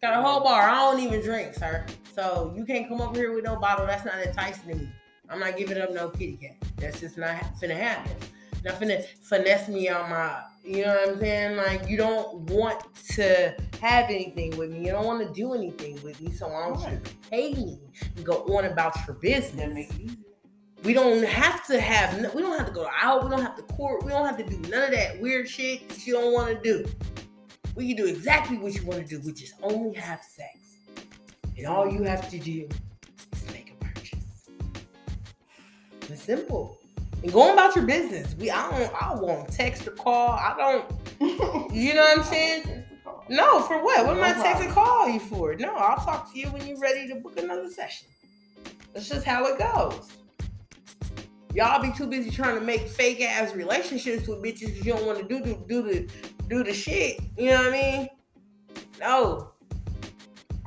Got 0.00 0.18
a 0.18 0.22
whole 0.22 0.40
bar. 0.40 0.62
I 0.62 0.76
don't 0.76 1.00
even 1.00 1.20
drink, 1.20 1.54
sir. 1.54 1.84
So 2.14 2.54
you 2.56 2.64
can't 2.64 2.88
come 2.88 3.00
over 3.00 3.14
here 3.14 3.34
with 3.34 3.44
no 3.44 3.56
bottle. 3.56 3.86
That's 3.86 4.04
not 4.04 4.18
enticing 4.18 4.70
to 4.70 4.76
me. 4.76 4.88
I'm 5.28 5.40
not 5.40 5.56
giving 5.56 5.78
up 5.78 5.92
no 5.92 6.08
kitty 6.08 6.36
cat. 6.36 6.56
That's 6.76 7.00
just 7.00 7.18
not 7.18 7.36
finna 7.60 7.76
happen. 7.76 8.12
Not 8.64 8.80
finna 8.80 9.04
finesse 9.22 9.68
me 9.68 9.88
on 9.88 10.10
my, 10.10 10.42
you 10.64 10.84
know 10.84 10.94
what 10.94 11.08
I'm 11.10 11.18
saying? 11.18 11.56
Like 11.56 11.88
you 11.88 11.96
don't 11.96 12.50
want 12.50 12.82
to 13.10 13.54
have 13.80 14.10
anything 14.10 14.56
with 14.56 14.70
me. 14.70 14.86
You 14.86 14.92
don't 14.92 15.06
want 15.06 15.26
to 15.26 15.32
do 15.32 15.54
anything 15.54 16.02
with 16.02 16.20
me. 16.20 16.32
So 16.32 16.48
why 16.48 16.68
don't 16.68 16.92
you 16.92 17.00
pay 17.30 17.54
me 17.54 17.78
and 18.16 18.24
go 18.24 18.44
on 18.56 18.64
about 18.66 18.96
your 19.06 19.16
business? 19.16 19.90
We 20.82 20.94
don't 20.94 21.22
have 21.24 21.66
to 21.66 21.78
have. 21.78 22.34
We 22.34 22.40
don't 22.40 22.56
have 22.56 22.66
to 22.66 22.72
go 22.72 22.88
out. 22.98 23.24
We 23.24 23.30
don't 23.30 23.42
have 23.42 23.56
to 23.56 23.62
court. 23.74 24.02
We 24.02 24.10
don't 24.10 24.26
have 24.26 24.38
to 24.38 24.44
do 24.44 24.56
none 24.70 24.84
of 24.84 24.90
that 24.92 25.20
weird 25.20 25.48
shit 25.48 25.88
that 25.88 26.06
you 26.06 26.14
don't 26.14 26.32
want 26.32 26.48
to 26.48 26.62
do. 26.62 26.88
We 27.74 27.88
can 27.88 27.96
do 27.96 28.06
exactly 28.06 28.56
what 28.56 28.74
you 28.74 28.84
want 28.86 29.06
to 29.06 29.06
do, 29.06 29.20
which 29.26 29.42
is 29.42 29.52
only 29.62 29.94
have 29.98 30.22
sex. 30.22 30.58
And 31.58 31.66
all 31.66 31.90
you 31.90 32.02
have 32.04 32.30
to 32.30 32.38
do 32.38 32.66
is 33.32 33.52
make 33.52 33.74
a 33.78 33.84
purchase. 33.84 34.24
It's 36.08 36.22
simple. 36.22 36.78
And 37.22 37.30
going 37.30 37.52
about 37.52 37.76
your 37.76 37.84
business. 37.84 38.34
We 38.38 38.50
I 38.50 38.70
don't 38.70 39.02
I 39.02 39.14
won't 39.14 39.52
text 39.52 39.86
or 39.86 39.90
call. 39.90 40.30
I 40.30 40.54
don't 40.56 40.90
you 41.74 41.94
know 41.94 42.02
what 42.02 42.18
I'm 42.18 42.24
saying? 42.24 42.84
No, 43.28 43.60
for 43.60 43.84
what? 43.84 44.06
What 44.06 44.16
am 44.16 44.24
I 44.24 44.32
texting 44.32 44.72
call 44.72 45.08
you 45.08 45.20
for? 45.20 45.54
No, 45.54 45.74
I'll 45.76 46.02
talk 46.02 46.32
to 46.32 46.38
you 46.38 46.48
when 46.48 46.66
you're 46.66 46.80
ready 46.80 47.06
to 47.08 47.16
book 47.16 47.38
another 47.38 47.68
session. 47.70 48.08
That's 48.94 49.08
just 49.08 49.24
how 49.24 49.44
it 49.44 49.58
goes. 49.58 50.19
Y'all 51.54 51.82
be 51.82 51.92
too 51.92 52.06
busy 52.06 52.30
trying 52.30 52.54
to 52.54 52.60
make 52.60 52.88
fake 52.88 53.20
ass 53.20 53.54
relationships 53.54 54.28
with 54.28 54.40
bitches 54.42 54.66
because 54.66 54.86
you 54.86 54.92
don't 54.92 55.06
want 55.06 55.18
to 55.18 55.24
do, 55.24 55.42
do 55.42 55.64
do 55.68 55.82
the 55.82 56.08
do 56.48 56.62
the 56.62 56.72
shit. 56.72 57.20
You 57.36 57.50
know 57.50 57.56
what 57.56 57.66
I 57.66 57.70
mean? 57.70 58.08
No. 59.00 59.52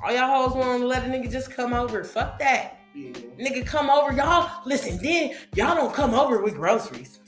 All 0.04 0.14
y'all 0.14 0.50
hoes 0.50 0.56
want 0.56 0.82
to 0.82 0.86
let 0.86 1.04
a 1.04 1.08
nigga 1.08 1.32
just 1.32 1.52
come 1.52 1.74
over. 1.74 2.04
Fuck 2.04 2.38
that. 2.40 2.80
Yeah. 2.94 3.12
Nigga 3.40 3.66
come 3.66 3.90
over. 3.90 4.12
Y'all 4.12 4.62
listen, 4.66 5.02
then 5.02 5.36
y'all 5.56 5.76
don't 5.76 5.94
come 5.94 6.14
over 6.14 6.42
with 6.42 6.56
groceries. 6.56 7.20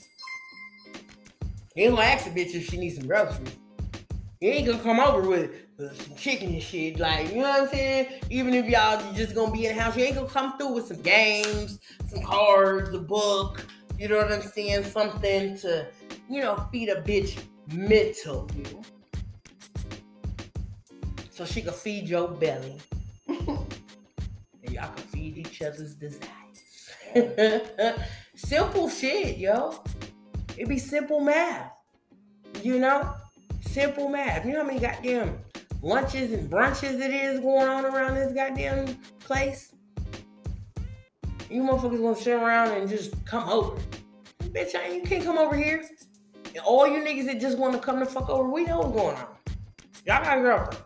You 1.74 1.84
ain't 1.84 1.96
gonna 1.96 2.06
ask 2.06 2.26
a 2.26 2.30
bitch 2.30 2.54
if 2.54 2.66
she 2.68 2.76
needs 2.76 2.96
some 2.96 3.06
groceries. 3.06 3.56
You 4.40 4.50
ain't 4.50 4.66
gonna 4.66 4.82
come 4.82 5.00
over 5.00 5.22
with 5.22 5.65
chicken 6.16 6.54
and 6.54 6.62
shit. 6.62 6.98
Like, 6.98 7.30
you 7.30 7.42
know 7.42 7.48
what 7.48 7.62
I'm 7.62 7.68
saying? 7.68 8.20
Even 8.30 8.54
if 8.54 8.66
y'all 8.66 9.00
just 9.14 9.34
gonna 9.34 9.52
be 9.52 9.66
in 9.66 9.76
the 9.76 9.82
house, 9.82 9.96
you 9.96 10.04
ain't 10.04 10.16
gonna 10.16 10.28
come 10.28 10.56
through 10.58 10.72
with 10.74 10.86
some 10.86 11.02
games, 11.02 11.80
some 12.06 12.22
cards, 12.22 12.94
a 12.94 12.98
book. 12.98 13.66
You 13.98 14.08
know 14.08 14.18
what 14.18 14.32
I'm 14.32 14.42
saying? 14.42 14.84
Something 14.84 15.56
to, 15.58 15.86
you 16.28 16.40
know, 16.40 16.66
feed 16.70 16.88
a 16.88 17.02
bitch 17.02 17.38
mental. 17.72 18.48
You. 18.56 18.82
So 21.30 21.44
she 21.44 21.62
can 21.62 21.72
feed 21.72 22.08
your 22.08 22.28
belly. 22.28 22.78
and 23.28 23.38
y'all 24.70 24.90
can 24.94 25.04
feed 25.08 25.38
each 25.38 25.62
other's 25.62 25.94
desires. 25.94 26.30
simple 28.36 28.88
shit, 28.88 29.38
yo. 29.38 29.82
It 30.56 30.68
be 30.68 30.78
simple 30.78 31.20
math. 31.20 31.72
You 32.62 32.78
know? 32.78 33.14
Simple 33.60 34.08
math. 34.08 34.46
You 34.46 34.52
know 34.52 34.60
how 34.60 34.66
many 34.66 34.80
goddamn 34.80 35.38
lunches 35.86 36.32
and 36.32 36.50
brunches 36.50 37.00
it 37.00 37.12
is 37.12 37.38
going 37.38 37.68
on 37.68 37.84
around 37.84 38.16
this 38.16 38.32
goddamn 38.32 38.98
place? 39.20 39.72
You 41.48 41.62
motherfuckers 41.62 42.16
to 42.16 42.22
sit 42.22 42.34
around 42.34 42.72
and 42.72 42.88
just 42.88 43.24
come 43.24 43.48
over. 43.48 43.80
Bitch, 44.40 44.74
I, 44.74 44.88
you 44.88 45.02
can't 45.02 45.22
come 45.22 45.38
over 45.38 45.54
here. 45.54 45.84
And 46.48 46.58
all 46.64 46.88
you 46.88 47.02
niggas 47.02 47.26
that 47.26 47.40
just 47.40 47.56
want 47.56 47.74
to 47.74 47.78
come 47.78 48.00
the 48.00 48.06
fuck 48.06 48.28
over, 48.28 48.48
we 48.50 48.64
know 48.64 48.80
what's 48.80 48.96
going 48.96 49.16
on. 49.16 49.26
Y'all 50.04 50.24
got 50.24 50.42
girlfriends. 50.42 50.82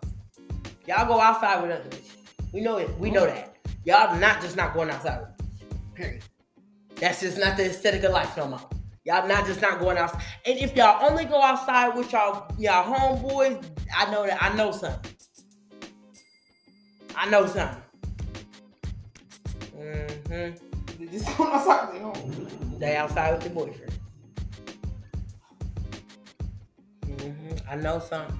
Y'all 0.86 1.06
go 1.06 1.18
outside 1.18 1.62
with 1.62 1.70
other 1.70 1.88
bitches. 1.88 2.52
We 2.52 2.60
know 2.60 2.76
it. 2.76 2.90
We 2.98 3.10
know 3.10 3.24
that. 3.24 3.56
Y'all 3.84 4.14
not 4.18 4.42
just 4.42 4.56
not 4.56 4.74
going 4.74 4.90
outside 4.90 5.20
with 5.20 5.30
bitches. 5.38 5.94
Period. 5.94 6.24
That's 6.96 7.20
just 7.20 7.38
not 7.38 7.56
the 7.56 7.66
aesthetic 7.66 8.02
of 8.02 8.12
life 8.12 8.36
no 8.36 8.48
more. 8.48 8.60
Y'all 9.10 9.26
not 9.26 9.44
just 9.44 9.60
not 9.60 9.80
going 9.80 9.98
outside. 9.98 10.22
And 10.46 10.56
if 10.56 10.76
y'all 10.76 11.04
only 11.10 11.24
go 11.24 11.42
outside 11.42 11.96
with 11.96 12.12
y'all 12.12 12.46
y'all 12.56 12.84
homeboys, 12.84 13.60
I 13.92 14.08
know 14.08 14.24
that 14.24 14.40
I 14.40 14.54
know 14.54 14.70
something. 14.70 15.12
I 17.16 17.28
know 17.28 17.44
something. 17.44 17.82
Mm-hmm. 19.76 21.06
Just 21.10 21.36
going 21.36 21.50
outside 21.52 21.92
with 21.92 22.02
home. 22.02 22.76
They 22.78 22.94
outside 22.94 23.32
with 23.32 23.42
their 23.42 23.52
boyfriend. 23.52 23.98
Mm-hmm. 27.06 27.68
I 27.68 27.74
know 27.74 27.98
something. 27.98 28.38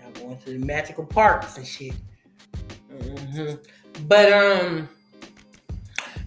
Y'all 0.00 0.10
going 0.14 0.36
to 0.36 0.50
the 0.50 0.58
magical 0.58 1.06
parks 1.06 1.58
and 1.58 1.66
shit. 1.66 1.94
Mm-hmm. 2.92 3.54
But 4.08 4.32
um, 4.32 4.88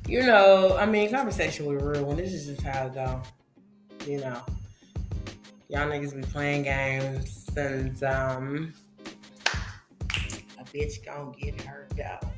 you 0.07 0.23
know, 0.23 0.77
I 0.77 0.85
mean, 0.85 1.11
conversation 1.11 1.65
with 1.65 1.81
real 1.81 2.05
one. 2.05 2.15
This 2.15 2.31
is 2.31 2.45
just 2.45 2.61
how 2.61 2.88
it 2.88 2.93
go. 2.93 3.21
You 4.05 4.21
know, 4.21 4.41
y'all 5.67 5.89
niggas 5.89 6.15
be 6.15 6.21
playing 6.21 6.63
games 6.63 7.45
and 7.57 8.01
um, 8.03 8.73
a 10.57 10.63
bitch 10.73 11.05
gonna 11.05 11.31
get 11.38 11.59
hurt 11.61 11.91
though. 11.97 12.29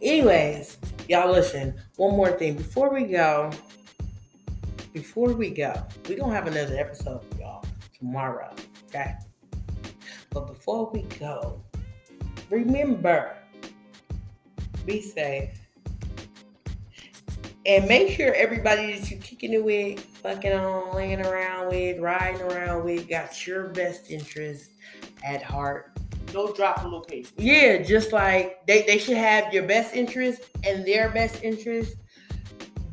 Anyways, 0.00 0.78
y'all 1.08 1.30
listen. 1.30 1.74
One 1.96 2.16
more 2.16 2.32
thing 2.32 2.56
before 2.56 2.92
we 2.92 3.04
go. 3.04 3.50
Before 4.94 5.34
we 5.34 5.50
go, 5.50 5.74
we 6.08 6.14
gonna 6.14 6.32
have 6.32 6.46
another 6.46 6.76
episode 6.78 7.22
for 7.30 7.38
y'all 7.38 7.64
tomorrow. 7.98 8.54
Okay. 8.88 9.14
But 10.36 10.48
before 10.48 10.90
we 10.92 11.00
go, 11.18 11.58
remember, 12.50 13.38
be 14.84 15.00
safe. 15.00 15.48
And 17.64 17.88
make 17.88 18.10
sure 18.10 18.34
everybody 18.34 18.92
that 18.92 19.10
you're 19.10 19.18
kicking 19.20 19.54
it 19.54 19.64
with, 19.64 19.98
fucking 19.98 20.52
on, 20.52 20.94
laying 20.94 21.24
around 21.24 21.70
with, 21.70 22.00
riding 22.00 22.42
around 22.42 22.84
with, 22.84 23.08
got 23.08 23.46
your 23.46 23.68
best 23.68 24.10
interest 24.10 24.72
at 25.24 25.42
heart. 25.42 25.96
No 26.34 26.52
drop 26.52 26.82
the 26.82 26.88
location. 26.88 27.32
Yeah, 27.38 27.78
just 27.82 28.12
like 28.12 28.66
they, 28.66 28.82
they 28.82 28.98
should 28.98 29.16
have 29.16 29.54
your 29.54 29.66
best 29.66 29.94
interest 29.94 30.42
and 30.64 30.84
their 30.84 31.08
best 31.08 31.42
interest. 31.44 31.96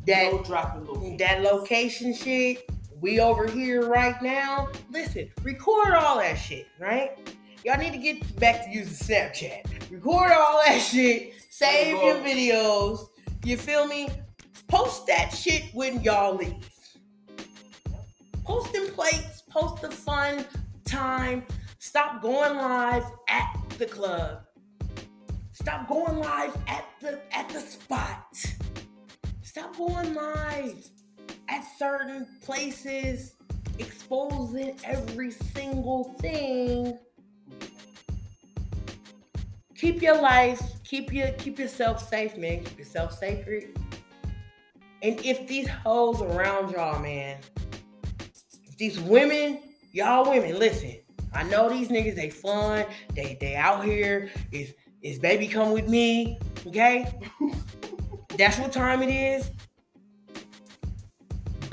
That 0.06 0.32
no 0.32 0.42
drop 0.44 0.76
the 0.76 0.90
location. 0.90 1.16
That 1.18 1.42
location 1.42 2.14
shit. 2.14 2.70
We 3.00 3.20
over 3.20 3.46
here 3.46 3.86
right 3.86 4.20
now. 4.22 4.68
Listen, 4.90 5.30
record 5.42 5.94
all 5.94 6.18
that 6.18 6.34
shit, 6.34 6.66
right? 6.78 7.18
Y'all 7.64 7.78
need 7.78 7.92
to 7.92 7.98
get 7.98 8.38
back 8.38 8.64
to 8.64 8.70
using 8.70 8.92
Snapchat. 8.92 9.90
Record 9.90 10.32
all 10.32 10.60
that 10.64 10.78
shit. 10.78 11.34
Save 11.50 12.02
your 12.02 12.16
videos. 12.16 13.08
You 13.44 13.56
feel 13.56 13.86
me? 13.86 14.08
Post 14.68 15.06
that 15.06 15.32
shit 15.32 15.64
when 15.72 16.02
y'all 16.02 16.34
leave. 16.34 16.68
Post 18.44 18.72
them 18.72 18.86
plates. 18.88 19.42
Post 19.48 19.82
the 19.82 19.90
fun 19.90 20.44
time. 20.84 21.44
Stop 21.78 22.22
going 22.22 22.56
live 22.56 23.04
at 23.28 23.56
the 23.78 23.86
club. 23.86 24.42
Stop 25.52 25.88
going 25.88 26.18
live 26.18 26.56
at 26.66 26.84
the 27.00 27.20
at 27.34 27.48
the 27.48 27.60
spot. 27.60 28.44
Stop 29.42 29.76
going 29.76 30.14
live 30.14 30.88
at 31.48 31.64
certain 31.78 32.26
places, 32.42 33.34
exposing 33.78 34.78
every 34.84 35.30
single 35.30 36.04
thing. 36.20 36.98
Keep 39.76 40.02
your 40.02 40.20
life, 40.20 40.60
keep 40.84 41.12
your 41.12 41.28
keep 41.32 41.58
yourself 41.58 42.08
safe, 42.08 42.36
man. 42.36 42.64
Keep 42.64 42.78
yourself 42.78 43.18
sacred. 43.18 43.76
And 45.02 45.20
if 45.24 45.46
these 45.46 45.68
hoes 45.68 46.22
around 46.22 46.70
y'all, 46.70 46.98
man, 47.00 47.38
these 48.78 48.98
women, 49.00 49.60
y'all 49.92 50.30
women, 50.30 50.58
listen. 50.58 50.96
I 51.34 51.42
know 51.42 51.68
these 51.68 51.88
niggas, 51.88 52.14
they 52.14 52.30
fun. 52.30 52.86
They 53.14 53.36
they 53.40 53.56
out 53.56 53.84
here. 53.84 54.30
Is 54.52 54.72
is 55.02 55.18
baby 55.18 55.48
come 55.48 55.72
with 55.72 55.88
me? 55.88 56.38
Okay. 56.66 57.12
That's 58.38 58.58
what 58.58 58.72
time 58.72 59.02
it 59.02 59.10
is. 59.10 59.50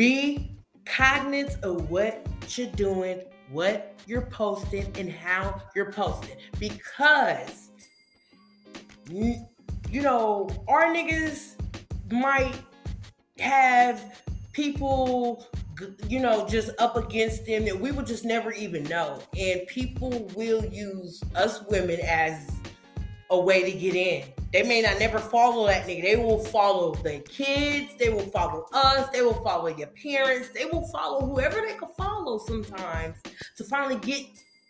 Be 0.01 0.49
cognizant 0.87 1.63
of 1.63 1.91
what 1.91 2.25
you're 2.57 2.71
doing, 2.71 3.21
what 3.51 3.93
you're 4.07 4.25
posting, 4.25 4.91
and 4.97 5.11
how 5.11 5.61
you're 5.75 5.91
posting. 5.91 6.37
Because 6.57 7.69
you 9.11 10.01
know, 10.01 10.49
our 10.67 10.85
niggas 10.85 11.53
might 12.11 12.55
have 13.37 14.23
people 14.53 15.45
you 16.07 16.19
know, 16.19 16.47
just 16.47 16.71
up 16.79 16.95
against 16.95 17.45
them 17.45 17.65
that 17.65 17.79
we 17.79 17.91
would 17.91 18.07
just 18.07 18.25
never 18.25 18.51
even 18.53 18.83
know. 18.85 19.21
And 19.37 19.67
people 19.67 20.31
will 20.35 20.65
use 20.65 21.21
us 21.35 21.61
women 21.69 21.99
as 22.01 22.49
a 23.31 23.39
way 23.39 23.63
to 23.63 23.77
get 23.77 23.95
in. 23.95 24.23
They 24.53 24.63
may 24.63 24.81
not 24.81 24.99
never 24.99 25.17
follow 25.17 25.65
that 25.67 25.87
nigga. 25.87 26.03
They 26.03 26.15
will 26.17 26.43
follow 26.45 26.93
the 26.95 27.19
kids. 27.19 27.95
They 27.97 28.09
will 28.09 28.27
follow 28.27 28.67
us. 28.73 29.09
They 29.09 29.21
will 29.21 29.41
follow 29.41 29.67
your 29.67 29.87
parents. 29.87 30.49
They 30.49 30.65
will 30.65 30.87
follow 30.89 31.25
whoever 31.25 31.61
they 31.61 31.73
can 31.73 31.87
follow 31.97 32.37
sometimes 32.37 33.17
to 33.57 33.63
finally 33.63 33.99
get 33.99 34.25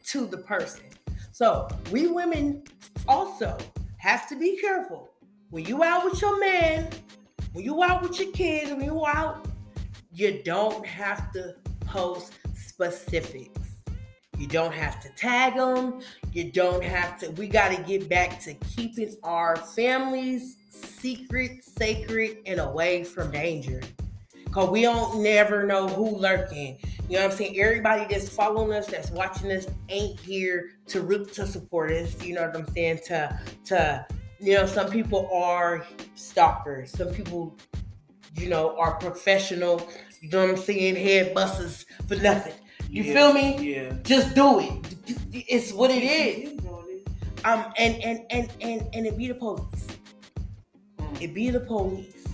to 0.06 0.26
the 0.28 0.38
person. 0.38 0.84
So 1.32 1.68
we 1.92 2.08
women 2.08 2.64
also 3.08 3.58
have 3.98 4.30
to 4.30 4.38
be 4.38 4.58
careful. 4.58 5.10
When 5.50 5.66
you 5.66 5.84
out 5.84 6.06
with 6.06 6.22
your 6.22 6.40
man, 6.40 6.88
when 7.54 7.66
you 7.66 7.84
out 7.84 8.04
with 8.04 8.20
your 8.20 8.32
kids, 8.32 8.72
when 8.72 8.84
you 8.84 9.06
out 9.06 9.48
you 10.14 10.42
don't 10.44 10.86
have 10.86 11.32
to 11.34 11.56
post 11.82 12.34
specifics. 12.54 13.61
You 14.42 14.48
don't 14.48 14.74
have 14.74 15.00
to 15.02 15.10
tag 15.10 15.54
them. 15.54 16.02
You 16.34 16.52
don't 16.52 16.84
have 16.84 17.20
to. 17.20 17.30
We 17.34 17.48
got 17.48 17.70
to 17.76 17.80
get 17.84 18.10
back 18.10 18.40
to 18.40 18.56
keeping 18.56 19.16
our 19.22 19.56
families 19.56 20.58
secret, 20.68 21.64
sacred, 21.64 22.40
and 22.48 22.60
away 22.60 23.04
from 23.04 23.30
danger. 23.30 23.82
Cause 24.50 24.72
we 24.72 24.82
don't 24.82 25.22
never 25.22 25.68
know 25.68 25.88
who 25.88 26.18
lurking. 26.18 26.80
You 27.08 27.18
know 27.18 27.24
what 27.24 27.32
I'm 27.34 27.38
saying? 27.38 27.60
Everybody 27.60 28.08
that's 28.10 28.30
following 28.30 28.74
us, 28.74 28.88
that's 28.88 29.12
watching 29.12 29.52
us, 29.52 29.68
ain't 29.90 30.20
here 30.20 30.72
to 30.88 31.02
root 31.02 31.32
to 31.34 31.46
support 31.46 31.92
us. 31.92 32.20
You 32.24 32.34
know 32.34 32.48
what 32.48 32.58
I'm 32.58 32.68
saying? 32.74 33.02
To 33.10 33.40
to 33.66 34.08
you 34.40 34.56
know, 34.56 34.66
some 34.66 34.90
people 34.90 35.30
are 35.32 35.86
stalkers. 36.16 36.90
Some 36.90 37.10
people 37.10 37.56
you 38.36 38.50
know, 38.50 38.78
are 38.78 38.96
professional, 38.96 39.88
you 40.22 40.30
know 40.30 40.42
what 40.42 40.50
I'm 40.50 40.58
saying, 40.58 40.96
head 40.96 41.34
busters 41.34 41.86
for 42.08 42.16
nothing. 42.16 42.54
You 42.92 43.04
yeah, 43.04 43.14
feel 43.14 43.34
me? 43.34 43.74
Yeah. 43.74 43.94
Just 44.04 44.36
do 44.36 44.60
it. 44.60 44.96
It's 45.32 45.72
what 45.72 45.92
it 45.92 46.04
is. 46.04 46.60
Um, 47.46 47.72
and 47.78 47.96
and 48.04 48.26
and 48.30 48.52
and 48.60 48.86
and 48.94 49.08
it 49.08 49.18
be 49.18 49.30
the 49.30 49.34
police. 49.34 49.88
Mm. 51.00 51.22
It 51.22 51.34
be 51.34 51.50
the 51.52 51.62
police. 51.62 52.28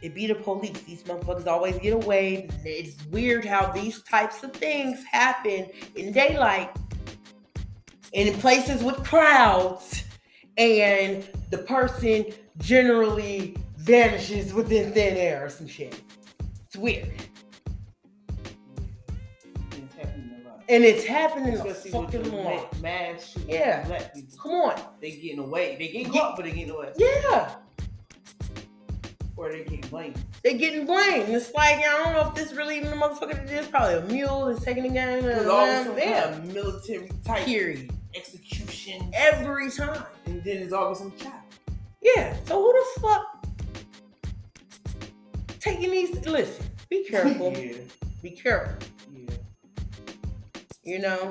It 0.00 0.14
be 0.14 0.28
the 0.28 0.36
police. 0.36 0.80
These 0.82 1.02
motherfuckers 1.02 1.48
always 1.48 1.78
get 1.78 1.94
away. 1.94 2.48
It's 2.64 3.04
weird 3.06 3.44
how 3.44 3.72
these 3.72 4.00
types 4.04 4.44
of 4.44 4.52
things 4.52 5.02
happen 5.02 5.66
in 5.96 6.12
daylight 6.12 6.70
and 8.14 8.28
in 8.28 8.34
places 8.34 8.84
with 8.84 9.02
crowds, 9.04 10.04
and 10.56 11.28
the 11.50 11.58
person 11.58 12.26
generally 12.58 13.56
vanishes 13.78 14.54
within 14.54 14.92
thin 14.92 15.16
air 15.16 15.44
or 15.44 15.48
some 15.48 15.66
shit. 15.66 16.00
It's 16.66 16.76
weird. 16.76 17.12
And 20.68 20.84
it's 20.84 21.04
happening 21.04 21.54
Especially 21.54 21.90
a 21.90 21.92
fucking 21.92 22.44
lot. 22.44 22.80
Mass 22.80 23.36
yeah. 23.46 23.86
Black 23.86 24.14
people. 24.14 24.38
Come 24.38 24.52
on. 24.52 24.80
They 25.00 25.12
getting 25.12 25.38
away. 25.38 25.76
They 25.78 25.88
getting 25.88 26.12
caught, 26.12 26.36
but 26.36 26.44
they 26.44 26.52
getting 26.52 26.70
away. 26.70 26.92
Yeah. 26.96 27.54
Or 29.36 29.50
they 29.50 29.64
getting 29.64 29.80
blamed. 29.88 30.22
They 30.42 30.58
getting 30.58 30.84
blamed. 30.84 31.30
It's 31.30 31.54
like 31.54 31.78
I 31.78 32.02
don't 32.04 32.12
know 32.12 32.28
if 32.28 32.34
this 32.34 32.52
really 32.52 32.76
even 32.76 32.90
the 32.90 32.96
motherfucker 32.96 33.46
that 33.46 33.50
is 33.50 33.68
probably 33.68 33.94
a 33.94 34.02
mule 34.12 34.46
that's 34.46 34.64
taking 34.64 34.82
the 34.82 34.90
gun. 34.90 35.24
Uh, 35.24 35.84
some 35.84 35.96
yeah. 35.96 36.24
kind 36.24 36.34
of 36.34 36.54
military 36.54 37.10
type 37.24 37.46
period 37.46 37.90
execution 38.14 39.10
every 39.14 39.70
time. 39.70 40.02
And 40.26 40.42
then 40.44 40.60
there's 40.60 40.72
always 40.72 40.98
some 40.98 41.16
child. 41.16 41.34
Yeah. 42.02 42.36
So 42.44 42.60
who 42.60 42.72
the 42.72 43.00
fuck 43.00 43.38
taking 45.60 45.90
these. 45.90 46.26
Listen, 46.26 46.66
be 46.88 47.04
careful. 47.04 47.52
yeah. 47.56 47.72
Be 48.22 48.30
careful. 48.30 48.76
You 50.88 51.00
know. 51.00 51.30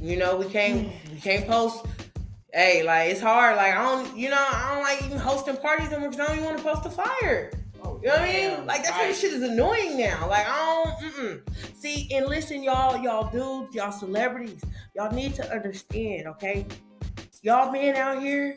You 0.00 0.16
know 0.16 0.36
we 0.36 0.46
can't 0.46 0.90
we 1.12 1.20
can't 1.20 1.46
post. 1.46 1.84
Hey, 2.54 2.82
like 2.82 3.10
it's 3.10 3.20
hard. 3.20 3.56
Like 3.56 3.74
I 3.74 3.82
don't, 3.82 4.16
you 4.16 4.30
know, 4.30 4.38
I 4.38 4.72
don't 4.72 4.82
like 4.82 5.04
even 5.04 5.18
hosting 5.18 5.58
parties 5.58 5.92
and 5.92 6.02
because 6.02 6.18
I 6.18 6.26
don't 6.26 6.36
even 6.36 6.44
want 6.46 6.56
to 6.56 6.64
post 6.64 6.86
a 6.86 6.90
flyer. 6.90 7.52
Oh, 7.84 8.00
you 8.02 8.08
know 8.08 8.14
what 8.14 8.22
I 8.22 8.32
mean? 8.32 8.66
Like 8.66 8.82
that 8.84 8.92
kind 8.92 9.10
of 9.10 9.16
shit 9.16 9.34
is 9.34 9.42
annoying 9.42 9.98
now. 9.98 10.26
Like 10.26 10.46
I 10.48 10.56
don't. 10.56 11.12
Mm-mm. 11.12 11.40
See 11.74 12.08
and 12.14 12.26
listen, 12.26 12.62
y'all, 12.62 12.96
y'all 12.96 13.30
dudes, 13.30 13.74
y'all 13.74 13.92
celebrities, 13.92 14.62
y'all 14.96 15.12
need 15.12 15.34
to 15.34 15.52
understand, 15.52 16.28
okay? 16.28 16.64
Y'all 17.42 17.70
being 17.70 17.94
out 17.94 18.22
here, 18.22 18.56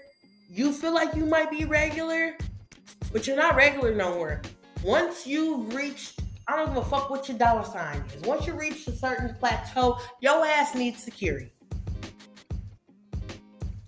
you 0.49 0.71
feel 0.71 0.93
like 0.93 1.13
you 1.13 1.25
might 1.25 1.51
be 1.51 1.65
regular, 1.65 2.37
but 3.11 3.27
you're 3.27 3.35
not 3.35 3.57
regular 3.57 3.93
no 3.93 4.15
more. 4.15 4.41
Once 4.81 5.27
you've 5.27 5.75
reached, 5.75 6.21
I 6.51 6.57
don't 6.57 6.73
give 6.73 6.77
a 6.77 6.85
fuck 6.85 7.09
what 7.09 7.29
your 7.29 7.37
dollar 7.37 7.63
sign 7.63 8.03
is. 8.13 8.21
Once 8.23 8.45
you 8.45 8.53
reach 8.53 8.85
a 8.87 8.91
certain 8.91 9.33
plateau, 9.35 9.97
your 10.19 10.45
ass 10.45 10.75
needs 10.75 11.01
security. 11.01 11.53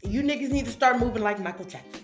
You 0.01 0.21
niggas 0.21 0.49
need 0.49 0.63
to 0.65 0.71
start 0.71 0.99
moving 0.99 1.23
like 1.23 1.39
Michael 1.39 1.65
Jackson. 1.65 2.03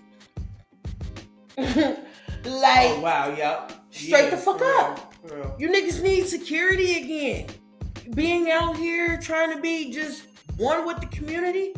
like, 1.58 2.92
oh, 2.92 3.00
wow, 3.02 3.34
yep. 3.38 3.72
Straight 3.92 4.26
yeah, 4.26 4.30
the 4.32 4.38
fuck 4.38 4.62
up. 4.62 5.14
Real, 5.24 5.56
You 5.60 5.70
niggas 5.70 6.02
need 6.02 6.28
security 6.28 6.98
again. 7.04 7.48
Being 8.14 8.52
out 8.52 8.76
here 8.76 9.18
trying 9.18 9.56
to 9.56 9.62
be 9.62 9.94
just 9.94 10.24
one 10.58 10.86
with 10.86 11.00
the 11.00 11.08
community, 11.08 11.74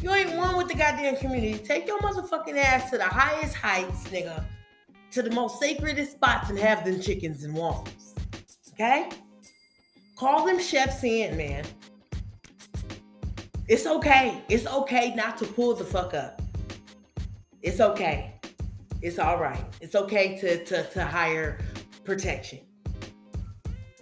you 0.00 0.10
ain't 0.10 0.36
one 0.36 0.56
with 0.56 0.68
the 0.68 0.74
goddamn 0.74 1.16
community. 1.16 1.58
Take 1.58 1.86
your 1.86 1.98
motherfucking 1.98 2.56
ass 2.56 2.90
to 2.90 2.98
the 2.98 3.04
highest 3.04 3.54
heights, 3.54 4.04
nigga 4.08 4.42
to 5.12 5.22
the 5.22 5.30
most 5.30 5.60
sacredest 5.60 6.12
spots 6.12 6.48
and 6.48 6.58
have 6.58 6.84
them 6.84 7.00
chickens 7.00 7.44
and 7.44 7.54
waffles. 7.54 8.11
Okay? 8.72 9.08
Call 10.16 10.46
them 10.46 10.58
chefs 10.58 11.04
in, 11.04 11.36
man. 11.36 11.64
It's 13.68 13.86
okay. 13.86 14.42
It's 14.48 14.66
okay 14.66 15.14
not 15.14 15.36
to 15.38 15.46
pull 15.46 15.74
the 15.74 15.84
fuck 15.84 16.14
up. 16.14 16.42
It's 17.62 17.80
okay. 17.80 18.40
It's 19.02 19.18
all 19.18 19.38
right. 19.38 19.64
It's 19.80 19.94
okay 19.94 20.38
to 20.38 20.64
to, 20.64 20.84
to 20.90 21.04
hire 21.04 21.58
protection. 22.04 22.60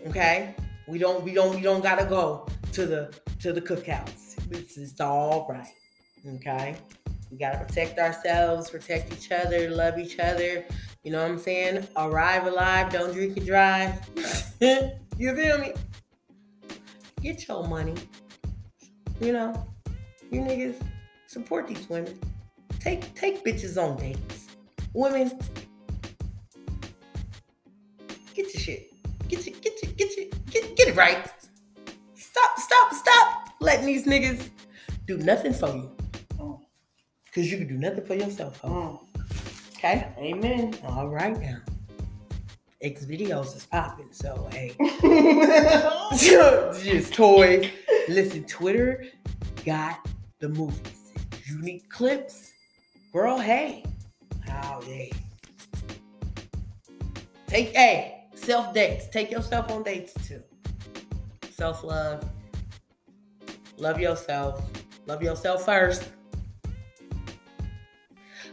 Okay? 0.06 0.54
We 0.88 0.98
don't 0.98 1.22
we 1.22 1.32
don't 1.32 1.54
we 1.54 1.62
don't 1.62 1.82
gotta 1.82 2.04
go 2.04 2.46
to 2.72 2.86
the 2.86 3.14
to 3.40 3.52
the 3.52 3.60
cookouts. 3.60 4.36
It's, 4.50 4.76
it's 4.76 5.00
all 5.00 5.46
right. 5.48 5.74
Okay? 6.36 6.76
We 7.30 7.38
gotta 7.38 7.64
protect 7.64 7.98
ourselves, 7.98 8.70
protect 8.70 9.12
each 9.12 9.30
other, 9.30 9.70
love 9.70 9.98
each 9.98 10.18
other. 10.18 10.64
You 11.02 11.12
know 11.12 11.22
what 11.22 11.30
I'm 11.30 11.38
saying? 11.38 11.86
Arrive 11.96 12.46
alive, 12.46 12.92
don't 12.92 13.12
drink 13.12 13.36
and 13.36 13.46
drive. 13.46 13.94
you 14.60 15.34
feel 15.34 15.58
me? 15.58 15.72
Get 17.22 17.48
your 17.48 17.66
money. 17.66 17.94
You 19.20 19.32
know, 19.32 19.66
you 20.30 20.40
niggas 20.40 20.76
support 21.26 21.68
these 21.68 21.88
women. 21.88 22.18
Take 22.80 23.14
take 23.14 23.44
bitches 23.44 23.82
on 23.82 23.96
dates. 23.96 24.48
Women, 24.92 25.30
get 28.34 28.52
your 28.52 28.62
shit. 28.62 28.90
Get 29.28 29.46
your 29.46 29.58
get 29.60 29.82
your 29.82 29.92
get 29.92 30.16
your 30.16 30.26
get, 30.50 30.76
get 30.76 30.88
it 30.88 30.96
right. 30.96 31.30
Stop, 32.14 32.58
stop, 32.58 32.92
stop 32.94 33.48
letting 33.60 33.86
these 33.86 34.06
niggas 34.06 34.50
do 35.06 35.16
nothing 35.18 35.52
for 35.52 35.68
you. 35.68 35.90
Because 37.24 37.50
you 37.50 37.58
can 37.58 37.68
do 37.68 37.78
nothing 37.78 38.04
for 38.04 38.14
yourself. 38.14 38.60
Mm. 38.62 38.98
Okay? 39.80 40.06
Amen. 40.18 40.74
All 40.84 41.08
right 41.08 41.40
now. 41.40 41.56
X 42.82 43.06
videos 43.06 43.56
is 43.56 43.64
popping, 43.64 44.08
so 44.10 44.46
hey. 44.52 44.74
Just 46.18 47.14
toys. 47.14 47.70
Listen, 48.06 48.44
Twitter 48.44 49.06
got 49.64 50.06
the 50.38 50.50
movies. 50.50 51.12
Unique 51.46 51.88
clips. 51.88 52.52
Girl, 53.10 53.38
hey. 53.38 53.82
Oh, 54.50 54.82
yeah. 54.86 55.06
Take, 57.46 57.74
hey, 57.74 58.24
self 58.34 58.74
dates. 58.74 59.08
Take 59.08 59.30
yourself 59.30 59.70
on 59.70 59.82
dates 59.82 60.12
too. 60.28 60.42
Self 61.52 61.82
love. 61.84 62.22
Love 63.78 63.98
yourself. 63.98 64.62
Love 65.06 65.22
yourself 65.22 65.64
first. 65.64 66.10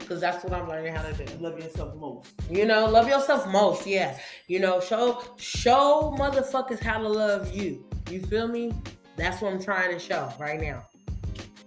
Because 0.07 0.21
that's 0.21 0.41
what 0.41 0.53
I'm 0.53 0.69
learning 0.69 0.93
how 0.93 1.01
to 1.01 1.13
do. 1.13 1.25
Love 1.39 1.59
yourself 1.59 1.93
most. 1.97 2.29
You 2.49 2.65
know, 2.65 2.89
love 2.89 3.09
yourself 3.09 3.45
most. 3.47 3.85
Yeah. 3.85 4.17
You 4.47 4.59
know, 4.59 4.79
show 4.79 5.21
show 5.35 6.15
motherfuckers 6.17 6.79
how 6.79 6.99
to 6.99 7.09
love 7.09 7.53
you. 7.53 7.83
You 8.09 8.21
feel 8.21 8.47
me? 8.47 8.73
That's 9.17 9.41
what 9.41 9.51
I'm 9.51 9.61
trying 9.61 9.91
to 9.91 9.99
show 9.99 10.31
right 10.39 10.61
now. 10.61 10.87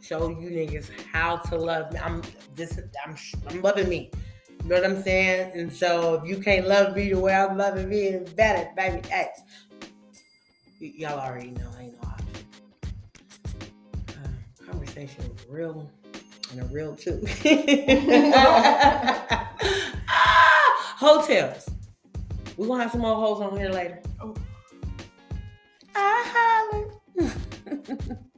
Show 0.01 0.31
you 0.31 0.49
niggas 0.49 0.89
how 1.13 1.37
to 1.37 1.57
love 1.57 1.93
me. 1.93 1.99
I'm 2.01 2.23
this. 2.55 2.81
I'm 3.05 3.15
I'm 3.47 3.61
loving 3.61 3.91
me. 3.91 4.11
You 4.63 4.69
know 4.71 4.77
what 4.77 4.85
I'm 4.91 5.03
saying? 5.03 5.53
And 5.55 5.71
so 5.71 6.15
if 6.15 6.29
you 6.29 6.39
can't 6.39 6.67
love 6.67 6.97
me 6.97 7.13
the 7.13 7.21
way 7.21 7.35
I'm 7.35 7.59
loving 7.59 7.91
me, 7.91 8.05
it's 8.05 8.33
better, 8.33 8.71
baby. 8.75 9.07
Hey, 9.09 9.29
y- 10.81 10.93
y'all 10.97 11.21
already 11.21 11.51
know. 11.51 11.71
I 11.79 11.87
know. 11.87 12.15
Uh, 14.09 14.65
conversation 14.67 15.25
was 15.29 15.47
real 15.49 15.91
and 16.53 16.61
a 16.61 16.65
real 16.67 16.95
too. 16.97 17.25
Ah, 20.13 20.97
hotels. 20.99 21.69
We're 22.57 22.67
gonna 22.67 22.83
have 22.83 22.93
some 22.93 23.03
more 23.03 23.15
hoes 23.15 23.41
on 23.41 23.57
here 23.57 23.71
later. 23.71 24.03
Oh. 24.21 24.35
I 25.95 26.89
holler. 27.17 28.19